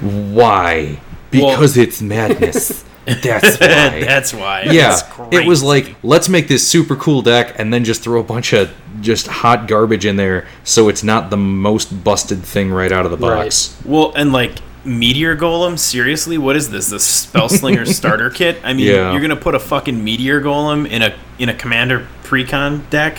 Why? 0.00 1.00
Because 1.30 1.76
it's 1.76 2.02
madness. 2.02 2.84
That's 3.04 3.58
why. 3.58 4.00
That's 4.04 4.32
why. 4.32 4.62
yeah, 4.70 4.92
It's 4.94 5.36
it 5.36 5.46
was 5.46 5.62
like 5.62 5.96
let's 6.04 6.28
make 6.28 6.46
this 6.46 6.66
super 6.66 6.94
cool 6.94 7.20
deck 7.22 7.58
and 7.58 7.72
then 7.74 7.84
just 7.84 8.02
throw 8.02 8.20
a 8.20 8.24
bunch 8.24 8.52
of 8.52 8.72
just 9.00 9.26
hot 9.26 9.66
garbage 9.66 10.06
in 10.06 10.16
there 10.16 10.46
so 10.62 10.88
it's 10.88 11.02
not 11.02 11.30
the 11.30 11.36
most 11.36 12.04
busted 12.04 12.44
thing 12.44 12.70
right 12.70 12.92
out 12.92 13.04
of 13.04 13.10
the 13.10 13.16
box. 13.16 13.76
Well, 13.84 14.12
and 14.14 14.32
like 14.32 14.52
Meteor 14.84 15.36
Golem, 15.36 15.78
seriously, 15.78 16.38
what 16.38 16.56
is 16.56 16.70
this? 16.70 16.88
The 16.90 16.96
Spellslinger 16.96 17.86
starter 17.94 18.30
kit? 18.30 18.58
I 18.64 18.72
mean, 18.72 18.86
Yeah. 18.86 19.12
you're 19.12 19.20
gonna 19.20 19.36
put 19.36 19.54
a 19.54 19.60
fucking 19.60 20.02
Meteor 20.02 20.40
Golem 20.40 20.88
in 20.88 21.02
a 21.02 21.14
in 21.38 21.48
a 21.48 21.54
Commander 21.54 22.06
Precon 22.24 22.88
deck? 22.90 23.18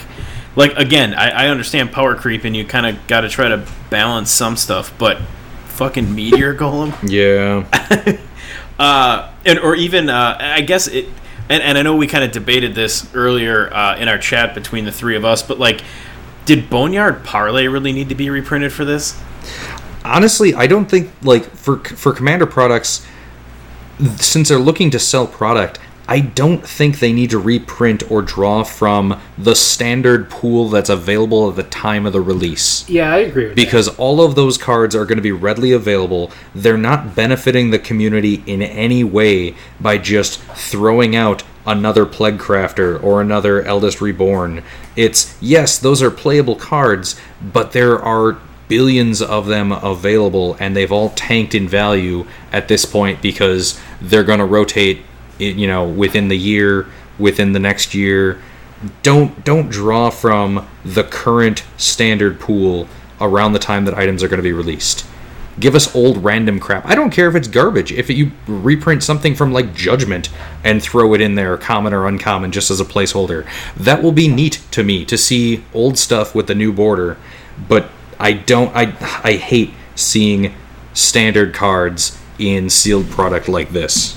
Like 0.56 0.76
again, 0.76 1.14
I, 1.14 1.30
I 1.30 1.48
understand 1.48 1.90
power 1.92 2.14
creep, 2.14 2.44
and 2.44 2.54
you 2.54 2.64
kind 2.64 2.86
of 2.86 3.06
got 3.06 3.22
to 3.22 3.28
try 3.28 3.48
to 3.48 3.66
balance 3.90 4.30
some 4.30 4.56
stuff, 4.56 4.92
but 4.98 5.18
fucking 5.66 6.14
Meteor 6.14 6.54
Golem, 6.58 6.94
Yeah. 7.02 7.64
uh, 8.78 9.30
and 9.44 9.58
or 9.58 9.74
even 9.74 10.08
uh, 10.10 10.36
I 10.40 10.60
guess 10.60 10.86
it. 10.86 11.06
And, 11.46 11.62
and 11.62 11.76
I 11.76 11.82
know 11.82 11.94
we 11.94 12.06
kind 12.06 12.24
of 12.24 12.32
debated 12.32 12.74
this 12.74 13.06
earlier 13.14 13.70
uh, 13.74 13.98
in 13.98 14.08
our 14.08 14.16
chat 14.16 14.54
between 14.54 14.86
the 14.86 14.92
three 14.92 15.14
of 15.14 15.26
us, 15.26 15.42
but 15.42 15.58
like, 15.58 15.82
did 16.46 16.70
Boneyard 16.70 17.22
Parley 17.22 17.68
really 17.68 17.92
need 17.92 18.08
to 18.08 18.14
be 18.14 18.30
reprinted 18.30 18.72
for 18.72 18.86
this? 18.86 19.20
Honestly, 20.04 20.54
I 20.54 20.66
don't 20.66 20.90
think 20.90 21.10
like 21.22 21.44
for 21.44 21.78
for 21.78 22.12
commander 22.12 22.46
products 22.46 23.06
since 24.16 24.48
they're 24.48 24.58
looking 24.58 24.90
to 24.90 24.98
sell 24.98 25.26
product, 25.26 25.78
I 26.06 26.20
don't 26.20 26.66
think 26.66 26.98
they 26.98 27.12
need 27.12 27.30
to 27.30 27.38
reprint 27.38 28.10
or 28.10 28.20
draw 28.20 28.62
from 28.62 29.18
the 29.38 29.54
standard 29.54 30.28
pool 30.28 30.68
that's 30.68 30.90
available 30.90 31.48
at 31.48 31.56
the 31.56 31.62
time 31.62 32.04
of 32.04 32.12
the 32.12 32.20
release. 32.20 32.88
Yeah, 32.88 33.12
I 33.12 33.18
agree 33.18 33.46
with 33.46 33.56
because 33.56 33.88
all 33.96 34.20
of 34.20 34.34
those 34.34 34.58
cards 34.58 34.94
are 34.94 35.06
going 35.06 35.16
to 35.16 35.22
be 35.22 35.32
readily 35.32 35.72
available. 35.72 36.30
They're 36.54 36.76
not 36.76 37.14
benefiting 37.14 37.70
the 37.70 37.78
community 37.78 38.42
in 38.46 38.60
any 38.60 39.02
way 39.02 39.54
by 39.80 39.96
just 39.98 40.40
throwing 40.42 41.16
out 41.16 41.42
another 41.66 42.04
Plaguecrafter 42.04 43.02
or 43.02 43.22
another 43.22 43.62
Eldest 43.62 44.02
Reborn. 44.02 44.62
It's 44.96 45.38
yes, 45.40 45.78
those 45.78 46.02
are 46.02 46.10
playable 46.10 46.56
cards, 46.56 47.18
but 47.40 47.72
there 47.72 47.98
are 47.98 48.38
billions 48.68 49.20
of 49.22 49.46
them 49.46 49.72
available, 49.72 50.56
and 50.60 50.76
they've 50.76 50.92
all 50.92 51.10
tanked 51.10 51.54
in 51.54 51.68
value 51.68 52.26
at 52.52 52.68
this 52.68 52.84
point 52.84 53.20
because 53.22 53.80
they're 54.00 54.24
going 54.24 54.38
to 54.38 54.44
rotate, 54.44 55.02
you 55.38 55.66
know, 55.66 55.88
within 55.88 56.28
the 56.28 56.38
year, 56.38 56.86
within 57.18 57.52
the 57.52 57.60
next 57.60 57.94
year 57.94 58.40
don't 59.02 59.44
don't 59.44 59.70
draw 59.70 60.10
from 60.10 60.66
the 60.84 61.04
current 61.04 61.64
standard 61.76 62.40
pool 62.40 62.88
around 63.20 63.52
the 63.52 63.58
time 63.58 63.84
that 63.84 63.94
items 63.94 64.22
are 64.22 64.28
going 64.28 64.38
to 64.38 64.42
be 64.42 64.52
released. 64.52 65.06
Give 65.60 65.76
us 65.76 65.94
old 65.94 66.24
random 66.24 66.58
crap. 66.58 66.84
I 66.84 66.96
don't 66.96 67.10
care 67.10 67.28
if 67.28 67.36
it's 67.36 67.46
garbage. 67.46 67.92
If 67.92 68.10
you 68.10 68.32
reprint 68.48 69.04
something 69.04 69.36
from 69.36 69.52
like 69.52 69.72
Judgment 69.72 70.28
and 70.64 70.82
throw 70.82 71.14
it 71.14 71.20
in 71.20 71.36
there, 71.36 71.56
common 71.56 71.94
or 71.94 72.08
uncommon, 72.08 72.50
just 72.50 72.72
as 72.72 72.80
a 72.80 72.84
placeholder, 72.84 73.46
that 73.76 74.02
will 74.02 74.12
be 74.12 74.26
neat 74.26 74.60
to 74.72 74.82
me 74.82 75.04
to 75.04 75.16
see 75.16 75.64
old 75.72 75.96
stuff 75.96 76.34
with 76.34 76.48
the 76.48 76.56
new 76.56 76.72
border. 76.72 77.16
But 77.68 77.88
I 78.18 78.32
don't. 78.32 78.74
I 78.74 78.94
I 79.22 79.34
hate 79.34 79.72
seeing 79.94 80.54
standard 80.92 81.54
cards 81.54 82.18
in 82.38 82.70
sealed 82.70 83.10
product 83.10 83.48
like 83.48 83.70
this. 83.70 84.16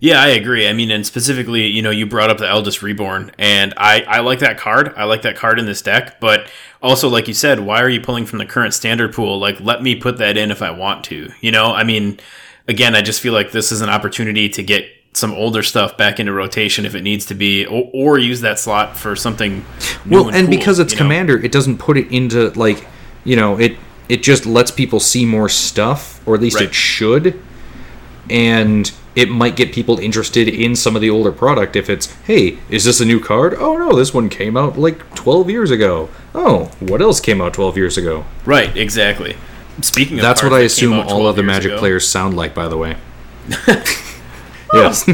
Yeah, 0.00 0.22
I 0.22 0.28
agree. 0.28 0.66
I 0.66 0.72
mean, 0.72 0.90
and 0.90 1.06
specifically, 1.06 1.66
you 1.66 1.82
know, 1.82 1.90
you 1.90 2.06
brought 2.06 2.30
up 2.30 2.38
the 2.38 2.48
Eldest 2.48 2.82
Reborn, 2.82 3.32
and 3.36 3.74
I, 3.76 4.00
I 4.08 4.20
like 4.20 4.38
that 4.38 4.56
card. 4.56 4.94
I 4.96 5.04
like 5.04 5.22
that 5.22 5.36
card 5.36 5.58
in 5.58 5.66
this 5.66 5.82
deck, 5.82 6.20
but 6.20 6.50
also, 6.82 7.10
like 7.10 7.28
you 7.28 7.34
said, 7.34 7.60
why 7.60 7.82
are 7.82 7.88
you 7.88 8.00
pulling 8.00 8.24
from 8.24 8.38
the 8.38 8.46
current 8.46 8.72
standard 8.72 9.12
pool? 9.12 9.38
Like, 9.38 9.60
let 9.60 9.82
me 9.82 9.94
put 9.94 10.16
that 10.16 10.38
in 10.38 10.50
if 10.50 10.62
I 10.62 10.70
want 10.70 11.04
to. 11.04 11.30
You 11.42 11.52
know, 11.52 11.74
I 11.74 11.84
mean, 11.84 12.18
again, 12.66 12.96
I 12.96 13.02
just 13.02 13.20
feel 13.20 13.34
like 13.34 13.52
this 13.52 13.72
is 13.72 13.82
an 13.82 13.90
opportunity 13.90 14.48
to 14.48 14.62
get 14.62 14.86
some 15.12 15.34
older 15.34 15.62
stuff 15.62 15.98
back 15.98 16.18
into 16.18 16.32
rotation 16.32 16.86
if 16.86 16.94
it 16.94 17.02
needs 17.02 17.26
to 17.26 17.34
be, 17.34 17.66
or, 17.66 17.90
or 17.92 18.18
use 18.18 18.40
that 18.40 18.58
slot 18.58 18.96
for 18.96 19.14
something. 19.14 19.66
Well 20.06 20.30
and 20.30 20.46
cool, 20.46 20.56
because 20.56 20.78
it's 20.78 20.94
you 20.94 20.98
know? 20.98 21.04
commander 21.04 21.36
it 21.36 21.52
doesn't 21.52 21.76
put 21.76 21.98
it 21.98 22.10
into 22.10 22.48
like 22.50 22.86
you 23.24 23.36
know 23.36 23.58
it 23.58 23.76
it 24.08 24.22
just 24.22 24.44
lets 24.46 24.70
people 24.70 24.98
see 25.00 25.24
more 25.24 25.48
stuff 25.48 26.20
or 26.26 26.34
at 26.34 26.40
least 26.40 26.56
Right. 26.56 26.64
it 26.68 26.74
should 26.74 27.40
and 28.28 28.90
it 29.16 29.28
might 29.28 29.56
get 29.56 29.72
people 29.72 29.98
interested 29.98 30.48
in 30.48 30.76
some 30.76 30.94
of 30.94 31.02
the 31.02 31.10
older 31.10 31.32
product 31.32 31.74
if 31.76 31.90
it's 31.90 32.12
hey 32.26 32.58
is 32.68 32.84
this 32.84 33.00
a 33.00 33.04
new 33.04 33.18
card 33.20 33.54
oh 33.58 33.76
no 33.76 33.96
this 33.96 34.14
one 34.14 34.28
came 34.28 34.56
out 34.56 34.78
like 34.78 35.14
12 35.14 35.50
years 35.50 35.70
ago 35.70 36.08
oh 36.34 36.66
what 36.80 37.00
else 37.02 37.20
came 37.20 37.40
out 37.40 37.52
12 37.54 37.76
years 37.76 37.96
ago 37.98 38.24
Right, 38.44 38.74
exactly. 38.76 39.36
Speaking 39.82 40.18
of, 40.18 40.22
that's 40.22 40.42
what 40.42 40.52
i 40.52 40.58
that 40.60 40.66
assume 40.66 40.92
all 40.94 41.26
other 41.26 41.42
magic 41.42 41.72
ago. 41.72 41.78
players 41.80 42.08
sound 42.08 42.36
like 42.36 42.54
by 42.54 42.68
the 42.68 42.76
way 42.76 42.96
yes 44.74 45.04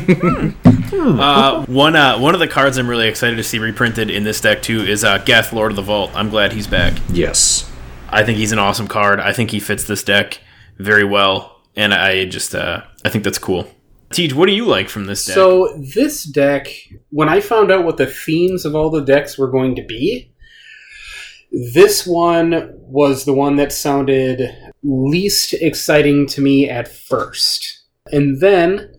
Uh, 0.93 1.65
one 1.67 1.97
uh, 1.97 2.19
one 2.19 2.35
of 2.35 2.41
the 2.41 2.49
cards 2.49 2.77
I'm 2.79 2.89
really 2.89 3.09
excited 3.09 3.37
to 3.37 3.43
see 3.45 3.59
reprinted 3.59 4.11
in 4.11 4.25
this 4.25 4.41
deck 4.41 4.63
too 4.63 4.81
is 4.81 5.05
uh, 5.05 5.19
Geth, 5.19 5.53
Lord 5.53 5.73
of 5.73 5.77
the 5.77 5.83
Vault. 5.83 6.11
I'm 6.15 6.29
glad 6.31 6.53
he's 6.53 6.67
back. 6.67 6.95
yes 7.11 7.71
I 8.17 8.25
think 8.25 8.39
he's 8.39 8.53
an 8.53 8.59
awesome 8.59 8.89
card. 8.89 9.21
I 9.21 9.35
think 9.35 9.51
he 9.51 9.61
fits 9.61 9.85
this 9.85 10.03
deck 10.03 10.41
very 10.79 11.05
well, 11.05 11.61
and 11.77 11.93
I 11.93 12.25
just 12.25 12.55
uh, 12.55 12.81
I 13.05 13.11
think 13.11 13.25
that's 13.25 13.39
cool. 13.39 13.71
Tej, 14.11 14.33
what 14.33 14.47
do 14.47 14.53
you 14.53 14.65
like 14.65 14.89
from 14.89 15.05
this 15.05 15.27
deck? 15.27 15.35
So 15.35 15.79
this 15.95 16.25
deck, 16.25 16.69
when 17.11 17.29
I 17.29 17.41
found 17.41 17.71
out 17.71 17.85
what 17.85 17.99
the 17.99 18.07
themes 18.07 18.65
of 18.65 18.75
all 18.75 18.89
the 18.89 19.03
decks 19.03 19.37
were 19.37 19.51
going 19.51 19.77
to 19.77 19.83
be, 19.83 20.33
this 21.75 22.07
one 22.07 22.73
was 22.79 23.27
the 23.27 23.35
one 23.35 23.57
that 23.57 23.71
sounded 23.71 24.51
least 24.83 25.53
exciting 25.53 26.27
to 26.29 26.41
me 26.41 26.71
at 26.71 26.89
first. 26.89 27.83
And 28.11 28.41
then 28.41 28.95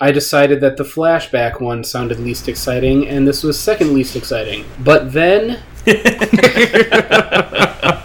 I 0.00 0.10
decided 0.10 0.60
that 0.62 0.76
the 0.76 0.82
flashback 0.82 1.60
one 1.60 1.84
sounded 1.84 2.18
least 2.18 2.48
exciting, 2.48 3.06
and 3.06 3.28
this 3.28 3.44
was 3.44 3.60
second 3.60 3.94
least 3.94 4.16
exciting. 4.16 4.64
But 4.80 5.12
then 5.12 5.62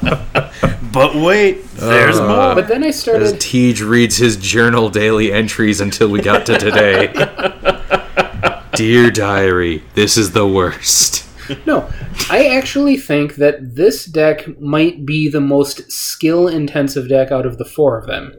but 0.93 1.15
wait, 1.15 1.65
there's 1.75 2.19
Uh, 2.19 2.27
more. 2.27 2.55
but 2.55 2.67
then 2.67 2.83
I 2.83 2.87
as 2.87 2.99
started 2.99 3.39
Tej 3.39 3.81
reads 3.83 4.17
his 4.17 4.37
journal 4.37 4.89
daily 4.89 5.31
entries 5.31 5.81
until 5.81 6.09
we 6.09 6.21
got 6.21 6.45
to 6.47 6.57
today. 6.57 7.07
Dear 8.75 9.11
diary, 9.11 9.83
this 9.95 10.17
is 10.17 10.31
the 10.31 10.47
worst. 10.47 11.25
No, 11.65 11.89
I 12.29 12.47
actually 12.47 12.95
think 12.97 13.35
that 13.35 13.75
this 13.75 14.05
deck 14.05 14.59
might 14.59 15.05
be 15.05 15.27
the 15.27 15.41
most 15.41 15.91
skill 15.91 16.47
intensive 16.47 17.09
deck 17.09 17.31
out 17.31 17.45
of 17.45 17.57
the 17.57 17.65
four 17.65 17.97
of 17.97 18.07
them. 18.07 18.33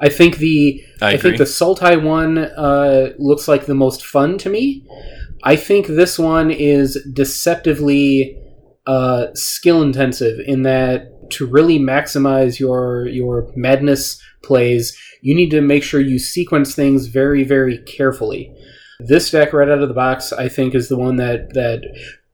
I 0.00 0.08
think 0.08 0.38
the 0.38 0.82
I 1.00 1.12
I, 1.12 1.16
think 1.16 1.36
the 1.38 1.44
Sultai 1.44 2.02
one 2.02 2.38
uh, 2.38 3.10
looks 3.18 3.48
like 3.48 3.66
the 3.66 3.74
most 3.74 4.04
fun 4.04 4.38
to 4.38 4.48
me. 4.50 4.84
I 5.42 5.56
think 5.56 5.86
this 5.86 6.18
one 6.18 6.50
is 6.50 6.98
deceptively 7.12 8.38
uh, 8.86 9.26
skill 9.34 9.82
intensive 9.82 10.38
in 10.46 10.62
that 10.62 11.12
to 11.30 11.46
really 11.46 11.78
maximize 11.78 12.58
your 12.58 13.06
your 13.08 13.50
madness 13.56 14.20
plays, 14.42 14.96
you 15.22 15.34
need 15.34 15.50
to 15.50 15.60
make 15.60 15.82
sure 15.82 16.00
you 16.00 16.18
sequence 16.18 16.74
things 16.74 17.06
very 17.06 17.44
very 17.44 17.78
carefully. 17.78 18.54
This 19.00 19.30
deck 19.30 19.52
right 19.52 19.68
out 19.68 19.82
of 19.82 19.88
the 19.88 19.94
box, 19.94 20.32
I 20.32 20.48
think, 20.48 20.74
is 20.74 20.88
the 20.88 20.96
one 20.96 21.16
that 21.16 21.54
that 21.54 21.82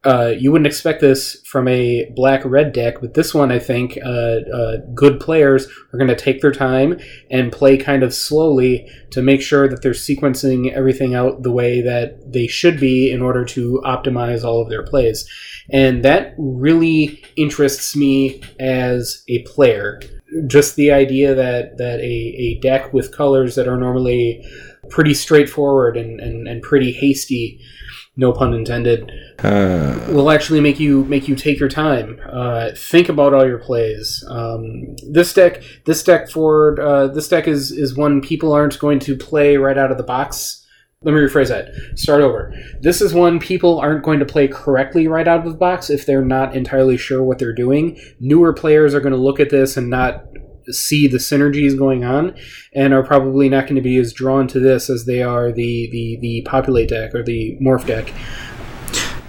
uh, 0.05 0.33
you 0.37 0.51
wouldn't 0.51 0.67
expect 0.67 1.01
this 1.01 1.41
from 1.47 1.69
a 1.69 2.11
black 2.17 2.45
red 2.45 2.73
deck, 2.73 3.01
but 3.01 3.15
this 3.15 3.33
one 3.33 3.53
I 3.53 3.61
think 3.61 3.97
uh, 4.05 4.09
uh, 4.09 4.77
good 4.95 5.21
players 5.21 5.69
are 5.93 5.99
going 5.99 6.09
to 6.09 6.17
take 6.17 6.41
their 6.41 6.53
time 6.53 6.99
and 7.31 7.53
play 7.53 7.77
kind 7.77 8.03
of 8.03 8.13
slowly 8.13 8.89
to 9.11 9.23
make 9.23 9.41
sure 9.41 9.69
that 9.69 9.81
they're 9.81 9.93
sequencing 9.93 10.73
everything 10.73 11.15
out 11.15 11.45
the 11.45 11.53
way 11.53 11.81
that 11.83 12.33
they 12.33 12.49
should 12.49 12.81
be 12.81 13.13
in 13.13 13.23
order 13.23 13.45
to 13.45 13.81
optimize 13.85 14.43
all 14.43 14.61
of 14.61 14.69
their 14.69 14.83
plays. 14.83 15.29
And 15.71 16.05
that 16.05 16.35
really 16.37 17.23
interests 17.37 17.95
me 17.95 18.43
as 18.59 19.23
a 19.29 19.43
player. 19.45 20.01
Just 20.49 20.75
the 20.75 20.91
idea 20.91 21.33
that, 21.35 21.79
that 21.79 22.01
a, 22.01 22.03
a 22.03 22.59
deck 22.61 22.93
with 22.93 23.15
colors 23.15 23.55
that 23.55 23.69
are 23.69 23.79
normally 23.79 24.45
pretty 24.89 25.15
straightforward 25.15 25.97
and, 25.97 26.21
and, 26.21 26.49
and 26.49 26.61
pretty 26.61 26.91
hasty 26.91 27.61
no 28.17 28.33
pun 28.33 28.53
intended, 28.53 29.11
Uh, 29.43 29.99
will 30.09 30.31
actually 30.31 30.61
make 30.61 30.79
you 30.79 31.05
make 31.05 31.29
you 31.29 31.35
take 31.35 31.59
your 31.59 31.69
time, 31.69 32.21
uh, 32.31 32.71
think 32.77 33.09
about 33.09 33.33
all 33.33 33.47
your 33.47 33.59
plays. 33.59 34.25
Um, 34.29 34.95
this 35.11 35.33
deck, 35.33 35.63
this 35.87 36.03
deck 36.03 36.29
for 36.29 36.79
uh, 36.81 37.07
this 37.09 37.29
deck 37.29 37.49
is 37.49 37.71
is 37.71 37.97
one 37.97 38.21
people 38.21 38.53
aren't 38.53 38.79
going 38.79 38.99
to 39.01 39.17
play 39.17 39.57
right 39.57 39.79
out 39.79 39.91
of 39.91 39.97
the 39.97 40.05
box. 40.05 40.59
Let 41.05 41.15
me 41.15 41.21
rephrase 41.21 41.49
that. 41.49 41.99
Start 41.99 42.21
over. 42.23 42.55
This 42.81 43.01
is 43.01 43.13
one 43.13 43.41
people 43.41 43.81
aren't 43.81 44.05
going 44.05 44.21
to 44.21 44.25
play 44.25 44.47
correctly 44.47 45.09
right 45.09 45.27
out 45.27 45.45
of 45.45 45.53
the 45.53 45.59
box 45.59 45.91
if 45.91 46.07
they're 46.07 46.25
not 46.25 46.55
entirely 46.55 46.97
sure 46.97 47.25
what 47.25 47.41
they're 47.41 47.53
doing. 47.53 47.99
Newer 48.21 48.53
players 48.53 48.95
are 48.95 49.01
going 49.01 49.13
to 49.13 49.19
look 49.19 49.41
at 49.41 49.51
this 49.51 49.77
and 49.77 49.91
not 49.91 50.25
see 50.71 51.07
the 51.09 51.19
synergies 51.19 51.77
going 51.77 52.05
on 52.05 52.35
and 52.75 52.93
are 52.95 53.03
probably 53.03 53.49
not 53.49 53.65
going 53.65 53.77
to 53.77 53.83
be 53.83 53.97
as 53.99 54.13
drawn 54.13 54.47
to 54.49 54.61
this 54.61 54.89
as 54.91 55.05
they 55.05 55.23
are 55.23 55.51
the 55.53 55.89
the, 55.91 56.17
the 56.21 56.43
populate 56.43 56.89
deck 56.89 57.15
or 57.15 57.23
the 57.23 57.57
morph 57.61 57.87
deck. 57.87 58.13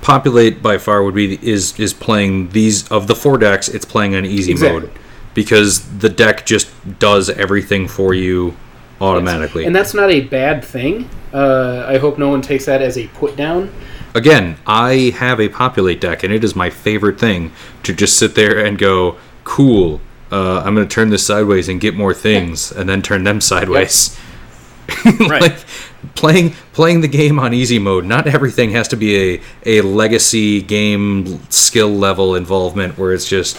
populate 0.01 0.61
by 0.61 0.77
far 0.77 1.03
would 1.03 1.15
be 1.15 1.39
is 1.47 1.79
is 1.79 1.93
playing 1.93 2.49
these 2.49 2.87
of 2.91 3.07
the 3.07 3.15
four 3.15 3.37
decks. 3.37 3.67
It's 3.69 3.85
playing 3.85 4.15
on 4.15 4.25
easy 4.25 4.51
Exactly. 4.51 4.81
mode 4.81 4.91
because 5.33 5.97
the 5.99 6.09
deck 6.09 6.45
just 6.45 6.69
does 6.99 7.29
everything 7.29 7.87
for 7.87 8.13
you 8.13 8.55
automatically. 9.01 9.65
And 9.65 9.75
that's 9.75 9.93
not 9.93 10.11
a 10.11 10.21
bad 10.21 10.63
thing. 10.63 11.09
Uh, 11.33 11.85
I 11.87 11.97
hope 11.97 12.17
no 12.19 12.29
one 12.29 12.41
takes 12.41 12.65
that 12.65 12.81
as 12.81 12.97
a 12.97 13.07
put 13.07 13.35
down. 13.35 13.71
Again, 14.13 14.57
I 14.67 15.11
have 15.17 15.41
a 15.41 15.49
populate 15.49 15.99
deck, 15.99 16.21
and 16.23 16.31
it 16.31 16.43
is 16.43 16.55
my 16.55 16.69
favorite 16.69 17.19
thing 17.19 17.51
to 17.81 17.93
just 17.93 18.17
sit 18.19 18.35
there 18.35 18.63
and 18.63 18.77
go, 18.77 19.15
"Cool, 19.43 19.99
uh, 20.33 20.63
I'm 20.65 20.73
going 20.75 20.87
to 20.87 20.93
turn 20.93 21.09
this 21.09 21.25
sideways 21.25 21.69
and 21.69 21.79
get 21.79 21.95
more 21.95 22.13
things, 22.13 22.71
and 22.71 22.89
then 22.89 23.01
turn 23.01 23.23
them 23.23 23.39
sideways." 23.41 24.17
Right. 25.05 25.41
like 25.41 25.57
playing 26.15 26.51
playing 26.73 27.01
the 27.01 27.07
game 27.07 27.39
on 27.39 27.53
easy 27.53 27.79
mode. 27.79 28.05
Not 28.05 28.27
everything 28.27 28.71
has 28.71 28.87
to 28.89 28.97
be 28.97 29.35
a 29.35 29.41
a 29.65 29.81
legacy 29.81 30.61
game 30.61 31.39
skill 31.49 31.89
level 31.89 32.35
involvement 32.35 32.97
where 32.97 33.13
it's 33.13 33.27
just 33.27 33.57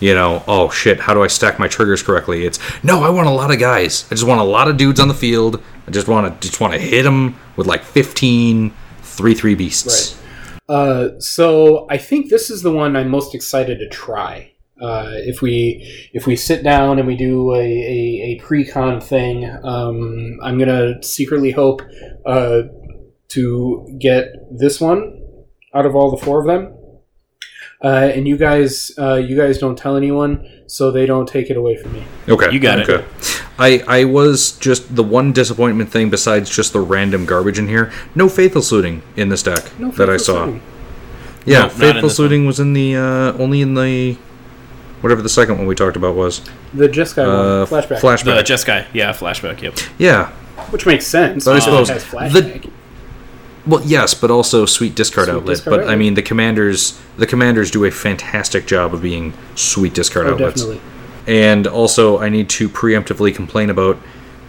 you 0.00 0.14
know, 0.14 0.42
oh 0.48 0.70
shit, 0.70 1.00
how 1.00 1.14
do 1.14 1.22
I 1.22 1.28
stack 1.28 1.58
my 1.58 1.68
triggers 1.68 2.02
correctly? 2.02 2.44
It's 2.44 2.58
no, 2.82 3.02
I 3.02 3.10
want 3.10 3.28
a 3.28 3.30
lot 3.30 3.50
of 3.50 3.58
guys. 3.58 4.06
I 4.10 4.14
just 4.14 4.26
want 4.26 4.40
a 4.40 4.44
lot 4.44 4.68
of 4.68 4.76
dudes 4.76 5.00
on 5.00 5.08
the 5.08 5.14
field. 5.14 5.62
I 5.86 5.90
just 5.90 6.08
want 6.08 6.40
to 6.40 6.48
just 6.48 6.60
want 6.60 6.72
to 6.72 6.78
hit 6.78 7.02
them 7.02 7.38
with 7.56 7.66
like 7.66 7.84
15 7.84 8.72
3 9.02 9.34
3 9.34 9.54
beasts. 9.54 10.20
Uh, 10.68 11.20
so 11.20 11.86
I 11.90 11.98
think 11.98 12.30
this 12.30 12.50
is 12.50 12.62
the 12.62 12.72
one 12.72 12.96
I'm 12.96 13.08
most 13.08 13.34
excited 13.34 13.78
to 13.78 13.88
try. 13.88 14.53
Uh, 14.80 15.10
if 15.14 15.40
we 15.40 16.08
if 16.12 16.26
we 16.26 16.34
sit 16.36 16.64
down 16.64 16.98
and 16.98 17.06
we 17.06 17.16
do 17.16 17.54
a, 17.54 17.58
a, 17.60 18.22
a 18.32 18.40
pre-con 18.42 19.00
thing, 19.00 19.44
um, 19.62 20.38
I'm 20.42 20.58
gonna 20.58 21.02
secretly 21.02 21.52
hope 21.52 21.80
uh, 22.26 22.62
to 23.28 23.96
get 24.00 24.32
this 24.50 24.80
one 24.80 25.20
out 25.74 25.86
of 25.86 25.94
all 25.94 26.10
the 26.10 26.16
four 26.24 26.40
of 26.40 26.46
them. 26.46 26.74
Uh, 27.82 28.10
and 28.14 28.26
you 28.26 28.36
guys, 28.36 28.92
uh, 28.98 29.14
you 29.14 29.36
guys 29.36 29.58
don't 29.58 29.76
tell 29.76 29.96
anyone, 29.96 30.48
so 30.66 30.90
they 30.90 31.04
don't 31.06 31.28
take 31.28 31.50
it 31.50 31.56
away 31.56 31.76
from 31.76 31.92
me. 31.92 32.04
Okay, 32.28 32.50
You 32.50 32.58
got 32.58 32.80
it. 32.88 33.04
I 33.58 33.82
I 33.86 34.04
was 34.04 34.52
just 34.58 34.96
the 34.96 35.02
one 35.04 35.32
disappointment 35.32 35.90
thing 35.90 36.10
besides 36.10 36.48
just 36.50 36.72
the 36.72 36.80
random 36.80 37.26
garbage 37.26 37.58
in 37.58 37.68
here. 37.68 37.92
No 38.14 38.28
Faithless 38.28 38.72
Looting 38.72 39.02
in 39.16 39.28
this 39.28 39.42
deck 39.42 39.78
No 39.78 39.90
that 39.92 40.08
I 40.10 40.16
saw. 40.16 40.46
suiting. 40.46 40.62
Yeah, 41.46 41.58
No, 41.58 41.62
not 41.66 41.72
in 41.72 41.78
faithful 41.78 42.08
this 42.08 42.18
one. 42.18 42.46
was 42.46 42.58
in 42.58 42.72
the 42.72 42.96
uh, 42.96 43.32
only 43.38 43.60
in 43.60 43.74
the 43.74 44.16
whatever 45.04 45.20
the 45.20 45.28
second 45.28 45.58
one 45.58 45.66
we 45.66 45.74
talked 45.74 45.96
about 45.98 46.14
was 46.16 46.40
The 46.72 46.88
Jeskai 46.88 47.18
uh, 47.18 47.66
one, 47.66 47.82
flashback, 47.82 48.00
Flashback. 48.00 48.36
The 48.36 48.42
Jess 48.42 48.64
guy, 48.64 48.86
yeah, 48.94 49.12
flashback. 49.12 49.60
Yep. 49.60 49.78
yeah. 49.98 50.30
which 50.70 50.86
makes 50.86 51.06
sense. 51.06 51.44
But 51.44 51.56
I 51.56 51.58
suppose 51.58 51.90
it 51.90 52.02
has 52.02 52.32
the- 52.32 52.70
Well, 53.66 53.82
yes, 53.84 54.14
but 54.14 54.30
also 54.30 54.64
sweet 54.64 54.94
discard 54.94 55.26
Sweet 55.28 55.34
outlet. 55.36 55.56
discard 55.56 55.80
but 55.82 55.88
I 55.90 55.94
mean, 55.94 56.14
the 56.14 56.22
commanders 56.22 56.98
the 57.18 57.26
commanders 57.26 57.70
do 57.70 57.84
a 57.84 57.90
fantastic 57.90 58.66
job 58.66 58.94
of 58.94 59.02
being 59.02 59.34
sweet 59.56 59.92
discard 59.92 60.26
oh, 60.26 60.32
outlets. 60.32 60.62
definitely. 60.62 60.80
And 61.26 61.66
also, 61.66 62.18
I 62.18 62.30
need 62.30 62.48
to 62.50 62.70
preemptively 62.70 63.34
complain 63.34 63.68
about 63.68 63.98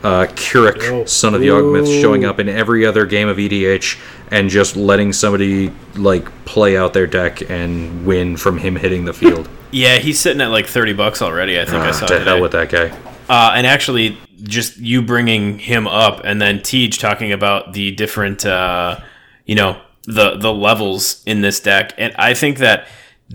uh, 0.03 0.27
K'rrik, 0.35 0.81
Oh. 0.89 1.03
son 1.05 1.33
of 1.35 1.41
Yawgmoth, 1.41 1.87
Ooh. 1.87 2.01
showing 2.01 2.23
up 2.23 2.39
in 2.39 2.47
every 2.47 2.85
other 2.85 3.05
game 3.05 3.27
of 3.27 3.37
EDH 3.37 3.99
and 4.31 4.49
just 4.49 4.77
letting 4.77 5.11
somebody 5.11 5.71
like 5.95 6.29
play 6.45 6.77
out 6.77 6.93
their 6.93 7.07
deck 7.07 7.49
and 7.49 8.05
win 8.05 8.37
from 8.37 8.57
him 8.57 8.77
hitting 8.77 9.03
the 9.03 9.13
field. 9.13 9.49
Yeah, 9.75 9.97
he's 9.97 10.17
sitting 10.21 10.39
at 10.41 10.51
like 10.51 10.67
thirty 10.67 10.93
bucks 10.93 11.21
already. 11.21 11.59
I 11.59 11.65
think 11.65 11.83
I 11.83 11.89
Ah, 11.89 11.91
saw 11.91 12.05
to 12.05 12.13
today. 12.19 12.25
hell 12.31 12.41
with 12.41 12.53
that 12.53 12.69
guy. 12.69 12.97
Uh, 13.27 13.51
and 13.55 13.67
actually, 13.67 14.17
just 14.43 14.77
you 14.77 15.01
bringing 15.01 15.59
him 15.59 15.85
up, 15.85 16.21
and 16.23 16.41
then 16.41 16.59
Teej 16.59 16.97
talking 16.97 17.33
about 17.33 17.73
the 17.73 17.91
different, 17.91 18.45
uh, 18.45 18.99
you 19.45 19.55
know, 19.55 19.81
the 20.05 20.37
the 20.37 20.53
levels 20.53 21.21
in 21.25 21.41
this 21.41 21.59
deck, 21.59 21.93
and 21.97 22.15
I 22.17 22.33
think 22.35 22.59
that 22.59 22.87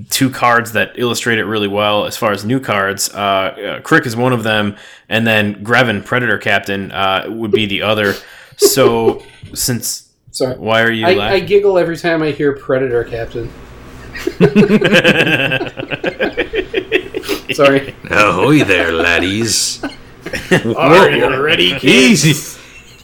two 0.09 0.31
cards 0.31 0.73
that 0.73 0.93
illustrate 0.95 1.39
it 1.39 1.45
really 1.45 1.69
well 1.69 2.07
as 2.07 2.17
far 2.17 2.33
as 2.33 2.43
new 2.43 2.59
cards. 2.59 3.13
Uh, 3.13 3.19
uh, 3.19 3.81
K'rrik 3.81 4.07
is 4.07 4.17
one 4.17 4.33
of 4.33 4.43
them, 4.43 4.77
and 5.11 5.27
then 5.27 5.63
Greven, 5.63 6.03
Predator 6.03 6.39
Captain, 6.39 6.91
uh, 6.91 7.27
would 7.29 7.51
be 7.51 7.67
the 7.67 7.83
other. 7.83 8.15
So, 8.57 9.23
since 9.53 10.09
Sorry. 10.31 10.57
why 10.57 10.81
are 10.83 10.91
you 10.93 11.05
I, 11.07 11.33
I 11.33 11.41
giggle 11.41 11.77
every 11.77 11.99
time 11.99 12.23
I 12.23 12.31
hear 12.31 12.57
Predator 12.57 13.05
Captain. 13.05 13.51
Sorry. 17.53 17.95
Ahoy 18.11 18.65
there, 18.65 18.93
laddies! 18.93 19.83
Are 20.77 21.11
you 21.11 21.43
ready, 21.43 21.71
kids? 21.79 22.27
Easy. 22.27 22.57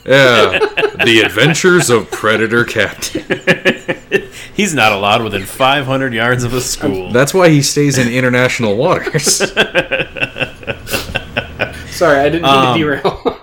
Yeah, 0.05 0.59
the 1.05 1.23
adventures 1.25 1.91
of 1.91 2.09
Predator 2.13 2.65
Captain. 2.65 3.25
He's 4.55 4.73
not 4.73 4.93
allowed 4.93 5.25
within 5.25 5.45
500 5.45 6.15
yards 6.15 6.45
of 6.45 6.55
a 6.55 6.61
school. 6.61 7.11
That's 7.13 7.35
why 7.35 7.49
he 7.51 7.61
stays 7.61 7.99
in 7.99 8.09
international 8.09 8.77
waters. 8.77 9.37
Sorry, 11.91 12.21
I 12.21 12.29
didn't 12.29 12.43
mean 12.43 12.55
Um, 12.55 12.75
to 12.75 12.79
derail. 12.79 13.41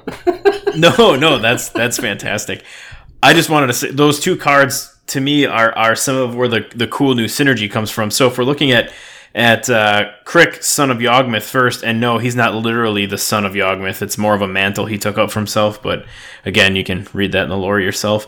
no, 0.77 1.15
no, 1.15 1.38
that's 1.40 1.68
that's 1.69 1.98
fantastic. 1.98 2.64
I 3.22 3.34
just 3.34 3.49
wanted 3.49 3.68
to 3.68 3.73
say 3.73 3.91
those 3.91 4.19
two 4.22 4.38
cards 4.38 4.93
to 5.08 5.22
me 5.22 5.46
are 5.46 5.72
are 5.78 5.96
some 5.96 6.16
of 6.16 6.36
where 6.36 6.48
the 6.48 6.66
the 6.76 6.88
cool 6.88 7.16
new 7.16 7.26
synergy 7.26 7.70
comes 7.70 7.92
from. 7.92 8.12
So 8.12 8.28
if 8.28 8.38
we're 8.38 8.44
looking 8.44 8.72
at 8.72 8.92
at 9.36 9.70
uh, 9.70 10.12
K'rrik, 10.26 10.62
son 10.64 10.92
of 10.92 11.00
Yawgmoth 11.00 11.44
first, 11.44 11.84
and 11.84 12.00
no, 12.00 12.20
he's 12.20 12.36
not 12.36 12.54
literally 12.54 13.06
the 13.06 13.18
son 13.18 13.46
of 13.46 13.54
Yawgmoth. 13.54 14.02
It's 14.02 14.18
more 14.18 14.36
of 14.36 14.42
a 14.42 14.48
mantle 14.48 14.86
he 14.86 14.98
took 14.98 15.18
up 15.18 15.32
for 15.32 15.40
himself. 15.40 15.82
But 15.82 16.06
again, 16.46 16.76
you 16.76 16.84
can 16.84 17.08
read 17.14 17.32
that 17.32 17.44
in 17.44 17.50
the 17.50 17.58
lore 17.58 17.80
yourself. 17.80 18.28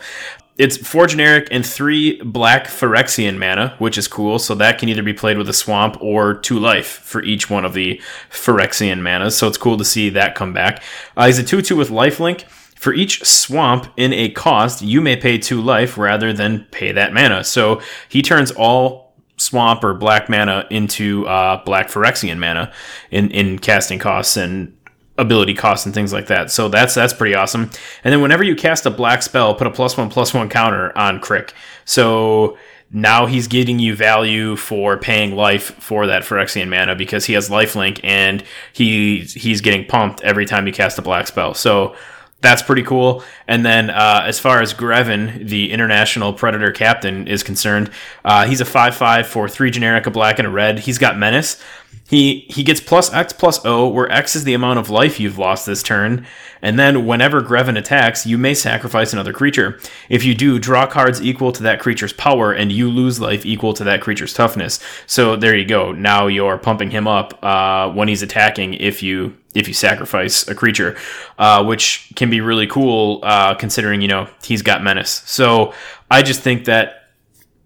It's 0.58 0.78
four 0.78 1.06
generic 1.06 1.48
and 1.50 1.64
three 1.64 2.20
black 2.22 2.66
Phyrexian 2.66 3.38
mana, 3.38 3.74
which 3.78 3.98
is 3.98 4.08
cool. 4.08 4.38
So 4.38 4.54
that 4.54 4.78
can 4.78 4.88
either 4.88 5.02
be 5.02 5.12
played 5.12 5.36
with 5.36 5.48
a 5.48 5.52
swamp 5.52 5.98
or 6.00 6.34
two 6.34 6.58
life 6.58 6.86
for 6.86 7.22
each 7.22 7.50
one 7.50 7.64
of 7.64 7.74
the 7.74 8.00
Phyrexian 8.30 9.00
manas. 9.00 9.36
So 9.36 9.46
it's 9.46 9.58
cool 9.58 9.76
to 9.76 9.84
see 9.84 10.08
that 10.10 10.34
come 10.34 10.54
back. 10.54 10.82
Uh, 11.16 11.26
he's 11.26 11.38
a 11.38 11.44
2 11.44 11.60
2 11.60 11.76
with 11.76 11.90
lifelink. 11.90 12.44
For 12.86 12.94
each 12.94 13.24
swamp 13.24 13.88
in 13.96 14.12
a 14.12 14.28
cost, 14.28 14.80
you 14.80 15.00
may 15.00 15.16
pay 15.16 15.38
two 15.38 15.60
life 15.60 15.98
rather 15.98 16.32
than 16.32 16.68
pay 16.70 16.92
that 16.92 17.12
mana. 17.12 17.42
So 17.42 17.80
he 18.08 18.22
turns 18.22 18.52
all 18.52 19.12
swamp 19.38 19.82
or 19.82 19.92
black 19.92 20.28
mana 20.28 20.68
into 20.70 21.26
uh, 21.26 21.64
black 21.64 21.88
Phyrexian 21.88 22.38
mana 22.38 22.72
in, 23.10 23.32
in 23.32 23.58
casting 23.58 23.98
costs 23.98 24.36
and 24.36 24.72
ability 25.18 25.52
costs 25.52 25.84
and 25.84 25.96
things 25.96 26.12
like 26.12 26.28
that. 26.28 26.52
So 26.52 26.68
that's 26.68 26.94
that's 26.94 27.12
pretty 27.12 27.34
awesome. 27.34 27.70
And 28.04 28.12
then 28.12 28.22
whenever 28.22 28.44
you 28.44 28.54
cast 28.54 28.86
a 28.86 28.90
black 28.90 29.24
spell, 29.24 29.52
put 29.56 29.66
a 29.66 29.72
plus 29.72 29.96
one 29.96 30.08
plus 30.08 30.32
one 30.32 30.48
counter 30.48 30.96
on 30.96 31.18
K'rrik. 31.18 31.50
So 31.86 32.56
now 32.92 33.26
he's 33.26 33.48
getting 33.48 33.80
you 33.80 33.96
value 33.96 34.54
for 34.54 34.96
paying 34.96 35.34
life 35.34 35.74
for 35.80 36.06
that 36.06 36.22
Phyrexian 36.22 36.68
mana 36.68 36.94
because 36.94 37.24
he 37.24 37.32
has 37.32 37.48
lifelink 37.48 37.98
and 38.04 38.44
he 38.72 39.22
he's 39.22 39.60
getting 39.60 39.84
pumped 39.86 40.22
every 40.22 40.46
time 40.46 40.68
you 40.68 40.72
cast 40.72 41.00
a 41.00 41.02
black 41.02 41.26
spell. 41.26 41.52
So 41.52 41.96
that's 42.40 42.62
pretty 42.62 42.82
cool. 42.82 43.24
And 43.48 43.64
then 43.64 43.90
uh, 43.90 44.22
as 44.24 44.38
far 44.38 44.60
as 44.60 44.74
Greven, 44.74 45.48
the 45.48 45.72
international 45.72 46.32
predator 46.32 46.70
captain, 46.70 47.26
is 47.26 47.42
concerned, 47.42 47.90
uh, 48.24 48.46
he's 48.46 48.60
a 48.60 48.64
5 48.64 48.94
5 48.94 49.26
for 49.26 49.48
three 49.48 49.70
generic, 49.70 50.06
a 50.06 50.10
black, 50.10 50.38
and 50.38 50.46
a 50.46 50.50
red. 50.50 50.80
He's 50.80 50.98
got 50.98 51.18
menace. 51.18 51.62
He 52.08 52.46
he 52.48 52.62
gets 52.62 52.80
plus 52.80 53.12
X 53.12 53.32
plus 53.32 53.64
O, 53.64 53.88
where 53.88 54.10
X 54.10 54.36
is 54.36 54.44
the 54.44 54.54
amount 54.54 54.78
of 54.78 54.90
life 54.90 55.18
you've 55.18 55.38
lost 55.38 55.66
this 55.66 55.82
turn, 55.82 56.24
and 56.62 56.78
then 56.78 57.04
whenever 57.04 57.42
Greven 57.42 57.76
attacks, 57.76 58.24
you 58.26 58.38
may 58.38 58.54
sacrifice 58.54 59.12
another 59.12 59.32
creature. 59.32 59.80
If 60.08 60.24
you 60.24 60.34
do, 60.34 60.58
draw 60.58 60.86
cards 60.86 61.20
equal 61.20 61.50
to 61.52 61.62
that 61.64 61.80
creature's 61.80 62.12
power, 62.12 62.52
and 62.52 62.70
you 62.70 62.88
lose 62.90 63.20
life 63.20 63.44
equal 63.44 63.74
to 63.74 63.84
that 63.84 64.00
creature's 64.00 64.32
toughness. 64.32 64.78
So 65.06 65.34
there 65.36 65.56
you 65.56 65.64
go. 65.64 65.92
Now 65.92 66.28
you're 66.28 66.58
pumping 66.58 66.90
him 66.90 67.08
up 67.08 67.42
uh, 67.44 67.90
when 67.90 68.06
he's 68.06 68.22
attacking. 68.22 68.74
If 68.74 69.02
you 69.02 69.36
if 69.56 69.66
you 69.66 69.74
sacrifice 69.74 70.46
a 70.46 70.54
creature, 70.54 70.96
uh, 71.38 71.64
which 71.64 72.12
can 72.14 72.30
be 72.30 72.40
really 72.40 72.68
cool 72.68 73.20
uh, 73.24 73.54
considering 73.54 74.00
you 74.00 74.08
know 74.08 74.28
he's 74.44 74.62
got 74.62 74.82
menace. 74.82 75.22
So 75.26 75.74
I 76.08 76.22
just 76.22 76.40
think 76.40 76.66
that 76.66 77.10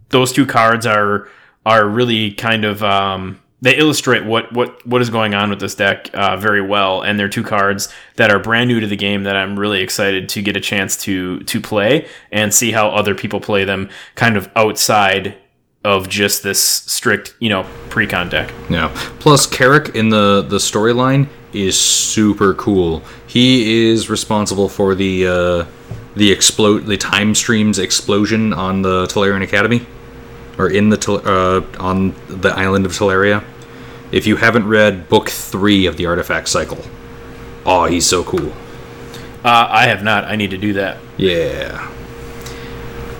those 0.08 0.32
two 0.32 0.46
cards 0.46 0.86
are 0.86 1.28
are 1.66 1.86
really 1.86 2.32
kind 2.32 2.64
of 2.64 2.82
um, 2.82 3.40
they 3.62 3.76
illustrate 3.76 4.24
what 4.24 4.52
what 4.52 4.84
what 4.86 5.02
is 5.02 5.10
going 5.10 5.34
on 5.34 5.50
with 5.50 5.60
this 5.60 5.74
deck 5.74 6.10
uh, 6.14 6.36
very 6.36 6.62
well, 6.62 7.02
and 7.02 7.18
they're 7.18 7.28
two 7.28 7.44
cards 7.44 7.92
that 8.16 8.30
are 8.30 8.38
brand 8.38 8.68
new 8.68 8.80
to 8.80 8.86
the 8.86 8.96
game 8.96 9.24
that 9.24 9.36
I'm 9.36 9.58
really 9.58 9.80
excited 9.80 10.28
to 10.30 10.42
get 10.42 10.56
a 10.56 10.60
chance 10.60 10.96
to 11.04 11.40
to 11.40 11.60
play 11.60 12.08
and 12.32 12.52
see 12.52 12.72
how 12.72 12.88
other 12.88 13.14
people 13.14 13.40
play 13.40 13.64
them, 13.64 13.90
kind 14.14 14.36
of 14.36 14.50
outside 14.56 15.36
of 15.84 16.08
just 16.08 16.42
this 16.42 16.62
strict 16.62 17.34
you 17.38 17.48
know 17.48 17.64
precon 17.88 18.30
deck. 18.30 18.52
Yeah. 18.68 18.88
Plus, 19.18 19.46
K'rrik 19.46 19.94
in 19.94 20.08
the 20.08 20.42
the 20.42 20.58
storyline 20.58 21.28
is 21.52 21.78
super 21.78 22.54
cool. 22.54 23.02
He 23.26 23.88
is 23.90 24.08
responsible 24.08 24.68
for 24.68 24.94
the 24.94 25.26
uh, 25.26 25.66
the 26.16 26.30
explode 26.30 26.86
the 26.86 26.96
time 26.96 27.34
streams 27.34 27.78
explosion 27.78 28.52
on 28.52 28.82
the 28.82 29.06
Tolarian 29.06 29.42
Academy, 29.42 29.86
or 30.58 30.70
in 30.70 30.88
the 30.88 30.98
uh, 31.12 31.82
on 31.82 32.14
the 32.28 32.50
island 32.50 32.86
of 32.86 32.92
Tolaria. 32.92 33.44
If 34.12 34.26
you 34.26 34.36
haven't 34.36 34.66
read 34.66 35.08
book 35.08 35.28
three 35.28 35.86
of 35.86 35.96
the 35.96 36.06
Artifact 36.06 36.48
Cycle, 36.48 36.78
oh, 37.64 37.84
he's 37.84 38.06
so 38.06 38.24
cool. 38.24 38.52
Uh, 39.44 39.68
I 39.70 39.86
have 39.86 40.02
not. 40.02 40.24
I 40.24 40.36
need 40.36 40.50
to 40.50 40.58
do 40.58 40.72
that. 40.74 40.98
Yeah. 41.16 41.88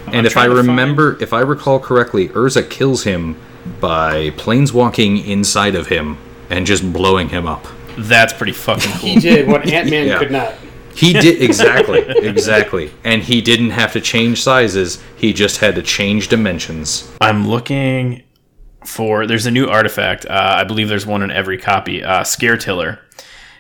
I'm 0.07 0.15
And 0.15 0.27
if 0.27 0.33
I 0.37 0.47
trying 0.47 0.51
to 0.51 0.57
find- 0.57 0.69
remember, 0.69 1.17
if 1.21 1.33
I 1.33 1.41
recall 1.41 1.79
correctly, 1.79 2.29
Urza 2.29 2.69
kills 2.69 3.05
him 3.05 3.37
by 3.81 4.31
planeswalking 4.31 5.25
inside 5.27 5.75
of 5.75 5.87
him 5.89 6.19
and 6.51 6.67
just 6.67 6.93
blowing 6.93 7.29
him 7.29 7.47
up. 7.47 7.67
that's 7.99 8.33
pretty 8.33 8.53
fucking 8.53 8.91
cool. 8.99 9.09
He 9.11 9.17
did 9.21 9.47
what 9.47 9.67
Ant 9.69 9.91
Man 9.91 10.07
Yeah. 10.09 10.19
could 10.19 10.31
not. 10.31 10.55
He 10.95 11.13
did 11.13 11.41
exactly, 11.49 12.01
exactly, 12.01 12.91
and 13.05 13.23
he 13.23 13.41
didn't 13.41 13.71
have 13.71 13.93
to 13.93 14.01
change 14.01 14.43
sizes. 14.43 15.01
He 15.17 15.33
just 15.33 15.59
had 15.59 15.77
to 15.77 15.83
change 15.83 16.29
dimensions. 16.29 17.09
I'm 17.21 17.47
looking 17.49 18.23
for. 18.85 19.27
There's 19.27 19.47
a 19.47 19.51
new 19.51 19.67
artifact. 19.67 20.27
Uh, 20.27 20.57
I 20.59 20.65
believe 20.65 20.89
there's 20.89 21.07
one 21.07 21.23
in 21.23 21.31
every 21.31 21.59
copy. 21.59 22.03
Uh, 22.03 22.23
Scaretiller, 22.23 22.99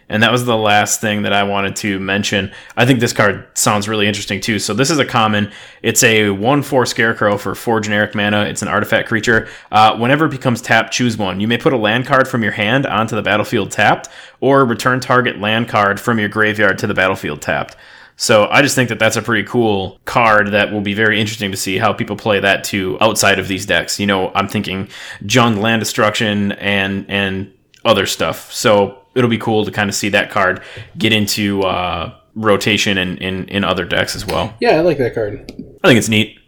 and 0.08 0.22
that 0.22 0.32
was 0.32 0.44
the 0.44 0.56
last 0.56 1.00
thing 1.00 1.22
that 1.22 1.32
I 1.32 1.44
wanted 1.44 1.76
to 1.76 2.00
mention. 2.00 2.50
I 2.76 2.84
think 2.84 2.98
this 2.98 3.12
card 3.12 3.46
sounds 3.54 3.88
really 3.88 4.08
interesting 4.08 4.40
too. 4.40 4.58
So 4.58 4.74
this 4.74 4.90
is 4.90 4.98
a 4.98 5.04
common. 5.04 5.52
It's 5.82 6.02
a 6.02 6.30
one-four 6.30 6.86
Scarecrow 6.86 7.38
for 7.38 7.54
four 7.54 7.80
generic 7.80 8.14
mana. 8.14 8.44
It's 8.44 8.62
an 8.62 8.68
artifact 8.68 9.08
creature. 9.08 9.48
Uh, 9.70 9.96
whenever 9.96 10.24
it 10.24 10.30
becomes 10.30 10.60
tapped, 10.60 10.92
choose 10.92 11.16
one. 11.16 11.38
You 11.38 11.46
may 11.46 11.58
put 11.58 11.72
a 11.72 11.76
land 11.76 12.06
card 12.06 12.26
from 12.26 12.42
your 12.42 12.52
hand 12.52 12.86
onto 12.86 13.14
the 13.14 13.22
battlefield 13.22 13.70
tapped, 13.70 14.08
or 14.40 14.64
return 14.64 14.98
target 15.00 15.38
land 15.38 15.68
card 15.68 16.00
from 16.00 16.18
your 16.18 16.28
graveyard 16.28 16.78
to 16.78 16.86
the 16.86 16.94
battlefield 16.94 17.40
tapped. 17.40 17.76
So 18.20 18.46
I 18.50 18.60
just 18.60 18.74
think 18.74 18.90
that 18.90 18.98
that's 18.98 19.16
a 19.16 19.22
pretty 19.22 19.48
cool 19.48 19.98
card 20.04 20.48
that 20.48 20.70
will 20.70 20.82
be 20.82 20.92
very 20.92 21.18
interesting 21.18 21.50
to 21.52 21.56
see 21.56 21.78
how 21.78 21.94
people 21.94 22.16
play 22.16 22.38
that 22.38 22.64
too 22.64 22.98
outside 23.00 23.38
of 23.38 23.48
these 23.48 23.64
decks. 23.64 23.98
You 23.98 24.06
know, 24.06 24.30
I'm 24.34 24.46
thinking 24.46 24.88
Jund 25.24 25.56
land 25.56 25.80
destruction 25.80 26.52
and 26.52 27.06
and 27.08 27.50
other 27.82 28.04
stuff. 28.04 28.52
So 28.52 28.98
it'll 29.14 29.30
be 29.30 29.38
cool 29.38 29.64
to 29.64 29.70
kind 29.70 29.88
of 29.88 29.94
see 29.94 30.10
that 30.10 30.30
card 30.30 30.60
get 30.98 31.14
into 31.14 31.62
uh, 31.62 32.14
rotation 32.34 32.98
in, 32.98 33.16
in 33.16 33.48
in 33.48 33.64
other 33.64 33.86
decks 33.86 34.14
as 34.14 34.26
well. 34.26 34.54
Yeah, 34.60 34.72
I 34.72 34.80
like 34.80 34.98
that 34.98 35.14
card. 35.14 35.50
I 35.82 35.88
think 35.88 35.96
it's 35.96 36.10
neat. 36.10 36.38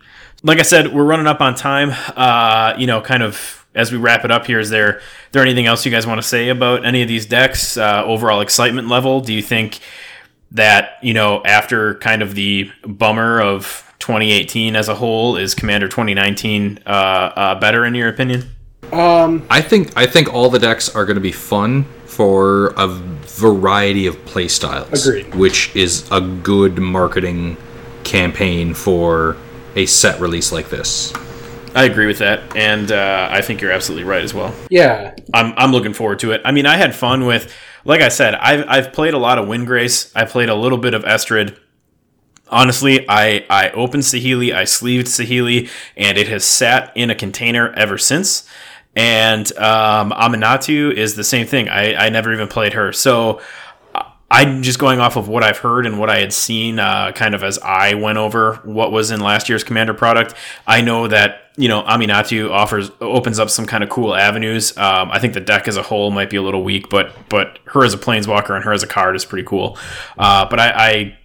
Like 0.42 0.58
I 0.58 0.62
said, 0.62 0.92
we're 0.92 1.04
running 1.04 1.26
up 1.26 1.40
on 1.40 1.54
time. 1.54 1.92
Uh, 2.14 2.74
you 2.76 2.86
know, 2.86 3.00
kind 3.00 3.22
of 3.22 3.66
as 3.74 3.90
we 3.90 3.96
wrap 3.96 4.26
it 4.26 4.30
up 4.30 4.44
here, 4.44 4.60
is 4.60 4.68
there 4.68 5.00
there 5.30 5.40
anything 5.40 5.64
else 5.64 5.86
you 5.86 5.90
guys 5.90 6.06
want 6.06 6.20
to 6.20 6.28
say 6.28 6.50
about 6.50 6.84
any 6.84 7.00
of 7.00 7.08
these 7.08 7.24
decks? 7.24 7.78
Uh, 7.78 8.04
overall 8.04 8.42
excitement 8.42 8.88
level? 8.88 9.22
Do 9.22 9.32
you 9.32 9.40
think 9.40 9.80
that 10.52 10.98
you 11.02 11.14
know 11.14 11.42
after 11.44 11.96
kind 11.96 12.22
of 12.22 12.34
the 12.34 12.70
bummer 12.86 13.40
of 13.40 13.90
2018 13.98 14.76
as 14.76 14.88
a 14.88 14.94
whole, 14.94 15.36
is 15.36 15.54
Commander 15.54 15.88
2019 15.88 16.80
uh, 16.86 16.88
uh, 16.90 17.60
better 17.60 17.84
in 17.84 17.94
your 17.94 18.08
opinion? 18.08 18.44
Um, 18.92 19.46
I 19.48 19.62
think 19.62 19.96
I 19.96 20.06
think 20.06 20.32
all 20.32 20.50
the 20.50 20.58
decks 20.58 20.94
are 20.94 21.04
going 21.04 21.16
to 21.16 21.20
be 21.20 21.32
fun 21.32 21.84
for 22.04 22.74
a 22.76 22.86
variety 22.86 24.06
of 24.06 24.22
play 24.26 24.48
styles. 24.48 25.06
Agreed. 25.06 25.34
Which 25.34 25.74
is 25.74 26.10
a 26.10 26.20
good 26.20 26.78
marketing 26.78 27.56
campaign 28.04 28.74
for 28.74 29.36
a 29.74 29.86
set 29.86 30.20
release 30.20 30.52
like 30.52 30.68
this. 30.68 31.12
I 31.74 31.84
agree 31.84 32.06
with 32.06 32.18
that, 32.18 32.54
and 32.54 32.92
uh, 32.92 33.28
I 33.30 33.40
think 33.40 33.62
you're 33.62 33.72
absolutely 33.72 34.04
right 34.04 34.22
as 34.22 34.34
well. 34.34 34.54
yeah, 34.68 35.14
I'm 35.32 35.54
I'm 35.56 35.72
looking 35.72 35.94
forward 35.94 36.18
to 36.18 36.32
it. 36.32 36.42
I 36.44 36.52
mean, 36.52 36.66
I 36.66 36.76
had 36.76 36.94
fun 36.94 37.24
with, 37.24 37.50
like 37.84 38.00
I 38.00 38.08
said, 38.08 38.34
I've 38.34 38.64
I've 38.68 38.92
played 38.92 39.14
a 39.14 39.18
lot 39.18 39.38
of 39.38 39.46
Windgrace. 39.46 40.12
I 40.14 40.24
played 40.24 40.48
a 40.48 40.54
little 40.54 40.78
bit 40.78 40.94
of 40.94 41.02
Estrid. 41.04 41.56
Honestly, 42.48 43.06
I 43.08 43.44
I 43.48 43.70
opened 43.70 44.02
Sahili, 44.02 44.54
I 44.54 44.64
sleeved 44.64 45.06
Sahili, 45.06 45.70
and 45.96 46.18
it 46.18 46.28
has 46.28 46.44
sat 46.44 46.92
in 46.94 47.10
a 47.10 47.14
container 47.14 47.72
ever 47.72 47.98
since. 47.98 48.48
And 48.94 49.50
um, 49.56 50.10
Aminatu 50.10 50.92
is 50.92 51.16
the 51.16 51.24
same 51.24 51.46
thing. 51.46 51.68
I 51.68 51.94
I 51.94 52.08
never 52.10 52.32
even 52.32 52.48
played 52.48 52.74
her, 52.74 52.92
so. 52.92 53.40
I'm 54.32 54.62
just 54.62 54.78
going 54.78 54.98
off 54.98 55.16
of 55.16 55.28
what 55.28 55.42
I've 55.42 55.58
heard 55.58 55.84
and 55.84 56.00
what 56.00 56.08
I 56.08 56.18
had 56.18 56.32
seen, 56.32 56.78
uh, 56.78 57.12
kind 57.12 57.34
of 57.34 57.44
as 57.44 57.58
I 57.58 57.92
went 57.92 58.16
over 58.16 58.54
what 58.64 58.90
was 58.90 59.10
in 59.10 59.20
last 59.20 59.50
year's 59.50 59.62
Commander 59.62 59.92
product. 59.92 60.34
I 60.66 60.80
know 60.80 61.06
that 61.06 61.50
you 61.58 61.68
know 61.68 61.82
Aminatu 61.82 62.50
offers 62.50 62.90
opens 63.02 63.38
up 63.38 63.50
some 63.50 63.66
kind 63.66 63.84
of 63.84 63.90
cool 63.90 64.14
avenues. 64.14 64.74
Um, 64.78 65.10
I 65.10 65.18
think 65.18 65.34
the 65.34 65.40
deck 65.40 65.68
as 65.68 65.76
a 65.76 65.82
whole 65.82 66.10
might 66.10 66.30
be 66.30 66.38
a 66.38 66.42
little 66.42 66.64
weak, 66.64 66.88
but 66.88 67.12
but 67.28 67.58
her 67.66 67.84
as 67.84 67.92
a 67.92 67.98
planeswalker 67.98 68.56
and 68.56 68.64
her 68.64 68.72
as 68.72 68.82
a 68.82 68.86
card 68.86 69.16
is 69.16 69.26
pretty 69.26 69.46
cool. 69.46 69.76
Uh, 70.16 70.48
but 70.48 70.58
I, 70.58 70.70
I 70.70 71.18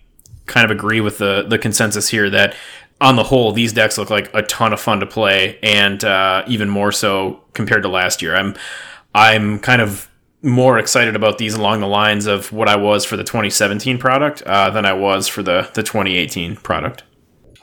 kind 0.45 0.65
of 0.65 0.71
agree 0.71 0.99
with 0.99 1.17
the 1.17 1.45
the 1.47 1.57
consensus 1.57 2.09
here 2.09 2.29
that 2.29 2.55
on 2.99 3.15
the 3.15 3.23
whole 3.23 3.53
these 3.53 3.71
decks 3.71 3.97
look 3.97 4.09
like 4.09 4.29
a 4.33 4.41
ton 4.41 4.73
of 4.73 4.81
fun 4.81 4.99
to 4.99 5.05
play, 5.05 5.57
and 5.63 6.03
uh, 6.03 6.43
even 6.45 6.67
more 6.67 6.91
so 6.91 7.41
compared 7.53 7.83
to 7.83 7.89
last 7.89 8.21
year. 8.21 8.35
I'm 8.35 8.53
I'm 9.15 9.59
kind 9.59 9.81
of 9.81 10.09
more 10.43 10.77
excited 10.77 11.15
about 11.15 11.37
these 11.37 11.55
along 11.55 11.79
the 11.81 11.87
lines 11.87 12.25
of 12.27 12.51
what 12.53 12.67
I 12.69 12.75
was 12.75 13.05
for 13.05 13.17
the 13.17 13.23
2017 13.23 13.97
product 13.97 14.41
uh, 14.43 14.69
than 14.69 14.85
I 14.85 14.93
was 14.93 15.27
for 15.27 15.41
the 15.43 15.69
the 15.73 15.83
2018 15.83 16.57
product. 16.57 17.03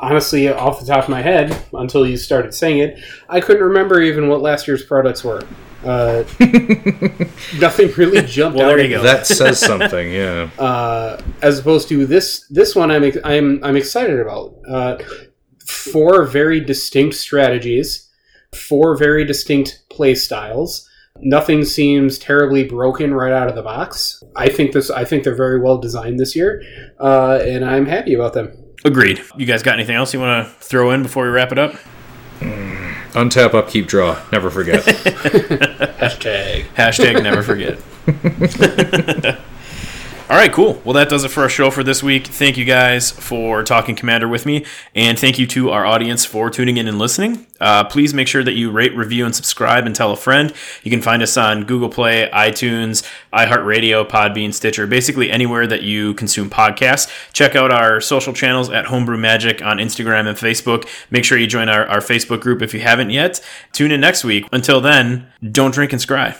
honestly, 0.00 0.48
off 0.48 0.80
the 0.80 0.86
top 0.86 1.04
of 1.04 1.08
my 1.10 1.22
head, 1.22 1.56
until 1.72 2.06
you 2.06 2.16
started 2.16 2.52
saying 2.52 2.78
it, 2.78 2.98
I 3.28 3.40
couldn't 3.40 3.62
remember 3.62 4.00
even 4.02 4.28
what 4.28 4.40
last 4.42 4.66
year's 4.66 4.84
products 4.84 5.22
were. 5.24 5.42
Uh, 5.84 6.24
nothing 7.58 7.92
really 7.96 8.22
jumped 8.26 8.56
Well, 8.58 8.66
out. 8.70 8.76
there 8.76 8.80
you 8.80 8.88
go. 8.96 9.02
That 9.02 9.26
says 9.26 9.60
something, 9.60 10.12
yeah. 10.12 10.48
uh, 10.58 11.22
as 11.42 11.58
opposed 11.58 11.88
to 11.88 12.06
this 12.06 12.46
this 12.48 12.74
one 12.74 12.90
I'm 12.90 13.04
I'm 13.24 13.62
I'm 13.64 13.76
excited 13.76 14.18
about. 14.18 14.54
Uh, 14.68 14.98
four 15.66 16.24
very 16.26 16.60
distinct 16.60 17.16
strategies, 17.16 18.10
four 18.54 18.96
very 18.96 19.24
distinct 19.24 19.82
play 19.90 20.14
styles. 20.14 20.88
Nothing 21.24 21.64
seems 21.64 22.18
terribly 22.18 22.64
broken 22.64 23.14
right 23.14 23.32
out 23.32 23.48
of 23.48 23.54
the 23.54 23.62
box. 23.62 24.22
I 24.36 24.48
think 24.48 24.72
this 24.72 24.90
I 24.90 25.04
think 25.04 25.24
they're 25.24 25.34
very 25.34 25.58
well 25.60 25.78
designed 25.78 26.20
this 26.20 26.36
year, 26.36 26.62
uh, 27.00 27.40
and 27.42 27.64
I'm 27.64 27.86
happy 27.86 28.14
about 28.14 28.34
them. 28.34 28.52
Agreed. 28.84 29.22
You 29.36 29.46
guys 29.46 29.62
got 29.62 29.74
anything 29.74 29.96
else 29.96 30.12
you 30.12 30.20
want 30.20 30.46
to 30.46 30.52
throw 30.60 30.90
in 30.90 31.02
before 31.02 31.24
we 31.24 31.30
wrap 31.30 31.50
it 31.50 31.58
up? 31.58 31.74
Untap, 33.14 33.54
upkeep, 33.54 33.86
draw. 33.86 34.20
Never 34.32 34.50
forget. 34.50 34.82
Hashtag. 34.84 36.64
Hashtag 36.74 37.22
never 37.22 37.42
forget. 37.42 37.78
All 40.30 40.38
right, 40.38 40.50
cool. 40.50 40.80
Well, 40.84 40.94
that 40.94 41.10
does 41.10 41.22
it 41.24 41.28
for 41.28 41.42
our 41.42 41.50
show 41.50 41.70
for 41.70 41.84
this 41.84 42.02
week. 42.02 42.26
Thank 42.26 42.56
you 42.56 42.64
guys 42.64 43.10
for 43.10 43.62
talking 43.62 43.94
Commander 43.94 44.26
with 44.26 44.46
me, 44.46 44.64
and 44.94 45.18
thank 45.18 45.38
you 45.38 45.46
to 45.48 45.68
our 45.68 45.84
audience 45.84 46.24
for 46.24 46.48
tuning 46.48 46.78
in 46.78 46.88
and 46.88 46.98
listening. 46.98 47.46
Uh, 47.60 47.84
please 47.84 48.14
make 48.14 48.26
sure 48.26 48.42
that 48.42 48.54
you 48.54 48.70
rate, 48.70 48.96
review, 48.96 49.26
and 49.26 49.36
subscribe 49.36 49.84
and 49.84 49.94
tell 49.94 50.12
a 50.12 50.16
friend. 50.16 50.54
You 50.82 50.90
can 50.90 51.02
find 51.02 51.22
us 51.22 51.36
on 51.36 51.64
Google 51.64 51.90
Play, 51.90 52.30
iTunes, 52.32 53.06
iHeartRadio, 53.34 54.08
Podbean, 54.08 54.54
Stitcher, 54.54 54.86
basically 54.86 55.30
anywhere 55.30 55.66
that 55.66 55.82
you 55.82 56.14
consume 56.14 56.48
podcasts. 56.48 57.06
Check 57.34 57.54
out 57.54 57.70
our 57.70 58.00
social 58.00 58.32
channels 58.32 58.70
at 58.70 58.86
Homebrew 58.86 59.18
Magic 59.18 59.62
on 59.62 59.76
Instagram 59.76 60.26
and 60.26 60.38
Facebook. 60.38 60.88
Make 61.10 61.26
sure 61.26 61.36
you 61.36 61.46
join 61.46 61.68
our, 61.68 61.86
our 61.86 62.00
Facebook 62.00 62.40
group 62.40 62.62
if 62.62 62.72
you 62.72 62.80
haven't 62.80 63.10
yet. 63.10 63.42
Tune 63.72 63.92
in 63.92 64.00
next 64.00 64.24
week. 64.24 64.46
Until 64.52 64.80
then, 64.80 65.26
don't 65.52 65.74
drink 65.74 65.92
and 65.92 66.00
scry. 66.00 66.34